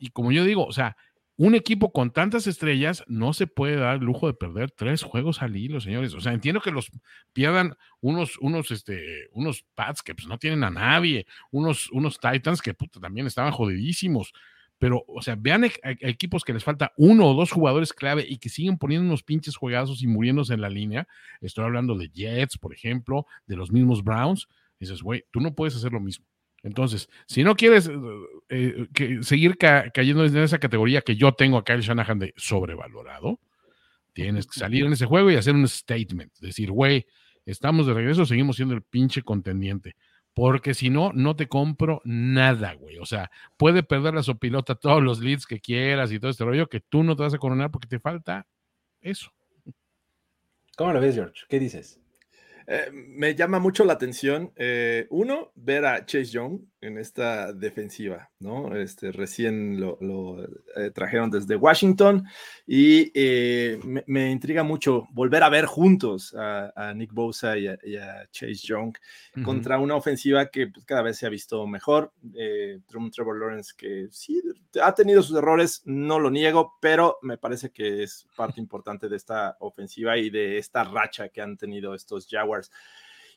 Y 0.00 0.10
como 0.10 0.32
yo 0.32 0.42
digo, 0.42 0.64
o 0.64 0.72
sea, 0.72 0.96
un 1.36 1.54
equipo 1.54 1.92
con 1.92 2.10
tantas 2.10 2.48
estrellas 2.48 3.04
no 3.06 3.32
se 3.32 3.46
puede 3.46 3.76
dar 3.76 3.98
el 3.98 4.04
lujo 4.04 4.26
de 4.26 4.34
perder 4.34 4.72
tres 4.72 5.04
juegos 5.04 5.40
al 5.40 5.54
hilo, 5.54 5.80
señores. 5.80 6.14
O 6.14 6.20
sea, 6.20 6.32
entiendo 6.32 6.60
que 6.60 6.72
los 6.72 6.90
pierdan 7.32 7.76
unos, 8.00 8.38
unos, 8.38 8.72
este, 8.72 9.28
unos 9.30 9.64
Pats 9.76 10.02
que 10.02 10.16
pues 10.16 10.26
no 10.26 10.36
tienen 10.36 10.64
a 10.64 10.70
nadie, 10.70 11.26
unos, 11.52 11.92
unos 11.92 12.18
Titans 12.18 12.60
que 12.60 12.74
también 13.00 13.28
estaban 13.28 13.52
jodidísimos. 13.52 14.32
Pero, 14.84 15.02
o 15.08 15.22
sea, 15.22 15.34
vean 15.34 15.64
a 15.64 15.70
equipos 16.02 16.44
que 16.44 16.52
les 16.52 16.62
falta 16.62 16.92
uno 16.98 17.26
o 17.26 17.32
dos 17.32 17.50
jugadores 17.50 17.94
clave 17.94 18.26
y 18.28 18.36
que 18.36 18.50
siguen 18.50 18.76
poniendo 18.76 19.06
unos 19.06 19.22
pinches 19.22 19.56
juegazos 19.56 20.02
y 20.02 20.06
muriéndose 20.06 20.52
en 20.52 20.60
la 20.60 20.68
línea. 20.68 21.08
Estoy 21.40 21.64
hablando 21.64 21.96
de 21.96 22.10
Jets, 22.10 22.58
por 22.58 22.74
ejemplo, 22.74 23.24
de 23.46 23.56
los 23.56 23.72
mismos 23.72 24.04
Browns 24.04 24.46
dices, 24.78 25.00
güey, 25.00 25.24
tú 25.30 25.40
no 25.40 25.54
puedes 25.54 25.74
hacer 25.74 25.90
lo 25.90 26.00
mismo. 26.00 26.26
Entonces, 26.62 27.08
si 27.26 27.44
no 27.44 27.56
quieres 27.56 27.90
eh, 28.50 28.86
que 28.92 29.22
seguir 29.22 29.56
ca 29.56 29.90
cayendo 29.90 30.26
en 30.26 30.36
esa 30.36 30.58
categoría 30.58 31.00
que 31.00 31.16
yo 31.16 31.32
tengo 31.32 31.56
a 31.56 31.64
Kyle 31.64 31.80
Shanahan 31.80 32.18
de 32.18 32.34
sobrevalorado, 32.36 33.40
tienes 34.12 34.46
que 34.46 34.60
salir 34.60 34.84
en 34.84 34.92
ese 34.92 35.06
juego 35.06 35.30
y 35.30 35.36
hacer 35.36 35.54
un 35.54 35.66
statement. 35.66 36.30
Decir, 36.40 36.70
güey, 36.70 37.06
estamos 37.46 37.86
de 37.86 37.94
regreso, 37.94 38.26
seguimos 38.26 38.56
siendo 38.56 38.74
el 38.74 38.82
pinche 38.82 39.22
contendiente. 39.22 39.96
Porque 40.34 40.74
si 40.74 40.90
no, 40.90 41.12
no 41.12 41.36
te 41.36 41.48
compro 41.48 42.02
nada, 42.04 42.74
güey. 42.74 42.98
O 42.98 43.06
sea, 43.06 43.30
puede 43.56 43.82
perder 43.82 44.14
la 44.14 44.22
sopilota 44.22 44.74
todos 44.74 45.02
los 45.02 45.20
leads 45.20 45.46
que 45.46 45.60
quieras 45.60 46.12
y 46.12 46.18
todo 46.18 46.30
este 46.30 46.44
rollo, 46.44 46.68
que 46.68 46.80
tú 46.80 47.02
no 47.02 47.16
te 47.16 47.22
vas 47.22 47.34
a 47.34 47.38
coronar 47.38 47.70
porque 47.70 47.88
te 47.88 48.00
falta 48.00 48.46
eso. 49.00 49.32
¿Cómo 50.76 50.92
lo 50.92 51.00
ves, 51.00 51.14
George? 51.14 51.44
¿Qué 51.48 51.60
dices? 51.60 52.00
Eh, 52.66 52.90
me 52.92 53.34
llama 53.34 53.58
mucho 53.58 53.84
la 53.84 53.92
atención, 53.92 54.52
eh, 54.56 55.06
uno, 55.10 55.52
ver 55.54 55.84
a 55.84 56.04
Chase 56.06 56.32
Young 56.32 56.60
en 56.86 56.98
esta 56.98 57.52
defensiva, 57.52 58.30
¿no? 58.40 58.76
Este, 58.76 59.12
recién 59.12 59.80
lo, 59.80 59.98
lo 60.00 60.42
eh, 60.76 60.90
trajeron 60.94 61.30
desde 61.30 61.56
Washington 61.56 62.24
y 62.66 63.10
me, 63.84 64.04
me, 64.06 64.30
intriga 64.30 64.62
mucho 64.62 65.06
volver 65.12 65.42
a 65.42 65.48
ver 65.48 65.66
juntos 65.66 66.34
a, 66.34 66.72
a 66.74 66.94
Nick 66.94 67.12
Bosa 67.12 67.56
y 67.56 67.68
a, 67.68 67.78
y 67.82 67.96
a, 67.96 68.26
Chase 68.30 68.54
Young 68.54 68.88
uh 68.88 69.40
-huh. 69.40 69.44
contra 69.44 69.78
una 69.78 69.96
ofensiva 69.96 70.46
que 70.46 70.68
pues, 70.68 70.84
cada 70.84 71.02
vez 71.02 71.18
se 71.18 71.26
ha 71.26 71.30
visto 71.30 71.66
mejor. 71.66 72.12
Trevor 73.12 73.38
Lawrence, 73.38 73.72
que 73.76 74.08
sí 74.10 74.42
ha 74.82 74.94
tenido 74.94 75.22
sus 75.22 75.36
errores, 75.36 75.82
no 75.84 76.18
lo 76.18 76.30
niego, 76.30 76.74
pero 76.80 77.18
me 77.22 77.38
parece 77.38 77.70
que 77.70 78.02
es 78.02 78.26
parte 78.36 78.60
importante 78.60 79.08
de 79.08 79.16
esta 79.16 79.56
ofensiva 79.60 80.16
y 80.16 80.30
de 80.30 80.58
esta 80.58 80.84
racha 80.84 81.28
que 81.28 81.40
han 81.40 81.56
tenido 81.56 81.94
estos 81.94 82.26
Jaguars. 82.28 82.70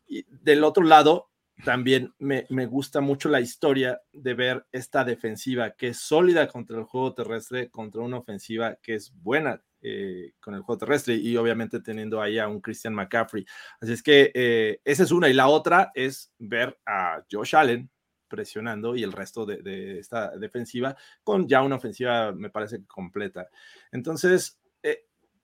Y 0.08 0.26
del 0.30 0.64
otro 0.64 0.84
lado, 0.84 1.30
también 1.64 2.14
me, 2.20 2.46
me, 2.50 2.66
gusta 2.66 3.02
mucho 3.02 3.30
la 3.30 3.42
historia 3.42 4.00
de 4.14 4.34
ver 4.34 4.66
esta 4.72 5.04
defensiva 5.04 5.72
que 5.72 5.90
es 5.90 6.00
sólida 6.00 6.48
contra 6.48 6.78
el 6.78 6.84
juego 6.84 7.14
terrestre, 7.14 7.70
contra 7.70 8.02
una 8.02 8.18
ofensiva 8.18 8.76
que 8.82 8.96
es 8.96 9.12
buena 9.14 9.62
eh, 9.82 10.34
con 10.40 10.54
el 10.56 10.62
juego 10.62 10.80
terrestre 10.80 11.16
y 11.16 11.38
obviamente 11.38 11.80
teniendo 11.80 12.22
ahí 12.22 12.40
a 12.40 12.48
un 12.48 12.62
Christian 12.62 12.94
McCaffrey. 12.94 13.46
Así 13.80 13.94
es 13.94 14.04
que 14.04 14.32
eh, 14.34 14.82
esa 14.84 15.04
es 15.04 15.12
una 15.12 15.30
y 15.30 15.34
la 15.34 15.48
otra 15.48 15.92
es 15.94 16.32
ver 16.40 16.78
a 16.86 17.24
Josh 17.32 17.56
Allen 17.56 17.90
presionando 18.28 18.96
y 18.96 19.04
el 19.04 19.12
resto 19.12 19.46
de, 19.46 19.62
de 19.62 20.00
esta 20.00 20.36
defensiva 20.38 20.96
con 21.24 21.48
ya 21.48 21.62
una 21.62 21.78
ofensiva 21.78 22.32
me 22.34 22.50
parece 22.50 22.86
completa. 22.86 23.48
Entonces, 23.92 24.60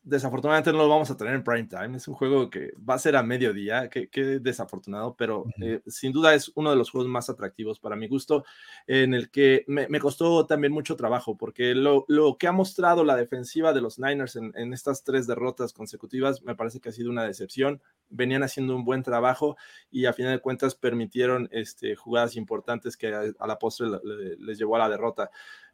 desafortunadamente 0.03 0.71
no 0.71 0.79
lo 0.79 0.89
vamos 0.89 1.09
a 1.09 1.17
tener 1.17 1.33
en 1.33 1.43
prime 1.43 1.67
time. 1.67 1.97
Es 1.97 2.07
un 2.07 2.13
juego 2.13 2.49
que 2.49 2.73
va 2.77 2.95
a 2.95 2.99
ser 2.99 3.15
a 3.15 3.23
mediodía, 3.23 3.89
que, 3.89 4.09
que 4.09 4.39
desafortunado, 4.39 5.15
pero 5.15 5.45
eh, 5.61 5.81
sin 5.87 6.11
duda 6.11 6.33
es 6.33 6.51
uno 6.55 6.69
de 6.69 6.75
los 6.75 6.91
juegos 6.91 7.09
más 7.09 7.29
atractivos 7.29 7.79
para 7.79 7.95
mi 7.95 8.07
gusto, 8.07 8.43
en 8.85 9.13
el 9.13 9.31
que 9.31 9.63
me, 9.67 9.87
me 9.87 9.99
costó 9.99 10.45
también 10.45 10.73
mucho 10.73 10.95
trabajo, 10.97 11.37
porque 11.37 11.73
lo, 11.73 12.05
lo, 12.09 12.37
que 12.37 12.47
ha 12.47 12.51
mostrado 12.51 13.05
la 13.05 13.15
defensiva 13.15 13.73
de 13.73 13.81
los 13.81 13.97
Niners 13.97 14.35
en, 14.35 14.51
en, 14.55 14.73
estas 14.73 15.03
tres 15.03 15.25
derrotas 15.25 15.71
consecutivas 15.71 16.41
me 16.43 16.55
parece 16.55 16.79
que 16.79 16.89
ha 16.89 16.93
sido 16.93 17.09
una 17.09 17.23
decepción. 17.23 17.81
Venían 18.09 18.43
haciendo 18.43 18.75
un 18.75 18.83
buen 18.83 19.03
trabajo 19.03 19.55
y 19.89 20.05
a 20.05 20.13
final 20.13 20.33
de 20.33 20.39
cuentas 20.39 20.75
permitieron 20.75 21.47
este, 21.51 21.95
jugadas 21.95 22.35
importantes 22.35 22.97
que 22.97 23.13
a, 23.13 23.23
a 23.39 23.47
la 23.47 23.57
postre 23.57 23.87
le, 23.87 23.99
le, 24.03 24.37
les 24.37 24.57
llevó 24.57 24.75
a 24.75 24.79
la 24.79 24.89
derrota. 24.89 25.31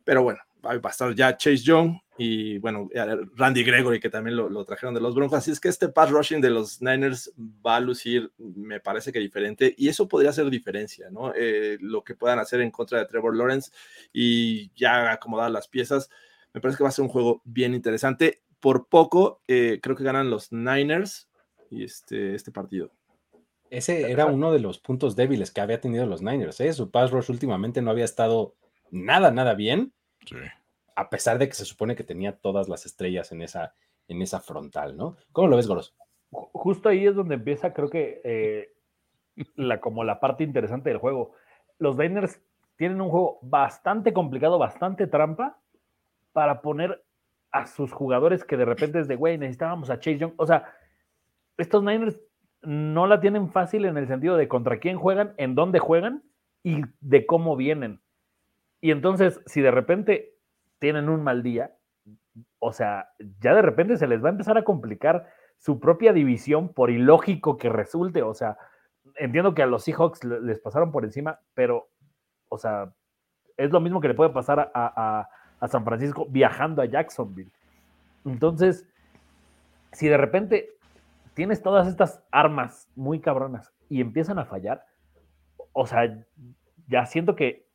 Pero 0.09 0.23
bueno, 0.23 0.39
va 0.65 0.71
a 0.71 0.89
estar 0.89 1.13
ya 1.13 1.37
Chase 1.37 1.57
Young 1.57 1.99
y 2.17 2.57
bueno, 2.57 2.89
Randy 3.35 3.63
Gregory, 3.63 3.99
que 3.99 4.09
también 4.09 4.37
lo, 4.37 4.65
trajeron 4.65 4.95
de 4.95 5.01
los 5.01 5.13
Broncos. 5.13 5.37
Así 5.37 5.51
es 5.51 5.59
que 5.59 5.69
este 5.69 5.87
pass 5.87 6.09
rushing 6.09 6.41
de 6.41 6.49
los 6.49 6.81
Niners 6.81 7.31
va 7.37 7.75
a 7.75 7.79
lucir, 7.79 8.31
me 8.39 8.79
parece 8.79 9.11
que 9.11 9.19
diferente, 9.19 9.75
y 9.77 9.87
eso 9.87 10.07
podría 10.07 10.31
ser 10.33 10.49
diferencia, 10.49 11.11
¿no? 11.11 11.31
Eh, 11.35 11.77
lo 11.79 12.03
que 12.03 12.15
puedan 12.15 12.39
hacer 12.39 12.61
en 12.61 12.71
contra 12.71 12.97
de 12.97 13.05
Trevor 13.05 13.37
Lawrence 13.37 13.69
y 14.11 14.71
ya 14.73 15.11
acomodar 15.11 15.51
las 15.51 15.67
piezas. 15.67 16.09
Me 16.55 16.59
parece 16.59 16.79
que 16.79 16.83
va 16.85 16.89
a 16.89 16.93
ser 16.93 17.03
un 17.03 17.09
juego 17.09 17.43
bien 17.45 17.75
interesante. 17.75 18.41
Por 18.59 18.87
poco, 18.87 19.43
eh, 19.47 19.79
creo 19.79 19.95
que 19.95 20.03
ganan 20.03 20.31
los 20.31 20.51
Niners 20.51 21.29
y 21.69 21.83
este, 21.83 22.33
este 22.33 22.51
partido. 22.51 22.91
Ese 23.69 24.09
era 24.09 24.25
uno 24.25 24.51
de 24.51 24.59
los 24.59 24.79
puntos 24.79 25.15
débiles 25.15 25.51
que 25.51 25.61
había 25.61 25.79
tenido 25.79 26.07
los 26.07 26.23
Niners. 26.23 26.59
¿eh? 26.61 26.73
Su 26.73 26.89
pass 26.89 27.11
rush 27.11 27.29
últimamente 27.29 27.83
no 27.83 27.91
había 27.91 28.05
estado 28.05 28.55
nada, 28.89 29.29
nada 29.29 29.53
bien. 29.53 29.93
Sí. 30.25 30.35
A 30.95 31.09
pesar 31.09 31.37
de 31.37 31.47
que 31.47 31.55
se 31.55 31.65
supone 31.65 31.95
que 31.95 32.03
tenía 32.03 32.37
todas 32.37 32.67
las 32.67 32.85
estrellas 32.85 33.31
en 33.31 33.41
esa, 33.41 33.73
en 34.07 34.21
esa 34.21 34.39
frontal, 34.39 34.97
¿no? 34.97 35.15
¿Cómo 35.31 35.47
lo 35.47 35.55
ves, 35.55 35.67
Goros? 35.67 35.95
Justo 36.31 36.89
ahí 36.89 37.07
es 37.07 37.15
donde 37.15 37.35
empieza, 37.35 37.73
creo 37.73 37.89
que, 37.89 38.21
eh, 38.23 38.73
la, 39.55 39.79
como 39.79 40.03
la 40.03 40.19
parte 40.19 40.43
interesante 40.43 40.89
del 40.89 40.99
juego. 40.99 41.33
Los 41.77 41.97
Niners 41.97 42.41
tienen 42.75 43.01
un 43.01 43.09
juego 43.09 43.39
bastante 43.41 44.13
complicado, 44.13 44.57
bastante 44.57 45.07
trampa, 45.07 45.57
para 46.31 46.61
poner 46.61 47.03
a 47.51 47.65
sus 47.65 47.91
jugadores 47.91 48.43
que 48.43 48.57
de 48.57 48.65
repente 48.65 48.99
es 48.99 49.07
de, 49.07 49.15
güey, 49.15 49.37
necesitábamos 49.37 49.89
a 49.89 49.99
Chase 49.99 50.19
Young. 50.19 50.33
O 50.37 50.45
sea, 50.45 50.71
estos 51.57 51.83
Niners 51.83 52.19
no 52.61 53.07
la 53.07 53.19
tienen 53.19 53.49
fácil 53.49 53.85
en 53.85 53.97
el 53.97 54.07
sentido 54.07 54.37
de 54.37 54.47
contra 54.47 54.79
quién 54.79 54.97
juegan, 54.97 55.33
en 55.37 55.55
dónde 55.55 55.79
juegan 55.79 56.23
y 56.63 56.81
de 56.99 57.25
cómo 57.25 57.55
vienen. 57.55 58.01
Y 58.81 58.91
entonces, 58.91 59.41
si 59.45 59.61
de 59.61 59.71
repente 59.71 60.35
tienen 60.79 61.09
un 61.09 61.23
mal 61.23 61.43
día, 61.43 61.75
o 62.59 62.73
sea, 62.73 63.09
ya 63.39 63.53
de 63.53 63.61
repente 63.61 63.97
se 63.97 64.07
les 64.07 64.23
va 64.23 64.29
a 64.29 64.31
empezar 64.31 64.57
a 64.57 64.63
complicar 64.63 65.27
su 65.57 65.79
propia 65.79 66.13
división, 66.13 66.69
por 66.73 66.89
ilógico 66.89 67.57
que 67.57 67.69
resulte. 67.69 68.23
O 68.23 68.33
sea, 68.33 68.57
entiendo 69.15 69.53
que 69.53 69.63
a 69.63 69.67
los 69.67 69.83
Seahawks 69.83 70.23
les 70.23 70.59
pasaron 70.59 70.91
por 70.91 71.03
encima, 71.03 71.39
pero, 71.53 71.89
o 72.47 72.57
sea, 72.57 72.93
es 73.57 73.71
lo 73.71 73.81
mismo 73.81 73.99
que 73.99 74.07
le 74.07 74.13
puede 74.13 74.29
pasar 74.29 74.59
a, 74.59 74.71
a, 74.73 75.29
a 75.59 75.67
San 75.67 75.83
Francisco 75.83 76.25
viajando 76.29 76.81
a 76.81 76.85
Jacksonville. 76.85 77.51
Entonces, 78.25 78.87
si 79.91 80.07
de 80.07 80.17
repente 80.17 80.69
tienes 81.33 81.61
todas 81.61 81.87
estas 81.87 82.23
armas 82.31 82.89
muy 82.95 83.19
cabronas 83.19 83.73
y 83.89 84.01
empiezan 84.01 84.39
a 84.39 84.45
fallar, 84.45 84.85
o 85.73 85.85
sea, 85.85 86.17
ya 86.87 87.05
siento 87.05 87.35
que 87.35 87.68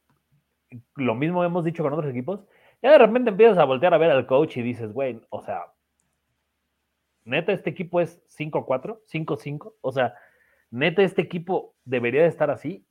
lo 0.96 1.14
mismo 1.14 1.44
hemos 1.44 1.64
dicho 1.64 1.82
con 1.82 1.92
otros 1.92 2.10
equipos, 2.10 2.44
ya 2.82 2.92
de 2.92 2.98
repente 2.98 3.30
empiezas 3.30 3.58
a 3.58 3.64
voltear 3.64 3.94
a 3.94 3.98
ver 3.98 4.10
al 4.10 4.26
coach 4.26 4.56
y 4.56 4.62
dices, 4.62 4.92
güey, 4.92 5.20
o 5.30 5.40
sea, 5.40 5.64
neta, 7.24 7.52
este 7.52 7.70
equipo 7.70 8.00
es 8.00 8.22
5-4, 8.38 9.00
5-5, 9.10 9.74
o 9.80 9.92
sea, 9.92 10.14
neta, 10.70 11.02
este 11.02 11.22
equipo 11.22 11.74
debería 11.84 12.22
de 12.22 12.28
estar 12.28 12.50
así. 12.50 12.86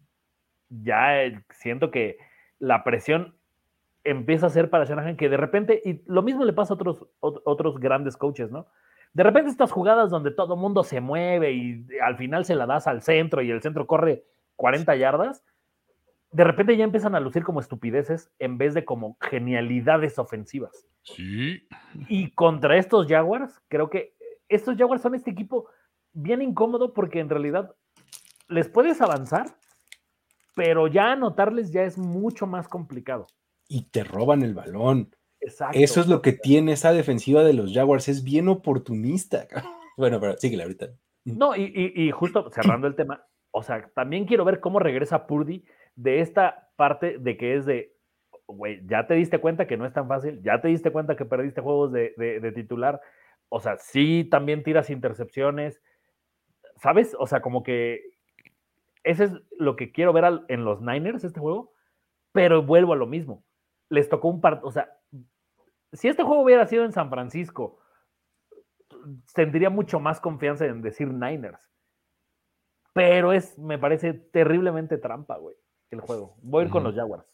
Ya 0.69 1.23
eh, 1.23 1.43
siento 1.51 1.91
que 1.91 2.17
la 2.59 2.83
presión 2.83 3.35
empieza 4.03 4.47
a 4.47 4.49
ser 4.49 4.69
para 4.69 4.85
Shanahan 4.85 5.17
que 5.17 5.29
de 5.29 5.37
repente, 5.37 5.81
y 5.83 6.01
lo 6.05 6.23
mismo 6.23 6.43
le 6.43 6.53
pasa 6.53 6.73
a 6.73 6.75
otros, 6.75 7.07
otros 7.19 7.79
grandes 7.79 8.17
coaches, 8.17 8.51
¿no? 8.51 8.67
De 9.13 9.23
repente 9.23 9.51
estas 9.51 9.71
jugadas 9.71 10.09
donde 10.09 10.31
todo 10.31 10.55
mundo 10.55 10.83
se 10.83 10.99
mueve 10.99 11.51
y 11.51 11.85
al 12.01 12.17
final 12.17 12.45
se 12.45 12.55
la 12.55 12.65
das 12.65 12.87
al 12.87 13.03
centro 13.03 13.41
y 13.43 13.51
el 13.51 13.61
centro 13.61 13.85
corre 13.85 14.23
40 14.55 14.95
yardas, 14.95 15.43
de 16.33 16.43
repente 16.43 16.75
ya 16.75 16.83
empiezan 16.83 17.13
a 17.15 17.19
lucir 17.19 17.43
como 17.43 17.59
estupideces 17.59 18.31
en 18.39 18.57
vez 18.57 18.73
de 18.73 18.83
como 18.83 19.17
genialidades 19.21 20.17
ofensivas. 20.17 20.87
Sí. 21.03 21.67
Y 22.09 22.31
contra 22.31 22.77
estos 22.77 23.07
Jaguars, 23.07 23.61
creo 23.67 23.89
que 23.89 24.15
estos 24.49 24.75
Jaguars 24.75 25.03
son 25.03 25.13
este 25.13 25.29
equipo 25.29 25.69
bien 26.11 26.41
incómodo 26.41 26.93
porque 26.93 27.19
en 27.19 27.29
realidad 27.29 27.75
les 28.47 28.67
puedes 28.67 28.99
avanzar, 28.99 29.55
pero 30.55 30.87
ya 30.87 31.11
anotarles 31.11 31.71
ya 31.71 31.83
es 31.83 31.99
mucho 31.99 32.47
más 32.47 32.67
complicado. 32.67 33.27
Y 33.67 33.89
te 33.91 34.03
roban 34.03 34.41
el 34.41 34.55
balón. 34.55 35.15
Exacto. 35.39 35.77
Eso 35.77 36.01
es 36.01 36.07
lo 36.07 36.21
que 36.21 36.33
tiene 36.33 36.73
esa 36.73 36.93
defensiva 36.93 37.43
de 37.43 37.53
los 37.53 37.73
Jaguars, 37.73 38.09
es 38.09 38.23
bien 38.23 38.49
oportunista. 38.49 39.47
Bueno, 39.95 40.19
pero 40.19 40.35
síguele 40.37 40.63
ahorita. 40.63 40.87
No, 41.23 41.55
y, 41.55 41.65
y, 41.65 42.07
y 42.07 42.09
justo 42.09 42.49
cerrando 42.49 42.87
el 42.87 42.95
tema, 42.95 43.27
o 43.51 43.61
sea, 43.61 43.87
también 43.93 44.25
quiero 44.25 44.43
ver 44.43 44.59
cómo 44.59 44.79
regresa 44.79 45.27
Purdy 45.27 45.63
de 45.95 46.21
esta 46.21 46.69
parte 46.75 47.17
de 47.19 47.37
que 47.37 47.55
es 47.55 47.65
de, 47.65 47.95
güey, 48.47 48.85
ya 48.85 49.07
te 49.07 49.13
diste 49.13 49.39
cuenta 49.39 49.67
que 49.67 49.77
no 49.77 49.85
es 49.85 49.93
tan 49.93 50.07
fácil, 50.07 50.41
ya 50.43 50.61
te 50.61 50.67
diste 50.67 50.91
cuenta 50.91 51.15
que 51.15 51.25
perdiste 51.25 51.61
juegos 51.61 51.91
de, 51.91 52.13
de, 52.17 52.51
titular, 52.51 53.01
o 53.49 53.59
sea, 53.59 53.77
sí 53.77 54.27
también 54.29 54.63
tiras 54.63 54.89
intercepciones, 54.89 55.81
¿sabes? 56.77 57.15
O 57.19 57.27
sea, 57.27 57.41
como 57.41 57.63
que 57.63 58.13
ese 59.03 59.25
es 59.25 59.31
lo 59.57 59.75
que 59.75 59.91
quiero 59.91 60.13
ver 60.13 60.25
en 60.47 60.65
los 60.65 60.81
Niners, 60.81 61.23
este 61.23 61.39
juego, 61.39 61.73
pero 62.31 62.63
vuelvo 62.63 62.93
a 62.93 62.97
lo 62.97 63.05
mismo. 63.05 63.43
Les 63.89 64.09
tocó 64.09 64.29
un 64.29 64.41
par, 64.41 64.61
o 64.63 64.71
sea, 64.71 64.97
si 65.91 66.07
este 66.07 66.23
juego 66.23 66.41
hubiera 66.41 66.65
sido 66.65 66.83
en 66.83 66.91
San 66.91 67.09
Francisco, 67.09 67.79
tendría 69.33 69.69
mucho 69.69 69.99
más 69.99 70.19
confianza 70.19 70.65
en 70.65 70.81
decir 70.81 71.07
Niners. 71.07 71.69
Pero 72.93 73.33
es, 73.33 73.57
me 73.57 73.77
parece 73.79 74.13
terriblemente 74.13 74.97
trampa, 74.97 75.37
güey, 75.37 75.55
el 75.93 76.01
juego. 76.01 76.35
Voy 76.41 76.61
a 76.61 76.65
ir 76.65 76.71
con 76.71 76.83
los 76.83 76.95
Jaguars. 76.95 77.25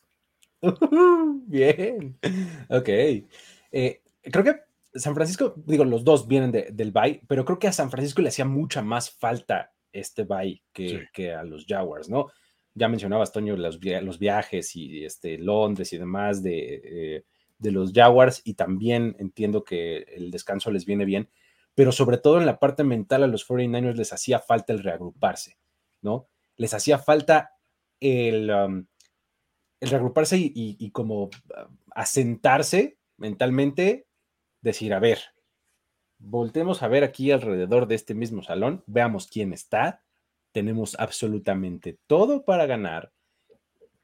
Bien. 1.47 2.17
Ok. 2.69 2.89
Eh, 2.89 4.01
creo 4.23 4.43
que 4.43 4.55
San 4.93 5.15
Francisco, 5.15 5.53
digo, 5.65 5.85
los 5.85 6.03
dos 6.03 6.27
vienen 6.27 6.51
de, 6.51 6.69
del 6.71 6.91
Bay, 6.91 7.21
pero 7.27 7.45
creo 7.45 7.59
que 7.59 7.67
a 7.67 7.71
San 7.73 7.91
Francisco 7.91 8.21
le 8.21 8.29
hacía 8.29 8.45
mucha 8.45 8.81
más 8.81 9.11
falta 9.11 9.71
este 9.91 10.23
Bay 10.23 10.61
que, 10.73 10.89
Sí. 10.89 10.97
que 11.13 11.33
a 11.33 11.43
los 11.43 11.65
Jaguars, 11.67 12.09
¿no? 12.09 12.27
Ya 12.75 12.87
mencionabas, 12.87 13.31
Toño, 13.31 13.55
los, 13.57 13.79
via- 13.79 14.01
los 14.01 14.19
viajes 14.19 14.75
y 14.75 15.03
este, 15.03 15.37
Londres 15.37 15.91
y 15.93 15.97
demás 15.97 16.43
de, 16.43 16.81
eh, 16.83 17.23
de 17.57 17.71
los 17.71 17.91
Jaguars, 17.93 18.41
y 18.43 18.53
también 18.53 19.15
entiendo 19.19 19.63
que 19.63 19.99
el 20.15 20.31
descanso 20.31 20.71
les 20.71 20.85
viene 20.85 21.05
bien, 21.05 21.29
pero 21.75 21.91
sobre 21.91 22.17
todo 22.17 22.39
en 22.39 22.45
la 22.45 22.59
parte 22.59 22.83
mental 22.83 23.23
a 23.23 23.27
los 23.27 23.47
49ers 23.47 23.95
les 23.95 24.13
hacía 24.13 24.39
falta 24.39 24.73
el 24.73 24.83
reagruparse, 24.83 25.57
¿no? 26.01 26.27
Les 26.57 26.73
hacía 26.73 26.97
falta 26.99 27.53
el, 27.99 28.49
um, 28.51 28.85
reagruparse 29.81 30.37
y, 30.39 30.91
como 30.91 31.25
uh, 31.25 31.29
asentarse 31.91 32.97
mentalmente, 33.17 34.07
decir, 34.61 34.93
a 34.93 34.99
ver, 34.99 35.19
voltemos 36.17 36.83
a 36.83 36.87
ver 36.87 37.03
aquí 37.03 37.31
alrededor 37.31 37.87
de 37.87 37.95
este 37.95 38.13
mismo 38.13 38.43
salón, 38.43 38.83
veamos 38.87 39.27
quién 39.27 39.53
está, 39.53 40.03
tenemos 40.51 40.99
absolutamente 40.99 41.99
todo 42.07 42.43
para 42.43 42.65
ganar, 42.65 43.13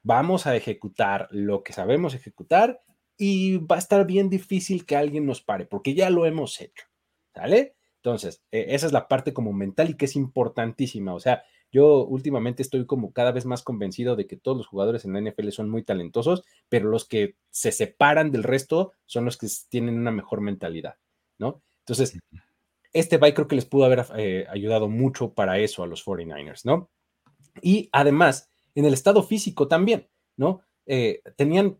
vamos 0.02 0.46
a 0.46 0.54
ejecutar 0.56 1.28
lo 1.30 1.62
que 1.62 1.72
sabemos 1.72 2.14
ejecutar 2.14 2.80
y 3.18 3.58
va 3.58 3.76
a 3.76 3.80
estar 3.80 4.06
bien 4.06 4.30
difícil 4.30 4.86
que 4.86 4.96
alguien 4.96 5.26
nos 5.26 5.42
pare, 5.42 5.66
porque 5.66 5.94
ya 5.94 6.10
lo 6.10 6.26
hemos 6.26 6.60
hecho, 6.60 6.86
¿sale? 7.34 7.74
Entonces, 7.96 8.42
eh, 8.52 8.66
esa 8.68 8.86
es 8.86 8.92
la 8.92 9.08
parte 9.08 9.32
como 9.32 9.52
mental 9.52 9.90
y 9.90 9.96
que 9.96 10.04
es 10.04 10.16
importantísima, 10.16 11.14
o 11.14 11.20
sea, 11.20 11.42
yo 11.76 12.06
últimamente 12.06 12.62
estoy 12.62 12.86
como 12.86 13.12
cada 13.12 13.32
vez 13.32 13.44
más 13.44 13.62
convencido 13.62 14.16
de 14.16 14.26
que 14.26 14.38
todos 14.38 14.56
los 14.56 14.66
jugadores 14.66 15.04
en 15.04 15.12
la 15.12 15.20
NFL 15.20 15.50
son 15.50 15.68
muy 15.68 15.82
talentosos, 15.82 16.42
pero 16.70 16.88
los 16.88 17.06
que 17.06 17.36
se 17.50 17.70
separan 17.70 18.32
del 18.32 18.44
resto 18.44 18.92
son 19.04 19.26
los 19.26 19.36
que 19.36 19.46
tienen 19.68 19.98
una 19.98 20.10
mejor 20.10 20.40
mentalidad, 20.40 20.94
¿no? 21.38 21.62
Entonces, 21.80 22.18
este 22.94 23.18
bye 23.18 23.34
creo 23.34 23.46
que 23.46 23.56
les 23.56 23.66
pudo 23.66 23.84
haber 23.84 24.06
eh, 24.16 24.46
ayudado 24.48 24.88
mucho 24.88 25.34
para 25.34 25.58
eso 25.58 25.82
a 25.82 25.86
los 25.86 26.02
49ers, 26.02 26.64
¿no? 26.64 26.88
Y 27.60 27.90
además, 27.92 28.50
en 28.74 28.86
el 28.86 28.94
estado 28.94 29.22
físico 29.22 29.68
también, 29.68 30.08
¿no? 30.38 30.62
Eh, 30.86 31.20
tenían, 31.36 31.78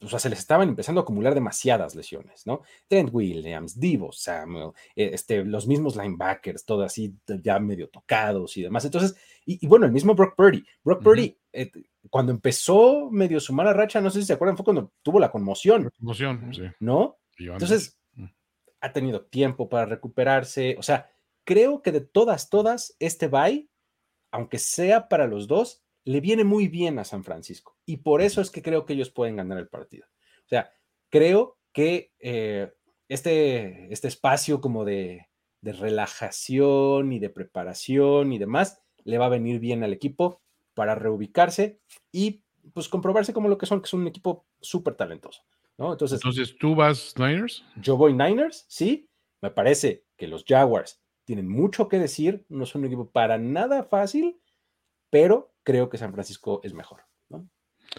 o 0.00 0.08
sea, 0.08 0.18
se 0.18 0.30
les 0.30 0.38
estaban 0.38 0.68
empezando 0.68 1.00
a 1.00 1.02
acumular 1.02 1.34
demasiadas 1.34 1.94
lesiones, 1.94 2.46
¿no? 2.46 2.62
Trent 2.86 3.10
Williams, 3.12 3.78
Divo 3.78 4.12
Samuel, 4.12 4.70
eh, 4.94 5.10
este, 5.12 5.44
los 5.44 5.66
mismos 5.66 5.96
linebackers, 5.96 6.64
todo 6.64 6.84
así 6.84 7.14
ya 7.42 7.58
medio 7.58 7.88
tocados 7.88 8.56
y 8.56 8.62
demás. 8.62 8.84
Entonces, 8.84 9.16
y, 9.44 9.64
y 9.64 9.68
bueno, 9.68 9.86
el 9.86 9.92
mismo 9.92 10.14
Brock 10.14 10.36
Purdy. 10.36 10.64
Brock. 10.84 11.02
Purdy, 11.02 11.36
eh, 11.52 11.70
cuando 12.10 12.32
empezó 12.32 13.10
medio 13.10 13.40
su 13.40 13.52
mala 13.52 13.72
racha, 13.72 14.00
no 14.00 14.10
sé 14.10 14.20
si 14.20 14.26
se 14.26 14.32
acuerdan, 14.32 14.56
fue 14.56 14.64
cuando 14.64 14.92
tuvo 15.02 15.18
la 15.18 15.30
conmoción, 15.30 15.90
Emoción, 16.00 16.52
sí. 16.54 16.62
¿no? 16.78 17.18
Entonces, 17.38 17.98
ha 18.80 18.92
tenido 18.92 19.22
tiempo 19.22 19.68
para 19.68 19.86
recuperarse. 19.86 20.76
O 20.78 20.82
sea, 20.82 21.10
creo 21.44 21.82
que 21.82 21.92
de 21.92 22.00
todas, 22.00 22.50
todas, 22.50 22.94
este 22.98 23.28
bye, 23.28 23.68
aunque 24.30 24.58
sea 24.58 25.08
para 25.08 25.26
los 25.26 25.48
dos, 25.48 25.82
le 26.08 26.22
viene 26.22 26.42
muy 26.42 26.68
bien 26.68 26.98
a 26.98 27.04
San 27.04 27.22
Francisco. 27.22 27.76
Y 27.84 27.98
por 27.98 28.22
eso 28.22 28.40
es 28.40 28.50
que 28.50 28.62
creo 28.62 28.86
que 28.86 28.94
ellos 28.94 29.10
pueden 29.10 29.36
ganar 29.36 29.58
el 29.58 29.68
partido. 29.68 30.06
O 30.38 30.48
sea, 30.48 30.72
creo 31.10 31.58
que 31.70 32.14
eh, 32.18 32.72
este, 33.08 33.92
este 33.92 34.08
espacio 34.08 34.62
como 34.62 34.86
de, 34.86 35.28
de 35.60 35.72
relajación 35.74 37.12
y 37.12 37.18
de 37.18 37.28
preparación 37.28 38.32
y 38.32 38.38
demás 38.38 38.80
le 39.04 39.18
va 39.18 39.26
a 39.26 39.28
venir 39.28 39.60
bien 39.60 39.84
al 39.84 39.92
equipo 39.92 40.40
para 40.72 40.94
reubicarse 40.94 41.78
y 42.10 42.42
pues 42.72 42.88
comprobarse 42.88 43.34
como 43.34 43.50
lo 43.50 43.58
que 43.58 43.66
son, 43.66 43.82
que 43.82 43.86
es 43.86 43.92
un 43.92 44.06
equipo 44.06 44.46
súper 44.62 44.94
talentoso. 44.94 45.42
¿no? 45.76 45.92
Entonces, 45.92 46.20
Entonces, 46.20 46.56
¿tú 46.58 46.74
vas 46.74 47.14
Niners? 47.18 47.66
yo 47.76 47.98
voy 47.98 48.14
Niners, 48.14 48.64
sí. 48.66 49.10
Me 49.42 49.50
parece 49.50 50.06
que 50.16 50.26
los 50.26 50.42
Jaguars 50.48 51.02
tienen 51.24 51.50
mucho 51.50 51.86
que 51.86 51.98
decir, 51.98 52.46
no 52.48 52.64
son 52.64 52.80
un 52.80 52.86
equipo 52.86 53.10
para 53.10 53.36
nada 53.36 53.84
fácil, 53.84 54.40
pero 55.10 55.52
creo 55.62 55.88
que 55.88 55.98
San 55.98 56.12
Francisco 56.12 56.60
es 56.62 56.72
mejor. 56.74 57.00
¿no? 57.28 57.48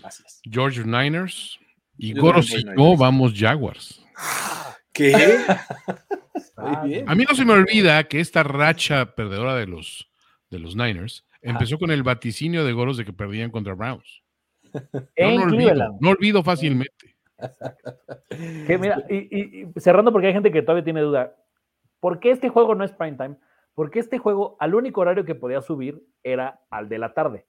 Así 0.03 0.23
es. 0.25 0.41
George 0.43 0.83
Niners. 0.83 1.59
Y 1.97 2.13
Yo 2.15 2.21
Goro, 2.21 2.41
si 2.41 2.63
no, 2.63 2.95
vamos 2.95 3.33
Jaguars. 3.35 4.01
¿Qué? 4.93 5.37
Ah. 6.57 6.83
A 7.07 7.15
mí 7.15 7.25
no 7.27 7.35
se 7.35 7.45
me 7.45 7.53
olvida 7.53 8.03
que 8.05 8.19
esta 8.19 8.43
racha 8.43 9.15
perdedora 9.15 9.55
de 9.55 9.65
los, 9.67 10.09
de 10.49 10.59
los 10.59 10.75
Niners 10.75 11.25
empezó 11.41 11.77
con 11.79 11.91
el 11.91 12.03
vaticinio 12.03 12.65
de 12.65 12.73
Goros 12.73 12.97
de 12.97 13.05
que 13.05 13.13
perdían 13.13 13.49
contra 13.51 13.73
Browns. 13.73 14.21
En 15.15 15.35
no 15.37 15.43
olvido, 15.43 15.97
no 15.99 16.09
olvido 16.09 16.43
fácilmente. 16.43 17.15
Que 18.67 18.77
mira, 18.77 19.03
y, 19.09 19.15
y- 19.15 19.71
y 19.75 19.79
cerrando 19.79 20.11
porque 20.11 20.27
hay 20.27 20.33
gente 20.33 20.51
que 20.51 20.61
todavía 20.61 20.83
tiene 20.83 21.01
duda. 21.01 21.35
¿Por 21.99 22.19
qué 22.19 22.31
este 22.31 22.49
juego 22.49 22.75
no 22.75 22.83
es 22.83 22.91
prime 22.91 23.17
time? 23.17 23.35
Porque 23.79 23.99
este 23.99 24.17
juego, 24.17 24.57
al 24.59 24.75
único 24.75 24.99
horario 24.99 25.23
que 25.23 25.35
podía 25.35 25.61
subir 25.61 26.05
era 26.21 26.59
al 26.69 26.89
de 26.89 26.97
la 26.97 27.13
tarde. 27.13 27.45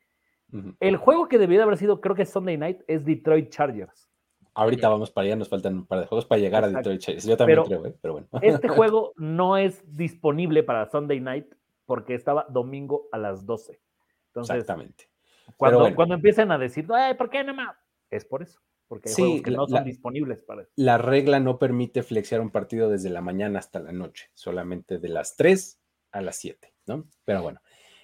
Ujú. 0.53 0.77
El 0.79 0.97
juego 0.97 1.27
que 1.27 1.39
debió 1.39 1.59
de 1.59 1.65
haber 1.65 1.77
sido, 1.77 2.01
creo 2.01 2.15
que 2.15 2.23
es 2.23 2.31
Sunday 2.31 2.57
Night, 2.57 2.83
es 2.87 3.05
Detroit 3.05 3.51
Chargers. 3.51 4.09
Ahorita 4.55 4.89
vamos 4.89 5.11
para 5.11 5.25
allá, 5.27 5.35
nos 5.35 5.49
faltan 5.49 5.75
un 5.79 5.87
par 5.89 5.99
de 5.99 6.07
juegos 6.07 6.27
para 6.27 6.41
llegar 6.41 6.63
Exacto. 6.63 6.89
a 6.91 6.93
Detroit 6.93 7.01
Chase. 7.01 7.29
Yo 7.29 7.37
también 7.37 7.57
Pero- 7.65 7.67
creo, 7.81 7.87
¿eh? 7.87 7.97
pero 8.01 8.13
bueno. 8.15 8.29
Este 8.43 8.69
juego 8.93 9.13
no 9.17 9.57
es 9.57 9.83
disponible 9.97 10.63
para 10.63 10.89
Sunday 10.89 11.19
Night 11.19 11.47
porque 11.85 12.15
estaba 12.15 12.47
domingo 12.49 13.09
a 13.11 13.19
las 13.19 13.45
12. 13.45 13.81
Entonces, 14.29 14.55
Exactamente. 14.55 15.11
cuando, 15.57 15.81
bueno. 15.81 15.97
cuando 15.97 16.15
empiecen 16.15 16.53
a 16.53 16.59
decir, 16.59 16.87
"Ay, 16.95 17.15
¿por 17.15 17.29
qué 17.29 17.43
no 17.43 17.55
más? 17.55 17.77
Es 18.09 18.25
por 18.25 18.43
eso. 18.45 18.61
Porque 18.87 19.09
hay 19.09 19.15
Sí, 19.17 19.23
juegos 19.23 19.43
que 19.43 19.51
la- 19.51 19.57
no 19.57 19.67
son 19.67 19.75
la- 19.75 19.83
disponibles 19.83 20.43
para 20.45 20.63
eso. 20.63 20.71
La 20.77 20.97
regla 20.97 21.41
no 21.41 21.59
permite 21.59 22.05
flexear 22.05 22.41
un 22.41 22.51
partido 22.51 22.89
desde 22.89 23.11
la 23.11 23.21
mañana 23.21 23.59
hasta 23.59 23.81
la 23.81 23.91
noche, 23.91 24.31
solamente 24.35 24.99
de 25.01 25.09
las 25.09 25.35
3 25.35 25.80
a 26.13 26.21
las 26.21 26.37
7, 26.37 26.73
¿no? 26.87 27.09
Pero 27.25 27.43
bueno, 27.43 27.61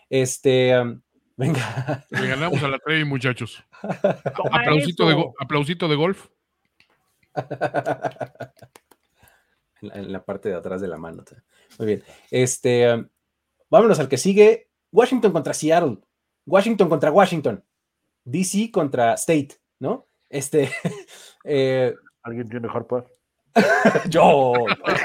este, 0.08 0.78
um, 0.80 1.00
venga. 1.36 2.06
Le 2.10 2.28
ganamos 2.28 2.62
a 2.62 2.68
la 2.68 2.78
Trevi, 2.78 3.04
muchachos. 3.04 3.62
¡Toma 4.36 4.60
Aplausito 4.60 5.08
de, 5.08 5.24
aplausito 5.38 5.96
golf. 5.96 6.28
en 9.82 9.88
la, 9.88 9.94
en 9.94 10.12
la 10.12 10.24
parte 10.24 10.48
de 10.48 10.54
atrás 10.54 10.80
de 10.80 10.88
la 10.88 10.96
mano. 10.96 11.24
Muy 11.78 11.86
bien. 11.86 12.04
Este, 12.30 12.94
um, 12.94 13.08
vámonos 13.68 13.98
al 13.98 14.08
que 14.08 14.18
sigue. 14.18 14.70
Washington 14.92 15.32
contra 15.32 15.52
Seattle. 15.52 15.98
Washington 16.46 16.88
contra 16.88 17.10
Washington. 17.10 17.64
DC 18.24 18.70
contra 18.72 19.14
State, 19.14 19.56
¿no? 19.78 20.06
Este, 20.28 20.70
eh, 21.44 21.94
¿Alguien 22.22 22.48
tiene 22.48 22.68
Hard 22.68 22.86
Pass? 22.86 23.15
yo. 24.10 24.54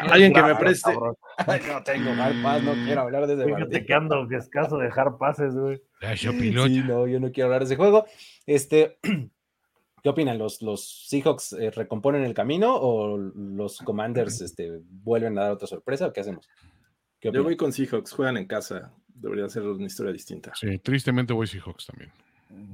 Alguien 0.09 0.33
que 0.33 0.41
me 0.41 0.55
preste. 0.55 0.93
no 0.93 1.83
tengo 1.83 2.11
Hard 2.11 2.41
Pass, 2.41 2.63
no 2.63 2.73
quiero 2.73 3.01
hablar 3.01 3.27
de 3.27 3.33
ese 3.35 3.45
Fíjate 3.45 3.85
que 3.85 3.93
ando 3.93 4.27
escaso 4.31 4.77
de 4.77 4.89
Hard 4.93 5.17
Passes, 5.17 5.55
güey. 5.55 5.81
Opino, 6.29 6.65
Sí, 6.65 6.83
no, 6.85 7.07
yo 7.07 7.19
no 7.19 7.31
quiero 7.31 7.47
hablar 7.47 7.61
de 7.61 7.65
ese 7.65 7.75
juego. 7.75 8.05
Este, 8.45 8.97
¿qué 10.03 10.09
opinan? 10.09 10.37
¿Los, 10.37 10.61
los 10.61 11.07
Seahawks 11.07 11.53
eh, 11.53 11.71
recomponen 11.71 12.23
el 12.23 12.33
camino 12.33 12.75
o 12.75 13.17
los 13.17 13.77
Commanders 13.79 14.41
este, 14.41 14.79
vuelven 14.83 15.37
a 15.37 15.43
dar 15.43 15.51
otra 15.51 15.67
sorpresa 15.67 16.07
o 16.07 16.13
qué 16.13 16.21
hacemos? 16.21 16.49
¿Qué 17.19 17.31
Yo 17.31 17.43
voy 17.43 17.55
con 17.55 17.71
Seahawks, 17.71 18.11
juegan 18.11 18.37
en 18.37 18.47
casa. 18.47 18.91
Debería 19.07 19.47
ser 19.49 19.63
una 19.63 19.85
historia 19.85 20.11
distinta. 20.11 20.51
Sí, 20.55 20.79
tristemente 20.79 21.33
voy 21.33 21.45
Seahawks 21.45 21.85
también. 21.85 22.11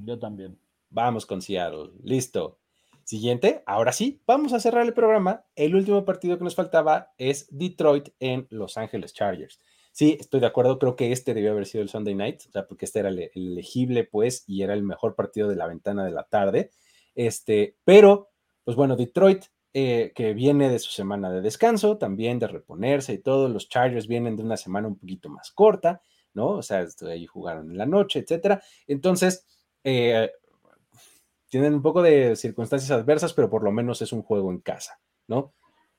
Yo 0.06 0.18
también. 0.18 0.58
Vamos 0.90 1.26
con 1.26 1.42
Seattle. 1.42 1.92
Listo. 2.04 2.60
Siguiente, 3.08 3.64
ahora 3.66 3.94
sí, 3.94 4.22
vamos 4.28 4.52
a 4.52 4.60
cerrar 4.60 4.86
el 4.86 4.94
programa. 4.94 5.46
El 5.56 5.76
último 5.76 6.04
partido 6.04 6.38
que 6.38 6.44
nos 6.44 6.56
faltaba 6.56 7.14
es 7.18 7.48
Detroit 7.52 8.10
en 8.20 8.48
Los 8.50 8.76
Ángeles 8.76 9.14
Chargers. 9.14 9.62
Sí, 9.94 10.18
estoy 10.20 10.42
de 10.42 10.48
acuerdo, 10.48 10.78
creo 10.78 10.98
que 10.98 11.14
este 11.14 11.34
debió 11.34 11.52
haber 11.52 11.68
sido 11.68 11.84
el 11.84 11.88
Sunday 11.88 12.16
Night, 12.16 12.42
o 12.50 12.52
sea, 12.52 12.68
porque 12.68 12.84
este 12.84 13.00
era 13.00 13.08
el, 13.08 13.20
el 13.20 13.54
elegible, 13.54 14.04
pues, 14.04 14.44
y 14.46 14.62
era 14.62 14.74
el 14.74 14.84
mejor 14.84 15.16
partido 15.16 15.48
de 15.48 15.56
la 15.56 15.68
ventana 15.68 16.04
de 16.04 16.12
la 16.12 16.24
tarde. 16.26 16.72
Este, 17.16 17.78
pero, 17.86 18.28
pues 18.66 18.76
bueno, 18.76 18.98
Detroit, 18.98 19.46
eh, 19.74 20.12
que 20.14 20.34
viene 20.34 20.70
de 20.70 20.80
su 20.80 20.92
semana 20.92 21.32
de 21.32 21.40
descanso, 21.40 21.98
también 21.98 22.40
de 22.40 22.48
reponerse 22.48 23.14
y 23.14 23.20
todo, 23.20 23.48
los 23.48 23.70
Chargers 23.70 24.08
vienen 24.08 24.36
de 24.36 24.44
una 24.44 24.58
semana 24.58 24.90
un 24.90 24.98
poquito 25.00 25.30
más 25.30 25.52
corta, 25.52 26.02
¿no? 26.34 26.50
O 26.50 26.62
sea, 26.62 26.86
ahí 27.10 27.26
jugaron 27.26 27.72
en 27.72 27.78
la 27.78 27.86
noche, 27.86 28.20
etcétera. 28.20 28.62
Entonces, 28.86 29.48
eh, 29.86 30.30
tienen 31.50 31.74
un 31.74 31.82
poco 31.82 32.02
de 32.02 32.36
circunstancias 32.36 32.92
adversas, 32.92 33.34
pero 33.34 33.50
por 33.50 33.64
lo 33.64 33.72
menos 33.72 34.02
es 34.02 34.12
un 34.12 34.22
juego 34.22 34.52
en 34.52 34.60
casa, 34.60 35.00
¿no? 35.28 35.54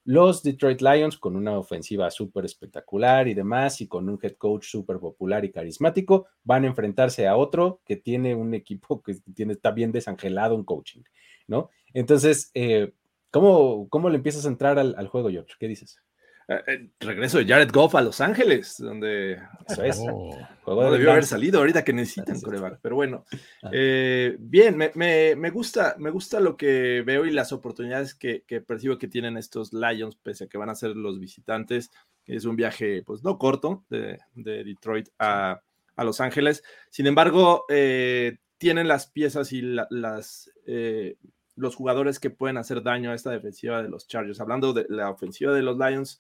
Los 0.05 0.43
Detroit 0.43 0.81
Lions, 0.81 1.19
con 1.19 1.37
una 1.37 1.59
ofensiva 1.59 2.11
súper 2.11 2.47
espectacular 2.47 3.29
y 3.29 3.35
demás, 3.35 3.83
y 3.83 3.89
con 3.89 4.09
un 4.09 4.19
head 4.23 4.37
coach 4.37 4.65
súper 4.65 4.99
popular 4.99 5.45
y 5.45 5.53
carismático, 5.53 6.29
van 6.45 6.65
a 6.65 6.69
enfrentarse 6.69 7.27
a 7.27 7.37
otro 7.37 7.83
que 7.85 7.97
tiene 7.97 8.35
un 8.35 8.55
equipo 8.55 9.03
que 9.03 9.17
tiene, 9.35 9.53
está 9.53 9.71
bien 9.71 9.93
desangelado 9.93 10.55
en 10.55 10.65
coaching, 10.65 11.03
¿no? 11.47 11.69
Entonces, 11.93 12.51
eh, 12.55 12.95
¿cómo, 13.31 13.89
¿cómo 13.91 14.09
le 14.09 14.17
empiezas 14.17 14.47
a 14.47 14.49
entrar 14.49 14.79
al, 14.79 14.95
al 14.97 15.09
juego, 15.09 15.29
George? 15.31 15.55
¿Qué 15.59 15.69
dices? 15.69 16.01
Eh, 16.51 16.63
eh, 16.67 16.89
regreso 17.01 17.37
de 17.39 17.47
Jared 17.47 17.71
Goff 17.71 17.95
a 17.95 18.01
Los 18.01 18.23
Ángeles, 18.23 18.77
donde 18.79 19.39
Eso 19.69 19.83
es. 19.85 19.99
Oh, 20.01 20.35
no 20.67 20.91
debió 20.91 21.11
haber 21.13 21.27
salido 21.27 21.59
ahorita 21.61 21.85
que 21.85 21.93
necesitan 21.93 22.41
coreback. 22.41 22.79
Pero 22.81 22.95
bueno, 22.97 23.27
Ah. 23.63 23.71
eh, 23.73 24.35
bien, 24.41 24.77
me, 24.77 24.91
me- 24.95 25.37
me 25.37 25.51
gusta, 25.51 25.95
me 25.99 26.09
gusta 26.11 26.41
lo 26.41 26.57
que 26.57 27.03
veo 27.05 27.27
y 27.27 27.33
las 27.33 27.53
oportunidades 27.53 28.15
que, 28.15 28.45
que 28.47 28.63
percibo 28.63 28.97
que 28.97 29.09
tienen 29.09 29.37
estos 29.37 29.75
Lions, 29.75 30.17
pese 30.17 30.45
a 30.45 30.47
que 30.47 30.57
van 30.57 30.71
a 30.71 30.75
ser 30.75 30.97
los 30.97 31.21
visitantes. 31.21 31.91
Es 32.27 32.47
un 32.47 32.57
viaje, 32.57 33.03
pues 33.05 33.23
no 33.23 33.37
corto, 33.39 33.85
de, 33.91 34.19
de 34.35 34.65
Detroit 34.65 35.09
a, 35.19 35.61
a 35.97 36.05
Los 36.05 36.21
Ángeles. 36.23 36.65
Sin 36.89 37.07
embargo, 37.07 37.67
eh, 37.69 38.39
tienen 38.57 38.89
las 38.89 39.07
piezas 39.07 39.53
y 39.53 39.61
la- 39.61 39.87
las, 39.91 40.51
eh, 40.67 41.17
los 41.57 41.75
jugadores 41.77 42.19
que 42.21 42.31
pueden 42.31 42.57
hacer 42.57 42.83
daño 42.83 43.11
a 43.11 43.15
esta 43.15 43.31
defensiva 43.33 43.83
de 43.83 43.89
los 43.91 44.07
Chargers. 44.09 44.41
Hablando 44.41 44.73
de 44.73 44.87
la 44.89 45.11
ofensiva 45.11 45.53
de 45.53 45.63
los 45.63 45.77
Lions 45.77 46.19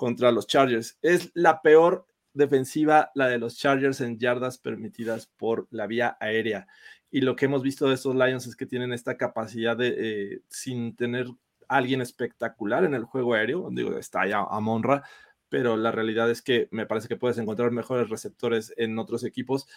contra 0.00 0.32
los 0.32 0.46
Chargers, 0.46 0.96
es 1.02 1.30
la 1.34 1.60
peor 1.60 2.06
defensiva, 2.32 3.10
la 3.14 3.28
de 3.28 3.36
los 3.36 3.58
Chargers 3.58 4.00
en 4.00 4.18
yardas 4.18 4.56
permitidas 4.56 5.26
por 5.26 5.68
la 5.70 5.86
vía 5.86 6.16
aérea. 6.20 6.66
Y 7.10 7.20
lo 7.20 7.36
que 7.36 7.44
hemos 7.44 7.62
visto 7.62 7.86
de 7.86 7.96
estos 7.96 8.14
Lions 8.14 8.46
es 8.46 8.56
que 8.56 8.64
tienen 8.64 8.94
esta 8.94 9.18
capacidad 9.18 9.76
de, 9.76 9.94
eh, 9.98 10.40
sin 10.48 10.96
tener 10.96 11.26
alguien 11.68 12.00
espectacular 12.00 12.84
en 12.84 12.94
el 12.94 13.04
juego 13.04 13.34
aéreo, 13.34 13.68
digo, 13.70 13.98
está 13.98 14.26
ya 14.26 14.38
a 14.38 14.58
Monra, 14.60 15.02
pero 15.50 15.76
la 15.76 15.92
realidad 15.92 16.30
es 16.30 16.40
que 16.40 16.68
me 16.70 16.86
parece 16.86 17.06
que 17.06 17.18
puedes 17.18 17.36
encontrar 17.36 17.70
mejores 17.70 18.08
receptores 18.08 18.72
en 18.78 18.98
otros 18.98 19.22
equipos. 19.22 19.68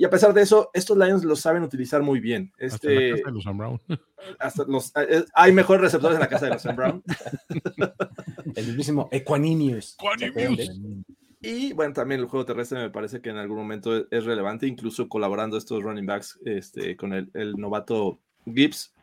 Y 0.00 0.04
a 0.06 0.08
pesar 0.08 0.32
de 0.32 0.40
eso, 0.40 0.70
estos 0.72 0.96
Lions 0.96 1.24
lo 1.24 1.36
saben 1.36 1.62
utilizar 1.62 2.00
muy 2.00 2.20
bien. 2.20 2.50
hasta 2.58 2.88
en 2.88 2.94
la 2.94 3.00
Este, 3.04 3.10
casa 3.10 3.26
de 3.26 3.32
los 3.34 3.44
Sam 3.44 3.58
Brown. 3.58 3.80
hasta 4.38 4.64
los, 4.64 4.92
eh, 4.96 5.24
hay 5.34 5.52
mejores 5.52 5.82
receptores 5.82 6.14
en 6.14 6.20
la 6.22 6.28
casa 6.30 6.46
de 6.46 6.52
los 6.52 6.62
Sam 6.62 6.74
Brown. 6.74 7.02
El 8.56 8.66
mismísimo 8.66 9.10
Equanimous. 9.12 9.98
Equanimous. 10.18 10.70
Y 11.42 11.74
bueno, 11.74 11.92
también 11.92 12.22
el 12.22 12.28
juego 12.28 12.46
terrestre 12.46 12.78
me 12.78 12.88
parece 12.88 13.20
que 13.20 13.28
en 13.28 13.36
algún 13.36 13.58
momento 13.58 13.94
es, 13.94 14.06
es 14.10 14.24
relevante, 14.24 14.66
incluso 14.66 15.06
colaborando 15.06 15.58
estos 15.58 15.82
running 15.82 16.06
backs 16.06 16.38
este, 16.46 16.96
con 16.96 17.12
el, 17.12 17.30
el 17.34 17.56
novato 17.56 18.18
Gibbs. 18.46 18.94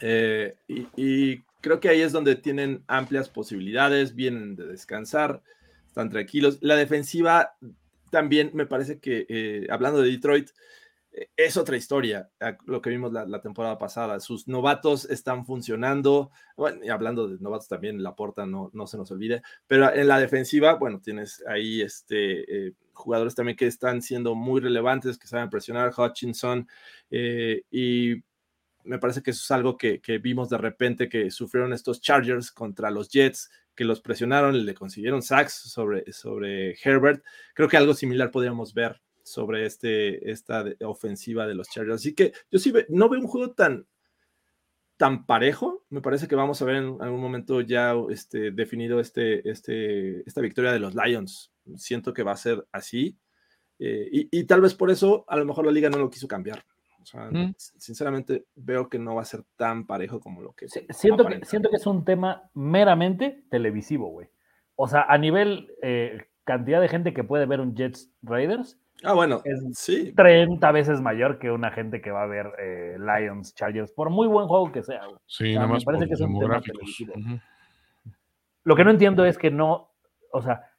Eh, 0.00 0.54
y, 0.68 0.86
y 0.96 1.42
creo 1.60 1.80
que 1.80 1.90
ahí 1.90 2.00
es 2.00 2.12
donde 2.12 2.36
tienen 2.36 2.82
amplias 2.86 3.28
posibilidades, 3.28 4.14
vienen 4.14 4.56
de 4.56 4.68
descansar, 4.68 5.42
están 5.86 6.08
tranquilos. 6.08 6.56
La 6.62 6.76
defensiva 6.76 7.56
también 8.14 8.52
me 8.54 8.64
parece 8.64 9.00
que, 9.00 9.26
eh, 9.28 9.66
hablando 9.70 10.00
de 10.00 10.08
Detroit, 10.08 10.48
eh, 11.10 11.30
es 11.36 11.56
otra 11.56 11.76
historia, 11.76 12.30
lo 12.64 12.80
que 12.80 12.90
vimos 12.90 13.12
la, 13.12 13.42
temporada 13.42 13.76
pasada. 13.76 14.20
Sus 14.20 14.46
novatos 14.46 15.10
están 15.10 15.44
funcionando. 15.44 16.30
Bueno, 16.56 16.84
y 16.84 16.90
hablando 16.90 17.26
de 17.26 17.38
novatos 17.40 17.66
también, 17.66 18.04
la 18.04 18.14
porta 18.14 18.46
no, 18.46 18.70
no 18.72 18.86
se 18.86 18.98
nos 18.98 19.10
olvide. 19.10 19.42
Pero 19.66 19.92
en 19.92 20.06
la 20.06 20.20
defensiva, 20.20 20.74
bueno, 20.74 21.00
tienes 21.00 21.42
ahí 21.48 21.82
este, 21.82 22.68
eh, 22.68 22.74
jugadores 22.92 23.34
también 23.34 23.56
que 23.56 23.66
están 23.66 24.00
siendo 24.00 24.36
muy 24.36 24.60
relevantes, 24.60 25.18
que 25.18 25.26
saben 25.26 25.50
presionar, 25.50 25.92
Hutchinson, 25.98 26.68
y 27.10 28.22
me 28.84 28.98
parece 28.98 29.22
que 29.22 29.32
eso 29.32 29.42
es 29.42 29.50
algo 29.50 29.76
que, 29.76 30.00
que, 30.00 30.18
vimos 30.18 30.48
de 30.50 30.58
repente 30.58 31.08
que 31.08 31.30
sufrieron 31.30 31.72
estos 31.72 32.00
Chargers 32.00 32.52
contra 32.52 32.90
los 32.90 33.08
Jets, 33.08 33.50
que 33.74 33.84
los 33.84 34.00
presionaron 34.00 34.54
y 34.54 34.62
le 34.62 34.74
consiguieron 34.74 35.22
sacks 35.22 35.54
sobre, 35.54 36.10
sobre 36.12 36.76
Herbert. 36.82 37.24
Creo 37.54 37.68
que 37.68 37.76
algo 37.76 37.94
similar 37.94 38.30
podríamos 38.30 38.74
ver 38.74 39.00
sobre 39.22 39.66
este, 39.66 40.30
esta 40.30 40.64
ofensiva 40.82 41.46
de 41.46 41.54
los 41.54 41.68
Chargers. 41.68 41.96
Así 41.96 42.14
que 42.14 42.32
yo 42.50 42.58
sí 42.58 42.72
no 42.88 43.08
veo 43.08 43.20
un 43.20 43.26
juego 43.26 43.52
tan, 43.52 43.86
tan 44.96 45.26
parejo. 45.26 45.84
Me 45.88 46.02
parece 46.02 46.28
que 46.28 46.36
vamos 46.36 46.60
a 46.60 46.64
ver 46.64 46.76
en 46.76 46.98
algún 47.00 47.20
momento 47.20 47.60
ya 47.60 47.94
este, 48.10 48.50
definido 48.50 49.00
este, 49.00 49.48
este, 49.48 50.28
esta 50.28 50.40
victoria 50.40 50.72
de 50.72 50.80
los 50.80 50.94
Lions. 50.94 51.52
Siento 51.76 52.12
que 52.12 52.22
va 52.22 52.32
a 52.32 52.36
ser 52.36 52.66
así. 52.70 53.16
Eh, 53.78 54.08
y, 54.12 54.28
y, 54.30 54.44
tal 54.44 54.60
vez 54.60 54.72
por 54.74 54.90
eso 54.92 55.24
a 55.26 55.36
lo 55.36 55.44
mejor 55.44 55.66
la 55.66 55.72
liga 55.72 55.90
no 55.90 55.98
lo 55.98 56.10
quiso 56.10 56.28
cambiar. 56.28 56.64
O 57.04 57.06
sea, 57.06 57.30
mm. 57.30 57.54
sinceramente 57.56 58.46
veo 58.56 58.88
que 58.88 58.98
no 58.98 59.14
va 59.16 59.22
a 59.22 59.26
ser 59.26 59.44
tan 59.56 59.86
parejo 59.86 60.20
como 60.20 60.40
lo 60.40 60.52
que... 60.54 60.68
Sí, 60.68 60.86
siento, 60.90 61.26
que 61.26 61.44
siento 61.44 61.68
que 61.68 61.76
es 61.76 61.86
un 61.86 62.04
tema 62.04 62.50
meramente 62.54 63.44
televisivo, 63.50 64.08
güey. 64.08 64.28
O 64.74 64.88
sea, 64.88 65.02
a 65.02 65.18
nivel 65.18 65.68
eh, 65.82 66.26
cantidad 66.44 66.80
de 66.80 66.88
gente 66.88 67.12
que 67.12 67.22
puede 67.24 67.46
ver 67.46 67.60
un 67.60 67.76
Jets 67.76 68.10
Raiders, 68.22 68.80
Ah, 69.02 69.12
bueno, 69.12 69.42
es 69.44 69.60
sí. 69.72 70.14
30 70.16 70.72
veces 70.72 71.00
mayor 71.02 71.38
que 71.38 71.50
una 71.50 71.70
gente 71.72 72.00
que 72.00 72.10
va 72.10 72.22
a 72.22 72.26
ver 72.26 72.52
eh, 72.58 72.96
Lions, 72.98 73.54
Chargers, 73.54 73.92
por 73.92 74.08
muy 74.08 74.28
buen 74.28 74.46
juego 74.46 74.72
que 74.72 74.82
sea. 74.82 75.04
Güey. 75.04 75.18
Sí, 75.26 75.44
o 75.44 75.46
sea, 75.48 75.54
nada 75.56 75.66
me 75.66 75.72
más 75.74 75.84
parece 75.84 76.04
por 76.04 76.08
que 76.08 76.14
es 76.14 76.20
un 76.20 76.26
tema 76.28 76.40
demográficos. 76.40 76.78
televisivo. 76.78 77.12
Uh 77.16 77.18
-huh. 77.18 77.42
Lo 78.62 78.76
que 78.76 78.84
no 78.84 78.90
entiendo 78.92 79.26
es 79.26 79.36
que 79.36 79.50
no, 79.50 79.90
o 80.30 80.40
sea, 80.40 80.70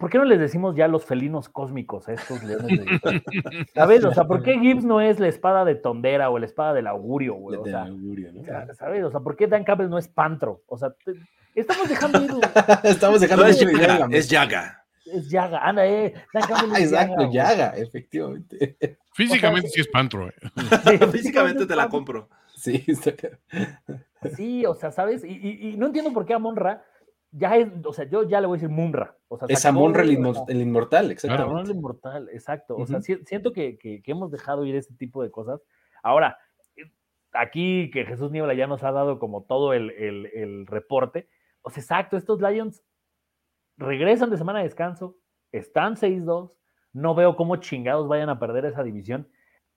¿por 0.00 0.08
qué 0.08 0.16
no 0.16 0.24
les 0.24 0.40
decimos 0.40 0.74
ya 0.74 0.88
los 0.88 1.04
felinos 1.04 1.50
cósmicos 1.50 2.08
a 2.08 2.14
estos 2.14 2.42
leones 2.42 2.80
de? 2.84 3.22
¿Sabes? 3.74 4.02
O 4.04 4.12
sea, 4.12 4.24
¿por 4.24 4.42
qué 4.42 4.58
Gibbs 4.58 4.84
no 4.84 5.00
es 5.00 5.20
la 5.20 5.28
espada 5.28 5.64
de 5.66 5.74
Tondera 5.74 6.30
o 6.30 6.38
la 6.38 6.46
espada 6.46 6.72
del 6.72 6.86
augurio, 6.86 7.34
güey? 7.34 7.58
O 7.58 7.64
sea, 7.64 7.82
augurio, 7.82 8.32
¿no? 8.32 8.42
¿sabes? 8.74 9.04
O 9.04 9.10
sea, 9.10 9.20
¿por 9.20 9.36
qué 9.36 9.46
Dan 9.46 9.62
Campbell 9.62 9.90
no 9.90 9.98
es 9.98 10.08
Pantro? 10.08 10.62
O 10.66 10.78
sea, 10.78 10.90
te, 11.04 11.12
estamos 11.54 11.86
dejando 11.86 12.24
ir. 12.24 12.30
estamos 12.82 13.20
dejando 13.20 13.44
no 13.44 13.50
es, 13.50 13.60
ir 13.60 13.78
Yaga, 13.78 14.08
es 14.10 14.28
Yaga. 14.30 14.84
Es 15.04 15.28
Yaga, 15.28 15.58
anda, 15.58 15.86
eh. 15.86 16.14
Dan 16.32 16.42
Campbell 16.48 16.82
es 16.82 16.92
Exacto, 16.92 17.30
Yaga, 17.30 17.30
Yaga, 17.30 17.76
efectivamente. 17.76 18.76
Físicamente 19.12 19.68
o 19.68 19.70
sea, 19.70 19.74
sí 19.74 19.80
es 19.82 19.88
Pantro. 19.88 20.28
Eh. 20.28 20.34
Sí, 20.98 21.06
físicamente 21.12 21.66
te 21.66 21.76
la 21.76 21.88
compro. 21.88 22.28
Sí, 22.56 22.84
está 22.86 23.12
Sí, 24.34 24.64
o 24.64 24.74
sea, 24.74 24.92
¿sabes? 24.92 25.24
Y, 25.24 25.28
y, 25.28 25.68
y, 25.68 25.76
no 25.76 25.86
entiendo 25.86 26.12
por 26.12 26.26
qué 26.26 26.34
a 26.34 26.38
Monra 26.38 26.84
ya 27.32 27.56
es, 27.56 27.68
o 27.84 27.92
sea, 27.92 28.08
yo 28.08 28.28
ya 28.28 28.40
le 28.40 28.46
voy 28.46 28.56
a 28.56 28.60
decir 28.60 28.74
Munra. 28.74 29.16
O 29.28 29.38
sea, 29.38 29.46
es 29.48 29.64
a 29.64 29.72
Monra 29.72 30.02
el, 30.02 30.12
inmor 30.12 30.36
el, 30.48 30.60
inmortal, 30.60 31.10
exacto. 31.10 31.36
Claro, 31.36 31.60
el 31.60 31.70
inmortal, 31.70 32.28
exacto. 32.30 32.74
O 32.74 32.80
uh 32.80 32.82
-huh. 32.82 32.86
sea, 32.86 33.00
si, 33.00 33.16
siento 33.24 33.52
que, 33.52 33.78
que, 33.78 34.02
que, 34.02 34.10
hemos 34.10 34.30
dejado 34.30 34.64
ir 34.64 34.74
ese 34.74 34.94
tipo 34.94 35.22
de 35.22 35.30
cosas. 35.30 35.62
Ahora, 36.02 36.38
aquí 37.32 37.90
que 37.92 38.04
Jesús 38.04 38.30
Niebla 38.30 38.54
ya 38.54 38.66
nos 38.66 38.82
ha 38.82 38.92
dado 38.92 39.18
como 39.18 39.44
todo 39.44 39.72
el, 39.72 39.90
el, 39.90 40.26
el 40.34 40.66
reporte. 40.66 41.28
O 41.62 41.70
sea, 41.70 41.82
exacto, 41.82 42.16
estos 42.16 42.40
Lions 42.40 42.82
regresan 43.76 44.30
de 44.30 44.38
semana 44.38 44.58
de 44.58 44.64
descanso, 44.64 45.16
están 45.52 45.96
6-2, 45.96 46.52
no 46.92 47.14
veo 47.14 47.36
cómo 47.36 47.56
chingados 47.56 48.08
vayan 48.08 48.28
a 48.28 48.38
perder 48.38 48.64
esa 48.64 48.82
división. 48.82 49.28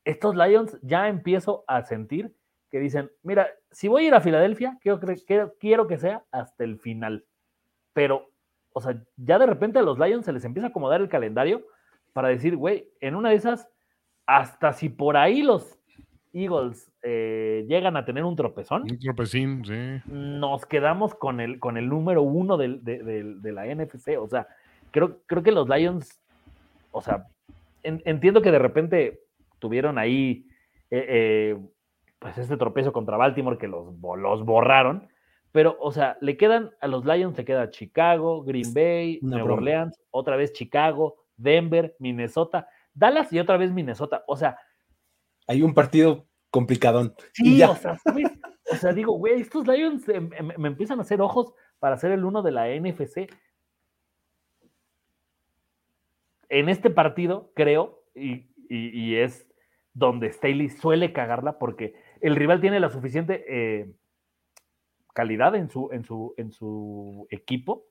Estos 0.03 0.35
Lions 0.35 0.77
ya 0.81 1.07
empiezo 1.07 1.63
a 1.67 1.83
sentir 1.83 2.35
que 2.69 2.79
dicen, 2.79 3.11
mira, 3.21 3.49
si 3.71 3.87
voy 3.87 4.05
a 4.05 4.07
ir 4.07 4.13
a 4.15 4.21
Filadelfia, 4.21 4.77
quiero, 4.81 4.99
quiero, 5.27 5.53
quiero 5.59 5.87
que 5.87 5.97
sea 5.97 6.25
hasta 6.31 6.63
el 6.63 6.79
final. 6.79 7.25
Pero, 7.93 8.29
o 8.73 8.81
sea, 8.81 9.01
ya 9.17 9.37
de 9.39 9.45
repente 9.45 9.79
a 9.79 9.83
los 9.83 9.97
Lions 9.99 10.25
se 10.25 10.33
les 10.33 10.43
empieza 10.45 10.67
a 10.67 10.69
acomodar 10.69 11.01
el 11.01 11.09
calendario 11.09 11.61
para 12.13 12.27
decir, 12.29 12.55
güey, 12.57 12.89
en 13.01 13.15
una 13.15 13.29
de 13.29 13.35
esas, 13.35 13.69
hasta 14.25 14.73
si 14.73 14.89
por 14.89 15.17
ahí 15.17 15.41
los 15.41 15.79
Eagles 16.31 16.91
eh, 17.03 17.65
llegan 17.67 17.95
a 17.97 18.05
tener 18.05 18.23
un 18.23 18.35
tropezón, 18.35 18.83
Un 18.83 18.99
tropecín, 18.99 19.63
sí. 19.65 20.01
nos 20.11 20.65
quedamos 20.65 21.13
con 21.13 21.39
el, 21.39 21.59
con 21.59 21.77
el 21.77 21.87
número 21.89 22.23
uno 22.23 22.57
de, 22.57 22.79
de- 22.81 23.23
de 23.35 23.51
la 23.51 23.65
NFC. 23.67 24.17
O 24.19 24.27
sea, 24.27 24.47
creo, 24.91 25.19
creo 25.27 25.43
que 25.43 25.51
los 25.51 25.69
Lions, 25.69 26.19
o 26.91 27.01
sea, 27.01 27.27
en- 27.83 28.01
entiendo 28.05 28.41
que 28.41 28.51
de 28.51 28.59
repente 28.59 29.19
tuvieron 29.59 29.97
ahí 29.99 30.47
eh, 30.89 31.05
eh, 31.07 31.57
pues 32.19 32.37
este 32.37 32.57
tropezo 32.57 32.93
contra 32.93 33.17
Baltimore 33.17 33.57
que 33.57 33.67
los, 33.67 33.93
los 34.17 34.45
borraron, 34.45 35.07
pero, 35.53 35.77
o 35.79 35.91
sea, 35.93 36.17
le 36.19 36.35
quedan 36.35 36.71
a 36.81 36.87
los 36.87 37.05
Lions, 37.05 37.37
le 37.37 37.45
queda 37.45 37.69
Chicago, 37.69 38.43
Green 38.43 38.73
Bay, 38.73 39.19
Una 39.21 39.29
Nueva 39.37 39.43
broma. 39.45 39.61
Orleans, 39.61 40.01
otra 40.11 40.35
vez 40.35 40.51
Chicago, 40.51 41.23
Denver, 41.37 41.95
Minnesota, 41.99 42.67
Dallas 42.93 43.31
y 43.31 43.39
otra 43.39 43.55
vez 43.55 43.71
Minnesota. 43.71 44.23
O 44.27 44.35
sea, 44.35 44.57
Hay 45.47 45.61
un 45.61 45.73
partido 45.73 46.25
complicadón. 46.49 47.13
Sí, 47.33 47.63
o 47.63 47.75
sea, 47.75 47.97
¿sabes? 47.99 48.29
O 48.71 48.75
sea, 48.75 48.93
digo, 48.93 49.13
güey, 49.13 49.39
estos 49.41 49.65
Lions 49.67 50.07
eh, 50.09 50.19
me, 50.19 50.57
me 50.57 50.67
empiezan 50.67 50.99
a 50.99 51.03
hacer 51.03 51.21
ojos 51.21 51.53
para 51.79 51.97
ser 51.97 52.11
el 52.11 52.25
uno 52.25 52.41
de 52.41 52.51
la 52.51 52.67
NFC. 52.69 53.27
En 56.49 56.69
este 56.69 56.89
partido, 56.89 57.51
creo, 57.55 58.03
y, 58.15 58.47
y- 58.69 58.89
y 58.89 59.15
es 59.15 59.47
donde 59.93 60.31
Staley 60.31 60.69
suele 60.69 61.13
cagarla, 61.13 61.57
porque 61.59 61.95
el 62.21 62.35
rival 62.35 62.61
tiene 62.61 62.79
la 62.79 62.89
suficiente 62.89 63.43
eh, 63.47 63.91
calidad 65.13 65.55
en 65.55 65.69
su, 65.69 65.89
en, 65.91 66.03
su, 66.03 66.33
en 66.37 66.51
su 66.51 67.27
equipo 67.29 67.85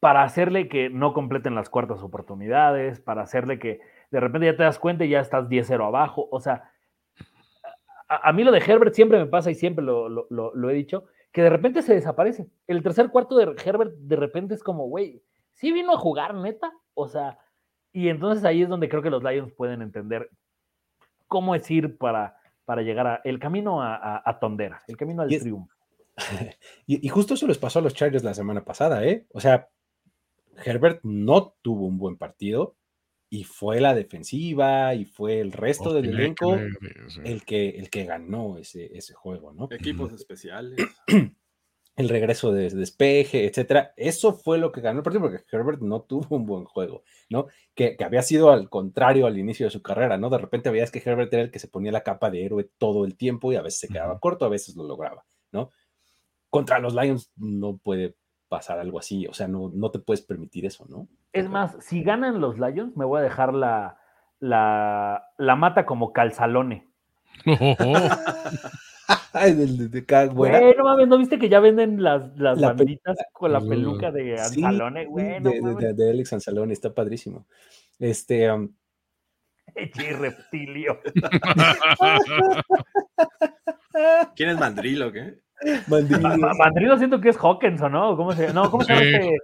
para 0.00 0.24
hacerle 0.24 0.68
que 0.68 0.90
no 0.90 1.14
completen 1.14 1.54
las 1.54 1.70
cuartas 1.70 2.02
oportunidades, 2.02 3.00
para 3.00 3.22
hacerle 3.22 3.58
que 3.58 3.80
de 4.10 4.20
repente 4.20 4.46
ya 4.46 4.56
te 4.56 4.64
das 4.64 4.78
cuenta 4.78 5.04
y 5.04 5.10
ya 5.10 5.20
estás 5.20 5.48
10-0 5.48 5.86
abajo. 5.86 6.28
O 6.32 6.40
sea, 6.40 6.70
a, 8.08 8.28
a 8.28 8.32
mí 8.32 8.42
lo 8.42 8.50
de 8.50 8.58
Herbert 8.58 8.94
siempre 8.94 9.18
me 9.18 9.26
pasa 9.26 9.50
y 9.50 9.54
siempre 9.54 9.84
lo, 9.84 10.08
lo- 10.08 10.26
lo- 10.30 10.54
lo 10.54 10.70
he 10.70 10.74
dicho, 10.74 11.04
que 11.30 11.42
de 11.42 11.50
repente 11.50 11.82
se 11.82 11.94
desaparece. 11.94 12.48
El 12.66 12.82
tercer 12.82 13.10
cuarto 13.10 13.36
de 13.36 13.54
Herbert 13.64 13.92
de 13.94 14.16
repente 14.16 14.54
es 14.54 14.62
como, 14.62 14.86
güey, 14.88 15.22
¿sí 15.52 15.70
vino 15.72 15.92
a 15.94 15.98
jugar 15.98 16.34
neta? 16.34 16.72
O 16.94 17.06
sea, 17.08 17.38
y 17.92 18.08
entonces 18.08 18.44
ahí 18.44 18.62
es 18.62 18.68
donde 18.68 18.88
creo 18.88 19.02
que 19.02 19.10
los 19.10 19.22
Lions 19.22 19.52
pueden 19.52 19.82
entender 19.82 20.28
cómo 21.28 21.54
es 21.54 21.70
ir 21.70 21.96
para, 21.96 22.36
para 22.64 22.82
llegar 22.82 23.06
a 23.06 23.20
el 23.24 23.38
camino 23.38 23.80
a, 23.80 23.94
a- 23.94 24.22
a 24.28 24.38
Tondera, 24.40 24.82
el 24.88 24.96
camino 24.96 25.22
al 25.22 25.30
Y 25.32 25.36
es- 25.36 25.42
triunfo. 25.42 25.72
Y, 26.86 27.06
y 27.06 27.08
justo 27.08 27.34
eso 27.34 27.46
les 27.46 27.58
pasó 27.58 27.78
a 27.78 27.82
los 27.82 27.94
Chargers 27.94 28.24
la 28.24 28.34
semana 28.34 28.64
pasada, 28.64 29.06
¿eh? 29.06 29.26
O 29.32 29.40
sea, 29.40 29.68
Herbert 30.64 31.00
no 31.04 31.54
tuvo 31.62 31.86
un 31.86 31.98
buen 31.98 32.16
partido 32.16 32.76
y 33.32 33.44
fue 33.44 33.80
la 33.80 33.94
defensiva 33.94 34.94
y 34.94 35.06
fue 35.06 35.40
el 35.40 35.52
resto 35.52 35.94
del 35.94 36.10
elenco 36.10 36.54
el 37.24 37.44
que, 37.46 37.70
el 37.70 37.88
que 37.88 38.04
ganó 38.04 38.58
ese, 38.58 38.94
ese 38.94 39.14
juego, 39.14 39.54
¿no? 39.54 39.68
Equipos 39.70 40.12
especiales. 40.12 40.78
El 41.94 42.08
regreso 42.08 42.52
de 42.52 42.70
despeje, 42.70 43.44
etcétera. 43.44 43.92
Eso 43.98 44.32
fue 44.32 44.56
lo 44.56 44.72
que 44.72 44.80
ganó 44.80 45.00
el 45.00 45.02
partido 45.02 45.24
porque 45.24 45.44
Herbert 45.52 45.82
no 45.82 46.00
tuvo 46.00 46.36
un 46.36 46.46
buen 46.46 46.64
juego, 46.64 47.04
¿no? 47.28 47.48
Que, 47.74 47.98
que 47.98 48.04
había 48.04 48.22
sido 48.22 48.50
al 48.50 48.70
contrario 48.70 49.26
al 49.26 49.36
inicio 49.36 49.66
de 49.66 49.70
su 49.70 49.82
carrera, 49.82 50.16
¿no? 50.16 50.30
De 50.30 50.38
repente 50.38 50.70
veías 50.70 50.90
que 50.90 51.02
Herbert 51.04 51.30
era 51.34 51.42
el 51.42 51.50
que 51.50 51.58
se 51.58 51.68
ponía 51.68 51.92
la 51.92 52.02
capa 52.02 52.30
de 52.30 52.46
héroe 52.46 52.70
todo 52.78 53.04
el 53.04 53.18
tiempo 53.18 53.52
y 53.52 53.56
a 53.56 53.62
veces 53.62 53.80
se 53.80 53.88
quedaba 53.88 54.18
corto, 54.20 54.46
a 54.46 54.48
veces 54.48 54.74
lo 54.74 54.84
lograba. 54.84 55.26
Contra 56.52 56.78
los 56.78 56.94
Lions 56.94 57.32
no 57.36 57.78
puede 57.78 58.14
pasar 58.48 58.78
algo 58.78 58.98
así, 58.98 59.26
o 59.26 59.32
sea, 59.32 59.48
no, 59.48 59.70
no 59.72 59.90
te 59.90 59.98
puedes 59.98 60.20
permitir 60.20 60.66
eso, 60.66 60.84
¿no? 60.86 61.08
Es 61.32 61.48
más, 61.48 61.74
si 61.80 62.02
ganan 62.02 62.42
los 62.42 62.58
Lions, 62.58 62.94
me 62.94 63.06
voy 63.06 63.20
a 63.20 63.22
dejar 63.22 63.54
la, 63.54 63.98
la, 64.38 65.30
la 65.38 65.56
mata 65.56 65.86
como 65.86 66.12
calzalone. 66.12 66.86
Ay, 69.32 69.54
de, 69.54 69.88
de-. 69.88 70.26
Güey, 70.28 70.76
no 70.76 70.84
mames, 70.84 71.08
¿no 71.08 71.16
viste 71.16 71.38
que 71.38 71.48
ya 71.48 71.60
venden 71.60 72.02
las, 72.02 72.36
las 72.36 72.60
La 72.60 72.76
con 73.32 73.50
la 73.50 73.60
peluca 73.62 74.10
de 74.10 74.38
Anzalone? 74.38 75.04
sí, 75.04 75.08
Güey, 75.08 75.40
no 75.40 75.74
de, 75.74 76.10
Alex 76.10 76.34
Anzalone, 76.34 76.74
está 76.74 76.94
padrísimo. 76.94 77.46
Este, 77.98 78.52
um, 78.52 78.70
Che, 79.94 80.12
reptilio. 80.12 81.00
¿Quién 84.36 84.50
es 84.50 84.58
Mandrilo 84.58 85.08
o 85.08 85.12
qué? 85.12 85.38
Mandrido 86.58 86.96
siento 86.98 87.20
que 87.20 87.28
es 87.30 87.36
Hawkinson, 87.36 87.92
¿no? 87.92 88.16
¿Cómo 88.16 88.32
se 88.32 88.52
No, 88.52 88.70
¿cómo 88.70 88.84
se 88.84 88.92
llama 88.94 89.04
Sí. 89.06 89.14
este? 89.14 89.36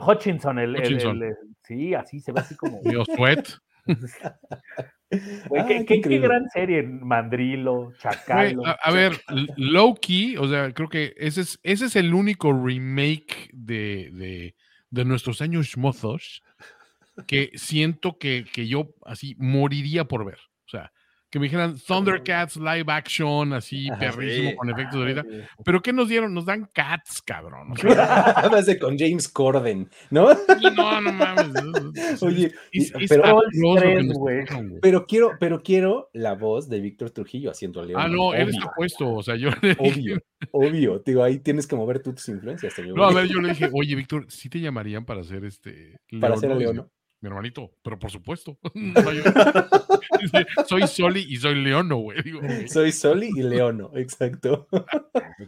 Hutchinson, 0.00 0.58
el, 0.58 0.76
el- 0.76 0.82
Hutchinson. 0.82 1.22
el- 1.22 1.34
Sí, 1.62 1.94
así 1.94 2.20
se 2.20 2.32
ve 2.32 2.40
así 2.40 2.56
como. 2.56 2.80
Dios, 2.82 3.06
Sweat. 3.14 3.48
Güey, 5.48 5.66
qué, 5.66 5.84
qué 5.84 6.00
qué- 6.00 6.18
gran 6.18 6.48
serie. 6.50 6.82
Mandrilo, 6.82 7.84
Güey, 7.86 7.96
Chacalo. 7.98 8.66
a, 8.66 8.72
a 8.72 8.90
ver, 8.92 9.12
l- 9.28 9.46
low 9.56 9.94
key, 9.96 10.36
o 10.36 10.48
sea, 10.48 10.72
creo 10.72 10.88
que 10.88 11.14
ese 11.16 11.40
es, 11.42 11.58
ese 11.62 11.86
es 11.86 11.96
el 11.96 12.14
único 12.14 12.52
remake 12.52 13.50
de, 13.52 14.10
de, 14.12 14.54
de 14.90 15.04
nuestros 15.04 15.40
años 15.42 15.76
mozos 15.76 16.42
que 17.26 17.50
siento 17.54 18.18
que, 18.18 18.44
que 18.52 18.66
yo 18.68 18.90
así 19.04 19.34
moriría 19.38 20.04
por 20.04 20.24
ver. 20.24 20.38
Que 21.30 21.38
me 21.38 21.44
dijeran 21.44 21.76
Thundercats 21.78 22.56
live 22.56 22.84
action, 22.88 23.52
así 23.52 23.88
Ajá, 23.88 24.00
perrísimo, 24.00 24.50
sí. 24.50 24.56
con 24.56 24.68
efectos 24.70 24.94
de 24.94 24.98
ahorita. 24.98 25.24
Ay, 25.30 25.44
Pero 25.64 25.80
¿qué 25.80 25.92
nos 25.92 26.08
dieron? 26.08 26.34
Nos 26.34 26.44
dan 26.44 26.68
cats, 26.72 27.22
cabrón. 27.22 27.70
O 27.70 27.76
sea, 27.76 28.34
de 28.66 28.78
con 28.80 28.98
James 28.98 29.28
Corden, 29.28 29.88
¿no? 30.10 30.28
no, 30.74 31.00
no 31.00 31.12
mames. 31.12 32.20
Oye, 32.22 32.52
es, 32.72 32.92
pero- 33.08 33.42
Tres, 33.78 34.08
quiero, 35.06 35.30
pero 35.38 35.62
quiero 35.62 36.10
la 36.12 36.34
voz 36.34 36.68
de 36.68 36.80
Víctor 36.80 37.10
Trujillo 37.10 37.50
haciendo 37.52 37.84
León. 37.84 38.00
Ah, 38.02 38.08
no, 38.08 38.34
él 38.34 38.48
obvio, 38.48 38.58
está 38.58 38.72
puesto. 38.74 39.14
O 39.14 39.22
sea, 39.22 39.36
yo 39.36 39.50
le 39.62 39.74
dije- 39.74 39.76
obvio, 39.78 40.18
obvio. 40.50 41.02
Digo, 41.04 41.22
ahí 41.22 41.38
tienes 41.38 41.66
que 41.66 41.76
mover 41.76 42.02
tú 42.02 42.12
tus 42.12 42.28
influencias. 42.28 42.74
te 42.74 42.82
digo, 42.82 42.96
No, 42.96 43.04
a 43.04 43.12
ver, 43.14 43.28
yo 43.28 43.40
le 43.40 43.50
dije, 43.50 43.70
oye, 43.72 43.94
Víctor, 43.94 44.26
¿sí 44.28 44.48
te 44.48 44.60
llamarían 44.60 45.04
para 45.04 45.20
hacer 45.20 45.44
este. 45.44 45.96
para 46.20 46.34
hacer 46.34 46.50
a 46.50 46.54
León. 46.56 46.90
Mi 47.22 47.28
hermanito, 47.28 47.70
pero 47.82 47.98
por 47.98 48.10
supuesto. 48.10 48.58
No, 48.74 49.12
yo- 49.12 49.22
Dice, 50.20 50.46
soy 50.66 50.86
Soli 50.86 51.24
y 51.28 51.36
soy 51.36 51.54
Leono, 51.62 51.96
güey. 51.96 52.22
Digo, 52.22 52.40
güey, 52.40 52.68
Soy 52.68 52.92
Soli 52.92 53.30
y 53.34 53.42
Leono, 53.42 53.90
exacto. 53.94 54.68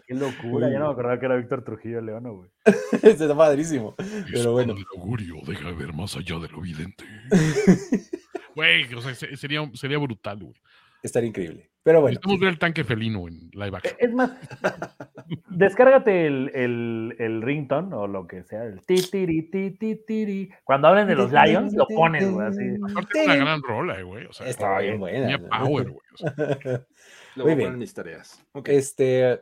Qué 0.07 0.15
locura. 0.15 0.71
Ya 0.71 0.79
no 0.79 0.87
me 0.87 0.93
acordaba 0.93 1.19
que 1.21 1.27
era 1.27 1.37
Víctor 1.37 1.63
Trujillo 1.65 2.01
Leono, 2.01 2.35
güey. 2.37 2.51
Está 3.03 3.35
padrísimo. 3.37 3.95
Pero 4.33 4.53
bueno. 4.53 4.75
del 4.75 4.85
augurio, 4.97 5.37
deja 5.47 5.69
de 5.69 5.75
ver 5.75 5.93
más 5.93 6.17
allá 6.17 6.39
de 6.39 6.49
lo 6.49 6.59
evidente. 6.59 7.05
Güey, 8.55 8.93
o 8.95 9.01
sea, 9.01 9.15
se- 9.15 9.35
sería, 9.39 9.69
sería 9.75 9.97
brutal, 9.99 10.39
güey. 10.43 10.55
Estaría 11.03 11.29
increíble. 11.31 11.71
Pero 11.85 12.01
bueno, 12.01 12.13
Necesitamos 12.13 12.41
ver 12.41 12.49
el 12.51 12.59
tanque 12.59 12.85
felino 12.85 13.27
en 13.27 13.51
live 13.53 13.77
action. 13.77 13.95
Es 13.99 14.13
más, 14.13 14.31
descárgate 15.51 16.27
el, 16.27 16.51
el, 16.55 17.17
el 17.19 17.43
ringtone 17.43 17.95
o 17.95 18.07
lo 18.07 18.27
que 18.27 18.45
sea, 18.45 18.65
el 18.65 18.81
ti, 18.87 19.03
tiri, 19.11 19.51
ti, 19.51 19.73
ti, 19.73 19.97
tiri. 20.07 20.51
Cuando 20.65 20.89
hablen 20.89 21.09
de 21.09 21.17
los 21.17 21.33
Lions, 21.33 21.75
lo 21.75 21.87
pones, 21.89 22.31
güey, 22.31 22.47
así. 22.47 22.65
Aparte 22.91 23.21
es 23.21 23.27
una 23.27 23.37
gran 23.37 23.63
rola, 23.63 23.99
eh, 23.99 24.03
güey. 24.05 24.27
O 24.27 24.33
sea, 24.33 24.47
Estaba 24.47 24.79
bien 24.81 25.01
tenía 25.03 25.37
buena. 25.39 25.39
¿no? 25.39 25.49
power, 25.65 25.91
güey. 25.91 26.07
o 26.15 26.17
sea. 26.17 26.35
Lo 27.35 27.45
Muy 27.45 27.45
voy 27.45 27.53
a 27.53 27.57
bien. 27.57 27.67
poner 27.69 27.73
en 27.73 27.79
mis 27.79 27.95
tareas. 27.95 28.45
Ok. 28.53 28.69
Este, 28.69 29.41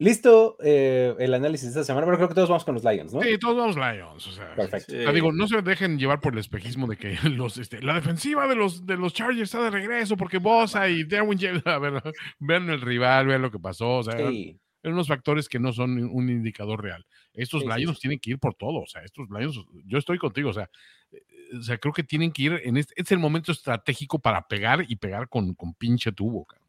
listo 0.00 0.56
eh, 0.60 1.14
el 1.18 1.34
análisis 1.34 1.66
de 1.74 1.80
esta 1.80 1.84
semana, 1.84 2.06
pero 2.06 2.16
creo 2.16 2.28
que 2.28 2.34
todos 2.34 2.48
vamos 2.48 2.64
con 2.64 2.74
los 2.74 2.82
Lions, 2.82 3.12
¿no? 3.12 3.20
Sí, 3.20 3.38
todos 3.38 3.56
vamos 3.56 3.76
Lions. 3.76 4.26
O 4.26 4.32
sea, 4.32 4.54
Perfecto. 4.54 4.92
Sea, 4.92 5.12
digo, 5.12 5.30
no 5.30 5.46
se 5.46 5.60
dejen 5.60 5.98
llevar 5.98 6.20
por 6.20 6.32
el 6.32 6.38
espejismo 6.38 6.86
de 6.86 6.96
que 6.96 7.12
los, 7.28 7.58
este, 7.58 7.82
la 7.82 7.94
defensiva 7.94 8.48
de 8.48 8.56
los, 8.56 8.86
de 8.86 8.96
los 8.96 9.12
Chargers 9.12 9.42
está 9.42 9.62
de 9.62 9.70
regreso 9.70 10.16
porque 10.16 10.38
Bosa 10.38 10.88
y 10.88 11.04
Derwin 11.04 11.38
James, 11.38 11.62
a 11.66 11.78
ver, 11.78 12.02
vean 12.38 12.70
el 12.70 12.80
rival, 12.80 13.26
vean 13.26 13.42
lo 13.42 13.50
que 13.50 13.58
pasó, 13.58 13.98
o 13.98 14.02
sea, 14.02 14.16
Sí, 14.16 14.58
eran 14.82 14.94
unos 14.94 15.08
factores 15.08 15.48
que 15.50 15.58
no 15.58 15.72
son 15.74 16.02
un 16.02 16.30
indicador 16.30 16.82
real. 16.82 17.06
Estos 17.34 17.60
Sí, 17.62 17.68
sí, 17.70 17.78
Lions 17.78 17.96
sí. 17.98 18.00
tienen 18.00 18.18
que 18.18 18.30
ir 18.30 18.38
por 18.38 18.54
todo, 18.54 18.80
o 18.80 18.86
sea, 18.86 19.02
estos 19.02 19.28
Lions, 19.28 19.62
yo 19.84 19.98
estoy 19.98 20.16
contigo, 20.16 20.48
o 20.48 20.54
sea, 20.54 20.70
eh, 21.12 21.20
o 21.58 21.62
sea, 21.62 21.76
creo 21.76 21.92
que 21.92 22.04
tienen 22.04 22.32
que 22.32 22.42
ir 22.44 22.60
en 22.64 22.78
este, 22.78 22.94
este 22.96 23.02
es 23.02 23.12
el 23.12 23.18
momento 23.18 23.52
estratégico 23.52 24.18
para 24.18 24.48
pegar 24.48 24.86
y 24.88 24.96
pegar 24.96 25.28
con, 25.28 25.52
con 25.54 25.74
pinche 25.74 26.10
tubo, 26.10 26.46
cabrón. 26.46 26.66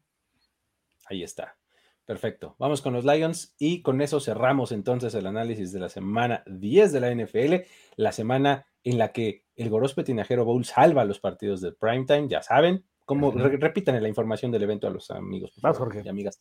ahí 1.06 1.22
está. 1.22 1.56
Perfecto. 2.04 2.56
Vamos 2.58 2.82
con 2.82 2.92
los 2.92 3.04
Lions 3.04 3.54
y 3.58 3.80
con 3.82 4.00
eso 4.02 4.18
cerramos 4.20 4.72
entonces 4.72 5.14
el 5.14 5.26
análisis 5.26 5.72
de 5.72 5.80
la 5.80 5.88
semana 5.88 6.42
10 6.46 6.92
de 6.92 7.00
la 7.00 7.10
NFL, 7.14 7.64
la 7.96 8.12
semana 8.12 8.66
en 8.84 8.98
la 8.98 9.12
que 9.12 9.44
el 9.54 9.70
Gorospe 9.70 10.02
Tinajero 10.02 10.44
Bowl 10.44 10.64
salva 10.64 11.04
los 11.04 11.20
partidos 11.20 11.60
de 11.60 11.72
primetime, 11.72 12.26
ya 12.28 12.42
saben. 12.42 12.84
Como, 13.04 13.28
Ujú. 13.28 13.38
re- 13.38 13.56
repítanle 13.56 14.00
la 14.00 14.08
información 14.08 14.50
del 14.50 14.62
evento 14.62 14.86
a 14.86 14.90
los 14.90 15.10
amigos 15.10 15.52
por 15.52 15.62
Vas, 15.62 15.76
favor, 15.76 15.92
Jorge. 15.92 16.06
y 16.06 16.08
amigas. 16.08 16.40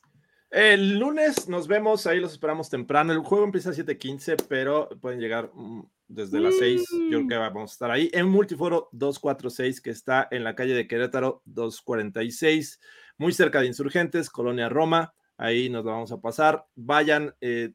El 0.49 0.99
lunes 0.99 1.47
nos 1.47 1.67
vemos, 1.67 2.05
ahí 2.07 2.19
los 2.19 2.33
esperamos 2.33 2.69
temprano. 2.69 3.13
El 3.13 3.19
juego 3.19 3.45
empieza 3.45 3.69
a 3.69 3.73
7:15, 3.73 4.35
pero 4.49 4.89
pueden 4.99 5.19
llegar 5.19 5.49
mm, 5.53 5.83
desde 6.07 6.39
las 6.39 6.57
6. 6.57 6.83
Yo 7.09 7.19
creo 7.19 7.27
que 7.27 7.35
vamos 7.37 7.71
a 7.71 7.73
estar 7.73 7.89
ahí 7.91 8.09
en 8.13 8.27
Multiforo 8.27 8.89
246, 8.91 9.79
que 9.81 9.91
está 9.91 10.27
en 10.31 10.43
la 10.43 10.55
calle 10.55 10.73
de 10.73 10.87
Querétaro 10.87 11.41
246, 11.45 12.79
muy 13.17 13.31
cerca 13.33 13.61
de 13.61 13.67
Insurgentes, 13.67 14.29
Colonia 14.29 14.67
Roma. 14.69 15.13
Ahí 15.41 15.71
nos 15.71 15.83
lo 15.83 15.89
vamos 15.89 16.11
a 16.11 16.21
pasar. 16.21 16.65
Vayan, 16.75 17.33
eh, 17.41 17.73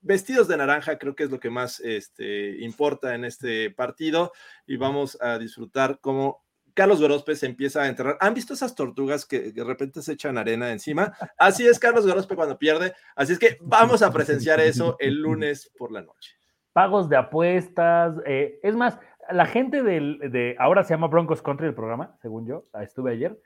vestidos 0.00 0.46
de 0.46 0.56
naranja, 0.56 0.98
creo 0.98 1.16
que 1.16 1.24
es 1.24 1.30
lo 1.32 1.40
que 1.40 1.50
más 1.50 1.80
este, 1.80 2.62
importa 2.62 3.16
en 3.16 3.24
este 3.24 3.72
partido 3.72 4.30
y 4.68 4.76
vamos 4.76 5.18
a 5.20 5.36
disfrutar 5.36 5.98
cómo 6.00 6.44
Carlos 6.74 7.00
Gorospe 7.00 7.34
se 7.34 7.46
empieza 7.46 7.82
a 7.82 7.88
enterrar. 7.88 8.18
¿Han 8.20 8.34
visto 8.34 8.54
esas 8.54 8.76
tortugas 8.76 9.26
que 9.26 9.50
de 9.50 9.64
repente 9.64 10.00
se 10.00 10.12
echan 10.12 10.38
arena 10.38 10.70
encima? 10.70 11.12
Así 11.36 11.66
es 11.66 11.80
Carlos 11.80 12.06
Gorospe 12.06 12.36
cuando 12.36 12.56
pierde. 12.56 12.94
Así 13.16 13.32
es 13.32 13.40
que 13.40 13.58
vamos 13.62 14.00
a 14.02 14.12
presenciar 14.12 14.60
eso 14.60 14.94
el 15.00 15.20
lunes 15.20 15.72
por 15.76 15.90
la 15.90 16.02
noche. 16.02 16.36
Pagos 16.72 17.08
de 17.08 17.16
apuestas. 17.16 18.14
eh, 18.26 18.60
es 18.62 18.76
más, 18.76 18.96
la 19.28 19.46
gente 19.46 19.82
del, 19.82 20.20
de, 20.30 20.54
ahora 20.60 20.84
se 20.84 20.94
llama 20.94 21.08
Broncos 21.08 21.42
Country 21.42 21.66
el 21.66 21.74
programa, 21.74 22.16
según 22.22 22.46
yo, 22.46 22.66
ah, 22.72 22.84
estuve 22.84 23.10
ayer. 23.10 23.36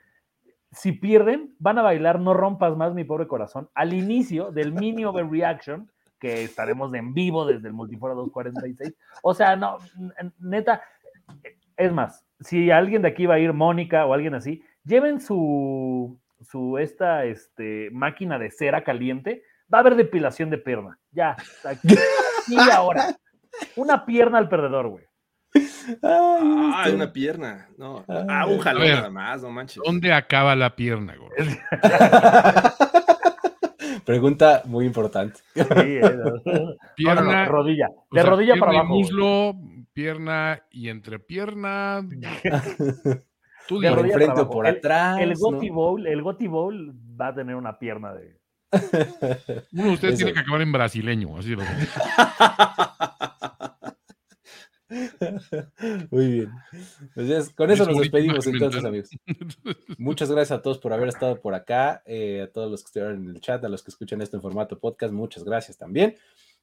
Si 0.73 0.91
pierden, 0.91 1.55
van 1.59 1.77
a 1.77 1.83
bailar 1.83 2.19
No 2.19 2.33
rompas 2.33 2.75
más 2.75 2.93
mi 2.93 3.03
pobre 3.03 3.27
corazón 3.27 3.69
al 3.75 3.93
inicio 3.93 4.51
del 4.51 4.73
mini 4.73 5.05
overreaction 5.05 5.89
que 6.19 6.43
estaremos 6.43 6.93
en 6.93 7.13
vivo 7.13 7.45
desde 7.45 7.67
el 7.67 7.73
Multifora 7.73 8.13
246. 8.13 8.95
O 9.23 9.33
sea, 9.33 9.55
no, 9.55 9.77
neta, 10.39 10.81
es 11.75 11.91
más, 11.91 12.25
si 12.39 12.71
alguien 12.71 13.01
de 13.01 13.09
aquí 13.09 13.25
va 13.25 13.35
a 13.35 13.39
ir, 13.39 13.51
Mónica 13.51 14.05
o 14.05 14.13
alguien 14.13 14.33
así, 14.33 14.63
lleven 14.85 15.19
su, 15.19 16.17
su 16.41 16.77
esta 16.77 17.25
este, 17.25 17.89
máquina 17.91 18.39
de 18.39 18.51
cera 18.51 18.83
caliente, 18.83 19.43
va 19.71 19.79
a 19.79 19.81
haber 19.81 19.95
depilación 19.95 20.49
de 20.49 20.57
pierna. 20.59 20.97
Ya, 21.11 21.35
aquí 21.65 21.95
y 22.47 22.69
ahora. 22.71 23.15
Una 23.75 24.05
pierna 24.05 24.37
al 24.37 24.49
perdedor, 24.49 24.87
güey. 24.87 25.05
Ah, 26.01 26.83
este- 26.85 26.95
una 26.95 27.11
pierna. 27.13 27.67
No, 27.77 28.03
Ay. 28.07 28.25
ah, 28.29 28.45
un 28.47 28.59
jalón 28.59 28.81
A 28.81 28.85
ver, 28.85 28.95
nada 28.95 29.09
más, 29.09 29.41
no 29.41 29.49
manches. 29.51 29.81
¿Dónde 29.85 30.13
acaba 30.13 30.55
la 30.55 30.75
pierna, 30.75 31.15
güey? 31.15 31.29
Pregunta 34.05 34.63
muy 34.65 34.85
importante. 34.85 35.39
Sí, 35.53 35.61
eh, 35.75 36.01
no. 36.01 36.31
No, 36.45 36.53
no, 36.63 36.75
Pierna, 36.95 37.45
no, 37.45 37.51
rodilla. 37.51 37.87
De 38.11 38.21
sea, 38.21 38.29
rodilla 38.29 38.53
pierna 38.53 38.59
para 38.65 38.73
y 38.73 38.77
abajo. 38.77 38.93
muslo, 38.95 39.55
pierna 39.93 40.61
y 40.71 40.89
entrepierna. 40.89 42.01
Tú 43.67 43.79
De 43.79 43.89
Por 43.89 43.99
enfrente 44.05 44.27
para 44.35 44.41
o 44.41 44.49
por. 44.49 44.67
El- 44.67 44.77
atrás. 44.77 45.19
El 45.21 45.29
¿no? 45.31 45.35
Gotti 45.39 45.69
Bowl, 45.69 46.05
el 46.07 46.21
Gotti 46.21 46.47
Bowl 46.47 46.93
va 47.19 47.27
a 47.27 47.35
tener 47.35 47.55
una 47.55 47.77
pierna 47.79 48.13
de. 48.13 48.37
uno 49.73 49.83
de 49.85 49.91
ustedes 49.91 50.15
Eso. 50.15 50.25
tiene 50.25 50.33
que 50.33 50.39
acabar 50.39 50.61
en 50.61 50.71
brasileño, 50.71 51.37
así 51.37 51.55
lo 51.55 51.61
Muy 56.11 56.27
bien. 56.31 56.49
Pues 57.15 57.27
ya 57.27 57.37
es- 57.39 57.49
con 57.49 57.71
eso 57.71 57.83
Es 57.83 57.89
nos 57.89 57.99
despedimos 57.99 58.45
entonces, 58.47 58.83
mental. 58.83 58.85
amigos. 58.87 59.09
Muchas 59.97 60.31
gracias 60.31 60.59
a 60.59 60.61
todos 60.61 60.77
por 60.77 60.93
haber 60.93 61.09
estado 61.09 61.39
por 61.41 61.53
acá, 61.55 62.01
eh, 62.05 62.41
a 62.43 62.51
todos 62.51 62.69
los 62.71 62.81
que 62.83 62.87
estuvieron 62.87 63.23
en 63.23 63.29
el 63.35 63.41
chat, 63.41 63.63
a 63.63 63.69
los 63.69 63.83
que 63.83 63.91
escuchan 63.91 64.21
esto 64.21 64.37
en 64.37 64.41
formato 64.41 64.79
podcast, 64.79 65.13
muchas 65.13 65.43
gracias 65.43 65.77
también. 65.77 66.15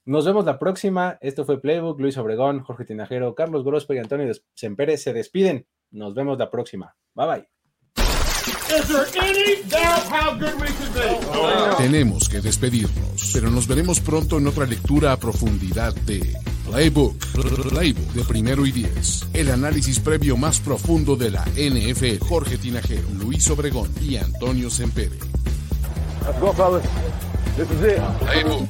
Nos 0.05 0.25
vemos 0.25 0.45
la 0.47 0.59
próxima. 0.59 1.19
Esto 1.21 1.45
fue 1.45 1.61
Playbook, 1.61 2.01
Luis 2.01 2.17
Obregón, 2.17 2.61
Jorge 2.61 2.85
Tinajero, 2.87 3.35
Carlos 3.35 3.65
Grospe 3.65 3.97
y 3.97 3.99
Antonio 3.99 4.33
Sempere 4.55 4.97
se 4.97 5.13
despiden. 5.13 5.67
Nos 5.91 6.15
vemos 6.15 6.39
la 6.39 6.51
próxima. 6.51 6.97
Bye 7.15 7.27
bye. 7.27 7.49
Tenemos 11.79 12.29
que 12.29 12.41
despedirnos, 12.41 13.31
pero 13.33 13.51
nos 13.51 13.67
veremos 13.67 14.01
pronto 14.01 14.39
en 14.39 14.47
otra 14.47 14.67
lectura 14.67 15.13
a 15.13 15.17
profundidad 15.17 15.95
de 15.95 16.35
Playbook, 16.71 17.17
Playbook 17.69 18.13
de 18.13 18.25
primero 18.25 18.65
y 18.65 18.71
diez. 18.71 19.27
El 19.33 19.51
análisis 19.51 19.99
previo 19.99 20.37
más 20.37 20.61
profundo 20.61 21.17
de 21.17 21.33
la 21.33 21.45
NFL. 21.57 22.25
Jorge 22.25 22.59
Tinajero, 22.59 23.09
Luis 23.19 23.51
Obregón 23.51 23.91
y 24.01 24.17
Antonio 24.17 24.71
Sempere. 24.71 25.19
Let's 26.25 26.39
go, 26.41 26.53
fellas. 26.53 26.85
This 27.57 27.69
is 27.73 27.83
it. 27.83 28.01
Playbook. 28.21 28.69